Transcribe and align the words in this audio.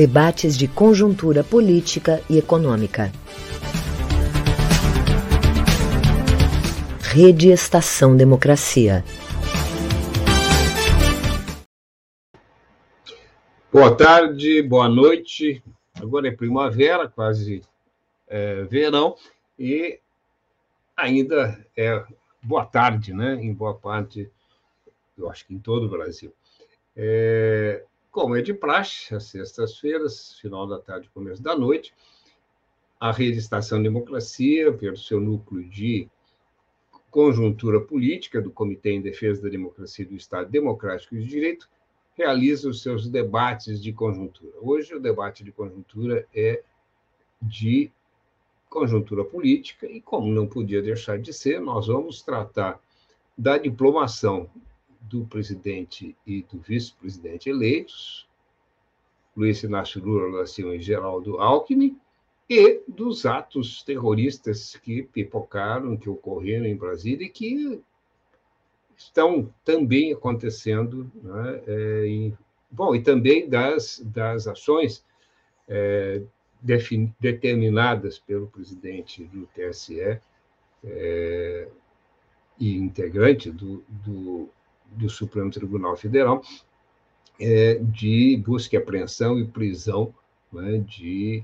Debates 0.00 0.56
de 0.56 0.66
conjuntura 0.66 1.44
política 1.44 2.22
e 2.30 2.38
econômica. 2.38 3.12
Rede 7.02 7.50
Estação 7.50 8.16
Democracia. 8.16 9.04
Boa 13.70 13.94
tarde, 13.94 14.62
boa 14.62 14.88
noite. 14.88 15.62
Agora 15.96 16.28
é 16.28 16.30
primavera, 16.30 17.06
quase 17.06 17.60
é, 18.26 18.62
verão, 18.62 19.16
e 19.58 20.00
ainda 20.96 21.62
é 21.76 22.02
boa 22.42 22.64
tarde, 22.64 23.12
né? 23.12 23.34
Em 23.34 23.52
boa 23.52 23.74
parte, 23.74 24.30
eu 25.18 25.30
acho 25.30 25.46
que 25.46 25.52
em 25.52 25.58
todo 25.58 25.84
o 25.84 25.90
Brasil. 25.90 26.32
É, 26.96 27.84
como 28.10 28.36
é 28.36 28.42
de 28.42 28.52
praxe, 28.52 29.14
às 29.14 29.24
sextas-feiras, 29.24 30.38
final 30.40 30.66
da 30.66 30.78
tarde, 30.78 31.10
começo 31.10 31.42
da 31.42 31.56
noite, 31.56 31.94
a 32.98 33.12
Rede 33.12 33.38
Estação 33.38 33.82
Democracia, 33.82 34.72
pelo 34.72 34.96
seu 34.96 35.20
núcleo 35.20 35.68
de 35.68 36.08
conjuntura 37.10 37.80
política 37.80 38.40
do 38.40 38.50
Comitê 38.50 38.92
em 38.92 39.00
Defesa 39.00 39.42
da 39.42 39.48
Democracia 39.48 40.04
e 40.04 40.08
do 40.08 40.14
Estado 40.14 40.50
Democrático 40.50 41.14
e 41.14 41.20
de 41.20 41.26
Direito, 41.26 41.68
realiza 42.16 42.68
os 42.68 42.82
seus 42.82 43.08
debates 43.08 43.82
de 43.82 43.92
conjuntura. 43.92 44.52
Hoje, 44.60 44.94
o 44.94 45.00
debate 45.00 45.42
de 45.42 45.52
conjuntura 45.52 46.26
é 46.34 46.62
de 47.40 47.90
conjuntura 48.68 49.24
política, 49.24 49.86
e 49.86 50.00
como 50.00 50.30
não 50.30 50.46
podia 50.46 50.82
deixar 50.82 51.18
de 51.18 51.32
ser, 51.32 51.60
nós 51.60 51.86
vamos 51.86 52.22
tratar 52.22 52.80
da 53.36 53.56
diplomação 53.56 54.50
do 55.10 55.26
presidente 55.26 56.16
e 56.24 56.42
do 56.42 56.60
vice-presidente 56.60 57.50
eleitos, 57.50 58.28
Luiz 59.36 59.62
Inácio 59.62 60.02
Lula 60.02 60.38
da 60.38 60.46
Silva 60.46 60.76
e 60.76 60.80
Geraldo 60.80 61.38
Alckmin, 61.38 61.98
e 62.48 62.80
dos 62.86 63.26
atos 63.26 63.82
terroristas 63.82 64.76
que 64.76 65.02
pipocaram, 65.02 65.96
que 65.96 66.08
ocorreram 66.08 66.66
em 66.66 66.76
Brasília 66.76 67.26
e 67.26 67.30
que 67.30 67.80
estão 68.96 69.52
também 69.64 70.12
acontecendo, 70.12 71.10
né, 71.22 71.62
é, 71.66 72.32
bom, 72.70 72.94
e 72.94 73.02
também 73.02 73.48
das, 73.48 74.00
das 74.04 74.46
ações 74.46 75.04
é, 75.68 76.22
defin, 76.60 77.12
determinadas 77.18 78.18
pelo 78.18 78.48
presidente 78.48 79.24
do 79.24 79.46
TSE 79.54 80.20
é, 80.84 81.68
e 82.58 82.76
integrante 82.76 83.50
do, 83.50 83.82
do, 83.88 84.48
do, 84.90 85.08
Supremo 85.08 85.50
Tribunal 85.50 85.96
Federal 85.96 86.42
é, 87.38 87.74
de 87.82 88.36
busca 88.36 88.76
e 88.76 88.78
apreensão 88.78 89.38
e 89.38 89.46
prisão 89.46 90.14
né, 90.52 90.78
de 90.78 91.42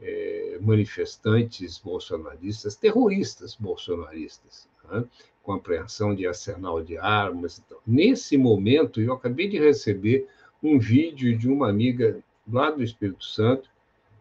é, 0.00 0.58
manifestantes 0.60 1.78
bolsonaristas, 1.78 2.76
terroristas 2.76 3.54
bolsonaristas, 3.54 4.68
né, 4.90 5.04
com 5.42 5.52
apreensão 5.52 6.14
de 6.14 6.26
arsenal 6.26 6.82
de 6.82 6.96
armas. 6.96 7.62
Então. 7.64 7.78
Nesse 7.86 8.36
momento, 8.36 9.00
eu 9.00 9.12
acabei 9.12 9.48
de 9.48 9.58
receber 9.58 10.26
um 10.62 10.78
vídeo 10.78 11.36
de 11.36 11.48
uma 11.48 11.68
amiga 11.68 12.18
lá 12.50 12.70
do 12.70 12.82
Espírito 12.82 13.24
Santo, 13.24 13.68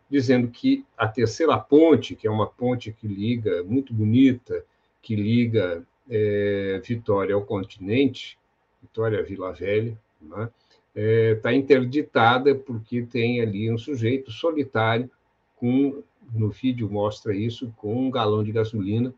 dizendo 0.10 0.50
que 0.50 0.86
a 0.98 1.08
terceira 1.08 1.58
ponte, 1.58 2.16
que 2.16 2.28
é 2.28 2.32
uma 2.32 2.48
ponte 2.48 2.92
que 2.92 3.08
liga, 3.08 3.64
muito 3.64 3.94
bonita, 3.94 4.64
que 5.02 5.16
liga 5.16 5.84
é, 6.10 6.82
Vitória 6.86 7.34
ao 7.34 7.44
continente, 7.44 8.38
Vitória 8.84 9.24
Vila 9.24 9.54
Velha, 9.54 9.98
está 10.22 11.50
né, 11.50 11.56
é, 11.56 11.56
interditada 11.56 12.54
porque 12.54 13.02
tem 13.02 13.42
ali 13.42 13.72
um 13.72 13.78
sujeito 13.78 14.30
solitário 14.30 15.10
com, 15.56 16.04
no 16.32 16.50
vídeo 16.50 16.90
mostra 16.90 17.34
isso, 17.34 17.74
com 17.78 17.96
um 17.96 18.12
galão 18.12 18.44
de 18.44 18.52
gasolina, 18.52 19.14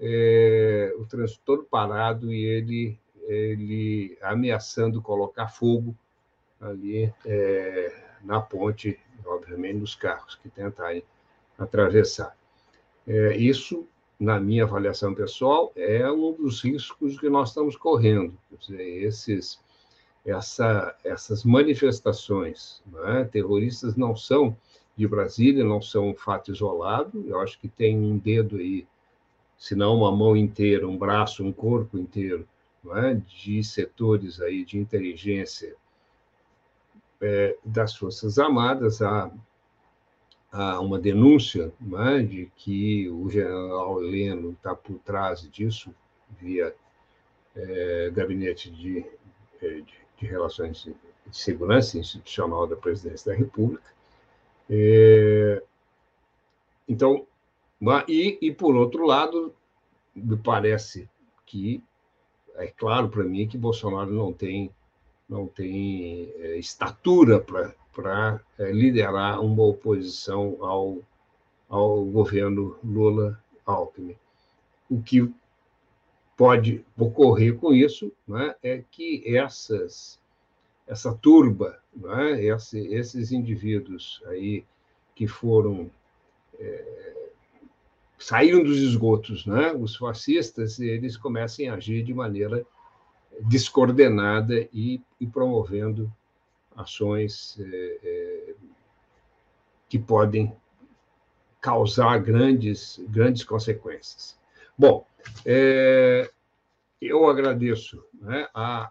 é, 0.00 0.94
o 0.96 1.04
trânsito 1.04 1.42
todo 1.44 1.64
parado 1.64 2.32
e 2.32 2.44
ele, 2.44 2.98
ele 3.26 4.16
ameaçando 4.22 5.02
colocar 5.02 5.48
fogo 5.48 5.94
ali 6.60 7.12
é, 7.26 7.92
na 8.22 8.40
ponte, 8.40 8.98
obviamente 9.26 9.78
nos 9.78 9.94
carros 9.94 10.36
que 10.36 10.48
tentarem 10.48 11.02
atravessar. 11.58 12.36
É, 13.06 13.36
isso, 13.36 13.86
na 14.24 14.40
minha 14.40 14.64
avaliação 14.64 15.14
pessoal, 15.14 15.72
é 15.76 16.10
um 16.10 16.32
dos 16.32 16.62
riscos 16.62 17.18
que 17.20 17.28
nós 17.28 17.50
estamos 17.50 17.76
correndo. 17.76 18.36
Dizer, 18.58 18.82
esses, 19.04 19.60
essa, 20.24 20.96
essas 21.04 21.44
manifestações 21.44 22.82
é? 23.06 23.24
terroristas 23.24 23.94
não 23.94 24.16
são 24.16 24.56
de 24.96 25.06
Brasília, 25.06 25.64
não 25.64 25.82
são 25.82 26.10
um 26.10 26.14
fato 26.14 26.50
isolado. 26.50 27.24
Eu 27.26 27.40
acho 27.40 27.58
que 27.58 27.68
tem 27.68 27.98
um 27.98 28.16
dedo 28.16 28.56
aí, 28.56 28.86
se 29.58 29.74
não 29.74 29.96
uma 29.96 30.10
mão 30.10 30.36
inteira, 30.36 30.88
um 30.88 30.96
braço, 30.96 31.44
um 31.44 31.52
corpo 31.52 31.98
inteiro, 31.98 32.48
é? 32.96 33.14
de 33.14 33.62
setores 33.62 34.40
aí 34.40 34.64
de 34.64 34.78
inteligência 34.78 35.76
é, 37.20 37.56
das 37.64 37.94
Forças 37.94 38.38
Armadas. 38.38 39.02
Há, 39.02 39.30
há 40.54 40.80
uma 40.80 41.00
denúncia 41.00 41.72
é? 42.10 42.22
de 42.22 42.48
que 42.56 43.08
o 43.10 43.28
general 43.28 44.00
Heleno 44.02 44.52
está 44.52 44.72
por 44.74 44.98
trás 45.00 45.50
disso, 45.50 45.92
via 46.40 46.72
é, 47.56 48.10
Gabinete 48.14 48.70
de, 48.70 49.04
é, 49.60 49.68
de, 49.80 49.94
de 50.16 50.26
Relações 50.26 50.84
de 50.84 51.36
Segurança 51.36 51.98
Institucional 51.98 52.68
da 52.68 52.76
Presidência 52.76 53.32
da 53.32 53.38
República. 53.38 53.92
É, 54.70 55.60
então, 56.88 57.26
e, 58.08 58.38
e 58.40 58.52
por 58.52 58.76
outro 58.76 59.04
lado, 59.04 59.52
me 60.14 60.36
parece 60.36 61.08
que 61.44 61.82
é 62.54 62.68
claro 62.68 63.08
para 63.08 63.24
mim 63.24 63.48
que 63.48 63.58
Bolsonaro 63.58 64.12
não 64.12 64.32
tem 64.32 64.70
não 65.28 65.46
tem 65.46 66.32
é, 66.36 66.58
estatura 66.58 67.40
para 67.40 67.74
é, 68.58 68.72
liderar 68.72 69.40
uma 69.40 69.62
oposição 69.62 70.56
ao, 70.60 70.98
ao 71.68 72.04
governo 72.04 72.76
Lula 72.82 73.38
Alckmin. 73.64 74.16
O 74.90 75.00
que 75.02 75.32
pode 76.36 76.84
ocorrer 76.98 77.56
com 77.56 77.72
isso 77.72 78.12
né, 78.26 78.54
é 78.62 78.82
que 78.90 79.22
essas 79.36 80.18
essa 80.86 81.14
turba, 81.14 81.78
é? 82.18 82.44
Esse, 82.44 82.78
esses 82.92 83.32
indivíduos 83.32 84.22
aí 84.26 84.64
que 85.14 85.26
foram 85.26 85.90
é, 86.58 87.14
saíram 88.18 88.62
dos 88.62 88.78
esgotos, 88.78 89.46
né? 89.46 89.72
Os 89.72 89.96
fascistas 89.96 90.78
eles 90.78 91.16
começam 91.16 91.70
a 91.70 91.74
agir 91.74 92.02
de 92.02 92.12
maneira 92.12 92.66
descoordenada 93.40 94.68
e, 94.72 95.00
e 95.20 95.26
promovendo 95.26 96.12
ações 96.76 97.58
é, 97.60 97.98
é, 98.02 98.54
que 99.88 99.98
podem 99.98 100.54
causar 101.60 102.18
grandes 102.18 103.02
grandes 103.08 103.44
consequências. 103.44 104.38
Bom, 104.76 105.06
é, 105.46 106.30
eu 107.00 107.26
agradeço 107.28 108.04
né, 108.20 108.48
a 108.54 108.90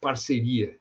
parceria 0.00 0.76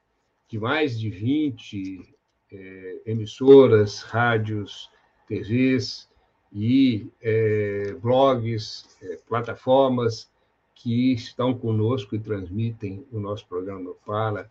de 0.47 0.59
mais 0.59 0.99
de 0.99 1.09
20 1.09 2.15
é, 2.51 3.01
emissoras, 3.05 4.01
rádios, 4.01 4.89
TVs 5.27 6.09
e 6.51 7.07
é, 7.21 7.93
blogs, 7.93 8.97
é, 9.01 9.17
plataformas 9.27 10.29
que 10.75 11.13
estão 11.13 11.53
conosco 11.57 12.15
e 12.15 12.19
transmitem 12.19 13.05
o 13.11 13.19
nosso 13.19 13.47
programa 13.47 13.93
para 14.05 14.49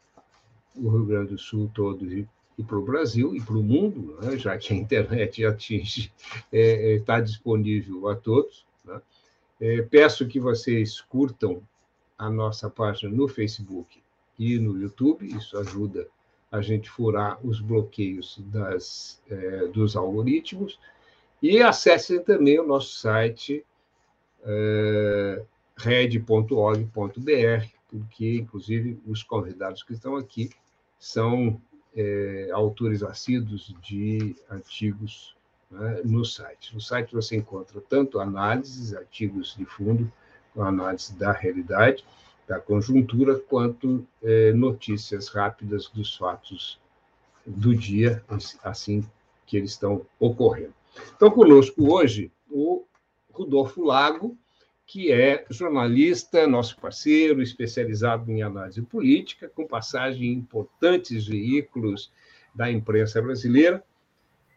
o 0.77 0.89
Rio 0.89 1.05
Grande 1.05 1.33
do 1.33 1.39
Sul 1.39 1.71
todo 1.75 2.05
e, 2.07 2.27
e 2.59 2.63
para 2.63 2.79
o 2.79 2.85
Brasil 2.85 3.35
e 3.35 3.41
para 3.41 3.57
o 3.57 3.63
mundo, 3.63 4.17
né? 4.21 4.37
já 4.37 4.57
que 4.57 4.73
a 4.73 4.77
internet 4.77 5.45
atinge, 5.47 6.13
é, 6.53 6.95
está 6.95 7.21
disponível 7.21 8.09
a 8.09 8.17
todos. 8.17 8.65
Né? 8.85 9.01
É, 9.61 9.83
peço 9.83 10.27
que 10.27 10.41
vocês 10.41 11.01
curtam 11.01 11.63
a 12.19 12.31
nossa 12.31 12.69
página 12.69 13.15
no 13.15 13.29
Facebook 13.29 14.03
e 14.39 14.59
no 14.59 14.81
YouTube, 14.81 15.27
isso 15.27 15.59
ajuda 15.59 16.07
a 16.51 16.61
gente 16.61 16.91
furar 16.91 17.39
os 17.47 17.61
bloqueios 17.61 18.43
das, 18.47 19.23
é, 19.31 19.67
dos 19.67 19.97
algoritmos. 19.97 20.79
E 21.43 21.63
acessem 21.63 22.23
também 22.23 22.59
o 22.59 22.67
nosso 22.67 22.99
site 22.99 23.65
é, 24.43 25.43
red.org.br, 25.77 26.91
porque, 27.91 28.37
inclusive, 28.37 29.01
os 29.07 29.23
convidados 29.23 29.83
que 29.83 29.93
estão 29.93 30.17
aqui 30.17 30.51
são 30.99 31.61
é, 31.95 32.49
autores 32.53 33.03
assíduos 33.03 33.75
de 33.83 34.37
artigos 34.49 35.35
né, 35.71 36.03
no 36.05 36.25
site. 36.25 36.75
No 36.75 36.81
site 36.81 37.15
você 37.15 37.37
encontra 37.37 37.81
tanto 37.81 38.21
análises, 38.21 38.95
artigos 38.95 39.55
de 39.57 39.65
fundo, 39.65 40.11
com 40.55 40.63
análise 40.63 41.15
da 41.15 41.33
realidade, 41.33 42.05
da 42.47 42.59
conjuntura, 42.61 43.39
quanto 43.39 44.07
é, 44.23 44.53
notícias 44.53 45.29
rápidas 45.29 45.89
dos 45.89 46.17
fatos 46.17 46.81
do 47.47 47.75
dia, 47.75 48.23
assim 48.63 49.05
que 49.47 49.57
eles 49.57 49.73
estão 49.73 50.05
ocorrendo. 50.19 50.75
Então, 51.15 51.31
conosco 51.31 51.93
hoje, 51.93 52.31
o 52.51 52.85
Rudolfo 53.33 53.83
Lago, 53.83 54.37
que 54.91 55.13
é 55.13 55.47
jornalista, 55.49 56.49
nosso 56.49 56.77
parceiro, 56.77 57.41
especializado 57.41 58.29
em 58.29 58.43
análise 58.43 58.83
política, 58.83 59.49
com 59.49 59.65
passagem 59.65 60.33
em 60.33 60.33
importantes 60.33 61.29
veículos 61.29 62.13
da 62.53 62.69
imprensa 62.69 63.23
brasileira. 63.23 63.85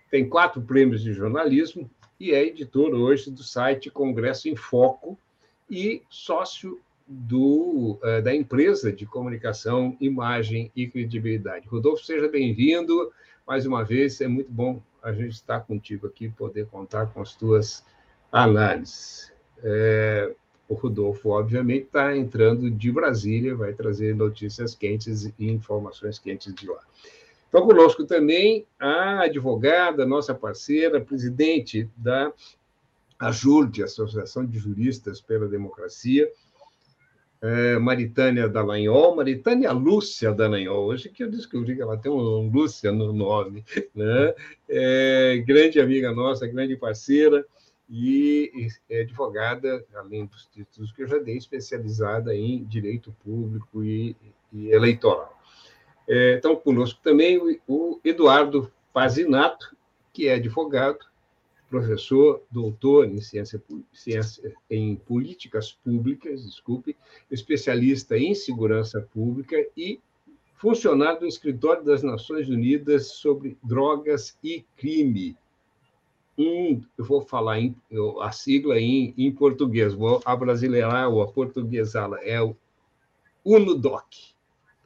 Tem 0.09 0.27
quatro 0.27 0.59
prêmios 0.59 1.03
de 1.03 1.13
jornalismo 1.13 1.87
e 2.19 2.31
é 2.31 2.43
editor 2.43 2.95
hoje 2.95 3.29
do 3.29 3.43
site 3.43 3.91
Congresso 3.91 4.49
em 4.49 4.55
Foco 4.55 5.19
e 5.69 6.01
sócio 6.09 6.81
do, 7.07 7.99
uh, 8.01 8.19
da 8.23 8.33
empresa 8.33 8.91
de 8.91 9.05
comunicação, 9.05 9.95
imagem 10.01 10.71
e 10.75 10.87
credibilidade. 10.87 11.67
Rodolfo, 11.67 12.03
seja 12.03 12.27
bem-vindo 12.27 13.13
mais 13.45 13.67
uma 13.67 13.83
vez. 13.85 14.19
É 14.19 14.27
muito 14.27 14.51
bom 14.51 14.81
a 15.03 15.13
gente 15.13 15.33
estar 15.33 15.59
contigo 15.59 16.07
aqui, 16.07 16.27
poder 16.27 16.65
contar 16.65 17.05
com 17.13 17.21
as 17.21 17.35
tuas 17.35 17.85
análises. 18.31 19.32
É, 19.63 20.31
o 20.67 20.73
Rodolfo, 20.73 21.29
obviamente, 21.29 21.85
está 21.85 22.15
entrando 22.15 22.69
de 22.69 22.91
Brasília, 22.91 23.55
vai 23.55 23.73
trazer 23.73 24.15
notícias 24.15 24.75
quentes 24.75 25.25
e 25.25 25.33
informações 25.39 26.19
quentes 26.19 26.53
de 26.53 26.67
lá. 26.67 26.81
Então, 27.49 27.65
conosco 27.65 28.03
também 28.05 28.65
a 28.79 29.25
advogada, 29.25 30.05
nossa 30.05 30.33
parceira, 30.33 30.99
presidente 30.99 31.87
da 31.95 32.33
AJURD, 33.19 33.83
Associação 33.83 34.45
de 34.45 34.57
Juristas 34.57 35.21
pela 35.21 35.47
Democracia, 35.47 36.29
é, 37.43 37.77
Maritânia 37.77 38.47
Dallagnol, 38.47 39.15
Maritânia 39.15 39.71
Lúcia 39.71 40.31
Dallagnol, 40.31 40.85
hoje 40.85 41.09
que 41.09 41.23
eu 41.23 41.29
descobri 41.29 41.75
que 41.75 41.81
ela 41.81 41.97
tem 41.97 42.11
um 42.11 42.49
Lúcia 42.49 42.91
no 42.91 43.11
nome, 43.11 43.65
né? 43.93 44.33
É, 44.67 45.43
grande 45.45 45.79
amiga 45.79 46.11
nossa, 46.11 46.47
grande 46.47 46.77
parceira, 46.77 47.45
e 47.89 48.67
é 48.89 49.01
advogada, 49.01 49.85
além 49.93 50.25
dos 50.25 50.45
títulos 50.47 50.91
que 50.91 51.03
eu 51.03 51.07
já 51.07 51.17
dei, 51.17 51.37
especializada 51.37 52.35
em 52.35 52.63
direito 52.63 53.15
público 53.23 53.83
e, 53.83 54.15
e 54.51 54.69
eleitoral. 54.69 55.37
É, 56.07 56.35
então, 56.35 56.55
conosco 56.55 56.99
também 57.03 57.37
o, 57.37 57.59
o 57.67 57.99
Eduardo 58.03 58.71
Pazinato, 58.91 59.75
que 60.11 60.27
é 60.27 60.35
advogado, 60.35 61.05
professor, 61.69 62.43
doutor 62.51 63.07
em 63.07 63.19
ciência, 63.19 63.61
ciência, 63.91 64.53
em 64.69 64.95
políticas 64.95 65.71
públicas, 65.71 66.45
desculpe, 66.45 66.95
especialista 67.31 68.15
em 68.17 68.35
segurança 68.35 69.01
pública 69.01 69.55
e 69.75 69.99
funcionário 70.55 71.21
do 71.21 71.27
Escritório 71.27 71.83
das 71.83 72.03
Nações 72.03 72.47
Unidas 72.47 73.07
sobre 73.07 73.57
drogas 73.63 74.37
e 74.43 74.63
crime. 74.77 75.35
Um, 76.37 76.81
eu 76.97 77.05
vou 77.05 77.21
falar 77.21 77.59
em, 77.59 77.75
a 78.21 78.31
sigla 78.31 78.79
em, 78.79 79.13
em 79.17 79.31
português, 79.31 79.93
vou 79.93 80.21
abrasileirar 80.25 81.09
ou 81.09 81.21
aportuguesá-la, 81.21 82.23
é 82.23 82.41
o 82.41 82.55
UNODOC. 83.45 84.33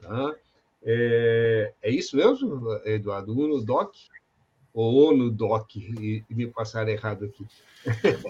Tá? 0.00 0.34
É, 0.82 1.72
é 1.82 1.90
isso 1.90 2.16
mesmo, 2.16 2.72
Eduardo? 2.84 3.32
UNODOC? 3.32 3.96
Ou 4.74 5.10
ONUDOC, 5.10 5.78
e, 5.78 6.24
e 6.28 6.34
me 6.34 6.46
passaram 6.46 6.90
errado 6.90 7.24
aqui. 7.24 7.46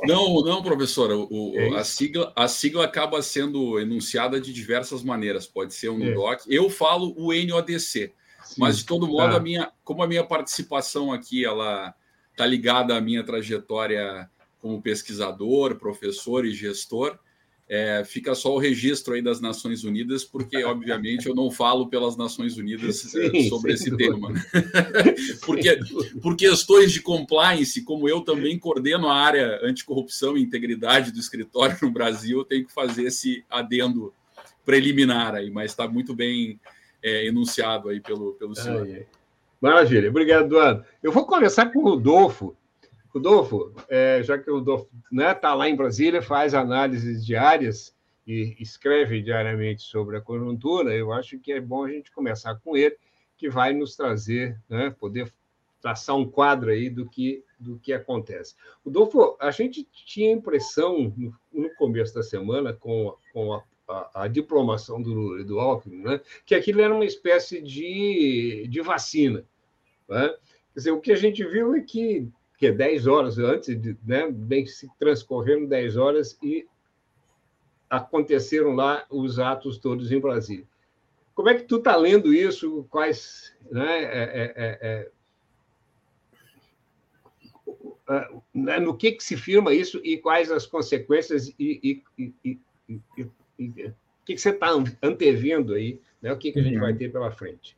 Não, 0.05 0.41
não, 0.43 0.62
professora. 0.62 1.17
O, 1.17 1.53
é 1.56 1.76
a, 1.76 1.85
sigla, 1.85 2.32
a 2.37 2.47
sigla 2.47 2.85
acaba 2.85 3.21
sendo 3.23 3.79
enunciada 3.81 4.41
de 4.41 4.53
diversas 4.53 5.03
maneiras. 5.03 5.47
Pode 5.47 5.75
ser 5.75 5.88
um 5.88 6.03
é. 6.03 6.14
Eu 6.47 6.71
falo 6.71 7.14
o 7.17 7.32
NODC, 7.32 8.12
Sim, 8.44 8.55
mas 8.56 8.79
de 8.79 8.85
todo 8.85 9.09
modo, 9.09 9.32
tá. 9.32 9.37
a 9.37 9.41
minha, 9.41 9.73
como 9.82 10.03
a 10.03 10.06
minha 10.06 10.25
participação 10.25 11.12
aqui 11.12 11.44
ela 11.44 11.94
está 12.38 12.46
ligada 12.46 12.96
à 12.96 13.00
minha 13.00 13.25
trajetória 13.25 14.31
como 14.62 14.81
pesquisador, 14.81 15.76
professor 15.76 16.46
e 16.46 16.52
gestor, 16.52 17.19
é, 17.69 18.02
fica 18.05 18.35
só 18.35 18.55
o 18.55 18.58
registro 18.58 19.12
aí 19.12 19.20
das 19.20 19.40
Nações 19.40 19.82
Unidas, 19.82 20.25
porque, 20.25 20.56
obviamente, 20.64 21.26
eu 21.26 21.35
não 21.35 21.50
falo 21.50 21.88
pelas 21.88 22.17
Nações 22.17 22.56
Unidas 22.56 23.12
é, 23.14 23.31
sim, 23.31 23.49
sobre 23.49 23.73
esse 23.73 23.90
dúvida. 23.90 24.12
tema. 24.12 24.32
porque, 25.44 25.79
por 26.23 26.37
questões 26.37 26.93
de 26.93 27.02
compliance, 27.02 27.82
como 27.82 28.08
eu 28.08 28.20
também 28.20 28.56
coordeno 28.56 29.08
a 29.08 29.17
área 29.17 29.61
anticorrupção 29.62 30.38
e 30.38 30.43
integridade 30.43 31.11
do 31.11 31.19
escritório 31.19 31.76
no 31.82 31.90
Brasil, 31.90 32.38
eu 32.38 32.44
tenho 32.44 32.64
que 32.64 32.73
fazer 32.73 33.05
esse 33.05 33.44
adendo 33.50 34.14
preliminar 34.64 35.35
aí, 35.35 35.50
mas 35.50 35.73
está 35.73 35.88
muito 35.88 36.14
bem 36.14 36.58
é, 37.02 37.26
enunciado 37.26 37.88
aí 37.88 38.00
pelo, 38.00 38.35
pelo 38.35 38.55
senhor. 38.55 38.87
Maravilha, 39.61 40.09
obrigado, 40.09 40.47
Eduardo. 40.47 40.85
Eu 41.03 41.11
vou 41.11 41.27
começar 41.27 41.67
com 41.73 41.81
o 41.81 41.83
Rodolfo, 41.83 42.57
Rodolfo, 43.13 43.75
é, 43.89 44.23
já 44.23 44.39
que 44.39 44.51
o 44.51 44.55
Rodolfo 44.55 44.85
está 44.85 45.09
né, 45.11 45.35
tá 45.35 45.55
lá 45.55 45.69
em 45.69 45.75
Brasília, 45.75 46.23
faz 46.23 46.55
análises 46.55 47.25
diárias 47.25 47.95
e 48.27 48.57
escreve 48.61 49.23
diariamente 49.23 49.83
sobre 49.83 50.17
a 50.17 50.21
conjuntura, 50.21 50.95
eu 50.95 51.13
acho 51.13 51.39
que 51.39 51.53
é 51.53 51.61
bom 51.61 51.85
a 51.85 51.91
gente 51.91 52.13
começar 52.13 52.55
com 52.57 52.77
ele, 52.77 52.97
que 53.37 53.49
vai 53.49 53.73
nos 53.73 53.97
trazer, 53.97 54.57
né, 54.69 54.91
poder 54.91 55.33
traçar 55.81 56.17
um 56.17 56.29
quadro 56.29 56.71
aí 56.71 56.91
do 56.91 57.09
que, 57.09 57.43
do 57.59 57.79
que 57.79 57.93
acontece. 57.93 58.55
Rodolfo, 58.85 59.37
a 59.41 59.51
gente 59.51 59.85
tinha 59.85 60.31
a 60.31 60.37
impressão, 60.37 61.13
no, 61.17 61.35
no 61.53 61.75
começo 61.77 62.15
da 62.15 62.23
semana, 62.23 62.73
com, 62.73 63.17
com 63.33 63.55
a, 63.55 63.63
a, 64.14 64.29
diplomação 64.29 65.00
do 65.00 65.12
Lula 65.12 65.40
e 65.40 65.44
do 65.44 65.58
Alckmin, 65.58 66.02
né, 66.02 66.20
que 66.44 66.55
aquilo 66.55 66.82
era 66.82 66.94
uma 66.94 67.05
espécie 67.05 67.62
de, 67.62 68.67
de 68.69 68.81
vacina. 68.82 69.44
Né? 70.08 70.29
Quer 70.29 70.75
dizer, 70.75 70.90
o 70.90 71.00
que 71.00 71.12
a 71.12 71.17
gente 71.17 71.44
viu 71.44 71.75
é 71.75 71.81
que 71.81 72.31
que 72.58 72.67
é 72.67 72.73
10 72.73 73.06
horas 73.06 73.38
antes, 73.38 73.81
de, 73.81 73.96
né, 74.05 74.29
bem 74.29 74.67
se 74.67 74.90
transcorreram 74.99 75.64
10 75.64 75.96
horas 75.96 76.37
e 76.43 76.67
aconteceram 77.88 78.75
lá 78.75 79.06
os 79.08 79.38
atos 79.38 79.79
todos 79.79 80.11
em 80.11 80.19
Brasília. 80.19 80.67
Como 81.37 81.49
é 81.49 81.55
que 81.55 81.62
tu 81.62 81.76
está 81.76 81.94
lendo 81.94 82.35
isso? 82.35 82.85
Quais, 82.90 83.56
né, 83.70 84.02
é, 84.02 84.25
é, 84.35 84.55
é, 84.56 85.11
é, 88.08 88.29
né, 88.52 88.81
no 88.81 88.96
que, 88.96 89.12
que 89.12 89.23
se 89.23 89.37
firma 89.37 89.73
isso 89.73 90.00
e 90.02 90.19
quais 90.19 90.50
as 90.50 90.67
consequências 90.67 91.55
e, 91.56 92.02
e, 92.19 92.32
e, 92.44 92.58
e 93.17 93.26
o 93.59 94.25
que, 94.25 94.35
que 94.35 94.38
você 94.38 94.50
está 94.50 94.69
antevendo 95.03 95.75
aí, 95.75 96.00
né, 96.23 96.33
o 96.33 96.38
que, 96.38 96.53
que 96.53 96.61
a 96.61 96.62
gente 96.62 96.75
uhum. 96.75 96.81
vai 96.83 96.95
ter 96.95 97.11
pela 97.11 97.31
frente? 97.33 97.77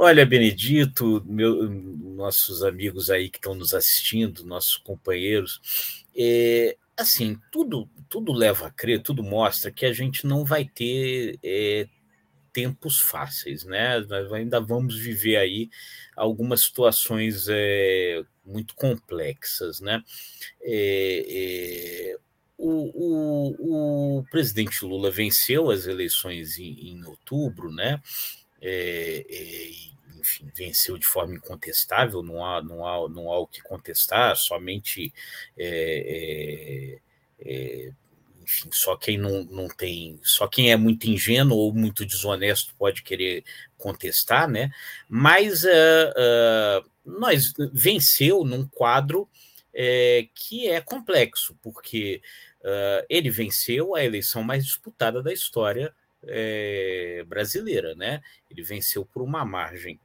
Olha, 0.00 0.24
Benedito, 0.24 1.24
meu, 1.26 1.68
nossos 1.68 2.62
amigos 2.62 3.10
aí 3.10 3.28
que 3.28 3.38
estão 3.38 3.54
nos 3.54 3.74
assistindo, 3.74 4.46
nossos 4.46 4.76
companheiros, 4.76 6.04
é, 6.16 6.76
assim, 6.96 7.36
tudo, 7.50 7.90
tudo 8.08 8.32
leva 8.32 8.68
a 8.68 8.70
crer, 8.70 9.02
tudo 9.02 9.24
mostra 9.24 9.72
que 9.72 9.84
a 9.84 9.92
gente 9.92 10.24
não 10.24 10.44
vai 10.44 10.64
ter 10.64 11.38
é, 11.42 11.88
tempos 12.52 13.00
fáceis, 13.00 13.64
né? 13.64 14.00
Nós 14.00 14.32
ainda 14.32 14.60
vamos 14.60 14.96
viver 14.98 15.36
aí 15.36 15.68
algumas 16.16 16.62
situações 16.62 17.46
é, 17.48 18.22
muito 18.44 18.74
complexas, 18.74 19.80
né? 19.80 20.02
É, 20.62 21.24
é, 22.14 22.18
o, 22.58 22.90
o, 22.94 24.18
o, 24.18 24.24
presidente 24.24 24.84
Lula 24.84 25.10
venceu 25.10 25.70
as 25.70 25.86
eleições 25.86 26.58
em, 26.58 26.90
em 26.90 27.04
outubro, 27.04 27.72
né? 27.72 28.02
É, 28.60 29.24
é, 29.30 29.70
enfim, 30.18 30.50
venceu 30.54 30.98
de 30.98 31.06
forma 31.06 31.36
incontestável, 31.36 32.22
não 32.22 32.44
há, 32.44 32.60
não 32.60 32.84
há, 32.84 33.08
não 33.08 33.32
há 33.32 33.38
o 33.38 33.46
que 33.46 33.62
contestar, 33.62 34.36
somente. 34.36 35.14
É, 35.56 36.98
enfim, 38.48 38.70
só 38.72 38.96
quem 38.96 39.18
não, 39.18 39.44
não 39.44 39.68
tem, 39.68 40.18
só 40.24 40.48
quem 40.48 40.72
é 40.72 40.76
muito 40.76 41.06
ingênuo 41.06 41.56
ou 41.56 41.72
muito 41.72 42.06
desonesto 42.06 42.74
pode 42.78 43.02
querer 43.02 43.44
contestar, 43.76 44.48
né? 44.48 44.72
Mas 45.06 45.64
uh, 45.64 45.68
uh, 45.68 46.90
nós 47.04 47.52
venceu 47.72 48.44
num 48.44 48.66
quadro 48.66 49.28
é, 49.74 50.26
que 50.34 50.66
é 50.68 50.80
complexo, 50.80 51.56
porque 51.62 52.22
uh, 52.62 53.04
ele 53.08 53.30
venceu 53.30 53.94
a 53.94 54.04
eleição 54.04 54.42
mais 54.42 54.64
disputada 54.64 55.22
da 55.22 55.32
história 55.32 55.94
é, 56.22 57.24
brasileira, 57.26 57.94
né? 57.94 58.20
Ele 58.50 58.62
venceu 58.62 59.04
por 59.04 59.22
uma 59.22 59.44
margem 59.44 60.00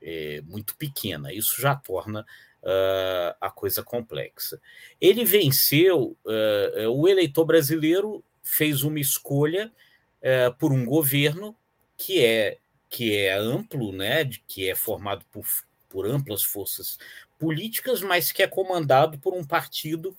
é, 0.00 0.40
muito 0.42 0.76
pequena. 0.76 1.32
Isso 1.32 1.60
já 1.60 1.74
torna 1.74 2.20
uh, 2.62 3.36
a 3.40 3.50
coisa 3.50 3.82
complexa. 3.82 4.60
Ele 5.00 5.24
venceu, 5.24 6.16
uh, 6.24 6.90
o 6.90 7.08
eleitor 7.08 7.44
brasileiro 7.44 8.24
fez 8.42 8.82
uma 8.82 9.00
escolha 9.00 9.72
uh, 10.20 10.54
por 10.56 10.72
um 10.72 10.84
governo 10.84 11.56
que 11.96 12.24
é 12.24 12.58
que 12.88 13.16
é 13.16 13.36
amplo, 13.36 13.90
né? 13.90 14.24
Que 14.46 14.70
é 14.70 14.74
formado 14.74 15.24
por, 15.32 15.44
por 15.88 16.06
amplas 16.06 16.44
forças 16.44 16.98
políticas, 17.38 18.00
mas 18.00 18.30
que 18.30 18.42
é 18.42 18.46
comandado 18.46 19.18
por 19.18 19.34
um 19.34 19.44
partido 19.44 20.16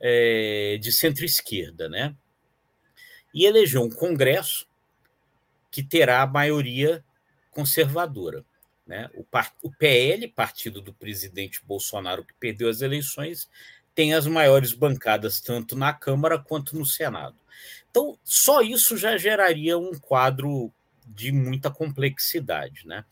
é, 0.00 0.78
de 0.80 0.90
centro-esquerda, 0.90 1.88
né? 1.88 2.14
E 3.34 3.44
elegeu 3.44 3.82
um 3.82 3.90
Congresso 3.90 4.66
que 5.70 5.82
terá 5.82 6.22
a 6.22 6.26
maioria 6.26 7.04
conservadora. 7.50 8.44
Né? 8.86 9.08
O, 9.14 9.24
o 9.62 9.70
PL, 9.70 10.26
partido 10.28 10.80
do 10.80 10.92
presidente 10.92 11.62
Bolsonaro, 11.64 12.24
que 12.24 12.34
perdeu 12.34 12.68
as 12.68 12.80
eleições, 12.80 13.48
tem 13.94 14.14
as 14.14 14.26
maiores 14.26 14.72
bancadas 14.72 15.40
tanto 15.40 15.76
na 15.76 15.92
Câmara 15.92 16.38
quanto 16.38 16.76
no 16.76 16.84
Senado. 16.84 17.36
Então, 17.90 18.18
só 18.24 18.62
isso 18.62 18.96
já 18.96 19.16
geraria 19.16 19.78
um 19.78 19.92
quadro 19.98 20.72
de 21.14 21.32
muita 21.32 21.70
complexidade. 21.70 22.86
Né? 22.86 23.04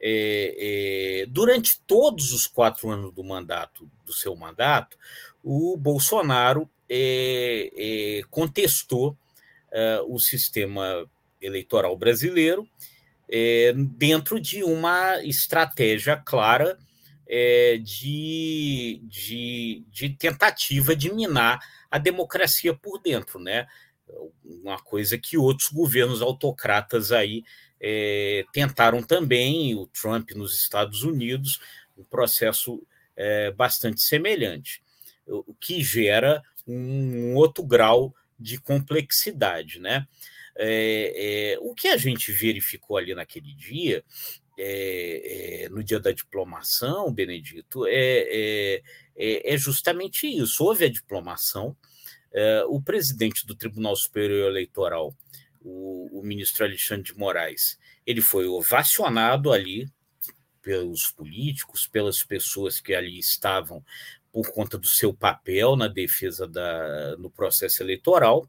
É, 0.00 1.22
é, 1.22 1.26
durante 1.26 1.80
todos 1.86 2.32
os 2.32 2.46
quatro 2.46 2.90
anos 2.90 3.12
do 3.12 3.24
mandato, 3.24 3.90
do 4.04 4.12
seu 4.12 4.36
mandato, 4.36 4.96
o 5.42 5.76
Bolsonaro 5.76 6.68
é, 6.88 7.70
é 7.76 8.22
contestou 8.30 9.16
é, 9.72 10.00
o 10.06 10.18
sistema 10.18 11.08
eleitoral 11.40 11.96
brasileiro 11.96 12.68
é, 13.30 13.72
dentro 13.74 14.40
de 14.40 14.62
uma 14.62 15.22
estratégia 15.22 16.16
clara 16.16 16.78
de, 17.84 19.02
de, 19.04 19.84
de, 19.90 20.08
tentativa 20.08 20.96
de 20.96 21.12
minar 21.12 21.60
a 21.90 21.98
democracia 21.98 22.72
por 22.72 22.98
dentro, 23.02 23.38
né? 23.38 23.66
Uma 24.44 24.78
coisa 24.78 25.18
que 25.18 25.36
outros 25.36 25.70
governos 25.70 26.22
autocratas 26.22 27.12
aí 27.12 27.44
é, 27.80 28.44
tentaram 28.52 29.02
também, 29.02 29.74
o 29.74 29.86
Trump 29.86 30.30
nos 30.32 30.54
Estados 30.54 31.02
Unidos, 31.02 31.60
um 31.96 32.04
processo 32.04 32.82
é, 33.16 33.50
bastante 33.50 34.00
semelhante, 34.00 34.82
o 35.26 35.54
que 35.54 35.82
gera 35.82 36.42
um 36.66 37.34
outro 37.34 37.64
grau 37.64 38.14
de 38.38 38.58
complexidade, 38.58 39.80
né? 39.80 40.06
É, 40.60 41.52
é, 41.54 41.58
o 41.60 41.74
que 41.74 41.88
a 41.88 41.96
gente 41.96 42.32
verificou 42.32 42.96
ali 42.96 43.14
naquele 43.14 43.54
dia, 43.54 44.04
é, 44.58 45.68
no 45.70 45.84
dia 45.84 46.00
da 46.00 46.10
diplomação, 46.10 47.12
Benedito, 47.12 47.84
é, 47.86 48.82
é, 49.16 49.56
justamente 49.56 50.26
isso. 50.26 50.64
Houve 50.64 50.84
a 50.84 50.90
diplomação, 50.90 51.76
o 52.68 52.80
presidente 52.80 53.46
do 53.46 53.54
Tribunal 53.54 53.96
Superior 53.96 54.50
Eleitoral, 54.50 55.14
o, 55.60 56.20
o 56.20 56.22
ministro 56.22 56.64
Alexandre 56.64 57.12
de 57.12 57.18
Moraes, 57.18 57.78
ele 58.06 58.20
foi 58.20 58.46
ovacionado 58.46 59.52
ali 59.52 59.86
pelos 60.62 61.10
políticos, 61.10 61.86
pelas 61.86 62.22
pessoas 62.22 62.80
que 62.80 62.94
ali 62.94 63.18
estavam 63.18 63.82
por 64.32 64.52
conta 64.52 64.76
do 64.78 64.86
seu 64.86 65.14
papel 65.14 65.76
na 65.76 65.88
defesa 65.88 66.46
da, 66.46 67.16
no 67.16 67.30
processo 67.30 67.82
eleitoral. 67.82 68.48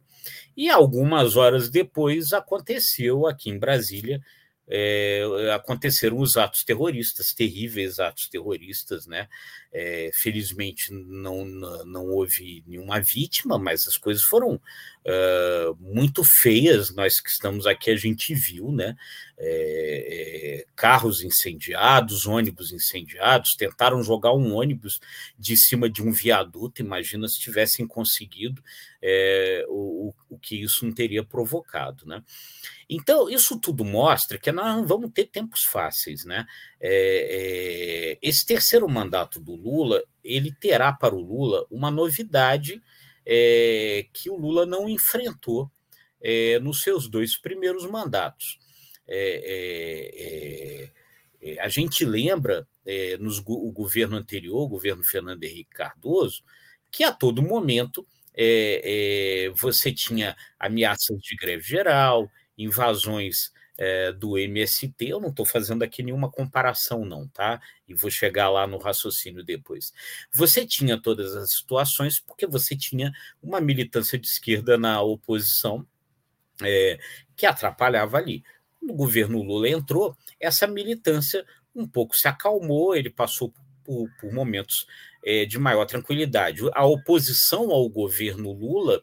E 0.56 0.70
algumas 0.70 1.36
horas 1.38 1.70
depois 1.70 2.34
aconteceu 2.34 3.26
aqui 3.26 3.50
em 3.50 3.58
Brasília 3.58 4.22
é, 4.70 5.52
aconteceram 5.54 6.20
os 6.20 6.38
atos 6.38 6.64
terroristas, 6.64 7.34
terríveis 7.34 8.00
atos 8.00 8.30
terroristas, 8.30 9.08
né? 9.08 9.28
É, 9.72 10.12
felizmente 10.14 10.94
não, 10.94 11.46
não 11.46 12.06
houve 12.08 12.64
nenhuma 12.68 13.02
vítima, 13.02 13.58
mas 13.58 13.88
as 13.88 13.98
coisas 13.98 14.24
foram 14.24 14.62
uh, 15.06 15.76
muito 15.80 16.24
feias. 16.24 16.94
Nós 16.94 17.20
que 17.20 17.30
estamos 17.30 17.66
aqui, 17.66 17.92
a 17.92 17.96
gente 17.96 18.34
viu, 18.34 18.72
né? 18.72 18.96
É, 19.42 20.66
carros 20.76 21.24
incendiados, 21.24 22.26
ônibus 22.26 22.74
incendiados, 22.74 23.56
tentaram 23.58 24.04
jogar 24.04 24.34
um 24.34 24.54
ônibus 24.54 25.00
de 25.38 25.56
cima 25.56 25.90
de 25.90 26.02
um 26.02 26.12
viaduto. 26.12 26.82
Imagina 26.82 27.28
se 27.28 27.40
tivessem 27.40 27.88
conseguido 27.88 28.62
o, 29.70 30.14
o 30.30 30.38
que 30.38 30.62
isso 30.62 30.86
não 30.86 30.94
teria 30.94 31.24
provocado, 31.24 32.06
né? 32.06 32.22
Então, 32.90 33.30
isso 33.30 33.60
tudo 33.60 33.86
mostra 33.86 34.40
que 34.40 34.52
nós 34.52 34.76
não 34.76 34.88
vamos 34.88 35.12
ter 35.12 35.26
tempos 35.26 35.64
fáceis. 35.64 36.26
Né? 36.26 36.46
É, 36.82 38.12
é, 38.12 38.28
esse 38.28 38.44
terceiro 38.44 38.90
mandato 38.90 39.40
do 39.40 39.54
Lula, 39.54 40.04
ele 40.24 40.52
terá 40.52 40.92
para 40.92 41.14
o 41.14 41.22
Lula 41.22 41.68
uma 41.70 41.92
novidade 41.92 42.82
é, 43.32 44.08
que 44.12 44.28
o 44.28 44.36
Lula 44.36 44.66
não 44.66 44.90
enfrentou 44.90 45.70
é, 46.20 46.58
nos 46.58 46.82
seus 46.82 47.08
dois 47.08 47.38
primeiros 47.38 47.86
mandatos. 47.86 48.58
É, 49.08 50.90
é, 51.42 51.60
a 51.62 51.70
gente 51.70 52.04
lembra, 52.04 52.68
nos, 53.20 53.40
o 53.46 53.72
governo 53.72 54.18
anterior, 54.18 54.62
o 54.62 54.68
governo 54.68 55.04
Fernando 55.04 55.44
Henrique 55.44 55.70
Cardoso, 55.70 56.44
que 56.92 57.04
a 57.04 57.12
todo 57.12 57.42
momento 57.42 58.06
você 59.56 59.92
tinha 59.94 60.36
ameaças 60.60 61.22
de 61.22 61.36
greve 61.36 61.64
geral, 61.64 62.30
invasões 62.58 63.54
é, 63.82 64.12
do 64.12 64.38
MST, 64.38 64.94
eu 65.08 65.22
não 65.22 65.30
estou 65.30 65.46
fazendo 65.46 65.84
aqui 65.84 66.04
nenhuma 66.04 66.30
comparação, 66.30 67.06
não, 67.06 67.30
tá? 67.30 67.62
E 67.88 67.94
vou 67.94 68.12
chegar 68.12 68.50
lá 68.50 68.68
no 68.68 68.78
raciocínio 68.78 69.42
depois. 69.42 69.94
Você 70.34 70.66
tinha 70.66 71.02
todas 71.02 71.34
as 71.34 71.54
situações 71.54 72.20
porque 72.20 72.46
você 72.46 72.76
tinha 72.76 73.10
uma 73.42 73.62
militância 73.62 74.20
de 74.20 74.28
esquerda 74.28 74.78
na 74.78 75.02
oposição 75.02 75.88
é, 76.62 77.00
que 77.38 77.46
atrapalhava 77.46 78.18
ali. 78.18 78.44
Quando 78.78 78.92
o 78.92 78.98
governo 78.98 79.42
Lula 79.42 79.70
entrou, 79.70 80.14
essa 80.38 80.68
militância 80.68 81.46
um 81.74 81.88
pouco 81.88 82.18
se 82.18 82.28
acalmou, 82.28 82.94
ele 82.94 83.10
passou 83.10 83.54
por, 83.86 84.10
por 84.20 84.34
momentos 84.34 84.86
é, 85.26 85.46
de 85.46 85.58
maior 85.58 85.86
tranquilidade. 85.86 86.62
A 86.74 86.86
oposição 86.86 87.72
ao 87.72 87.88
governo 87.90 88.52
Lula 88.52 89.02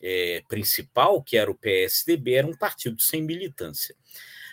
é, 0.00 0.42
principal, 0.48 1.22
que 1.22 1.36
era 1.36 1.50
o 1.50 1.54
PSDB, 1.54 2.34
era 2.34 2.46
um 2.46 2.56
partido 2.56 3.00
sem 3.00 3.22
militância. 3.22 3.94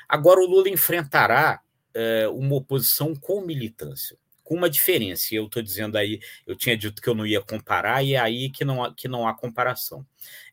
Agora 0.07 0.39
o 0.39 0.45
Lula 0.45 0.69
enfrentará 0.69 1.61
é, 1.93 2.27
uma 2.27 2.55
oposição 2.55 3.15
com 3.15 3.41
militância, 3.41 4.17
com 4.43 4.55
uma 4.55 4.69
diferença. 4.69 5.27
E 5.31 5.37
eu 5.37 5.45
estou 5.45 5.61
dizendo 5.61 5.97
aí, 5.97 6.19
eu 6.45 6.55
tinha 6.55 6.75
dito 6.75 7.01
que 7.01 7.09
eu 7.09 7.15
não 7.15 7.25
ia 7.25 7.41
comparar, 7.41 8.03
e 8.03 8.13
é 8.15 8.19
aí 8.19 8.49
que 8.49 8.65
não 8.65 8.83
há, 8.83 8.93
que 8.93 9.07
não 9.07 9.27
há 9.27 9.33
comparação. 9.33 10.05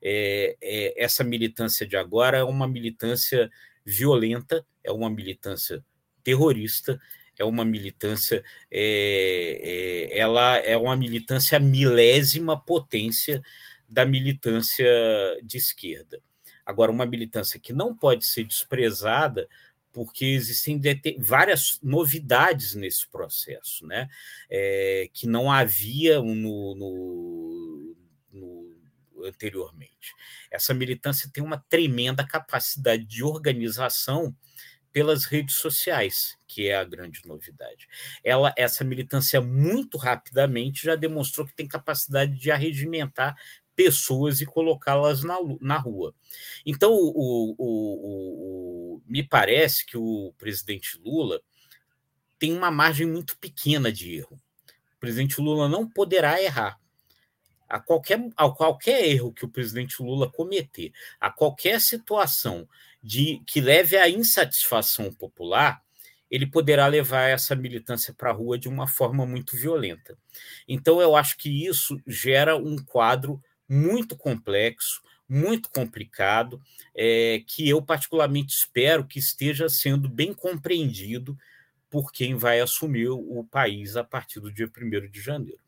É, 0.02 0.56
é, 0.62 1.02
essa 1.02 1.24
militância 1.24 1.86
de 1.86 1.96
agora 1.96 2.38
é 2.38 2.44
uma 2.44 2.68
militância 2.68 3.50
violenta, 3.84 4.64
é 4.84 4.92
uma 4.92 5.10
militância 5.10 5.84
terrorista, 6.22 7.00
é 7.40 7.44
uma 7.44 7.64
militância, 7.64 8.44
é, 8.70 10.10
é, 10.12 10.18
ela 10.18 10.58
é 10.58 10.76
uma 10.76 10.94
militância 10.94 11.58
milésima 11.58 12.60
potência 12.60 13.42
da 13.88 14.04
militância 14.04 14.86
de 15.42 15.56
esquerda. 15.56 16.20
Agora, 16.66 16.92
uma 16.92 17.06
militância 17.06 17.58
que 17.58 17.72
não 17.72 17.96
pode 17.96 18.26
ser 18.26 18.44
desprezada, 18.44 19.48
porque 19.90 20.26
existem 20.26 20.78
várias 21.18 21.80
novidades 21.82 22.74
nesse 22.74 23.08
processo, 23.08 23.86
né? 23.86 24.06
É, 24.50 25.08
que 25.12 25.26
não 25.26 25.50
havia 25.50 26.20
no, 26.20 26.74
no, 26.76 27.96
no, 28.30 29.26
anteriormente. 29.26 30.14
Essa 30.50 30.74
militância 30.74 31.30
tem 31.32 31.42
uma 31.42 31.64
tremenda 31.70 32.22
capacidade 32.22 33.04
de 33.04 33.24
organização 33.24 34.36
pelas 34.92 35.24
redes 35.24 35.56
sociais, 35.56 36.36
que 36.46 36.68
é 36.68 36.76
a 36.76 36.84
grande 36.84 37.20
novidade. 37.26 37.88
Ela, 38.24 38.52
essa 38.56 38.82
militância 38.82 39.40
muito 39.40 39.96
rapidamente 39.96 40.84
já 40.84 40.96
demonstrou 40.96 41.46
que 41.46 41.54
tem 41.54 41.68
capacidade 41.68 42.36
de 42.36 42.50
arregimentar 42.50 43.36
pessoas 43.74 44.40
e 44.40 44.46
colocá-las 44.46 45.22
na, 45.22 45.36
na 45.60 45.78
rua. 45.78 46.14
Então, 46.66 46.92
o, 46.92 47.54
o, 47.56 48.96
o, 48.96 49.02
me 49.06 49.22
parece 49.22 49.86
que 49.86 49.96
o 49.96 50.34
presidente 50.36 51.00
Lula 51.02 51.40
tem 52.38 52.52
uma 52.52 52.70
margem 52.70 53.06
muito 53.06 53.38
pequena 53.38 53.92
de 53.92 54.16
erro. 54.16 54.40
O 54.96 55.00
presidente 55.00 55.40
Lula 55.40 55.68
não 55.68 55.88
poderá 55.88 56.42
errar. 56.42 56.78
A 57.68 57.78
qualquer, 57.78 58.20
a 58.36 58.50
qualquer 58.50 59.06
erro 59.06 59.32
que 59.32 59.44
o 59.44 59.48
presidente 59.48 60.02
Lula 60.02 60.30
cometer, 60.30 60.92
a 61.20 61.30
qualquer 61.30 61.80
situação 61.80 62.68
de 63.02 63.42
que 63.46 63.60
leve 63.60 63.96
à 63.96 64.08
insatisfação 64.08 65.12
popular, 65.12 65.82
ele 66.30 66.46
poderá 66.46 66.86
levar 66.86 67.28
essa 67.28 67.56
militância 67.56 68.14
para 68.14 68.30
a 68.30 68.32
rua 68.32 68.58
de 68.58 68.68
uma 68.68 68.86
forma 68.86 69.26
muito 69.26 69.56
violenta. 69.56 70.16
Então, 70.68 71.00
eu 71.00 71.16
acho 71.16 71.36
que 71.36 71.66
isso 71.66 72.00
gera 72.06 72.56
um 72.56 72.76
quadro 72.76 73.42
muito 73.68 74.16
complexo, 74.16 75.02
muito 75.28 75.70
complicado, 75.70 76.60
é, 76.94 77.42
que 77.46 77.68
eu 77.68 77.82
particularmente 77.82 78.54
espero 78.54 79.06
que 79.06 79.18
esteja 79.18 79.68
sendo 79.68 80.08
bem 80.08 80.32
compreendido 80.32 81.36
por 81.88 82.12
quem 82.12 82.36
vai 82.36 82.60
assumir 82.60 83.08
o 83.08 83.44
país 83.50 83.96
a 83.96 84.04
partir 84.04 84.38
do 84.38 84.52
dia 84.52 84.70
1 84.70 85.10
de 85.10 85.20
janeiro. 85.20 85.60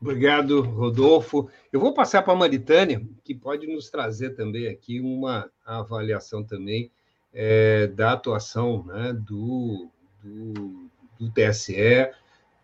Obrigado, 0.00 0.62
Rodolfo. 0.62 1.50
Eu 1.70 1.78
vou 1.78 1.92
passar 1.92 2.22
para 2.22 2.32
a 2.32 2.36
Maritânia, 2.36 3.06
que 3.22 3.34
pode 3.34 3.66
nos 3.66 3.90
trazer 3.90 4.30
também 4.30 4.66
aqui 4.66 4.98
uma 4.98 5.50
avaliação 5.64 6.42
também 6.42 6.90
é, 7.34 7.86
da 7.86 8.12
atuação 8.12 8.82
né, 8.86 9.12
do, 9.12 9.90
do, 10.24 10.90
do 11.18 11.30
TSE, 11.30 12.08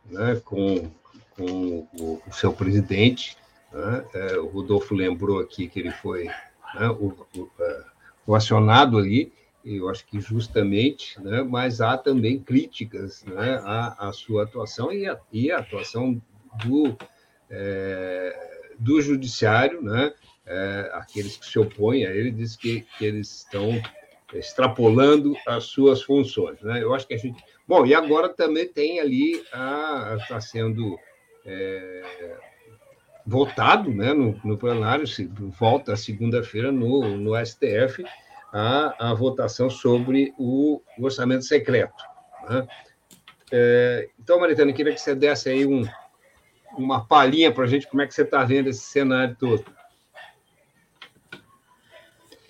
né, 0.07 0.41
com, 0.43 0.91
com 1.37 1.87
o, 2.01 2.23
o, 2.27 2.33
seu 2.33 2.55
presidente. 2.55 3.37
Né? 3.71 4.05
É, 4.15 4.39
o 4.39 4.47
Rodolfo 4.47 4.95
lembrou 4.95 5.39
aqui 5.39 5.69
que 5.69 5.79
ele 5.79 5.91
foi 5.91 6.25
né, 6.25 6.89
o, 6.99 7.15
o, 7.37 7.51
é, 7.61 7.85
ovacionado 8.27 8.97
ali, 8.97 9.31
eu 9.63 9.91
acho 9.91 10.07
que 10.07 10.21
justamente, 10.21 11.21
né, 11.21 11.43
mas 11.43 11.83
há 11.83 11.99
também 11.99 12.39
críticas 12.39 13.25
né, 13.25 13.61
à, 13.63 14.09
à 14.09 14.13
sua 14.13 14.45
atuação 14.45 14.91
e 15.31 15.51
à 15.51 15.59
atuação 15.59 16.19
do, 16.65 16.97
é, 17.51 18.71
do 18.79 19.01
judiciário, 19.01 19.83
né, 19.83 20.13
é, 20.47 20.91
aqueles 20.95 21.37
que 21.37 21.47
se 21.47 21.59
opõem 21.59 22.07
a 22.07 22.11
ele, 22.11 22.31
diz 22.31 22.57
que, 22.57 22.87
que 22.99 23.05
eles 23.05 23.39
estão 23.39 23.81
extrapolando 24.35 25.35
as 25.47 25.65
suas 25.65 26.03
funções. 26.03 26.61
Né? 26.63 26.83
Eu 26.83 26.95
acho 26.95 27.07
que 27.07 27.15
a 27.15 27.19
gente. 27.19 27.43
Bom, 27.67 27.85
e 27.85 27.95
agora 27.95 28.29
também 28.29 28.69
tem 28.69 29.01
ali, 29.01 29.33
está 29.35 30.41
sendo 30.41 30.99
é, 31.45 32.37
votado 33.27 33.91
né, 33.93 34.13
no, 34.13 34.39
no 34.45 34.57
plenário, 34.57 35.07
se 35.07 35.27
volta 35.59 35.97
segunda-feira 35.97 36.71
no, 36.71 37.17
no 37.17 37.33
STF, 37.45 38.05
a, 38.53 39.11
a 39.11 39.15
votação 39.15 39.69
sobre 39.69 40.33
o, 40.39 40.81
o 40.97 41.05
orçamento 41.05 41.45
secreto. 41.45 42.05
Né? 42.49 42.67
É, 43.53 44.09
então, 44.19 44.39
Maritana, 44.39 44.73
queria 44.73 44.93
que 44.93 45.01
você 45.01 45.15
desse 45.15 45.49
aí 45.49 45.67
um, 45.67 45.85
uma 46.77 47.05
palhinha 47.05 47.53
para 47.53 47.65
a 47.65 47.67
gente 47.67 47.87
como 47.87 48.03
é 48.03 48.07
que 48.07 48.15
você 48.15 48.23
está 48.23 48.45
vendo 48.45 48.69
esse 48.69 48.81
cenário 48.81 49.37
todo. 49.39 49.65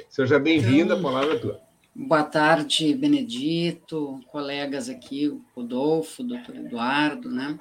Seja 0.08 0.38
bem-vinda, 0.38 0.94
então, 0.94 0.98
a 0.98 1.12
palavra 1.12 1.34
é 1.34 1.38
tua. 1.38 1.60
Boa 1.94 2.24
tarde, 2.24 2.94
Benedito, 2.94 4.20
colegas 4.28 4.88
aqui, 4.88 5.28
o 5.28 5.44
Rodolfo, 5.54 6.22
o 6.22 6.26
doutor 6.26 6.56
Eduardo, 6.56 7.30
né? 7.30 7.58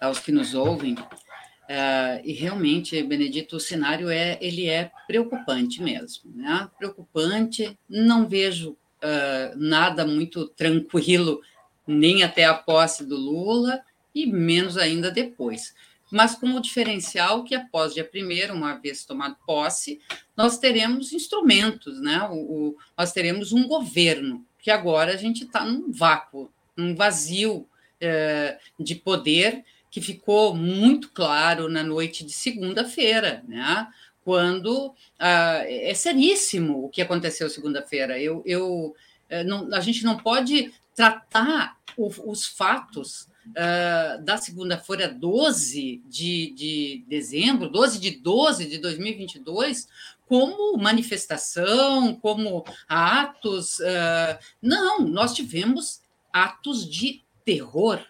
aos 0.00 0.18
que 0.18 0.32
nos 0.32 0.54
ouvem. 0.54 0.94
Uh, 0.94 2.18
e 2.24 2.32
realmente, 2.32 3.00
Benedito, 3.02 3.56
o 3.56 3.60
cenário 3.60 4.08
é 4.08 4.38
ele 4.40 4.68
é 4.68 4.90
preocupante 5.06 5.82
mesmo, 5.82 6.32
né? 6.34 6.68
Preocupante. 6.78 7.78
Não 7.88 8.26
vejo 8.26 8.72
uh, 8.72 9.56
nada 9.56 10.04
muito 10.04 10.48
tranquilo 10.48 11.40
nem 11.86 12.24
até 12.24 12.44
a 12.44 12.54
posse 12.54 13.04
do 13.06 13.16
Lula 13.16 13.80
e 14.12 14.26
menos 14.26 14.76
ainda 14.76 15.10
depois. 15.10 15.74
Mas 16.10 16.34
com 16.34 16.48
o 16.54 16.60
diferencial 16.60 17.44
que 17.44 17.54
após 17.54 17.94
dia 17.94 18.04
primeiro, 18.04 18.54
uma 18.54 18.74
vez 18.74 19.04
tomado 19.04 19.36
posse, 19.46 20.00
nós 20.36 20.58
teremos 20.58 21.12
instrumentos, 21.12 22.00
né? 22.00 22.26
O, 22.30 22.34
o, 22.34 22.76
nós 22.96 23.12
teremos 23.12 23.52
um 23.52 23.66
governo 23.66 24.44
que 24.58 24.70
agora 24.70 25.12
a 25.12 25.16
gente 25.16 25.44
está 25.44 25.64
num 25.64 25.90
vácuo, 25.90 26.50
num 26.76 26.94
vazio 26.94 27.58
uh, 27.58 28.82
de 28.82 28.94
poder 28.94 29.64
que 29.90 30.00
ficou 30.00 30.54
muito 30.54 31.10
claro 31.10 31.68
na 31.68 31.82
noite 31.82 32.24
de 32.24 32.32
segunda-feira, 32.32 33.42
né? 33.48 33.88
quando 34.24 34.94
ah, 35.18 35.64
é 35.66 35.92
seríssimo 35.94 36.84
o 36.84 36.88
que 36.88 37.02
aconteceu 37.02 37.48
segunda-feira. 37.48 38.18
Eu, 38.20 38.42
eu, 38.46 38.94
eh, 39.28 39.44
não, 39.44 39.72
a 39.74 39.80
gente 39.80 40.04
não 40.04 40.16
pode 40.16 40.72
tratar 40.94 41.76
o, 41.96 42.08
os 42.30 42.46
fatos 42.46 43.26
uh, 43.50 44.22
da 44.24 44.36
segunda-feira, 44.36 45.08
12 45.08 46.02
de, 46.06 46.50
de 46.50 47.04
dezembro, 47.08 47.68
12 47.68 47.98
de 47.98 48.10
12 48.12 48.66
de 48.66 48.78
2022, 48.78 49.88
como 50.26 50.76
manifestação, 50.76 52.14
como 52.14 52.64
atos. 52.88 53.78
Uh, 53.80 54.38
não, 54.62 55.00
nós 55.00 55.34
tivemos 55.34 56.00
atos 56.32 56.88
de 56.88 57.22
terror 57.44 58.00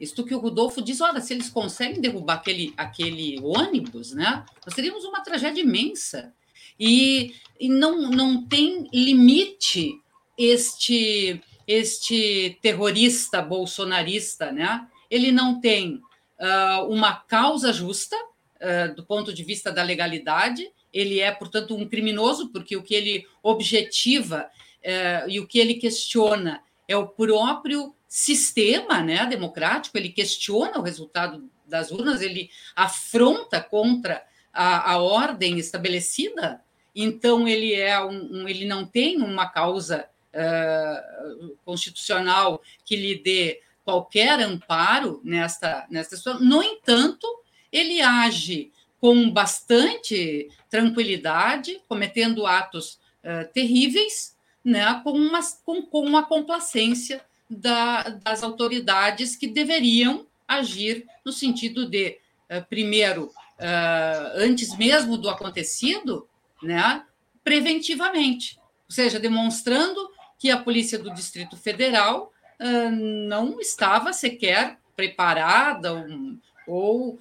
isto 0.00 0.24
que 0.24 0.34
o 0.34 0.38
Rodolfo 0.38 0.80
diz, 0.80 1.02
olha, 1.02 1.20
se 1.20 1.34
eles 1.34 1.50
conseguem 1.50 2.00
derrubar 2.00 2.36
aquele, 2.36 2.72
aquele 2.74 3.38
ônibus, 3.42 4.12
né, 4.12 4.46
nós 4.64 4.74
teríamos 4.74 5.04
uma 5.04 5.20
tragédia 5.20 5.60
imensa. 5.60 6.32
E, 6.78 7.34
e 7.60 7.68
não, 7.68 8.10
não 8.10 8.42
tem 8.42 8.88
limite 8.94 10.00
este, 10.38 11.42
este 11.70 12.58
terrorista 12.60 13.40
bolsonarista, 13.40 14.50
né? 14.50 14.88
Ele 15.08 15.30
não 15.30 15.60
tem 15.60 16.02
uh, 16.40 16.84
uma 16.88 17.14
causa 17.14 17.72
justa 17.72 18.16
uh, 18.16 18.92
do 18.96 19.04
ponto 19.04 19.32
de 19.32 19.44
vista 19.44 19.70
da 19.70 19.84
legalidade, 19.84 20.68
ele 20.92 21.20
é, 21.20 21.30
portanto, 21.30 21.76
um 21.76 21.88
criminoso, 21.88 22.48
porque 22.48 22.76
o 22.76 22.82
que 22.82 22.92
ele 22.92 23.24
objetiva 23.40 24.50
uh, 24.82 25.30
e 25.30 25.38
o 25.38 25.46
que 25.46 25.60
ele 25.60 25.74
questiona 25.74 26.60
é 26.88 26.96
o 26.96 27.06
próprio 27.06 27.94
sistema 28.08 29.00
né, 29.00 29.24
democrático, 29.26 29.96
ele 29.96 30.08
questiona 30.08 30.76
o 30.76 30.82
resultado 30.82 31.48
das 31.64 31.92
urnas, 31.92 32.20
ele 32.20 32.50
afronta 32.74 33.60
contra 33.60 34.24
a, 34.52 34.94
a 34.94 34.98
ordem 34.98 35.56
estabelecida, 35.56 36.60
então 36.92 37.46
ele 37.46 37.72
é 37.72 38.02
um, 38.04 38.42
um, 38.42 38.48
ele 38.48 38.66
não 38.66 38.84
tem 38.84 39.18
uma 39.18 39.48
causa 39.48 40.08
uh, 40.34 41.56
constitucional 41.64 42.62
que 42.84 42.96
lhe 42.96 43.16
dê 43.16 43.60
qualquer 43.84 44.40
amparo 44.40 45.20
nesta, 45.24 45.86
nesta 45.90 46.16
situação. 46.16 46.40
No 46.40 46.62
entanto, 46.62 47.26
ele 47.72 48.00
age 48.00 48.70
com 49.00 49.30
bastante 49.30 50.50
tranquilidade, 50.68 51.80
cometendo 51.88 52.46
atos 52.46 53.00
uh, 53.24 53.50
terríveis, 53.52 54.36
né, 54.62 55.00
com, 55.02 55.12
uma, 55.12 55.40
com, 55.64 55.82
com 55.82 56.04
uma 56.04 56.22
complacência 56.22 57.24
da, 57.48 58.02
das 58.02 58.42
autoridades 58.42 59.34
que 59.34 59.46
deveriam 59.46 60.26
agir 60.46 61.06
no 61.24 61.32
sentido 61.32 61.88
de, 61.88 62.18
uh, 62.50 62.64
primeiro, 62.68 63.26
uh, 63.26 64.32
antes 64.34 64.76
mesmo 64.76 65.16
do 65.16 65.30
acontecido, 65.30 66.28
né, 66.62 67.02
preventivamente, 67.42 68.58
ou 68.88 68.94
seja, 68.94 69.18
demonstrando 69.18 70.10
que 70.40 70.50
a 70.50 70.56
Polícia 70.56 70.98
do 70.98 71.14
Distrito 71.14 71.56
Federal 71.56 72.32
uh, 72.58 72.90
não 72.90 73.60
estava 73.60 74.12
sequer 74.12 74.78
preparada 74.96 75.92
ou, 75.92 76.38
ou 76.66 77.18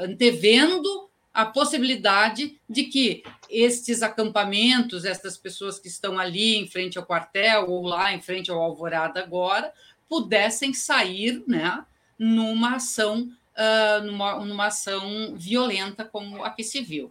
antevendo 0.00 1.10
a 1.32 1.44
possibilidade 1.44 2.58
de 2.68 2.84
que 2.84 3.22
estes 3.50 4.02
acampamentos, 4.02 5.04
estas 5.04 5.36
pessoas 5.36 5.78
que 5.78 5.88
estão 5.88 6.18
ali 6.18 6.56
em 6.56 6.66
frente 6.66 6.96
ao 6.96 7.04
quartel 7.04 7.70
ou 7.70 7.84
lá 7.84 8.12
em 8.12 8.20
frente 8.20 8.50
ao 8.50 8.60
Alvorada 8.60 9.20
agora, 9.20 9.72
pudessem 10.08 10.72
sair 10.72 11.42
né, 11.46 11.84
numa 12.18 12.76
ação 12.76 13.30
uh, 13.54 14.04
numa, 14.04 14.44
numa 14.44 14.66
ação 14.66 15.34
violenta 15.36 16.04
como 16.04 16.44
a 16.44 16.50
que 16.50 16.62
se 16.62 16.80
viu. 16.80 17.10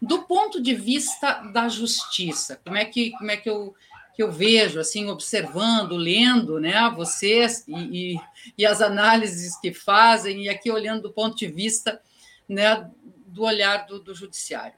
Do 0.00 0.22
ponto 0.22 0.60
de 0.60 0.74
vista 0.74 1.34
da 1.52 1.68
justiça, 1.68 2.60
como 2.64 2.76
é 2.76 2.84
que, 2.84 3.10
como 3.12 3.30
é 3.30 3.36
que 3.36 3.48
eu 3.48 3.74
que 4.18 4.22
eu 4.24 4.32
vejo, 4.32 4.80
assim, 4.80 5.08
observando, 5.08 5.96
lendo, 5.96 6.58
né, 6.58 6.90
vocês 6.90 7.64
e, 7.68 8.14
e, 8.16 8.20
e 8.58 8.66
as 8.66 8.82
análises 8.82 9.56
que 9.60 9.72
fazem, 9.72 10.42
e 10.42 10.48
aqui 10.48 10.72
olhando 10.72 11.02
do 11.02 11.12
ponto 11.12 11.36
de 11.36 11.46
vista 11.46 12.02
né, 12.48 12.90
do 13.28 13.44
olhar 13.44 13.86
do, 13.86 14.00
do 14.00 14.12
judiciário. 14.16 14.76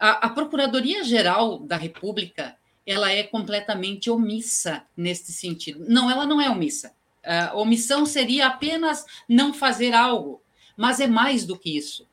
A, 0.00 0.26
a 0.26 0.30
Procuradoria-Geral 0.30 1.60
da 1.60 1.76
República 1.76 2.56
ela 2.84 3.12
é 3.12 3.22
completamente 3.22 4.10
omissa 4.10 4.82
nesse 4.96 5.32
sentido. 5.32 5.84
Não, 5.88 6.10
ela 6.10 6.26
não 6.26 6.40
é 6.40 6.50
omissa. 6.50 6.92
A 7.22 7.56
omissão 7.56 8.04
seria 8.04 8.48
apenas 8.48 9.04
não 9.28 9.54
fazer 9.54 9.94
algo, 9.94 10.42
mas 10.76 10.98
é 10.98 11.06
mais 11.06 11.46
do 11.46 11.56
que 11.56 11.76
isso. 11.76 12.04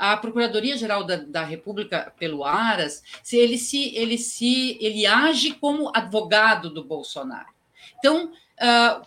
A 0.00 0.16
Procuradoria-Geral 0.16 1.04
da, 1.04 1.16
da, 1.16 1.44
República, 1.44 2.12
pelo 2.18 2.42
Aras, 2.42 3.02
se 3.22 3.36
ele, 3.36 3.58
se, 3.58 3.94
ele, 3.94 4.16
se, 4.16 4.78
ele 4.80 5.04
age 5.04 5.52
como 5.52 5.92
advogado 5.94 6.70
do 6.70 6.82
Bolsonaro. 6.82 7.48
Então, 7.98 8.32
uh, 8.32 9.06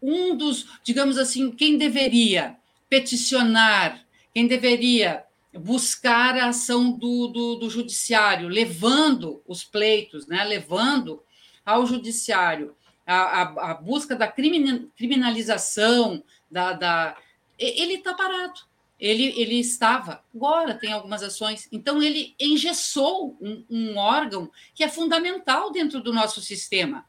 um 0.00 0.36
dos, 0.36 0.68
digamos 0.84 1.18
assim, 1.18 1.50
quem 1.50 1.76
deveria 1.76 2.56
peticionar 2.88 4.02
quem 4.32 4.46
deveria 4.46 5.24
buscar 5.52 6.36
a 6.36 6.48
ação 6.48 6.90
do, 6.90 7.26
do, 7.28 7.56
do 7.56 7.70
judiciário, 7.70 8.48
levando 8.48 9.42
os 9.46 9.62
pleitos, 9.62 10.26
né, 10.26 10.42
levando 10.44 11.22
ao 11.64 11.86
judiciário 11.86 12.74
a, 13.06 13.14
a, 13.14 13.70
a 13.70 13.74
busca 13.74 14.16
da 14.16 14.26
criminalização, 14.26 16.22
da, 16.50 16.72
da... 16.72 17.16
ele 17.58 17.94
está 17.94 18.14
parado. 18.14 18.60
Ele, 19.02 19.34
ele 19.36 19.58
estava, 19.58 20.24
agora 20.32 20.74
tem 20.74 20.92
algumas 20.92 21.24
ações. 21.24 21.68
Então, 21.72 22.00
ele 22.00 22.36
engessou 22.38 23.36
um, 23.40 23.64
um 23.68 23.96
órgão 23.98 24.48
que 24.74 24.84
é 24.84 24.88
fundamental 24.88 25.72
dentro 25.72 26.00
do 26.00 26.12
nosso 26.12 26.40
sistema. 26.40 27.04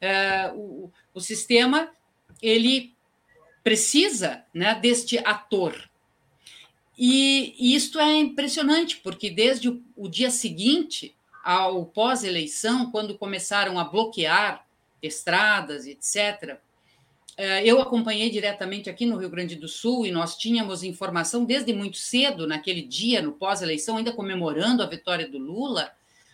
É, 0.00 0.50
o, 0.54 0.90
o 1.12 1.20
sistema 1.20 1.92
ele 2.40 2.94
precisa 3.62 4.44
né, 4.54 4.74
deste 4.74 5.18
ator, 5.18 5.90
e, 6.98 7.54
e 7.58 7.74
isto 7.74 7.98
é 8.00 8.16
impressionante, 8.16 8.96
porque 8.96 9.28
desde 9.30 9.68
o, 9.68 9.82
o 9.94 10.08
dia 10.08 10.30
seguinte 10.30 11.14
ao 11.44 11.84
pós-eleição, 11.84 12.90
quando 12.90 13.18
começaram 13.18 13.78
a 13.78 13.84
bloquear 13.84 14.66
estradas, 15.02 15.86
etc., 15.86 16.58
eu 17.64 17.80
acompanhei 17.80 18.30
diretamente 18.30 18.88
aqui 18.88 19.04
no 19.04 19.18
Rio 19.18 19.28
Grande 19.28 19.56
do 19.56 19.68
Sul 19.68 20.06
e 20.06 20.10
nós 20.10 20.36
tínhamos 20.36 20.82
informação 20.82 21.44
desde 21.44 21.72
muito 21.72 21.98
cedo, 21.98 22.46
naquele 22.46 22.82
dia, 22.82 23.20
no 23.20 23.32
pós-eleição, 23.32 23.98
ainda 23.98 24.12
comemorando 24.12 24.82
a 24.82 24.86
vitória 24.86 25.28
do 25.28 25.38
Lula, 25.38 25.92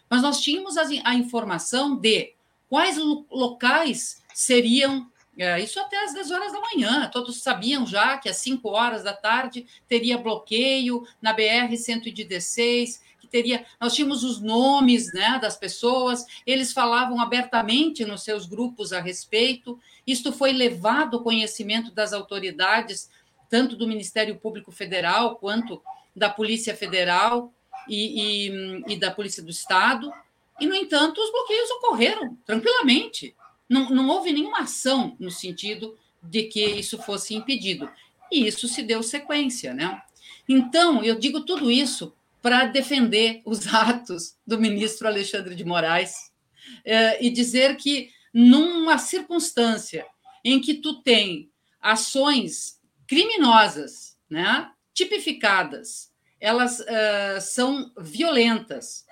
mas 0.09 0.23
nós 0.23 0.41
tínhamos 0.41 0.77
a, 0.77 1.15
informação 1.15 1.97
de 1.97 2.35
quais 2.69 2.99
locais 3.31 4.23
seriam 4.35 5.11
é, 5.39 5.59
isso 5.61 5.81
até 5.81 6.05
às 6.05 6.13
10 6.13 6.31
horas 6.31 6.53
da 6.53 6.61
manhã. 6.61 7.09
Todos 7.11 7.43
sabiam 7.43 7.87
já 7.87 8.19
que 8.19 8.29
às 8.29 8.37
5 8.37 8.69
horas 8.69 9.03
da 9.03 9.15
tarde 9.15 9.67
teria 9.89 10.19
bloqueio 10.19 11.07
na 11.21 11.35
BR-116, 11.35 13.01
que 13.19 13.27
teria. 13.27 13.65
Nós 13.81 13.95
tínhamos 13.95 14.23
os 14.23 14.41
nomes 14.41 15.13
né, 15.15 15.39
das 15.41 15.57
pessoas, 15.57 16.27
eles 16.47 16.73
falavam 16.73 17.21
abertamente 17.21 18.05
nos 18.05 18.23
seus 18.23 18.45
grupos 18.45 18.93
a 18.93 19.01
respeito. 19.01 19.81
Isto 20.07 20.33
foi 20.33 20.53
levado 20.53 21.17
ao 21.17 21.23
conhecimento 21.23 21.91
das 21.93 22.13
autoridades, 22.13 23.11
tanto 23.49 23.77
do 23.77 23.87
Ministério 23.87 24.37
Público 24.37 24.73
Federal 24.73 25.37
quanto 25.37 25.83
da 26.15 26.29
Polícia 26.29 26.77
Federal 26.77 27.53
e, 27.89 28.49
e, 28.49 28.95
e 28.95 28.97
da 28.97 29.11
Polícia 29.11 29.43
do 29.43 29.51
Estado. 29.51 30.13
E, 30.61 30.67
no 30.67 30.75
entanto, 30.75 31.21
os 31.21 31.31
bloqueios 31.31 31.71
ocorreram 31.71 32.37
tranquilamente 32.45 33.35
não, 33.73 33.89
não 33.89 34.09
houve 34.09 34.33
nenhuma 34.33 34.61
ação 34.61 35.17
no 35.19 35.31
sentido 35.31 35.97
de 36.23 36.45
que 36.45 36.63
isso 36.63 36.99
fosse 36.99 37.35
impedido. 37.35 37.91
E 38.31 38.47
isso 38.47 38.69
se 38.69 38.83
deu 38.83 39.03
sequência, 39.03 39.73
né? 39.73 40.01
Então, 40.47 41.03
eu 41.03 41.19
digo 41.19 41.41
tudo 41.41 41.71
isso 41.71 42.13
para 42.43 42.67
defender 42.67 43.41
os 43.47 43.67
atos 43.73 44.37
do 44.47 44.61
ministro 44.61 45.09
Alexandre 45.09 45.55
de 45.55 45.65
Moraes 45.65 46.31
é, 46.85 47.25
e 47.25 47.31
dizer 47.31 47.77
que, 47.77 48.11
numa 48.33 48.99
circunstância 48.99 50.07
em 50.45 50.61
que 50.61 50.75
tu 50.75 51.03
tem 51.03 51.51
ações 51.81 52.81
criminosas, 53.07 54.17
né, 54.29 54.71
tipificadas, 54.95 56.13
elas 56.41 56.81
uh, 56.81 57.41
são 57.41 57.93
violentas, 57.99 59.05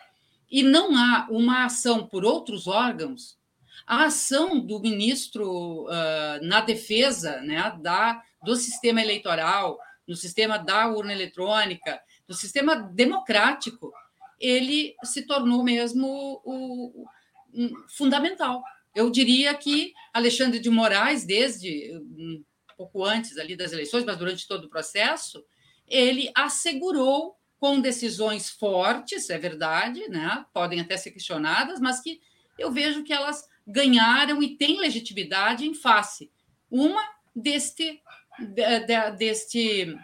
e 0.50 0.62
não 0.62 0.96
há 0.96 1.28
uma 1.30 1.64
ação 1.64 2.06
por 2.06 2.24
outros 2.24 2.66
órgãos, 2.66 3.38
a 3.86 4.04
ação 4.04 4.58
do 4.58 4.80
ministro 4.80 5.84
uh, 5.84 6.42
na 6.42 6.60
defesa 6.60 7.40
né, 7.40 7.76
da, 7.80 8.22
do 8.42 8.56
sistema 8.56 9.00
eleitoral, 9.00 9.78
no 10.06 10.16
sistema 10.16 10.58
da 10.58 10.88
urna 10.88 11.12
eletrônica, 11.12 12.00
do 12.26 12.34
sistema 12.34 12.74
democrático, 12.74 13.92
ele 14.38 14.94
se 15.04 15.22
tornou 15.22 15.62
mesmo 15.62 16.40
o, 16.44 17.06
um, 17.52 17.72
fundamental. 17.88 18.62
Eu 18.94 19.10
diria 19.10 19.54
que 19.54 19.92
Alexandre 20.12 20.58
de 20.58 20.70
Moraes, 20.70 21.24
desde 21.24 21.92
um 22.16 22.42
pouco 22.76 23.04
antes 23.04 23.36
ali 23.38 23.56
das 23.56 23.72
eleições, 23.72 24.04
mas 24.04 24.16
durante 24.16 24.48
todo 24.48 24.64
o 24.64 24.70
processo, 24.70 25.44
ele 25.86 26.30
assegurou 26.34 27.36
com 27.58 27.80
decisões 27.80 28.48
fortes, 28.48 29.28
é 29.28 29.38
verdade, 29.38 30.08
né? 30.08 30.46
podem 30.52 30.80
até 30.80 30.96
ser 30.96 31.10
questionadas, 31.10 31.78
mas 31.78 32.00
que 32.00 32.20
eu 32.58 32.72
vejo 32.72 33.04
que 33.04 33.12
elas 33.12 33.46
ganharam 33.66 34.42
e 34.42 34.56
têm 34.56 34.80
legitimidade 34.80 35.66
em 35.66 35.74
face. 35.74 36.30
Uma 36.70 37.02
deste, 37.36 38.00
de, 38.38 38.80
de, 38.80 39.10
deste 39.12 39.96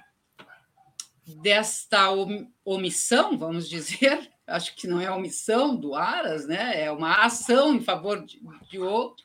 desta 1.42 2.10
omissão, 2.64 3.36
vamos 3.36 3.68
dizer, 3.68 4.30
acho 4.46 4.74
que 4.74 4.86
não 4.86 5.00
é 5.00 5.10
omissão 5.10 5.76
do 5.76 5.94
Aras, 5.94 6.46
né? 6.46 6.82
é 6.82 6.90
uma 6.90 7.24
ação 7.24 7.74
em 7.74 7.80
favor 7.80 8.24
de, 8.24 8.40
de 8.70 8.78
outro, 8.78 9.24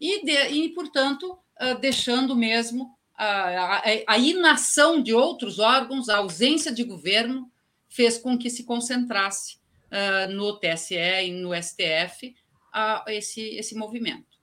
e, 0.00 0.24
de, 0.24 0.48
e, 0.48 0.68
portanto, 0.70 1.38
ah, 1.58 1.74
deixando 1.74 2.36
mesmo 2.36 2.94
a, 3.16 3.76
a, 3.76 3.82
a, 4.06 4.18
inação 4.18 5.02
de 5.02 5.14
outros 5.14 5.58
órgãos, 5.58 6.08
a 6.08 6.18
ausência 6.18 6.70
de 6.70 6.84
governo, 6.84 7.50
fez 7.88 8.18
com 8.18 8.36
que 8.36 8.50
se 8.50 8.64
concentrasse 8.64 9.56
uh, 9.86 10.30
no 10.30 10.58
TSE 10.58 10.94
e 10.94 11.32
no 11.32 11.50
STF 11.54 12.34
a 12.70 13.04
esse, 13.08 13.40
esse 13.56 13.74
movimento. 13.74 14.36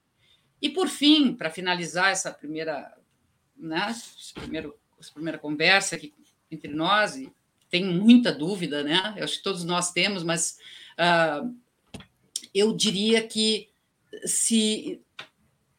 E, 0.60 0.68
por 0.68 0.88
fim, 0.88 1.34
para 1.34 1.50
finalizar 1.50 2.10
essa 2.10 2.32
primeira, 2.32 2.92
né, 3.56 3.90
esse 3.90 4.34
primeiro, 4.34 4.76
essa 4.98 5.12
primeira 5.12 5.38
conversa 5.38 5.94
aqui 5.94 6.12
entre 6.50 6.72
nós, 6.72 7.16
e 7.16 7.32
tem 7.74 7.84
muita 7.84 8.30
dúvida, 8.30 8.84
né? 8.84 9.14
Eu 9.16 9.24
acho 9.24 9.38
que 9.38 9.42
todos 9.42 9.64
nós 9.64 9.90
temos, 9.90 10.22
mas 10.22 10.58
uh, 10.96 11.52
eu 12.54 12.72
diria 12.72 13.26
que 13.26 13.68
se 14.24 15.02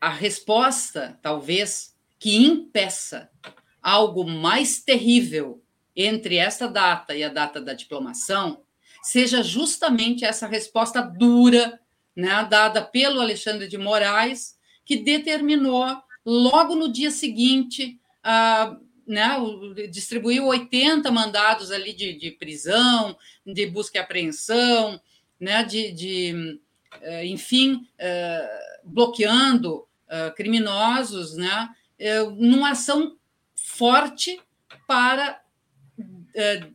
a 0.01 0.09
resposta, 0.09 1.17
talvez, 1.21 1.95
que 2.19 2.35
impeça 2.35 3.29
algo 3.81 4.25
mais 4.25 4.83
terrível 4.83 5.63
entre 5.95 6.35
esta 6.35 6.67
data 6.67 7.15
e 7.15 7.23
a 7.23 7.29
data 7.29 7.61
da 7.61 7.71
diplomação, 7.71 8.65
seja 9.01 9.41
justamente 9.41 10.25
essa 10.25 10.47
resposta 10.47 11.01
dura 11.01 11.79
né, 12.13 12.45
dada 12.49 12.81
pelo 12.81 13.21
Alexandre 13.21 13.69
de 13.69 13.77
Moraes, 13.77 14.59
que 14.83 14.97
determinou 14.97 15.85
logo 16.25 16.75
no 16.75 16.91
dia 16.91 17.09
seguinte, 17.09 17.97
uh, 18.19 18.84
né, 19.07 19.37
distribuiu 19.89 20.47
80 20.47 21.11
mandados 21.11 21.71
ali 21.71 21.93
de, 21.93 22.13
de 22.13 22.31
prisão, 22.31 23.17
de 23.45 23.65
busca 23.67 23.97
e 23.97 24.01
apreensão, 24.01 24.99
né, 25.39 25.63
de, 25.63 25.91
de 25.91 26.59
uh, 27.01 27.25
enfim, 27.25 27.87
uh, 27.99 28.85
bloqueando 28.85 29.87
ah, 30.07 30.31
criminosos, 30.31 31.35
né, 31.35 31.69
numa 32.37 32.71
ação 32.71 33.17
forte 33.55 34.39
para 34.87 35.41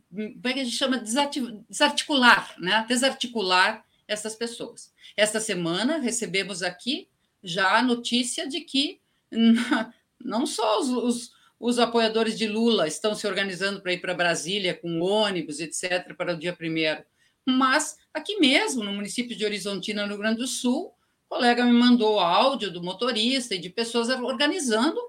como 0.09 0.47
é 0.47 0.53
que 0.53 0.59
a 0.59 0.63
gente 0.63 0.75
chama 0.75 0.97
desarticular, 1.69 2.55
né? 2.59 2.83
desarticular 2.87 3.85
essas 4.07 4.35
pessoas. 4.35 4.91
Esta 5.15 5.39
semana 5.39 5.97
recebemos 5.97 6.63
aqui 6.63 7.07
já 7.43 7.77
a 7.77 7.83
notícia 7.83 8.47
de 8.47 8.61
que 8.61 8.99
não 10.23 10.45
só 10.45 10.79
os, 10.79 10.89
os, 10.89 11.31
os 11.61 11.77
apoiadores 11.77 12.37
de 12.37 12.47
Lula 12.47 12.87
estão 12.87 13.13
se 13.13 13.27
organizando 13.27 13.81
para 13.81 13.93
ir 13.93 14.01
para 14.01 14.15
Brasília 14.15 14.73
com 14.73 14.99
ônibus, 14.99 15.59
etc., 15.59 16.15
para 16.17 16.33
o 16.33 16.37
dia 16.37 16.53
primeiro, 16.53 17.03
mas 17.45 17.97
aqui 18.11 18.39
mesmo, 18.39 18.83
no 18.83 18.91
município 18.91 19.37
de 19.37 19.45
Horizontina, 19.45 20.01
no 20.01 20.09
Rio 20.09 20.17
Grande 20.17 20.39
do 20.39 20.47
Sul, 20.47 20.87
o 20.87 21.35
colega 21.35 21.63
me 21.63 21.71
mandou 21.71 22.19
áudio 22.19 22.71
do 22.71 22.83
motorista 22.83 23.53
e 23.53 23.59
de 23.59 23.69
pessoas 23.69 24.09
organizando 24.09 24.99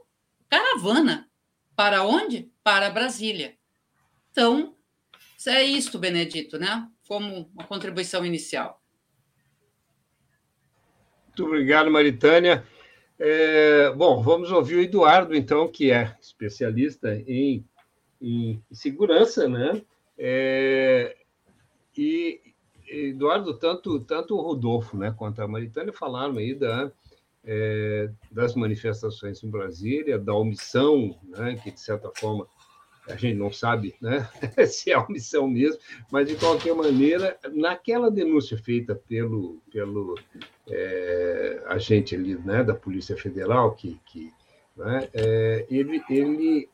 caravana. 0.48 1.28
Para 1.74 2.04
onde? 2.04 2.50
Para 2.62 2.90
Brasília. 2.90 3.56
Então, 4.30 4.76
é 5.46 5.64
isto, 5.64 5.98
Benedito, 5.98 6.58
né? 6.58 6.86
Como 7.08 7.50
uma 7.54 7.64
contribuição 7.64 8.24
inicial. 8.24 8.82
Muito 11.28 11.46
obrigado, 11.46 11.90
Maritânia. 11.90 12.66
É, 13.24 13.88
bom, 13.90 14.20
vamos 14.20 14.50
ouvir 14.50 14.74
o 14.74 14.80
Eduardo, 14.80 15.32
então, 15.32 15.68
que 15.68 15.92
é 15.92 16.16
especialista 16.20 17.14
em, 17.24 17.64
em 18.20 18.60
segurança, 18.72 19.48
né? 19.48 19.80
É, 20.18 21.16
e, 21.96 22.40
Eduardo, 22.84 23.54
tanto, 23.54 24.00
tanto 24.00 24.34
o 24.34 24.40
Rodolfo 24.40 24.96
né, 24.96 25.14
quanto 25.16 25.40
a 25.40 25.46
Maritânia 25.46 25.92
falaram 25.92 26.36
aí 26.38 26.52
da, 26.52 26.90
é, 27.44 28.10
das 28.28 28.56
manifestações 28.56 29.40
em 29.44 29.48
Brasília, 29.48 30.18
da 30.18 30.34
omissão, 30.34 31.16
né, 31.22 31.54
que, 31.62 31.70
de 31.70 31.78
certa 31.78 32.10
forma, 32.16 32.48
a 33.08 33.16
gente 33.16 33.36
não 33.36 33.52
sabe 33.52 33.94
né, 34.00 34.28
se 34.66 34.90
é 34.92 34.98
omissão 34.98 35.48
mesmo, 35.48 35.80
mas, 36.10 36.28
de 36.28 36.36
qualquer 36.36 36.74
maneira, 36.74 37.36
naquela 37.52 38.10
denúncia 38.10 38.56
feita 38.56 38.94
pelo, 38.94 39.60
pelo 39.72 40.14
é, 40.68 41.62
agente 41.66 42.14
ali, 42.14 42.36
né, 42.36 42.62
da 42.62 42.74
Polícia 42.74 43.16
Federal, 43.16 43.72
que, 43.74 43.98
que 44.06 44.32
né, 44.76 45.08
é, 45.12 45.66
ele, 45.68 46.02
ele 46.08 46.68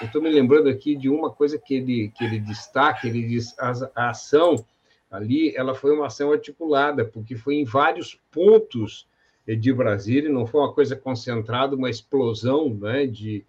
eu 0.00 0.06
estou 0.06 0.22
me 0.22 0.30
lembrando 0.30 0.68
aqui 0.68 0.96
de 0.96 1.08
uma 1.08 1.30
coisa 1.30 1.58
que 1.58 1.74
ele, 1.74 2.12
que 2.16 2.24
ele 2.24 2.38
destaca, 2.38 3.06
ele 3.06 3.22
diz 3.22 3.56
a, 3.58 3.72
a 3.94 4.10
ação 4.10 4.64
ali, 5.10 5.54
ela 5.56 5.74
foi 5.74 5.92
uma 5.92 6.06
ação 6.06 6.32
articulada, 6.32 7.04
porque 7.04 7.36
foi 7.36 7.56
em 7.56 7.64
vários 7.64 8.18
pontos 8.30 9.06
de 9.46 9.72
Brasília, 9.72 10.30
não 10.30 10.46
foi 10.46 10.60
uma 10.60 10.72
coisa 10.72 10.94
concentrada, 10.94 11.74
uma 11.74 11.90
explosão 11.90 12.72
né, 12.72 13.06
de, 13.06 13.44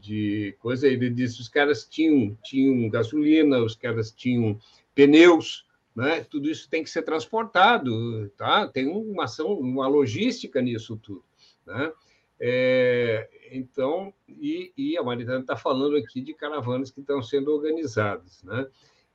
de 0.00 0.56
coisa. 0.58 0.86
Ele 0.86 1.10
disse 1.10 1.40
os 1.40 1.48
caras 1.48 1.84
tinham, 1.84 2.36
tinham 2.42 2.88
gasolina, 2.88 3.58
os 3.58 3.74
caras 3.74 4.10
tinham 4.10 4.58
pneus, 4.94 5.66
né? 5.94 6.24
Tudo 6.24 6.50
isso 6.50 6.68
tem 6.68 6.82
que 6.82 6.90
ser 6.90 7.02
transportado, 7.02 8.28
tá? 8.36 8.66
Tem 8.68 8.86
uma 8.86 9.24
ação, 9.24 9.52
uma 9.52 9.86
logística 9.86 10.60
nisso 10.60 10.96
tudo, 10.96 11.24
né? 11.66 11.92
É, 12.40 13.28
então, 13.52 14.12
e, 14.28 14.72
e 14.76 14.98
a 14.98 15.02
Maritana 15.02 15.40
está 15.40 15.56
falando 15.56 15.96
aqui 15.96 16.20
de 16.20 16.34
caravanas 16.34 16.90
que 16.90 17.00
estão 17.00 17.22
sendo 17.22 17.52
organizadas, 17.52 18.42
né? 18.42 18.66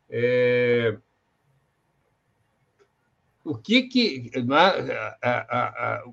É, 0.10 0.98
o 3.44 3.58
que 3.58 3.84
que 3.84 4.32
a, 4.52 5.18
a, 5.22 5.96
a, 5.96 6.04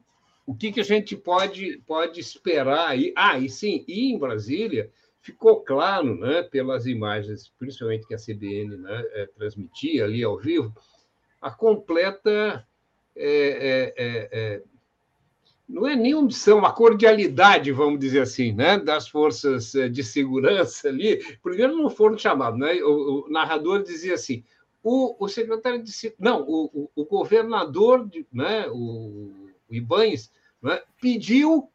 o 0.47 0.55
que, 0.55 0.71
que 0.71 0.81
a 0.81 0.85
gente 0.85 1.17
pode, 1.17 1.83
pode 1.87 2.21
esperar 2.21 2.89
aí? 2.89 3.13
Ah, 3.17 3.37
e 3.39 3.49
sim, 3.49 3.85
e 3.89 4.13
em 4.13 4.19
Brasília 4.19 4.91
ficou 5.21 5.61
claro, 5.61 6.15
né, 6.15 6.45
pelas 6.45 6.87
imagens, 6.87 7.53
principalmente 7.59 8.07
que 8.07 8.15
a 8.15 8.19
CBN 8.19 8.77
né, 8.77 9.05
é, 9.13 9.27
transmitia 9.27 10.05
ali 10.05 10.23
ao 10.23 10.39
vivo, 10.39 10.73
a 11.43 11.51
completa. 11.51 12.65
É, 13.19 13.93
é, 13.97 14.63
não 15.69 15.87
é 15.87 15.97
nem 15.97 16.15
omissão, 16.15 16.59
uma 16.59 16.73
cordialidade, 16.73 17.73
vamos 17.73 17.99
dizer 17.99 18.21
assim, 18.21 18.53
né, 18.53 18.79
das 18.79 19.09
forças 19.09 19.73
de 19.91 20.05
segurança 20.05 20.89
ali. 20.89 21.21
Primeiro 21.43 21.77
não 21.77 21.91
foram 21.91 22.17
chamados, 22.17 22.61
né? 22.61 22.75
O, 22.85 23.27
o 23.27 23.31
narrador 23.31 23.83
dizia 23.83 24.15
assim: 24.15 24.45
o, 24.83 25.17
o 25.19 25.29
secretário 25.29 25.83
de 25.83 25.93
não, 26.21 26.43
o, 26.43 26.89
o, 26.95 27.05
governador, 27.05 28.07
de, 28.07 28.25
né, 28.33 28.69
o, 28.69 29.46
o 29.69 30.67
né, 30.67 30.81
pediu 31.01 31.71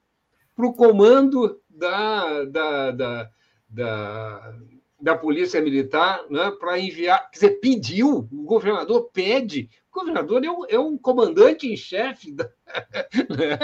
para 0.56 0.66
o 0.66 0.74
comando 0.74 1.62
da, 1.70 2.44
da, 2.46 2.92
da, 2.92 3.32
da, 3.70 4.56
da 5.00 5.18
Polícia 5.18 5.62
Militar 5.62 6.26
né, 6.30 6.52
para 6.52 6.80
enviar. 6.80 7.30
Quer 7.32 7.40
dizer, 7.40 7.60
pediu, 7.60 8.28
o 8.32 8.44
governador 8.44 9.10
pede. 9.12 9.70
O 9.92 10.00
governador 10.00 10.44
é 10.44 10.52
um, 10.52 10.66
é 10.70 10.80
um 10.80 10.98
comandante 10.98 11.68
em 11.68 11.76
chefe. 11.76 12.34
Da, 12.34 12.50
né, 13.30 13.58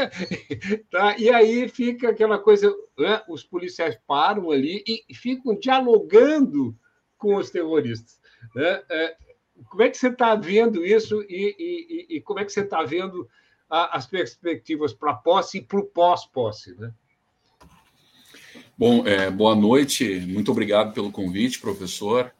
tá? 0.91 1.17
E 1.17 1.29
aí 1.29 1.67
fica 1.69 2.09
aquela 2.09 2.39
coisa: 2.39 2.73
né, 2.97 3.21
os 3.29 3.43
policiais 3.43 3.97
param 4.07 4.51
ali 4.51 4.83
e 4.87 5.13
ficam 5.13 5.57
dialogando 5.57 6.75
com 7.17 7.35
os 7.35 7.49
terroristas. 7.49 8.19
Né? 8.55 8.81
É, 8.89 9.15
como 9.69 9.83
é 9.83 9.89
que 9.89 9.97
você 9.97 10.09
está 10.09 10.35
vendo 10.35 10.85
isso 10.85 11.23
e, 11.23 11.55
e, 11.57 12.17
e, 12.17 12.21
como 12.21 12.39
é 12.39 12.45
que 12.45 12.51
você 12.51 12.61
está 12.61 12.83
vendo 12.83 13.27
a, 13.69 13.97
as 13.97 14.05
perspectivas 14.05 14.93
para 14.93 15.13
posse 15.13 15.59
e 15.59 15.61
para 15.61 15.79
o 15.79 15.83
pós-posse? 15.83 16.75
Né? 16.75 16.91
Bom, 18.77 19.07
é, 19.07 19.29
boa 19.29 19.55
noite, 19.55 20.19
muito 20.27 20.51
obrigado 20.51 20.93
pelo 20.93 21.11
convite, 21.11 21.59
professor. 21.59 22.31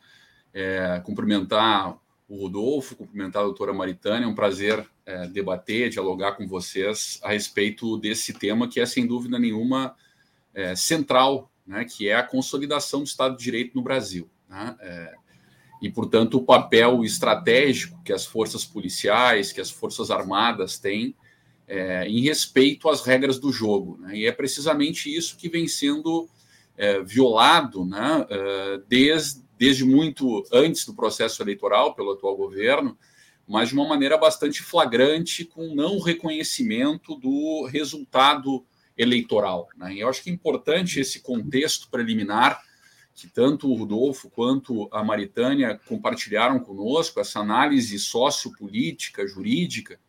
É, 0.54 1.02
cumprimentar 1.04 1.98
o 2.28 2.42
Rodolfo, 2.42 2.96
cumprimentar 2.96 3.42
a 3.42 3.46
doutora 3.46 3.74
Maritânia, 3.74 4.26
é 4.26 4.28
um 4.28 4.36
prazer 4.36 4.86
é, 5.06 5.28
debater, 5.28 5.90
dialogar 5.90 6.34
com 6.34 6.48
vocês 6.48 7.20
a 7.24 7.32
respeito 7.32 7.98
desse 7.98 8.34
tema 8.34 8.68
que 8.68 8.80
é, 8.80 8.86
sem 8.86 9.08
dúvida 9.08 9.40
nenhuma, 9.40 9.96
é, 10.54 10.76
central, 10.76 11.52
né, 11.66 11.86
que 11.86 12.10
é 12.10 12.16
a 12.16 12.24
consolidação 12.24 13.02
do 13.02 13.08
Estado 13.08 13.38
de 13.38 13.44
Direito 13.44 13.76
no 13.76 13.82
Brasil. 13.82 14.30
Né? 14.50 14.76
E, 15.82 15.90
portanto, 15.90 16.38
o 16.38 16.44
papel 16.44 17.04
estratégico 17.04 18.02
que 18.04 18.12
as 18.12 18.26
forças 18.26 18.66
policiais, 18.66 19.52
que 19.52 19.62
as 19.62 19.70
forças 19.70 20.10
armadas 20.10 20.80
têm 20.80 21.16
é, 21.68 22.08
em 22.08 22.22
respeito 22.22 22.90
às 22.90 23.02
regras 23.06 23.38
do 23.38 23.52
jogo. 23.52 23.98
Né? 24.00 24.18
E 24.18 24.26
é 24.26 24.32
precisamente 24.32 25.14
isso 25.14 25.38
que 25.38 25.50
vem 25.50 25.68
sendo 25.68 26.28
é, 26.78 27.02
violado 27.02 27.86
né, 27.86 28.26
é, 28.30 28.82
desde, 28.88 29.42
desde 29.58 29.84
muito 29.84 30.44
antes 30.52 30.86
do 30.86 30.94
processo 30.94 31.42
eleitoral 31.44 31.94
pelo 31.94 32.12
atual 32.12 32.36
governo, 32.38 32.98
mas 33.48 33.70
de 33.70 33.76
uma 33.76 33.88
maneira 33.88 34.18
bastante 34.18 34.62
flagrante, 34.62 35.46
com 35.46 35.74
não 35.76 36.00
reconhecimento 36.00 37.16
do 37.16 37.66
resultado 37.66 38.66
eleitoral. 38.98 39.68
Né? 39.78 39.96
E 39.96 40.00
eu 40.00 40.10
acho 40.10 40.24
que 40.24 40.30
é 40.30 40.34
importante 40.34 41.00
esse 41.00 41.22
contexto 41.22 41.90
preliminar 41.90 42.62
que 43.18 43.28
tanto 43.28 43.68
o 43.68 43.74
Rodolfo 43.74 44.30
quanto 44.30 44.88
a 44.92 45.04
Maritânia 45.04 45.82
compartilharam 45.88 46.60
conosco, 46.60 47.20
essa 47.20 47.40
análise 47.40 47.98
sociopolítica, 47.98 49.28
jurídica, 49.28 50.00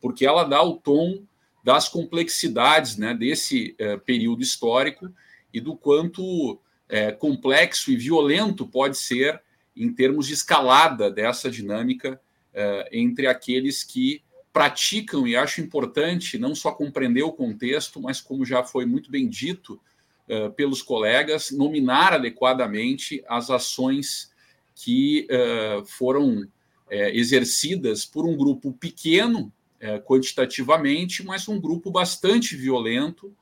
porque 0.00 0.24
ela 0.24 0.44
dá 0.44 0.62
o 0.62 0.76
tom 0.76 1.24
das 1.64 1.88
complexidades 1.88 2.96
né, 2.96 3.14
desse 3.14 3.74
é, 3.78 3.96
período 3.96 4.42
histórico 4.42 5.12
e 5.52 5.60
do 5.60 5.74
quanto 5.76 6.60
é, 6.88 7.10
complexo 7.10 7.90
e 7.90 7.96
violento 7.96 8.64
pode 8.64 8.96
ser 8.96 9.42
em 9.74 9.92
termos 9.92 10.28
de 10.28 10.34
escalada 10.34 11.10
dessa 11.10 11.50
dinâmica 11.50 12.20
é, 12.54 12.88
entre 12.92 13.26
aqueles 13.26 13.82
que 13.82 14.22
praticam, 14.52 15.26
e 15.26 15.34
acho 15.34 15.60
importante 15.60 16.38
não 16.38 16.54
só 16.54 16.70
compreender 16.70 17.22
o 17.24 17.32
contexto, 17.32 18.00
mas 18.00 18.20
como 18.20 18.44
já 18.44 18.62
foi 18.62 18.86
muito 18.86 19.10
bem 19.10 19.28
dito, 19.28 19.80
uh, 20.28 20.50
pelos 20.52 20.82
colegas, 20.82 21.50
nominar 21.50 22.12
adequadamente 22.12 23.22
as 23.28 23.50
ações 23.50 24.30
que 24.74 25.26
uh, 25.30 25.84
foram 25.84 26.42
uh, 26.42 26.48
exercidas 26.88 28.04
por 28.04 28.26
um 28.26 28.36
grupo 28.36 28.72
pequeno 28.72 29.52
quantitativamente, 30.06 31.24
mas 31.24 31.48
um 31.48 31.60
grupo 31.60 31.90
bastante 31.90 32.54
violento 32.54 33.34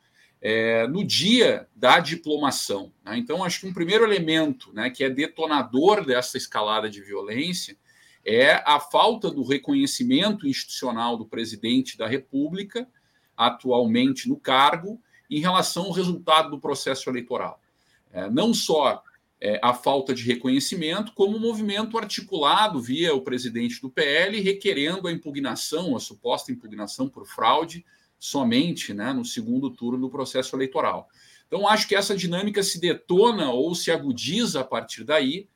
no 0.88 1.04
dia 1.04 1.68
da 1.76 2.00
diplomação. 2.00 2.90
Né? 3.04 3.18
Então, 3.18 3.44
acho 3.44 3.60
que 3.60 3.66
um 3.66 3.74
primeiro 3.74 4.04
elemento 4.04 4.72
né, 4.72 4.88
que 4.88 5.04
é 5.04 5.10
detonador 5.10 6.02
dessa 6.02 6.38
escalada 6.38 6.88
de 6.88 7.02
violência 7.02 7.76
é 8.24 8.52
a 8.64 8.80
falta 8.80 9.30
do 9.30 9.42
reconhecimento 9.42 10.46
institucional 10.46 11.18
do 11.18 11.26
presidente 11.26 11.98
da 11.98 12.06
República, 12.06 12.88
atualmente 13.36 14.26
no 14.26 14.38
cargo, 14.38 14.98
em 15.30 15.40
relação 15.40 15.84
ao 15.84 15.92
resultado 15.92 16.50
do 16.50 16.58
processo 16.58 17.08
eleitoral. 17.08 17.60
É, 18.12 18.28
não 18.28 18.52
só 18.52 19.02
é, 19.40 19.58
a 19.62 19.72
falta 19.72 20.12
de 20.12 20.24
reconhecimento, 20.24 21.12
como 21.12 21.36
o 21.36 21.40
movimento 21.40 21.96
articulado 21.96 22.80
via 22.80 23.14
o 23.14 23.22
presidente 23.22 23.80
do 23.80 23.88
PL 23.88 24.40
requerendo 24.40 25.08
a 25.08 25.12
impugnação, 25.12 25.96
a 25.96 26.00
suposta 26.00 26.52
impugnação 26.52 27.08
por 27.08 27.26
fraude, 27.26 27.84
somente 28.18 28.92
né, 28.92 29.12
no 29.12 29.24
segundo 29.24 29.70
turno 29.70 29.98
do 29.98 30.10
processo 30.10 30.54
eleitoral. 30.54 31.08
Então, 31.46 31.66
acho 31.66 31.88
que 31.88 31.96
essa 31.96 32.14
dinâmica 32.14 32.62
se 32.62 32.78
detona 32.78 33.50
ou 33.50 33.74
se 33.74 33.90
agudiza 33.90 34.60
a 34.60 34.64
partir 34.64 35.04
daí, 35.04 35.48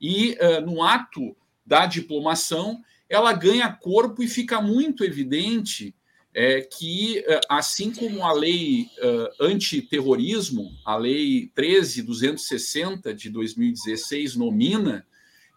e 0.00 0.36
uh, 0.40 0.60
no 0.64 0.82
ato 0.82 1.36
da 1.64 1.84
diplomação, 1.86 2.82
ela 3.08 3.32
ganha 3.32 3.72
corpo 3.72 4.22
e 4.22 4.28
fica 4.28 4.60
muito 4.60 5.04
evidente 5.04 5.94
é 6.34 6.62
que, 6.62 7.18
é, 7.26 7.40
assim 7.48 7.92
como 7.92 8.24
a 8.24 8.32
lei 8.32 8.88
uh, 8.98 9.44
antiterrorismo, 9.44 10.70
a 10.84 10.96
lei 10.96 11.50
13.260 11.54 13.12
de 13.12 13.28
2016 13.28 14.36
nomina, 14.36 15.06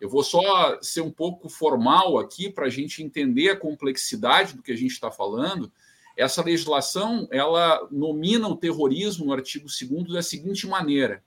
eu 0.01 0.09
vou 0.09 0.23
só 0.23 0.77
ser 0.81 1.01
um 1.01 1.11
pouco 1.11 1.47
formal 1.47 2.17
aqui 2.17 2.49
para 2.49 2.65
a 2.65 2.69
gente 2.69 3.01
entender 3.01 3.49
a 3.49 3.55
complexidade 3.55 4.53
do 4.53 4.61
que 4.61 4.73
a 4.73 4.75
gente 4.75 4.91
está 4.91 5.09
falando. 5.09 5.71
Essa 6.17 6.43
legislação 6.43 7.27
ela 7.31 7.87
nomina 7.89 8.47
o 8.47 8.57
terrorismo 8.57 9.25
no 9.25 9.33
artigo 9.33 9.67
2 9.67 10.13
da 10.13 10.21
seguinte 10.21 10.67
maneira: 10.67 11.23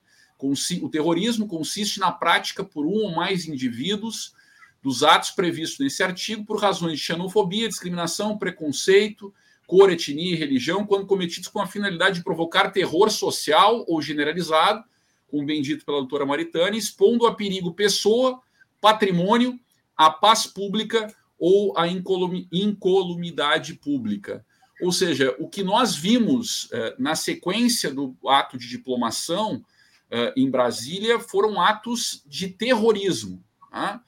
o 0.82 0.88
terrorismo 0.88 1.48
consiste 1.48 1.98
na 1.98 2.12
prática 2.12 2.62
por 2.62 2.84
um 2.84 3.04
ou 3.04 3.10
mais 3.10 3.48
indivíduos 3.48 4.34
dos 4.82 5.02
atos 5.02 5.30
previstos 5.30 5.80
nesse 5.80 6.02
artigo 6.02 6.44
por 6.44 6.60
razões 6.60 6.98
de 6.98 7.04
xenofobia, 7.04 7.68
discriminação, 7.68 8.38
preconceito, 8.38 9.34
cor, 9.66 9.92
etnia 9.92 10.32
e 10.32 10.36
religião, 10.36 10.86
quando 10.86 11.06
cometidos 11.06 11.48
com 11.48 11.60
a 11.60 11.66
finalidade 11.66 12.18
de 12.18 12.24
provocar 12.24 12.70
terror 12.70 13.10
social 13.10 13.84
ou 13.86 14.00
generalizado, 14.00 14.82
como 15.26 15.44
bem 15.44 15.60
dito 15.60 15.84
pela 15.84 15.98
doutora 15.98 16.24
Maritana, 16.24 16.76
expondo 16.76 17.26
a 17.26 17.34
perigo 17.34 17.74
pessoa, 17.74 18.40
patrimônio, 18.80 19.58
a 19.96 20.10
paz 20.10 20.46
pública 20.46 21.12
ou 21.38 21.76
a 21.76 21.86
incolumidade 21.86 23.74
pública. 23.74 24.44
Ou 24.80 24.92
seja, 24.92 25.34
o 25.38 25.48
que 25.48 25.62
nós 25.62 25.94
vimos 25.94 26.68
eh, 26.72 26.94
na 26.98 27.14
sequência 27.14 27.92
do 27.92 28.16
ato 28.26 28.56
de 28.56 28.68
diplomação 28.68 29.62
eh, 30.10 30.32
em 30.36 30.48
Brasília 30.50 31.18
foram 31.18 31.60
atos 31.60 32.22
de 32.26 32.48
terrorismo. 32.48 33.42
Tá? 33.70 34.00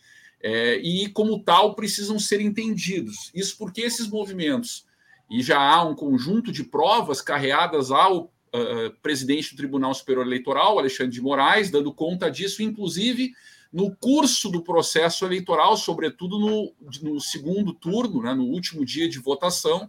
É, 0.43 0.77
e, 0.79 1.09
como 1.11 1.43
tal, 1.43 1.75
precisam 1.75 2.19
ser 2.19 2.41
entendidos. 2.41 3.31
Isso 3.35 3.59
porque 3.59 3.83
esses 3.83 4.09
movimentos, 4.09 4.87
e 5.31 5.43
já 5.43 5.61
há 5.61 5.85
um 5.85 5.95
conjunto 5.95 6.51
de 6.51 6.65
provas 6.65 7.21
carreadas 7.21 7.91
ao 7.91 8.25
uh, 8.25 8.91
presidente 9.03 9.51
do 9.51 9.57
Tribunal 9.57 9.93
Superior 9.95 10.27
Eleitoral, 10.27 10.79
Alexandre 10.79 11.13
de 11.13 11.21
Moraes, 11.21 11.71
dando 11.71 11.93
conta 11.93 12.31
disso, 12.31 12.63
inclusive 12.63 13.33
no 13.73 13.95
curso 13.95 14.51
do 14.51 14.63
processo 14.63 15.25
eleitoral, 15.25 15.77
sobretudo 15.77 16.39
no, 16.39 16.73
no 17.03 17.21
segundo 17.21 17.73
turno, 17.73 18.23
né, 18.23 18.35
no 18.35 18.45
último 18.45 18.85
dia 18.85 19.09
de 19.09 19.19
votação, 19.19 19.89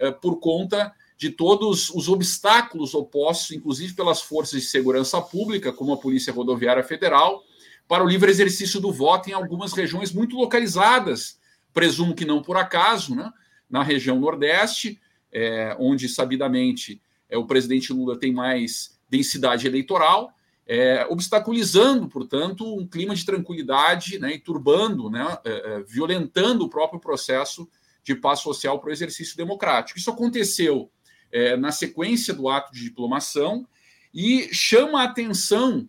uh, 0.00 0.12
por 0.20 0.40
conta 0.40 0.92
de 1.16 1.30
todos 1.30 1.90
os 1.90 2.08
obstáculos 2.08 2.94
opostos, 2.94 3.50
inclusive 3.50 3.92
pelas 3.92 4.22
forças 4.22 4.62
de 4.62 4.66
segurança 4.66 5.20
pública, 5.20 5.70
como 5.70 5.92
a 5.92 5.98
Polícia 5.98 6.32
Rodoviária 6.32 6.82
Federal, 6.82 7.44
para 7.90 8.04
o 8.04 8.08
livre 8.08 8.30
exercício 8.30 8.78
do 8.78 8.92
voto 8.92 9.28
em 9.28 9.32
algumas 9.32 9.72
regiões 9.72 10.12
muito 10.12 10.36
localizadas, 10.36 11.40
presumo 11.72 12.14
que 12.14 12.24
não 12.24 12.40
por 12.40 12.56
acaso, 12.56 13.16
né? 13.16 13.32
na 13.68 13.82
região 13.82 14.20
Nordeste, 14.20 15.00
é, 15.32 15.74
onde 15.76 16.08
sabidamente 16.08 17.02
é, 17.28 17.36
o 17.36 17.44
presidente 17.44 17.92
Lula 17.92 18.16
tem 18.16 18.32
mais 18.32 18.96
densidade 19.08 19.66
eleitoral, 19.66 20.32
é, 20.68 21.04
obstaculizando, 21.10 22.08
portanto, 22.08 22.64
um 22.78 22.86
clima 22.86 23.12
de 23.12 23.26
tranquilidade 23.26 24.20
né, 24.20 24.34
e 24.34 24.38
turbando, 24.38 25.10
né, 25.10 25.38
é, 25.44 25.50
é, 25.50 25.82
violentando 25.82 26.64
o 26.64 26.70
próprio 26.70 27.00
processo 27.00 27.68
de 28.04 28.14
paz 28.14 28.38
social 28.38 28.78
para 28.78 28.90
o 28.90 28.92
exercício 28.92 29.36
democrático. 29.36 29.98
Isso 29.98 30.12
aconteceu 30.12 30.92
é, 31.32 31.56
na 31.56 31.72
sequência 31.72 32.32
do 32.32 32.48
ato 32.48 32.72
de 32.72 32.84
diplomação 32.84 33.66
e 34.14 34.48
chama 34.54 35.00
a 35.00 35.06
atenção, 35.06 35.88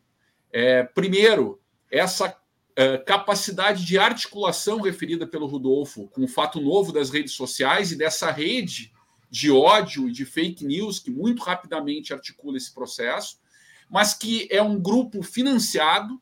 primeiro, 0.93 1.60
essa 1.91 2.35
é, 2.75 2.97
capacidade 2.97 3.85
de 3.85 3.99
articulação 3.99 4.79
referida 4.79 5.27
pelo 5.27 5.45
Rodolfo 5.45 6.07
com 6.07 6.23
o 6.23 6.27
fato 6.27 6.61
novo 6.61 6.91
das 6.91 7.09
redes 7.09 7.33
sociais 7.33 7.91
e 7.91 7.97
dessa 7.97 8.31
rede 8.31 8.91
de 9.29 9.51
ódio 9.51 10.07
e 10.07 10.11
de 10.11 10.25
fake 10.25 10.65
news 10.65 10.99
que 10.99 11.11
muito 11.11 11.43
rapidamente 11.43 12.13
articula 12.13 12.57
esse 12.57 12.73
processo, 12.73 13.39
mas 13.89 14.13
que 14.13 14.47
é 14.49 14.61
um 14.61 14.79
grupo 14.79 15.21
financiado, 15.21 16.21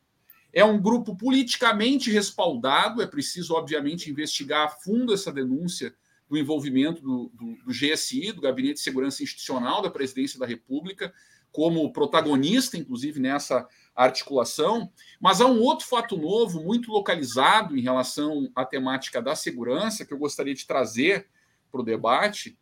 é 0.52 0.64
um 0.64 0.80
grupo 0.80 1.16
politicamente 1.16 2.10
respaldado. 2.10 3.00
É 3.00 3.06
preciso, 3.06 3.54
obviamente, 3.54 4.10
investigar 4.10 4.66
a 4.66 4.68
fundo 4.68 5.14
essa 5.14 5.32
denúncia 5.32 5.94
do 6.28 6.36
envolvimento 6.36 7.02
do, 7.02 7.32
do, 7.34 7.56
do 7.64 7.72
GSI, 7.72 8.32
do 8.32 8.40
Gabinete 8.40 8.74
de 8.74 8.80
Segurança 8.80 9.22
Institucional 9.22 9.82
da 9.82 9.90
Presidência 9.90 10.38
da 10.38 10.46
República, 10.46 11.12
como 11.52 11.92
protagonista, 11.92 12.76
inclusive, 12.76 13.20
nessa 13.20 13.66
articulação. 13.94 14.90
Mas 15.20 15.40
há 15.40 15.46
um 15.46 15.60
outro 15.60 15.86
fato 15.86 16.16
novo, 16.16 16.62
muito 16.62 16.90
localizado 16.90 17.76
em 17.76 17.82
relação 17.82 18.50
à 18.54 18.64
temática 18.64 19.20
da 19.20 19.34
segurança, 19.34 20.04
que 20.04 20.12
eu 20.12 20.18
gostaria 20.18 20.54
de 20.54 20.66
trazer 20.66 21.28
para 21.70 21.80
o 21.80 21.84
debate, 21.84 22.58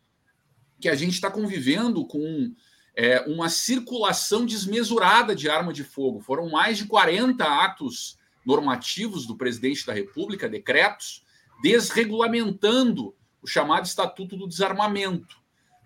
que 0.79 0.89
a 0.89 0.95
gente 0.95 1.13
está 1.13 1.29
convivendo 1.29 2.05
com 2.05 2.53
é, 2.95 3.21
uma 3.21 3.49
circulação 3.49 4.45
desmesurada 4.45 5.35
de 5.35 5.49
arma 5.49 5.73
de 5.73 5.83
fogo. 5.83 6.19
Foram 6.19 6.49
mais 6.49 6.77
de 6.77 6.85
40 6.85 7.43
atos 7.43 8.17
normativos 8.45 9.25
do 9.25 9.35
presidente 9.35 9.85
da 9.85 9.93
República, 9.93 10.49
decretos, 10.49 11.23
desregulamentando 11.61 13.15
o 13.41 13.47
chamado 13.47 13.85
Estatuto 13.85 14.35
do 14.35 14.47
Desarmamento. 14.47 15.38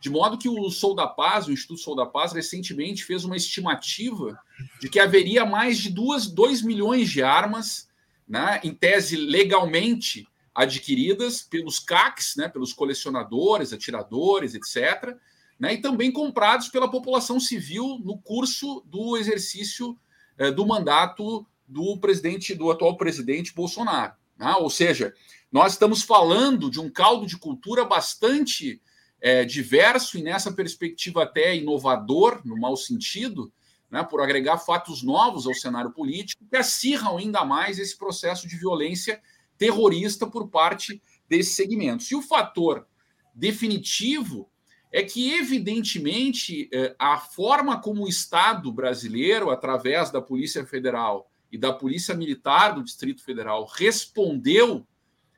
De 0.04 0.10
modo 0.10 0.38
que 0.38 0.50
o 0.50 0.70
Sou 0.70 0.94
da 0.94 1.08
Paz, 1.08 1.48
o 1.48 1.52
Instituto 1.54 1.80
Sou 1.80 1.96
da 1.96 2.06
Paz, 2.06 2.34
recentemente 2.34 3.06
fez 3.06 3.24
uma 3.24 3.38
estimativa 3.38 4.38
de 4.82 4.90
que 4.90 5.00
haveria 5.00 5.46
mais 5.46 5.78
de 5.78 5.90
2 5.90 6.62
milhões 6.62 7.10
de 7.10 7.24
armas, 7.24 7.88
né, 8.28 8.60
em 8.66 8.74
tese 8.74 9.16
legalmente 9.16 10.28
adquiridas 10.54 11.42
pelos 11.42 11.80
CACs, 11.80 12.36
né, 12.36 12.50
pelos 12.50 12.74
colecionadores, 12.74 13.72
atiradores, 13.72 14.54
etc., 14.54 15.16
né, 15.58 15.76
e 15.76 15.78
também 15.78 16.12
comprados 16.12 16.68
pela 16.68 16.92
população 16.92 17.40
civil 17.40 17.98
no 18.04 18.18
curso 18.18 18.84
do 18.86 19.16
exercício 19.16 19.98
eh, 20.38 20.52
do 20.52 20.66
mandato 20.66 21.48
do 21.66 21.98
presidente, 21.98 22.54
do 22.54 22.70
atual 22.70 22.98
presidente 22.98 23.56
Bolsonaro. 23.56 24.12
Né? 24.38 24.54
Ou 24.60 24.70
seja, 24.70 25.14
nós 25.50 25.72
estamos 25.72 26.04
falando 26.04 26.70
de 26.70 26.82
um 26.82 26.90
caldo 26.90 27.26
de 27.26 27.38
cultura 27.38 27.86
bastante 27.86 28.82
é, 29.24 29.46
diverso 29.46 30.18
e 30.18 30.22
nessa 30.22 30.52
perspectiva 30.52 31.24
até 31.24 31.56
inovador, 31.56 32.42
no 32.44 32.60
mau 32.60 32.76
sentido, 32.76 33.54
né, 33.90 34.04
por 34.04 34.22
agregar 34.22 34.58
fatos 34.58 35.02
novos 35.02 35.48
ao 35.48 35.54
cenário 35.54 35.92
político 35.92 36.46
que 36.46 36.58
acirram 36.58 37.18
ainda 37.18 37.46
mais 37.46 37.80
esse 37.80 37.98
processo 37.98 38.50
de 38.50 38.58
violência 38.58 39.22
terrorista 39.58 40.28
por 40.28 40.50
parte 40.50 41.02
desses 41.30 41.56
segmentos. 41.56 42.12
E 42.12 42.16
o 42.16 42.22
fator 42.22 42.86
definitivo 43.34 44.50
é 44.92 45.02
que, 45.02 45.32
evidentemente, 45.32 46.70
é, 46.74 46.94
a 47.00 47.18
forma 47.18 47.80
como 47.80 48.04
o 48.04 48.10
Estado 48.10 48.74
brasileiro, 48.74 49.52
através 49.52 50.12
da 50.12 50.22
Polícia 50.22 50.66
Federal 50.66 51.32
e 51.50 51.58
da 51.58 51.72
Polícia 51.72 52.14
Militar 52.14 52.76
do 52.76 52.84
Distrito 52.84 53.24
Federal, 53.24 53.66
respondeu 53.74 54.86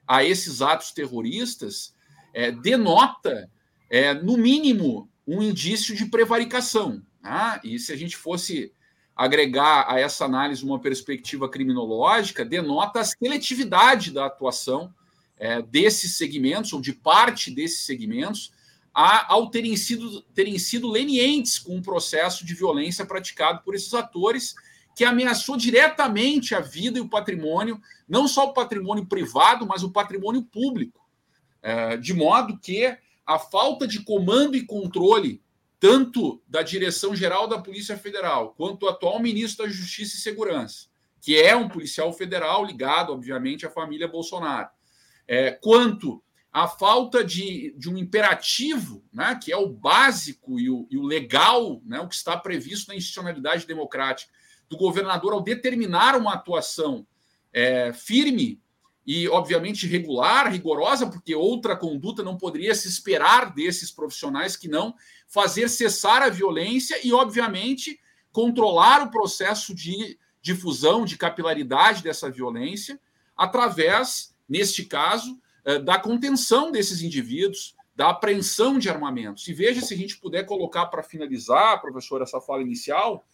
a 0.08 0.24
esses 0.24 0.64
atos 0.64 0.92
terroristas 0.92 1.94
é, 2.34 2.52
denota 2.52 3.48
é, 3.96 4.14
no 4.14 4.36
mínimo, 4.36 5.10
um 5.26 5.42
indício 5.42 5.96
de 5.96 6.08
prevaricação. 6.08 7.02
Tá? 7.22 7.62
E 7.64 7.80
se 7.80 7.94
a 7.94 7.96
gente 7.96 8.18
fosse 8.18 8.74
agregar 9.16 9.86
a 9.88 9.98
essa 9.98 10.26
análise 10.26 10.66
uma 10.66 10.82
perspectiva 10.82 11.48
criminológica, 11.48 12.44
denota 12.44 13.00
a 13.00 13.06
seletividade 13.06 14.12
da 14.12 14.26
atuação 14.26 14.94
é, 15.38 15.62
desses 15.62 16.18
segmentos, 16.18 16.74
ou 16.74 16.82
de 16.82 16.92
parte 16.92 17.50
desses 17.50 17.86
segmentos, 17.86 18.52
a, 18.94 19.32
ao 19.32 19.50
terem 19.50 19.78
sido, 19.78 20.22
terem 20.34 20.60
sido 20.60 20.90
lenientes 20.90 21.58
com 21.58 21.78
o 21.78 21.82
processo 21.82 22.46
de 22.46 22.54
violência 22.54 23.06
praticado 23.06 23.62
por 23.64 23.76
esses 23.76 23.94
atores, 23.94 24.56
que 24.94 25.06
ameaçou 25.06 25.56
diretamente 25.56 26.54
a 26.54 26.60
vida 26.60 26.98
e 26.98 27.02
o 27.02 27.08
patrimônio, 27.08 27.80
não 28.10 28.28
só 28.28 28.48
o 28.48 28.54
patrimônio 28.54 29.06
privado, 29.06 29.66
mas 29.66 29.84
o 29.84 29.92
patrimônio 29.92 30.44
público. 30.44 31.00
É, 31.64 31.96
de 31.96 32.14
modo 32.14 32.60
que 32.60 32.98
a 33.26 33.40
falta 33.40 33.88
de 33.88 34.04
comando 34.04 34.56
e 34.56 34.66
controle, 34.66 35.42
tanto 35.80 36.42
da 36.48 36.62
direção-geral 36.62 37.48
da 37.48 37.60
Polícia 37.60 37.98
Federal, 37.98 38.54
quanto 38.56 38.82
do 38.82 38.90
atual 38.90 39.20
ministro 39.20 39.66
da 39.66 39.72
Justiça 39.72 40.16
e 40.16 40.20
Segurança, 40.20 40.88
que 41.22 41.40
é 41.40 41.56
um 41.56 41.68
policial 41.68 42.14
federal 42.14 42.64
ligado, 42.64 43.12
obviamente, 43.12 43.66
à 43.66 43.70
família 43.70 44.08
Bolsonaro, 44.08 44.70
é, 45.28 45.52
quanto 45.52 46.24
a 46.56 46.68
falta 46.68 47.22
de, 47.22 47.76
de 47.78 47.90
um 47.90 47.98
imperativo, 47.98 49.04
né, 49.12 49.38
que 49.44 49.52
é 49.52 49.58
o 49.58 49.68
básico 49.68 50.58
e 50.58 50.70
o, 50.70 50.88
e 50.90 50.98
o 50.98 51.04
legal, 51.04 51.82
né, 51.84 52.00
o 52.00 52.08
que 52.08 52.16
está 52.16 52.38
previsto 52.38 52.88
na 52.88 52.96
institucionalidade 52.96 53.68
democrática, 53.68 54.32
do 54.70 54.78
governador 54.78 55.34
ao 55.34 55.42
determinar 55.42 56.16
uma 56.16 56.34
atuação 56.34 57.06
é, 57.52 57.92
firme 57.92 58.62
e, 59.06 59.28
obviamente, 59.30 59.86
regular, 59.86 60.52
rigorosa, 60.52 61.06
porque 61.06 61.36
outra 61.36 61.76
conduta 61.76 62.24
não 62.24 62.38
poderia 62.38 62.74
se 62.74 62.88
esperar 62.88 63.54
desses 63.54 63.92
profissionais 63.92 64.58
que 64.58 64.68
não 64.68 64.96
fazer 65.28 65.70
cessar 65.70 66.24
a 66.24 66.30
violência 66.30 67.00
e, 67.06 67.14
obviamente, 67.14 68.00
controlar 68.32 69.04
o 69.04 69.12
processo 69.12 69.76
de 69.76 70.18
difusão, 70.42 71.06
de 71.06 71.18
capilaridade 71.18 72.02
dessa 72.02 72.30
violência, 72.30 73.00
através, 73.38 74.36
neste 74.50 74.86
caso, 74.86 75.40
é, 75.64 75.80
da 75.80 76.00
contenção 76.00 76.72
desses 76.72 77.02
indivíduos, 77.02 77.76
da 77.96 78.10
apreensão 78.10 78.78
de 78.78 78.90
armamentos. 78.90 79.48
E 79.48 79.54
veja 79.54 79.82
se 79.82 79.94
a 79.94 79.98
gente 79.98 80.18
puder 80.18 80.46
colocar 80.46 80.88
para 80.88 81.02
finalizar, 81.02 81.80
professor, 81.80 82.22
essa 82.22 82.42
fala 82.42 82.62
inicial, 82.62 83.26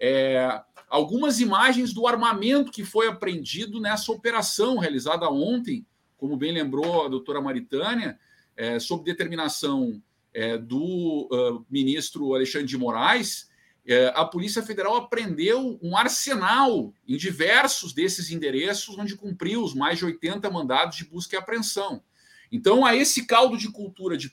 é, 0.00 0.60
algumas 0.88 1.40
imagens 1.40 1.92
do 1.92 2.06
armamento 2.06 2.70
que 2.70 2.84
foi 2.84 3.08
apreendido 3.08 3.80
nessa 3.80 4.12
operação 4.12 4.78
realizada 4.78 5.28
ontem, 5.28 5.86
como 6.16 6.36
bem 6.36 6.52
lembrou 6.52 7.04
a 7.04 7.08
doutora 7.08 7.40
Maritânia, 7.40 8.18
é, 8.56 8.78
sob 8.78 9.04
determinação 9.04 10.00
é, 10.32 10.56
do 10.56 11.28
uh, 11.30 11.66
ministro 11.70 12.34
Alexandre 12.34 12.66
de 12.66 12.78
Moraes, 12.78 13.48
é, 13.86 14.12
a 14.16 14.24
Polícia 14.24 14.62
Federal 14.62 14.96
apreendeu 14.96 15.78
um 15.80 15.96
arsenal 15.96 16.92
em 17.06 17.16
diversos 17.16 17.92
desses 17.92 18.30
endereços 18.30 18.98
onde 18.98 19.14
cumpriu 19.14 19.62
os 19.62 19.74
mais 19.74 19.98
de 19.98 20.04
80 20.04 20.50
mandados 20.50 20.96
de 20.96 21.04
busca 21.04 21.36
e 21.36 21.38
apreensão. 21.38 22.02
Então, 22.50 22.84
a 22.84 22.94
esse 22.94 23.26
caldo 23.26 23.56
de 23.56 23.70
cultura 23.70 24.16
de 24.16 24.32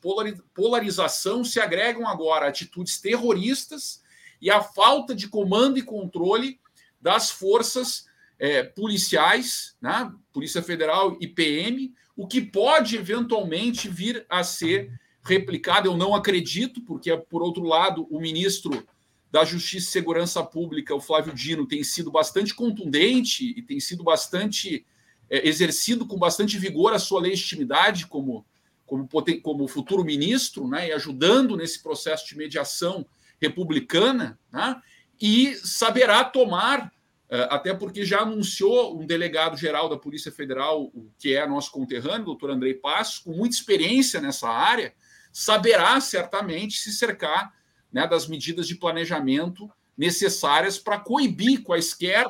polarização 0.53 1.43
se 1.43 1.59
agregam 1.59 2.07
agora 2.07 2.47
atitudes 2.47 2.99
terroristas 2.99 4.02
e 4.43 4.51
a 4.51 4.61
falta 4.61 5.15
de 5.15 5.29
comando 5.29 5.79
e 5.79 5.81
controle 5.81 6.59
das 7.01 7.31
forças 7.31 8.07
é, 8.37 8.61
policiais, 8.61 9.73
né? 9.81 10.11
Polícia 10.33 10.61
Federal 10.61 11.15
e 11.21 11.27
PM, 11.27 11.93
o 12.13 12.27
que 12.27 12.41
pode 12.41 12.97
eventualmente 12.97 13.87
vir 13.87 14.25
a 14.29 14.43
ser 14.43 14.91
replicado. 15.23 15.87
Eu 15.87 15.95
não 15.95 16.13
acredito, 16.13 16.81
porque, 16.81 17.15
por 17.15 17.41
outro 17.41 17.63
lado, 17.63 18.05
o 18.11 18.19
ministro 18.19 18.85
da 19.31 19.45
Justiça 19.45 19.87
e 19.87 19.91
Segurança 19.91 20.43
Pública, 20.43 20.93
o 20.93 20.99
Flávio 20.99 21.33
Dino, 21.33 21.65
tem 21.65 21.81
sido 21.81 22.11
bastante 22.11 22.53
contundente 22.53 23.45
e 23.57 23.61
tem 23.61 23.79
sido 23.79 24.03
bastante 24.03 24.85
é, 25.29 25.47
exercido 25.47 26.05
com 26.05 26.17
bastante 26.17 26.57
vigor 26.57 26.93
a 26.93 26.99
sua 26.99 27.21
legitimidade 27.21 28.07
como, 28.07 28.45
como, 28.85 29.07
como 29.41 29.67
futuro 29.69 30.03
ministro, 30.03 30.67
né? 30.67 30.89
E 30.89 30.91
ajudando 30.91 31.55
nesse 31.55 31.81
processo 31.81 32.27
de 32.27 32.37
mediação 32.37 33.05
republicana, 33.43 34.39
né? 34.51 34.81
e 35.21 35.55
saberá 35.55 36.23
tomar, 36.23 36.91
eh, 37.29 37.47
até 37.49 37.73
porque 37.73 38.05
já 38.05 38.21
anunciou 38.21 38.99
um 38.99 39.05
delegado 39.05 39.57
geral 39.57 39.89
da 39.89 39.97
Polícia 39.97 40.31
Federal, 40.31 40.91
que 41.19 41.35
é 41.35 41.45
nosso 41.47 41.71
conterrâneo, 41.71 42.25
doutor 42.25 42.51
Andrei 42.51 42.73
Passos, 42.73 43.19
com 43.19 43.31
muita 43.31 43.55
experiência 43.55 44.21
nessa 44.21 44.49
área, 44.49 44.93
saberá 45.31 45.99
certamente 45.99 46.77
se 46.77 46.93
cercar 46.93 47.53
né, 47.91 48.07
das 48.07 48.27
medidas 48.27 48.67
de 48.67 48.75
planejamento 48.75 49.69
necessárias 49.97 50.77
para 50.77 50.99
coibir 50.99 51.63
quaisquer 51.63 52.25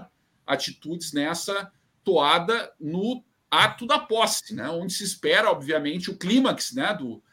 atitudes 0.45 1.13
nessa 1.13 1.71
toada 2.03 2.71
no 2.79 3.23
ato 3.49 3.85
da 3.85 3.99
posse, 3.99 4.53
né, 4.53 4.67
onde 4.69 4.93
se 4.93 5.03
espera, 5.03 5.51
obviamente, 5.51 6.09
o 6.09 6.17
clímax 6.17 6.73
né, 6.73 6.93
do, 6.93 7.23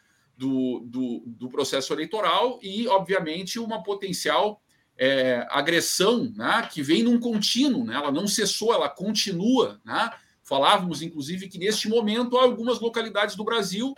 do, 0.40 0.80
do, 0.86 1.22
do 1.26 1.50
processo 1.50 1.92
eleitoral 1.92 2.58
e, 2.62 2.88
obviamente, 2.88 3.58
uma 3.58 3.82
potencial 3.82 4.62
é, 4.96 5.46
agressão 5.50 6.32
né, 6.34 6.66
que 6.72 6.82
vem 6.82 7.02
num 7.02 7.20
contínuo, 7.20 7.84
né, 7.84 7.94
ela 7.94 8.10
não 8.10 8.26
cessou, 8.26 8.72
ela 8.72 8.88
continua. 8.88 9.78
Né? 9.84 10.10
Falávamos, 10.42 11.02
inclusive, 11.02 11.46
que 11.46 11.58
neste 11.58 11.90
momento 11.90 12.38
há 12.38 12.42
algumas 12.42 12.80
localidades 12.80 13.36
do 13.36 13.44
Brasil 13.44 13.94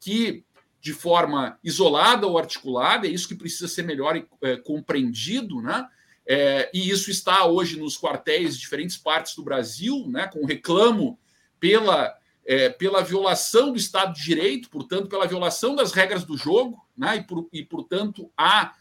que, 0.00 0.44
de 0.80 0.92
forma 0.92 1.60
isolada 1.62 2.26
ou 2.26 2.36
articulada, 2.36 3.06
é 3.06 3.10
isso 3.10 3.28
que 3.28 3.36
precisa 3.36 3.68
ser 3.68 3.84
melhor 3.84 4.20
é, 4.42 4.56
compreendido, 4.56 5.62
né, 5.62 5.86
é, 6.26 6.70
e 6.74 6.90
isso 6.90 7.08
está 7.08 7.46
hoje 7.46 7.78
nos 7.78 7.96
quartéis 7.96 8.54
de 8.54 8.62
diferentes 8.62 8.96
partes 8.96 9.36
do 9.36 9.44
Brasil, 9.44 10.08
né, 10.08 10.26
com 10.26 10.44
reclamo 10.44 11.16
pela, 11.60 12.12
é, 12.46 12.68
pela 12.68 13.02
violação 13.02 13.72
do 13.72 13.78
Estado 13.78 14.14
de 14.14 14.22
Direito, 14.22 14.68
portanto, 14.68 15.08
pela 15.08 15.26
violação 15.26 15.74
das 15.74 15.92
regras 15.92 16.24
do 16.24 16.36
jogo, 16.36 16.84
né, 16.96 17.16
e, 17.16 17.22
por, 17.22 17.48
e 17.52 17.62
portanto, 17.62 18.30
há 18.36 18.74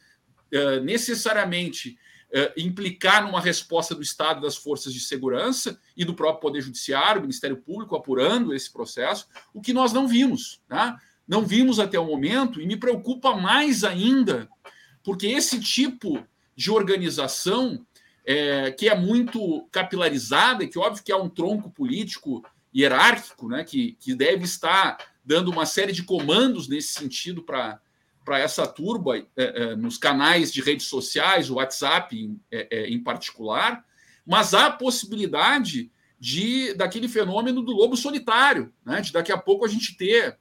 é, 0.52 0.80
necessariamente 0.82 1.98
é, 2.32 2.54
implicar 2.58 3.24
numa 3.24 3.40
resposta 3.40 3.96
do 3.96 4.02
Estado 4.02 4.42
das 4.42 4.58
forças 4.58 4.94
de 4.94 5.00
segurança 5.00 5.80
e 5.96 6.04
do 6.04 6.14
próprio 6.14 6.42
Poder 6.42 6.62
Judiciário, 6.62 7.22
Ministério 7.22 7.58
Público 7.58 7.96
apurando 7.96 8.54
esse 8.54 8.72
processo, 8.72 9.28
o 9.54 9.62
que 9.62 9.72
nós 9.72 9.94
não 9.94 10.08
vimos. 10.08 10.60
Né? 10.70 10.98
Não 11.28 11.46
vimos 11.46 11.80
até 11.80 11.98
o 11.98 12.06
momento, 12.06 12.60
e 12.60 12.68
me 12.68 12.76
preocupa 12.76 13.36
mais 13.36 13.84
ainda, 13.84 14.50
porque 15.04 15.28
esse 15.28 15.60
tipo 15.60 16.26
de 16.56 16.70
organização 16.70 17.86
é, 18.26 18.72
que 18.72 18.90
é 18.90 18.96
muito 18.96 19.68
capilarizada, 19.72 20.68
que 20.68 20.80
óbvio 20.80 21.04
que 21.04 21.12
é 21.12 21.16
um 21.16 21.30
tronco 21.30 21.70
político 21.70 22.44
hierárquico, 22.76 23.48
né, 23.48 23.64
que, 23.64 23.94
que 24.00 24.16
deve 24.16 24.44
estar 24.44 24.98
dando 25.24 25.52
uma 25.52 25.66
série 25.66 25.92
de 25.92 26.04
comandos 26.04 26.68
nesse 26.68 26.94
sentido 26.94 27.44
para 27.44 27.80
essa 28.40 28.66
turba 28.68 29.18
é, 29.18 29.26
é, 29.38 29.76
nos 29.76 29.98
canais 29.98 30.52
de 30.52 30.62
redes 30.62 30.88
sociais, 30.88 31.50
o 31.50 31.56
WhatsApp 31.56 32.18
em, 32.18 32.40
é, 32.52 32.68
é, 32.72 32.90
em 32.90 33.02
particular, 33.02 33.86
mas 34.26 34.54
há 34.54 34.68
a 34.68 34.72
possibilidade 34.72 35.92
de 36.20 36.74
daquele 36.74 37.08
fenômeno 37.08 37.62
do 37.62 37.74
lobo 37.74 37.98
solitário, 37.98 38.74
né, 38.86 39.02
de 39.02 39.12
daqui 39.12 39.32
a 39.32 39.38
pouco 39.38 39.66
a 39.66 39.68
gente 39.68 39.96
ter 39.96 40.38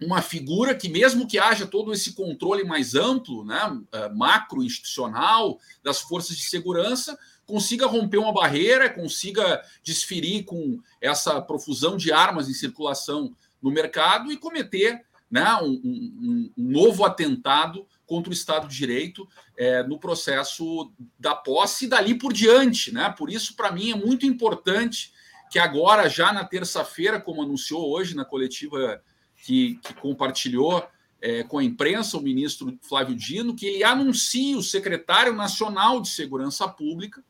uma 0.00 0.20
figura 0.20 0.74
que, 0.74 0.88
mesmo 0.88 1.26
que 1.26 1.38
haja 1.38 1.66
todo 1.66 1.92
esse 1.92 2.12
controle 2.12 2.64
mais 2.64 2.94
amplo, 2.94 3.44
né, 3.44 3.80
eh, 3.92 4.08
macro 4.10 4.62
institucional 4.62 5.58
das 5.82 6.00
forças 6.00 6.36
de 6.36 6.42
segurança, 6.42 7.18
consiga 7.46 7.86
romper 7.86 8.18
uma 8.18 8.32
barreira, 8.32 8.90
consiga 8.90 9.62
desferir 9.82 10.44
com 10.44 10.80
essa 11.00 11.40
profusão 11.40 11.96
de 11.96 12.12
armas 12.12 12.48
em 12.48 12.54
circulação 12.54 13.34
no 13.62 13.70
mercado 13.70 14.32
e 14.32 14.36
cometer 14.36 15.04
né, 15.30 15.54
um, 15.56 15.80
um, 15.84 16.52
um 16.56 16.70
novo 16.70 17.04
atentado 17.04 17.86
contra 18.06 18.30
o 18.30 18.32
Estado 18.32 18.68
de 18.68 18.76
Direito 18.76 19.28
é, 19.56 19.82
no 19.82 19.98
processo 19.98 20.92
da 21.18 21.34
posse 21.34 21.86
e 21.86 21.88
dali 21.88 22.14
por 22.14 22.32
diante. 22.32 22.92
Né? 22.92 23.12
Por 23.16 23.30
isso, 23.30 23.56
para 23.56 23.72
mim, 23.72 23.90
é 23.90 23.96
muito 23.96 24.26
importante 24.26 25.12
que 25.50 25.58
agora, 25.58 26.08
já 26.08 26.32
na 26.32 26.44
terça-feira, 26.44 27.20
como 27.20 27.42
anunciou 27.42 27.90
hoje 27.90 28.14
na 28.14 28.24
coletiva 28.24 29.02
que, 29.44 29.76
que 29.76 29.94
compartilhou 29.94 30.86
é, 31.20 31.42
com 31.42 31.58
a 31.58 31.64
imprensa, 31.64 32.16
o 32.16 32.22
ministro 32.22 32.78
Flávio 32.82 33.14
Dino, 33.14 33.54
que 33.54 33.66
ele 33.66 33.84
anuncia 33.84 34.56
o 34.56 34.62
secretário 34.62 35.32
nacional 35.32 36.00
de 36.00 36.08
Segurança 36.08 36.68
Pública, 36.68 37.24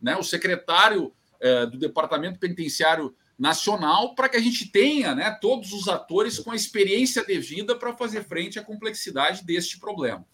né, 0.00 0.16
o 0.16 0.22
secretário 0.22 1.12
é, 1.40 1.66
do 1.66 1.78
Departamento 1.78 2.38
Penitenciário 2.38 3.14
Nacional, 3.38 4.14
para 4.14 4.28
que 4.28 4.36
a 4.36 4.40
gente 4.40 4.70
tenha 4.70 5.14
né, 5.14 5.30
todos 5.40 5.72
os 5.72 5.88
atores 5.88 6.38
com 6.38 6.50
a 6.50 6.56
experiência 6.56 7.24
devida 7.24 7.74
para 7.74 7.94
fazer 7.94 8.22
frente 8.24 8.58
à 8.58 8.62
complexidade 8.62 9.44
deste 9.44 9.78
problema. 9.78 10.26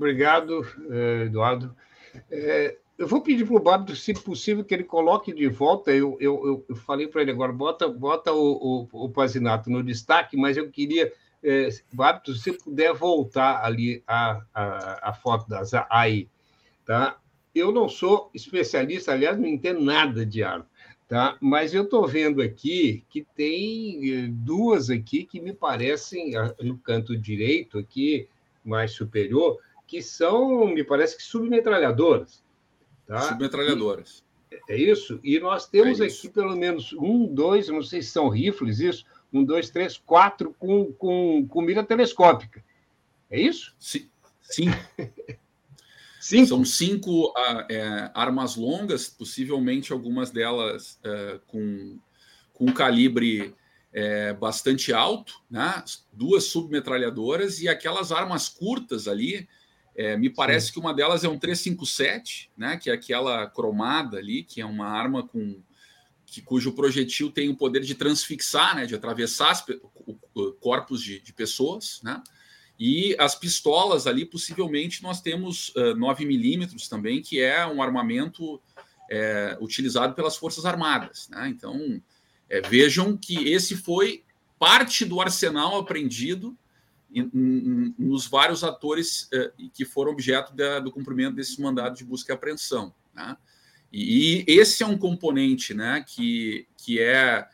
Obrigado, 0.00 0.62
eh, 0.90 1.24
Eduardo. 1.26 1.76
É, 2.30 2.78
eu 2.96 3.06
vou 3.06 3.20
pedir 3.20 3.46
para 3.46 3.56
o 3.56 3.60
Bárbaro, 3.60 3.94
se 3.94 4.14
possível, 4.14 4.64
que 4.64 4.72
ele 4.72 4.84
coloque 4.84 5.30
de 5.30 5.46
volta. 5.46 5.90
Eu, 5.90 6.16
eu, 6.20 6.64
eu 6.66 6.76
falei 6.76 7.06
para 7.06 7.20
ele 7.20 7.30
agora, 7.30 7.52
bota, 7.52 7.86
bota 7.86 8.32
o, 8.32 8.88
o, 8.92 9.04
o 9.04 9.08
Pazinato 9.10 9.68
no 9.68 9.82
destaque, 9.82 10.38
mas 10.38 10.56
eu 10.56 10.70
queria, 10.70 11.12
é, 11.42 11.68
Bárbaro, 11.92 12.34
se 12.34 12.52
puder 12.52 12.92
voltar 12.92 13.64
ali 13.64 14.02
a, 14.06 14.42
a, 14.54 15.10
a 15.10 15.12
foto 15.12 15.48
das 15.48 15.72
aí, 15.88 16.28
tá? 16.84 17.18
Eu 17.54 17.72
não 17.72 17.88
sou 17.88 18.30
especialista, 18.34 19.12
aliás, 19.12 19.38
não 19.38 19.46
entendo 19.46 19.80
nada 19.80 20.24
de 20.24 20.42
arma, 20.42 20.66
tá? 21.08 21.36
Mas 21.40 21.74
eu 21.74 21.82
estou 21.84 22.06
vendo 22.06 22.40
aqui 22.40 23.04
que 23.08 23.26
tem 23.34 24.12
eh, 24.12 24.28
duas 24.30 24.88
aqui 24.88 25.24
que 25.24 25.40
me 25.40 25.52
parecem, 25.52 26.32
no 26.60 26.78
canto 26.78 27.16
direito 27.16 27.78
aqui, 27.78 28.28
mais 28.64 28.92
superior, 28.92 29.58
que 29.86 30.00
são, 30.00 30.66
me 30.68 30.84
parece 30.84 31.16
que 31.16 31.22
submetralhadoras. 31.22 32.44
Tá? 33.06 33.22
Submetralhadoras. 33.22 34.24
É 34.68 34.76
isso? 34.76 35.18
E 35.24 35.40
nós 35.40 35.66
temos 35.66 36.00
é 36.00 36.04
aqui 36.04 36.28
pelo 36.28 36.56
menos 36.56 36.92
um, 36.92 37.26
dois, 37.26 37.68
não 37.68 37.82
sei 37.82 38.02
se 38.02 38.10
são 38.10 38.28
rifles, 38.28 38.78
isso, 38.78 39.04
um, 39.32 39.44
dois, 39.44 39.70
três, 39.70 39.96
quatro 39.96 40.54
com, 40.58 40.92
com, 40.92 41.46
com 41.46 41.62
mira 41.62 41.84
telescópica. 41.84 42.64
É 43.30 43.40
isso? 43.40 43.74
Sim. 43.78 44.08
Sim. 44.42 44.70
cinco. 46.20 46.48
São 46.48 46.64
cinco 46.64 47.28
uh, 47.28 47.64
é, 47.68 48.10
armas 48.14 48.56
longas, 48.56 49.08
possivelmente 49.08 49.92
algumas 49.92 50.30
delas 50.30 51.00
uh, 51.04 51.40
com, 51.46 51.98
com 52.52 52.72
calibre 52.72 53.54
é, 53.92 54.32
bastante 54.32 54.92
alto, 54.92 55.40
né? 55.50 55.82
duas 56.12 56.44
submetralhadoras 56.44 57.60
e 57.60 57.68
aquelas 57.68 58.12
armas 58.12 58.48
curtas 58.48 59.08
ali, 59.08 59.48
é, 59.96 60.16
me 60.16 60.30
parece 60.30 60.68
Sim. 60.68 60.72
que 60.74 60.78
uma 60.78 60.94
delas 60.94 61.24
é 61.24 61.28
um 61.28 61.38
357, 61.38 62.50
né, 62.56 62.76
que 62.76 62.90
é 62.90 62.92
aquela 62.92 63.46
cromada 63.48 64.18
ali, 64.18 64.42
que 64.42 64.60
é 64.60 64.66
uma 64.66 64.86
arma 64.86 65.26
com 65.26 65.60
que, 66.30 66.40
cujo 66.40 66.72
projetil 66.72 67.30
tem 67.30 67.48
o 67.48 67.56
poder 67.56 67.80
de 67.80 67.94
transfixar, 67.94 68.76
né, 68.76 68.86
de 68.86 68.94
atravessar 68.94 69.50
as, 69.50 69.66
corpos 70.60 71.02
de, 71.02 71.20
de, 71.20 71.32
pessoas, 71.32 72.00
né? 72.04 72.22
E 72.78 73.14
as 73.18 73.34
pistolas 73.34 74.06
ali, 74.06 74.24
possivelmente, 74.24 75.02
nós 75.02 75.20
temos 75.20 75.68
uh, 75.70 75.94
9 75.96 76.24
milímetros 76.24 76.88
também, 76.88 77.20
que 77.20 77.38
é 77.38 77.66
um 77.66 77.82
armamento 77.82 78.58
é, 79.10 79.58
utilizado 79.60 80.14
pelas 80.14 80.34
Forças 80.36 80.64
Armadas. 80.64 81.28
Né? 81.28 81.48
Então, 81.48 82.00
é, 82.48 82.62
vejam 82.62 83.18
que 83.18 83.50
esse 83.50 83.76
foi 83.76 84.24
parte 84.58 85.04
do 85.04 85.20
arsenal 85.20 85.78
apreendido 85.78 86.56
nos 87.98 88.26
vários 88.26 88.62
atores 88.62 89.28
que 89.74 89.84
foram 89.84 90.12
objeto 90.12 90.54
da, 90.54 90.78
do 90.78 90.92
cumprimento 90.92 91.34
desse 91.34 91.60
mandado 91.60 91.96
de 91.96 92.04
busca 92.04 92.32
e 92.32 92.34
apreensão. 92.34 92.94
Né? 93.12 93.36
E, 93.92 94.44
e, 94.46 94.58
esse 94.58 94.82
é 94.82 94.86
um 94.86 94.96
componente 94.96 95.74
né, 95.74 96.04
que, 96.06 96.66
que 96.76 97.00
é 97.00 97.46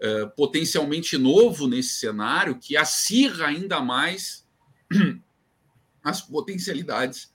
eh, 0.00 0.26
potencialmente 0.36 1.16
novo 1.16 1.68
nesse 1.68 1.90
cenário, 1.90 2.58
que 2.58 2.76
acirra 2.76 3.46
ainda 3.46 3.80
mais 3.80 4.46
as 6.02 6.20
potencialidades 6.20 7.32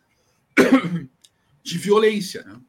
de 1.64 1.78
violência. 1.78 2.44
Né? 2.44 2.62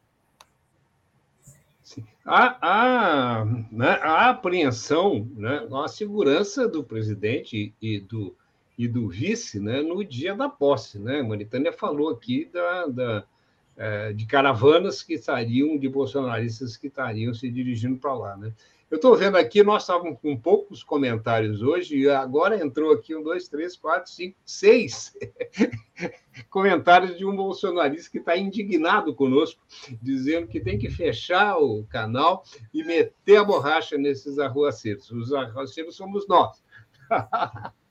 A, 2.25 3.41
a, 3.41 3.45
né, 3.45 3.99
a 4.01 4.29
apreensão, 4.29 5.29
né, 5.35 5.67
a 5.71 5.87
segurança 5.87 6.67
do 6.67 6.83
presidente 6.83 7.73
e 7.81 7.99
do 7.99 8.35
e 8.77 8.87
do 8.87 9.07
vice 9.07 9.59
né, 9.59 9.81
no 9.81 10.03
dia 10.03 10.33
da 10.33 10.49
posse. 10.49 10.97
Né? 10.97 11.21
Maritânia 11.21 11.71
falou 11.71 12.09
aqui 12.09 12.45
da, 12.45 12.87
da 12.87 13.23
de 14.15 14.25
caravanas 14.25 15.01
que 15.01 15.13
estariam, 15.13 15.77
de 15.77 15.89
bolsonaristas 15.89 16.77
que 16.77 16.87
estariam 16.87 17.33
se 17.33 17.49
dirigindo 17.49 17.97
para 17.97 18.13
lá. 18.13 18.37
Né? 18.37 18.53
Eu 18.91 18.97
estou 18.97 19.15
vendo 19.15 19.37
aqui, 19.37 19.63
nós 19.63 19.83
estávamos 19.83 20.19
com 20.19 20.35
poucos 20.35 20.83
comentários 20.83 21.61
hoje, 21.61 21.97
e 21.97 22.09
agora 22.09 22.61
entrou 22.61 22.91
aqui 22.91 23.15
um, 23.15 23.23
dois, 23.23 23.47
três, 23.47 23.77
quatro, 23.77 24.11
cinco, 24.11 24.35
seis 24.45 25.17
comentários 26.51 27.17
de 27.17 27.25
um 27.25 27.33
bolsonarista 27.33 28.11
que 28.11 28.17
está 28.17 28.35
indignado 28.35 29.15
conosco, 29.15 29.61
dizendo 30.01 30.47
que 30.47 30.59
tem 30.59 30.77
que 30.77 30.89
fechar 30.89 31.57
o 31.57 31.85
canal 31.85 32.43
e 32.73 32.83
meter 32.83 33.37
a 33.37 33.45
borracha 33.45 33.97
nesses 33.97 34.37
arruaceiros. 34.37 35.09
Os 35.09 35.31
arruaceiros 35.31 35.95
somos 35.95 36.27
nós. 36.27 36.61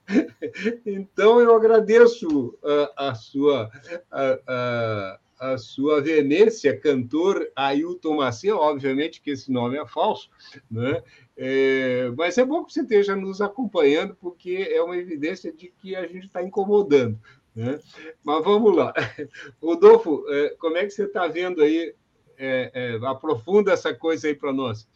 Então, 0.84 1.40
eu 1.40 1.54
agradeço 1.54 2.58
a, 2.96 3.10
a 3.10 3.14
sua. 3.14 3.70
A, 4.10 4.40
a, 4.44 5.20
a 5.40 5.56
sua 5.56 6.02
veemência, 6.02 6.78
cantor 6.78 7.50
Ailton 7.56 8.16
Macia, 8.16 8.54
obviamente 8.54 9.22
que 9.22 9.30
esse 9.30 9.50
nome 9.50 9.78
é 9.78 9.86
falso, 9.86 10.28
né? 10.70 11.02
É, 11.34 12.12
mas 12.14 12.36
é 12.36 12.44
bom 12.44 12.62
que 12.62 12.74
você 12.74 12.82
esteja 12.82 13.16
nos 13.16 13.40
acompanhando, 13.40 14.14
porque 14.20 14.68
é 14.70 14.82
uma 14.82 14.98
evidência 14.98 15.50
de 15.50 15.68
que 15.68 15.96
a 15.96 16.06
gente 16.06 16.26
está 16.26 16.42
incomodando. 16.42 17.18
Né? 17.56 17.80
Mas 18.22 18.44
vamos 18.44 18.76
lá. 18.76 18.92
Rodolfo, 19.62 20.26
é, 20.28 20.50
como 20.58 20.76
é 20.76 20.84
que 20.84 20.90
você 20.90 21.04
está 21.04 21.26
vendo 21.26 21.62
aí? 21.62 21.94
É, 22.36 22.70
é, 22.74 23.06
aprofunda 23.06 23.72
essa 23.72 23.94
coisa 23.94 24.28
aí 24.28 24.34
para 24.34 24.52
nós. 24.52 24.86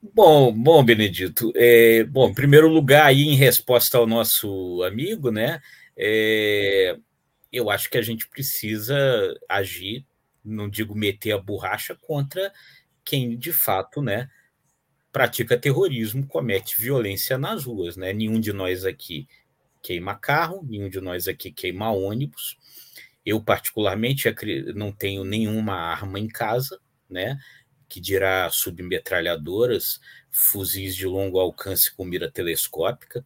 Bom, 0.00 0.52
bom, 0.52 0.84
Benedito. 0.84 1.52
É, 1.56 2.04
bom, 2.04 2.28
em 2.28 2.34
primeiro 2.34 2.68
lugar, 2.68 3.06
aí 3.06 3.22
em 3.22 3.34
resposta 3.34 3.98
ao 3.98 4.06
nosso 4.06 4.82
amigo, 4.84 5.32
né? 5.32 5.60
Eu 7.54 7.70
acho 7.70 7.88
que 7.88 7.96
a 7.96 8.02
gente 8.02 8.28
precisa 8.28 8.96
agir, 9.48 10.04
não 10.44 10.68
digo 10.68 10.94
meter 10.94 11.32
a 11.32 11.38
borracha 11.38 11.94
contra 11.94 12.52
quem 13.04 13.38
de 13.38 13.52
fato, 13.52 14.02
né, 14.02 14.28
pratica 15.12 15.56
terrorismo, 15.56 16.26
comete 16.26 16.80
violência 16.80 17.38
nas 17.38 17.64
ruas, 17.64 17.96
né? 17.96 18.12
Nenhum 18.12 18.40
de 18.40 18.52
nós 18.52 18.84
aqui 18.84 19.28
queima 19.80 20.16
carro, 20.16 20.66
nenhum 20.68 20.88
de 20.88 21.00
nós 21.00 21.28
aqui 21.28 21.52
queima 21.52 21.92
ônibus. 21.92 22.58
Eu, 23.24 23.40
particularmente, 23.40 24.28
não 24.74 24.90
tenho 24.90 25.22
nenhuma 25.22 25.74
arma 25.74 26.18
em 26.18 26.26
casa, 26.26 26.80
né? 27.08 27.38
Que 27.88 28.00
dirá 28.00 28.50
submetralhadoras, 28.50 30.00
fuzis 30.32 30.96
de 30.96 31.06
longo 31.06 31.38
alcance 31.38 31.94
com 31.94 32.04
mira 32.04 32.28
telescópica. 32.28 33.24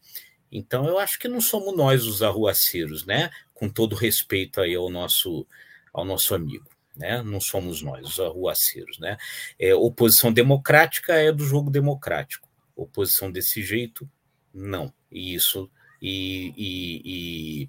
Então, 0.51 0.87
eu 0.87 0.99
acho 0.99 1.19
que 1.19 1.29
não 1.29 1.41
somos 1.41 1.77
nós 1.77 2.07
os 2.07 2.23
arruaceiros, 2.23 3.05
né? 3.05 3.31
Com 3.53 3.69
todo 3.69 3.95
respeito 3.95 4.61
aí 4.61 4.75
ao 4.75 4.89
nosso, 4.89 5.47
ao 5.93 6.05
nosso 6.05 6.35
amigo. 6.35 6.69
Né? 6.97 7.23
Não 7.23 7.41
somos 7.41 7.81
nós, 7.81 8.07
os 8.09 8.21
arruaceiros. 8.21 8.99
Né? 8.99 9.17
É, 9.59 9.75
oposição 9.75 10.33
democrática 10.33 11.15
é 11.15 11.31
do 11.31 11.45
jogo 11.45 11.71
democrático. 11.71 12.49
Oposição 12.75 13.31
desse 13.31 13.63
jeito, 13.63 14.09
não. 14.53 14.93
E 15.11 15.35
isso 15.35 15.71
e, 16.01 16.53
e, 16.57 17.03
e 17.05 17.69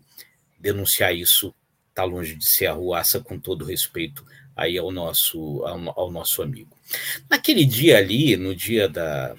denunciar 0.60 1.16
isso 1.16 1.54
está 1.90 2.04
longe 2.04 2.36
de 2.36 2.50
ser 2.50 2.68
arruaça, 2.68 3.20
com 3.20 3.40
todo 3.40 3.66
respeito 3.66 4.26
aí 4.56 4.78
ao 4.78 4.92
nosso, 4.92 5.64
ao, 5.66 6.00
ao 6.00 6.12
nosso 6.12 6.42
amigo. 6.42 6.78
Naquele 7.30 7.66
dia 7.66 7.98
ali, 7.98 8.36
no 8.38 8.56
dia 8.56 8.88
da, 8.88 9.36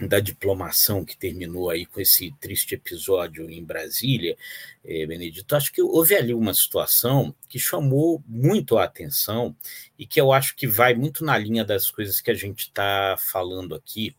da 0.00 0.18
diplomação 0.18 1.04
que 1.04 1.16
terminou 1.16 1.70
aí 1.70 1.86
com 1.86 2.00
esse 2.00 2.32
triste 2.40 2.74
episódio 2.74 3.48
em 3.48 3.64
Brasília, 3.64 4.36
eh, 4.84 5.06
Benedito, 5.06 5.54
acho 5.54 5.72
que 5.72 5.80
houve 5.80 6.16
ali 6.16 6.34
uma 6.34 6.52
situação 6.52 7.34
que 7.48 7.60
chamou 7.60 8.22
muito 8.26 8.76
a 8.76 8.84
atenção 8.84 9.54
e 9.96 10.04
que 10.04 10.20
eu 10.20 10.32
acho 10.32 10.56
que 10.56 10.66
vai 10.66 10.94
muito 10.94 11.24
na 11.24 11.38
linha 11.38 11.64
das 11.64 11.90
coisas 11.90 12.20
que 12.20 12.30
a 12.30 12.34
gente 12.34 12.62
está 12.62 13.16
falando 13.18 13.74
aqui 13.74 14.16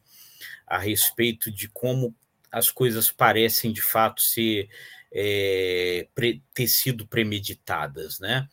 a 0.66 0.78
respeito 0.78 1.52
de 1.52 1.68
como 1.68 2.16
as 2.50 2.72
coisas 2.72 3.12
parecem 3.12 3.74
de 3.74 3.82
fato 3.82 4.22
ser 4.22 4.70
é, 5.12 6.08
ter 6.54 6.68
sido 6.68 7.06
premeditadas, 7.06 8.20
né? 8.20 8.48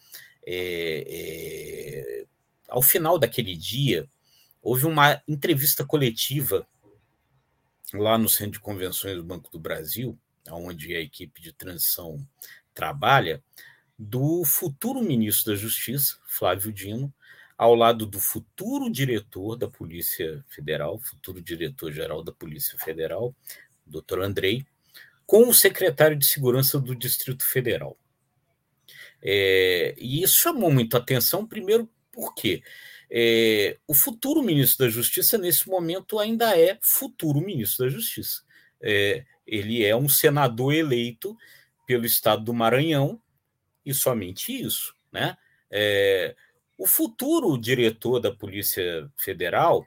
É, 0.45 1.05
é, 1.09 2.25
ao 2.69 2.83
final 2.83 3.17
daquele 3.17 3.57
dia 3.57 4.09
houve 4.61 4.87
uma 4.87 5.23
entrevista 5.29 5.85
coletiva 5.85 6.67
lá 7.95 8.17
no 8.17 8.29
Centro 8.29 8.53
de 8.53 8.61
Convenções 8.61 9.17
do 9.17 9.25
Banco 9.25 9.51
do 9.51 9.59
Brasil, 9.59 10.19
onde 10.51 10.95
a 10.95 11.01
equipe 11.01 11.41
de 11.41 11.53
transição 11.53 12.27
trabalha, 12.75 13.43
do 13.99 14.45
futuro 14.45 15.01
ministro 15.03 15.53
da 15.53 15.59
Justiça, 15.59 16.17
Flávio 16.27 16.73
Dino, 16.73 17.13
ao 17.57 17.75
lado 17.75 18.07
do 18.07 18.19
futuro 18.19 18.91
diretor 18.91 19.57
da 19.57 19.69
Polícia 19.69 20.45
Federal, 20.49 20.99
futuro 20.99 21.41
diretor-geral 21.41 22.25
da 22.25 22.33
Polícia 22.33 22.77
Federal, 22.79 23.35
doutor 23.87 24.21
Andrei, 24.23 24.67
com 25.27 25.49
o 25.49 25.55
secretário 25.55 26.17
de 26.17 26.27
Segurança 26.27 26.81
do 26.81 26.95
Distrito 26.95 27.45
Federal. 27.45 27.97
É, 29.23 29.95
e 29.97 30.23
isso 30.23 30.41
chamou 30.41 30.73
muito 30.73 30.97
atenção, 30.97 31.47
primeiro 31.47 31.89
porque 32.11 32.63
é, 33.15 33.77
o 33.87 33.93
futuro 33.93 34.43
ministro 34.43 34.87
da 34.87 34.91
Justiça, 34.91 35.37
nesse 35.37 35.69
momento, 35.69 36.19
ainda 36.19 36.59
é 36.59 36.79
futuro 36.81 37.43
ministro 37.43 37.85
da 37.85 37.93
Justiça. 37.93 38.43
É, 38.81 39.27
ele 39.47 39.85
é 39.85 39.95
um 39.95 40.09
senador 40.09 40.73
eleito 40.73 41.37
pelo 41.87 42.07
estado 42.07 42.43
do 42.43 42.55
Maranhão, 42.55 43.21
e 43.85 43.93
somente 43.93 44.51
isso. 44.51 44.95
Né? 45.13 45.37
É, 45.71 46.35
o 46.79 46.87
futuro 46.87 47.59
diretor 47.59 48.19
da 48.19 48.33
Polícia 48.33 49.11
Federal 49.19 49.87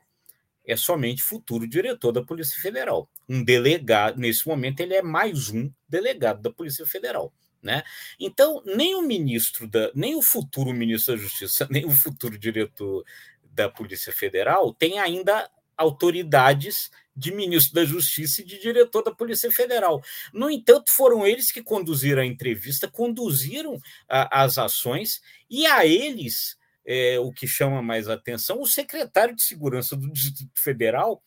é 0.63 0.75
somente 0.75 1.23
futuro 1.23 1.67
diretor 1.67 2.11
da 2.11 2.23
Polícia 2.23 2.61
Federal. 2.61 3.09
Um 3.27 3.43
delegado, 3.43 4.19
nesse 4.19 4.47
momento, 4.47 4.81
ele 4.81 4.93
é 4.93 5.01
mais 5.01 5.49
um 5.49 5.71
delegado 5.89 6.41
da 6.43 6.51
Polícia 6.51 6.85
Federal. 6.85 7.33
Né? 7.65 7.81
Então, 8.19 8.61
nem 8.63 8.93
o 8.93 9.01
ministro 9.01 9.67
da, 9.67 9.91
nem 9.95 10.15
o 10.15 10.21
futuro 10.21 10.71
ministro 10.71 11.15
da 11.15 11.21
Justiça, 11.23 11.67
nem 11.71 11.83
o 11.83 11.89
futuro 11.89 12.37
diretor 12.37 13.03
da 13.43 13.67
Polícia 13.67 14.13
Federal 14.13 14.71
tem 14.71 14.99
ainda 14.99 15.49
autoridades 15.75 16.91
de 17.15 17.33
ministro 17.33 17.73
da 17.73 17.83
Justiça 17.83 18.43
e 18.43 18.45
de 18.45 18.59
diretor 18.59 19.01
da 19.01 19.09
Polícia 19.09 19.51
Federal. 19.51 19.99
No 20.31 20.47
entanto, 20.47 20.91
foram 20.91 21.25
eles 21.25 21.51
que 21.51 21.63
conduziram 21.63 22.21
a 22.21 22.25
entrevista, 22.25 22.87
conduziram 22.87 23.79
a, 24.07 24.43
as 24.43 24.59
ações 24.59 25.19
e 25.49 25.65
a 25.65 25.87
eles 25.87 26.55
é, 26.85 27.17
o 27.19 27.31
que 27.31 27.47
chama 27.47 27.81
mais 27.81 28.07
atenção, 28.07 28.61
o 28.61 28.67
secretário 28.67 29.35
de 29.35 29.41
Segurança 29.41 29.95
do 29.95 30.11
Distrito 30.11 30.51
Federal 30.53 31.23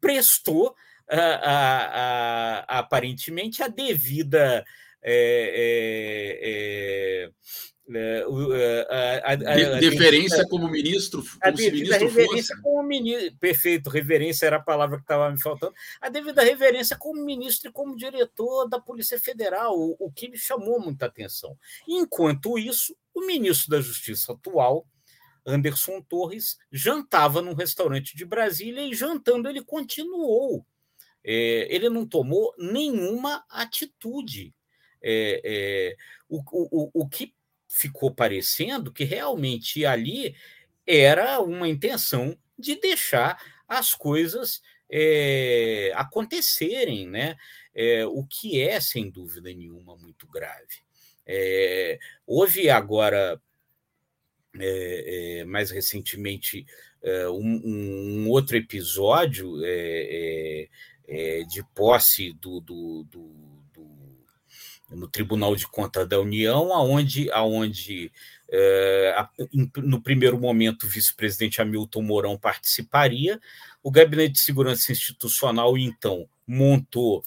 prestou 0.00 0.74
a, 1.06 1.20
a, 1.20 2.56
a, 2.70 2.78
aparentemente 2.78 3.62
a 3.62 3.68
devida 3.68 4.64
é, 5.02 6.38
é, 6.40 7.32
a, 9.24 9.32
a, 9.32 9.36
deferência 9.80 10.46
como 10.48 10.68
ministro, 10.68 11.22
como 11.22 11.56
ministro 11.56 11.98
reverência 11.98 12.54
fosse. 12.56 12.62
como 12.62 12.82
ministro, 12.82 13.36
perfeito, 13.38 13.90
reverência 13.90 14.46
era 14.46 14.56
a 14.56 14.62
palavra 14.62 14.96
que 14.98 15.04
estava 15.04 15.30
me 15.30 15.40
faltando. 15.40 15.74
A 16.00 16.08
devida 16.08 16.42
reverência 16.42 16.96
como 16.96 17.24
ministro 17.24 17.70
e 17.70 17.72
como 17.72 17.96
diretor 17.96 18.68
da 18.68 18.80
Polícia 18.80 19.18
Federal, 19.18 19.76
o, 19.76 19.96
o 19.98 20.12
que 20.12 20.28
me 20.28 20.38
chamou 20.38 20.80
muita 20.80 21.06
atenção. 21.06 21.56
Enquanto 21.86 22.58
isso, 22.58 22.96
o 23.14 23.26
ministro 23.26 23.70
da 23.70 23.80
Justiça 23.80 24.32
atual, 24.32 24.86
Anderson 25.44 26.00
Torres 26.00 26.56
jantava 26.70 27.42
num 27.42 27.54
restaurante 27.54 28.16
de 28.16 28.24
Brasília 28.24 28.82
e 28.86 28.94
jantando 28.94 29.48
ele 29.48 29.62
continuou. 29.62 30.64
É, 31.24 31.68
ele 31.74 31.88
não 31.88 32.06
tomou 32.06 32.54
nenhuma 32.58 33.44
atitude. 33.48 34.54
É, 35.02 35.40
é, 35.44 35.96
o, 36.28 36.42
o, 36.50 37.02
o 37.02 37.08
que 37.08 37.34
ficou 37.68 38.14
parecendo 38.14 38.92
que 38.92 39.04
realmente 39.04 39.84
ali 39.84 40.34
era 40.86 41.40
uma 41.40 41.68
intenção 41.68 42.36
de 42.58 42.78
deixar 42.78 43.42
as 43.66 43.94
coisas 43.94 44.60
é, 44.90 45.90
acontecerem, 45.94 47.08
né? 47.08 47.36
É, 47.74 48.04
o 48.04 48.24
que 48.24 48.60
é, 48.60 48.78
sem 48.78 49.10
dúvida 49.10 49.52
nenhuma, 49.54 49.96
muito 49.96 50.28
grave. 50.28 50.82
É, 51.26 51.98
houve 52.26 52.68
agora 52.68 53.40
é, 54.58 55.38
é, 55.40 55.44
mais 55.44 55.70
recentemente 55.70 56.66
é, 57.02 57.28
um, 57.30 57.62
um, 57.64 58.28
outro 58.28 58.56
episódio 58.56 59.56
de 59.56 61.64
posse 61.74 62.32
do, 62.34 62.60
do, 62.60 63.04
do, 63.04 63.61
no 64.94 65.08
Tribunal 65.08 65.56
de 65.56 65.66
Contas 65.66 66.08
da 66.08 66.20
União, 66.20 66.72
aonde, 66.72 67.30
aonde 67.30 68.10
no 69.76 70.00
primeiro 70.02 70.38
momento 70.38 70.84
o 70.84 70.88
vice-presidente 70.88 71.60
Hamilton 71.62 72.02
Mourão 72.02 72.38
participaria, 72.38 73.40
o 73.82 73.90
Gabinete 73.90 74.34
de 74.34 74.42
Segurança 74.42 74.92
Institucional 74.92 75.76
então 75.78 76.28
montou 76.46 77.24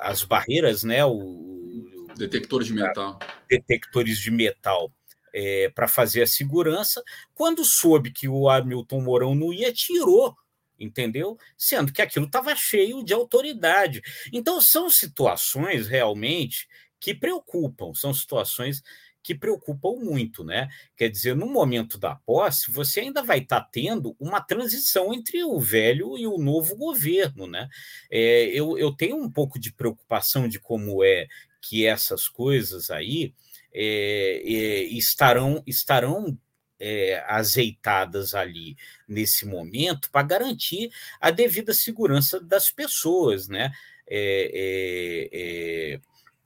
as 0.00 0.22
barreiras, 0.22 0.82
né, 0.82 1.04
o, 1.04 2.08
detectores 2.16 2.66
de 2.66 2.74
metal, 2.74 3.18
detectores 3.48 4.18
de 4.18 4.30
metal 4.30 4.92
é, 5.34 5.70
para 5.74 5.88
fazer 5.88 6.22
a 6.22 6.26
segurança. 6.26 7.02
Quando 7.34 7.64
soube 7.64 8.10
que 8.10 8.28
o 8.28 8.48
Hamilton 8.48 9.00
Mourão 9.00 9.34
não 9.34 9.52
ia, 9.52 9.72
tirou, 9.72 10.36
entendeu? 10.78 11.38
Sendo 11.56 11.92
que 11.92 12.02
aquilo 12.02 12.26
estava 12.26 12.54
cheio 12.56 13.04
de 13.04 13.12
autoridade. 13.12 14.02
Então, 14.32 14.60
são 14.60 14.90
situações 14.90 15.86
realmente 15.86 16.68
que 16.98 17.14
preocupam, 17.14 17.92
são 17.94 18.14
situações 18.14 18.82
que 19.22 19.34
preocupam 19.34 19.96
muito, 20.00 20.42
né? 20.42 20.68
Quer 20.96 21.08
dizer, 21.08 21.36
no 21.36 21.46
momento 21.46 21.96
da 21.96 22.16
posse, 22.16 22.70
você 22.72 23.00
ainda 23.00 23.22
vai 23.22 23.38
estar 23.38 23.60
tá 23.60 23.68
tendo 23.70 24.16
uma 24.18 24.40
transição 24.40 25.14
entre 25.14 25.44
o 25.44 25.60
velho 25.60 26.18
e 26.18 26.26
o 26.26 26.38
novo 26.38 26.76
governo, 26.76 27.46
né? 27.46 27.68
É, 28.10 28.46
eu, 28.46 28.76
eu 28.76 28.92
tenho 28.94 29.16
um 29.16 29.30
pouco 29.30 29.58
de 29.58 29.72
preocupação 29.72 30.48
de 30.48 30.58
como 30.58 31.04
é 31.04 31.26
que 31.60 31.86
essas 31.86 32.26
coisas 32.26 32.90
aí 32.90 33.32
é, 33.72 34.42
é, 34.44 34.82
estarão, 34.84 35.62
estarão 35.66 36.36
é, 36.84 37.24
azeitadas 37.28 38.34
ali 38.34 38.76
nesse 39.06 39.46
momento 39.46 40.10
para 40.10 40.26
garantir 40.26 40.90
a 41.20 41.30
devida 41.30 41.72
segurança 41.72 42.40
das 42.40 42.72
pessoas, 42.72 43.46
né? 43.46 43.70
É, 44.08 45.30
é, 45.32 46.00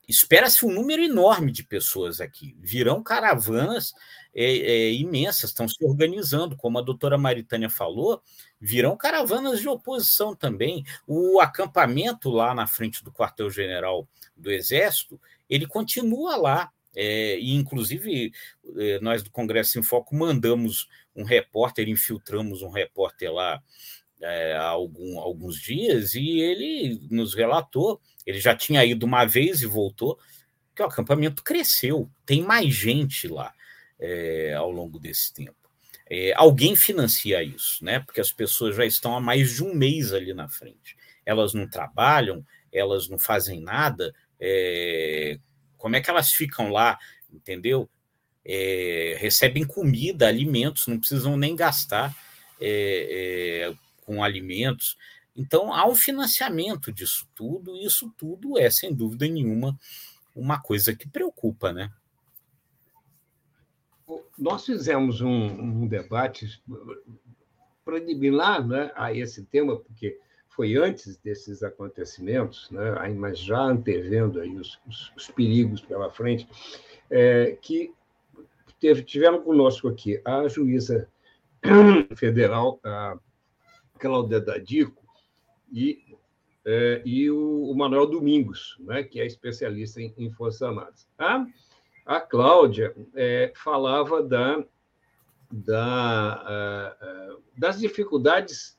espera-se 0.07 0.67
um 0.67 0.71
número 0.71 1.03
enorme 1.03 1.51
de 1.51 1.65
pessoas 1.65 2.21
aqui. 2.21 2.55
Virão 2.61 3.03
caravanas 3.03 3.95
imensas, 4.93 5.49
estão 5.49 5.67
se 5.67 5.83
organizando, 5.83 6.59
como 6.59 6.79
a 6.79 6.83
doutora 6.83 7.17
Maritânia 7.17 7.71
falou, 7.71 8.23
virão 8.61 8.95
caravanas 8.95 9.61
de 9.61 9.69
oposição 9.69 10.37
também. 10.37 10.85
O 11.07 11.41
acampamento 11.41 12.29
lá 12.29 12.55
na 12.55 12.67
frente 12.67 13.03
do 13.03 13.11
quartel-general 13.11 14.07
do 14.37 14.53
Exército, 14.53 15.19
ele 15.49 15.67
continua 15.67 16.37
lá. 16.37 16.71
É, 16.97 17.39
e, 17.39 17.53
inclusive, 17.55 18.33
é, 18.79 18.99
nós 19.01 19.23
do 19.23 19.31
Congresso 19.31 19.79
em 19.79 19.83
Foco 19.83 20.17
mandamos 20.17 20.89
um 21.15 21.25
repórter, 21.25 21.89
infiltramos 21.89 22.63
um 22.63 22.71
repórter 22.71 23.31
lá 23.31 23.63
é, 24.21 24.55
há 24.55 24.69
algum, 24.69 25.19
alguns 25.19 25.61
dias 25.61 26.15
e 26.15 26.41
ele 26.41 26.99
nos 27.11 27.35
relatou, 27.35 28.01
ele 28.25 28.41
já 28.41 28.57
tinha 28.57 28.83
ido 28.83 29.05
uma 29.05 29.27
vez 29.27 29.61
e 29.61 29.67
voltou, 29.67 30.19
que 30.75 30.83
o 30.83 30.87
acampamento 30.87 31.43
cresceu, 31.43 32.11
tem 32.25 32.43
mais 32.43 32.75
gente 32.75 33.29
lá 33.29 33.53
é, 33.99 34.55
ao 34.55 34.71
longo 34.71 34.99
desse 34.99 35.33
tempo. 35.35 35.55
É, 36.09 36.33
alguém 36.35 36.77
financia 36.77 37.43
isso, 37.43 37.85
né? 37.85 38.01
Porque 38.01 38.21
as 38.21 38.31
pessoas 38.33 38.77
já 38.77 38.87
estão 38.87 39.17
há 39.17 39.21
mais 39.21 39.55
de 39.55 39.65
um 39.65 39.75
mês 39.75 40.13
ali 40.13 40.33
na 40.33 40.49
frente. 40.49 40.97
Elas 41.25 41.53
não 41.53 41.69
trabalham, 41.69 42.45
elas 42.73 43.09
não 43.09 43.19
fazem 43.19 43.61
nada. 43.61 44.15
Como 45.87 45.95
é 45.95 46.01
que 46.01 46.11
elas 46.11 46.33
ficam 46.33 46.73
lá, 46.73 46.99
entendeu? 47.33 47.89
É, 48.45 49.17
recebem 49.21 49.65
comida, 49.65 50.27
alimentos, 50.27 50.89
não 50.89 50.99
precisam 50.99 51.37
nem 51.37 51.55
gastar 51.55 52.13
é, 52.61 53.69
é, 53.71 53.75
com 54.05 54.21
alimentos. 54.21 54.99
Então, 55.37 55.73
há 55.73 55.87
um 55.87 55.95
financiamento 55.95 56.93
disso 56.93 57.25
tudo, 57.37 57.77
e 57.77 57.87
isso 57.87 58.13
tudo 58.19 58.59
é, 58.59 58.69
sem 58.69 58.93
dúvida 58.93 59.29
nenhuma, 59.29 59.79
uma 60.35 60.61
coisa 60.61 60.93
que 60.93 61.09
preocupa, 61.09 61.73
né? 61.73 61.89
Nós 64.37 64.67
fizemos 64.67 65.21
um, 65.21 65.31
um 65.31 65.87
debate 65.87 66.61
preliminar 67.85 68.67
né, 68.67 68.91
a 68.97 69.15
esse 69.15 69.45
tema, 69.45 69.79
porque 69.79 70.19
foi 70.57 70.75
antes 70.75 71.19
desses 71.19 71.63
acontecimentos, 71.63 72.71
né, 72.71 72.91
mas 73.15 73.39
já 73.39 73.61
antevendo 73.61 74.41
aí 74.41 74.57
os, 74.57 74.81
os, 74.89 75.13
os 75.15 75.29
perigos 75.29 75.83
pela 75.83 76.11
frente, 76.11 76.49
é, 77.11 77.59
que 77.61 77.93
teve, 78.81 79.03
tiveram 79.03 79.43
conosco 79.43 79.87
aqui 79.87 80.19
a 80.25 80.49
juíza 80.49 81.09
federal, 82.17 82.81
a 82.83 83.19
Cláudia 83.99 84.41
Dadico, 84.41 85.05
e, 85.71 86.17
é, 86.65 87.03
e 87.05 87.31
o, 87.31 87.71
o, 87.71 87.77
Manuel 87.77 88.07
Domingos, 88.07 88.77
né, 88.81 89.03
que 89.03 89.21
é 89.21 89.27
especialista 89.27 90.01
em, 90.01 90.15
em 90.17 90.33
Forças 90.33 90.63
Armadas. 90.63 91.07
A, 91.19 91.47
a 92.07 92.21
Cláudia 92.21 92.97
é, 93.15 93.53
falava 93.55 94.23
da, 94.23 94.65
da, 95.53 95.85
a, 95.85 96.87
a, 96.89 97.37
das 97.59 97.79
dificuldades 97.79 98.76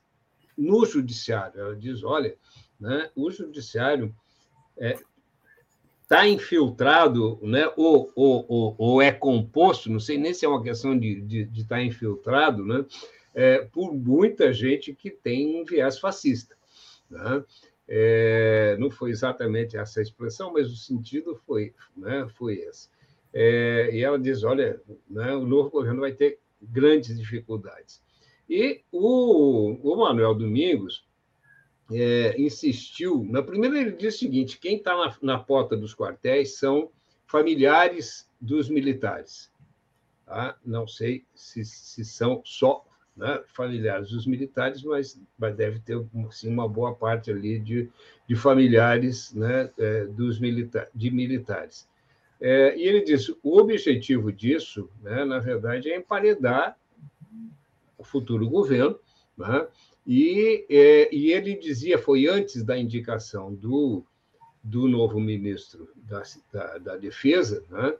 no 0.58 0.84
judiciário. 0.84 1.60
Ela 1.60 1.76
diz: 1.76 2.02
olha, 2.02 2.36
né, 2.78 3.08
o 3.14 3.30
judiciário 3.30 4.14
é, 4.76 4.98
está 6.02 6.26
infiltrado, 6.26 7.38
né, 7.42 7.70
ou, 7.76 8.10
ou, 8.14 8.44
ou, 8.48 8.74
ou, 8.76 9.02
é 9.02 9.12
composto, 9.12 9.90
não 9.90 10.00
sei 10.00 10.18
nem 10.18 10.34
se 10.34 10.44
é 10.44 10.48
uma 10.48 10.62
questão 10.62 10.98
de 10.98 11.48
estar 11.54 11.76
tá 11.76 11.82
infiltrado, 11.82 12.64
né, 12.64 12.84
é, 13.34 13.58
por 13.58 13.94
muita 13.94 14.52
gente 14.52 14.94
que 14.94 15.10
tem 15.10 15.60
um 15.60 15.64
viés 15.64 15.98
fascista. 15.98 16.56
Né? 17.08 17.44
É, 17.86 18.76
não 18.78 18.90
foi 18.90 19.10
exatamente 19.10 19.76
essa 19.76 20.02
expressão, 20.02 20.52
mas 20.52 20.70
o 20.70 20.76
sentido 20.76 21.40
foi, 21.46 21.74
né, 21.96 22.26
foi 22.36 22.56
esse. 22.56 22.88
É, 23.32 23.90
e 23.92 24.02
ela 24.02 24.18
diz: 24.18 24.42
olha, 24.44 24.80
né, 25.08 25.34
o 25.34 25.46
novo 25.46 25.70
governo 25.70 26.00
vai 26.00 26.12
ter 26.12 26.38
grandes 26.60 27.18
dificuldades. 27.18 28.02
E 28.48 28.82
o, 28.90 29.76
o 29.82 29.96
Manuel 29.96 30.34
Domingos 30.34 31.06
é, 31.92 32.40
insistiu. 32.40 33.24
Na 33.28 33.42
primeira, 33.42 33.78
ele 33.78 33.92
disse 33.92 34.16
o 34.16 34.20
seguinte: 34.20 34.58
quem 34.58 34.76
está 34.76 34.96
na, 34.96 35.16
na 35.22 35.38
porta 35.38 35.76
dos 35.76 35.94
quartéis 35.94 36.56
são 36.56 36.90
familiares 37.26 38.28
dos 38.40 38.68
militares. 38.68 39.50
Tá? 40.24 40.56
Não 40.64 40.86
sei 40.86 41.24
se, 41.34 41.64
se 41.64 42.04
são 42.04 42.42
só 42.44 42.84
né, 43.16 43.42
familiares 43.48 44.10
dos 44.10 44.26
militares, 44.26 44.82
mas, 44.82 45.20
mas 45.36 45.56
deve 45.56 45.80
ter 45.80 46.00
sim, 46.30 46.48
uma 46.48 46.68
boa 46.68 46.94
parte 46.94 47.30
ali 47.30 47.58
de, 47.58 47.90
de 48.28 48.36
familiares 48.36 49.34
né, 49.34 49.70
é, 49.78 50.04
dos 50.04 50.38
milita 50.38 50.88
de 50.94 51.10
militares. 51.10 51.88
É, 52.40 52.76
e 52.76 52.82
ele 52.82 53.02
disse: 53.02 53.36
o 53.42 53.58
objetivo 53.58 54.32
disso, 54.32 54.88
né, 55.02 55.24
na 55.24 55.38
verdade, 55.38 55.90
é 55.90 55.96
emparedar 55.96 56.78
o 57.98 58.04
futuro 58.04 58.48
governo, 58.48 58.98
né, 59.36 59.66
e, 60.06 60.64
é, 60.70 61.14
e 61.14 61.32
ele 61.32 61.54
dizia, 61.54 61.98
foi 61.98 62.26
antes 62.26 62.62
da 62.62 62.78
indicação 62.78 63.54
do, 63.54 64.02
do 64.62 64.88
novo 64.88 65.20
ministro 65.20 65.90
da, 65.96 66.22
da, 66.50 66.78
da 66.78 66.96
Defesa, 66.96 67.62
né? 67.68 67.94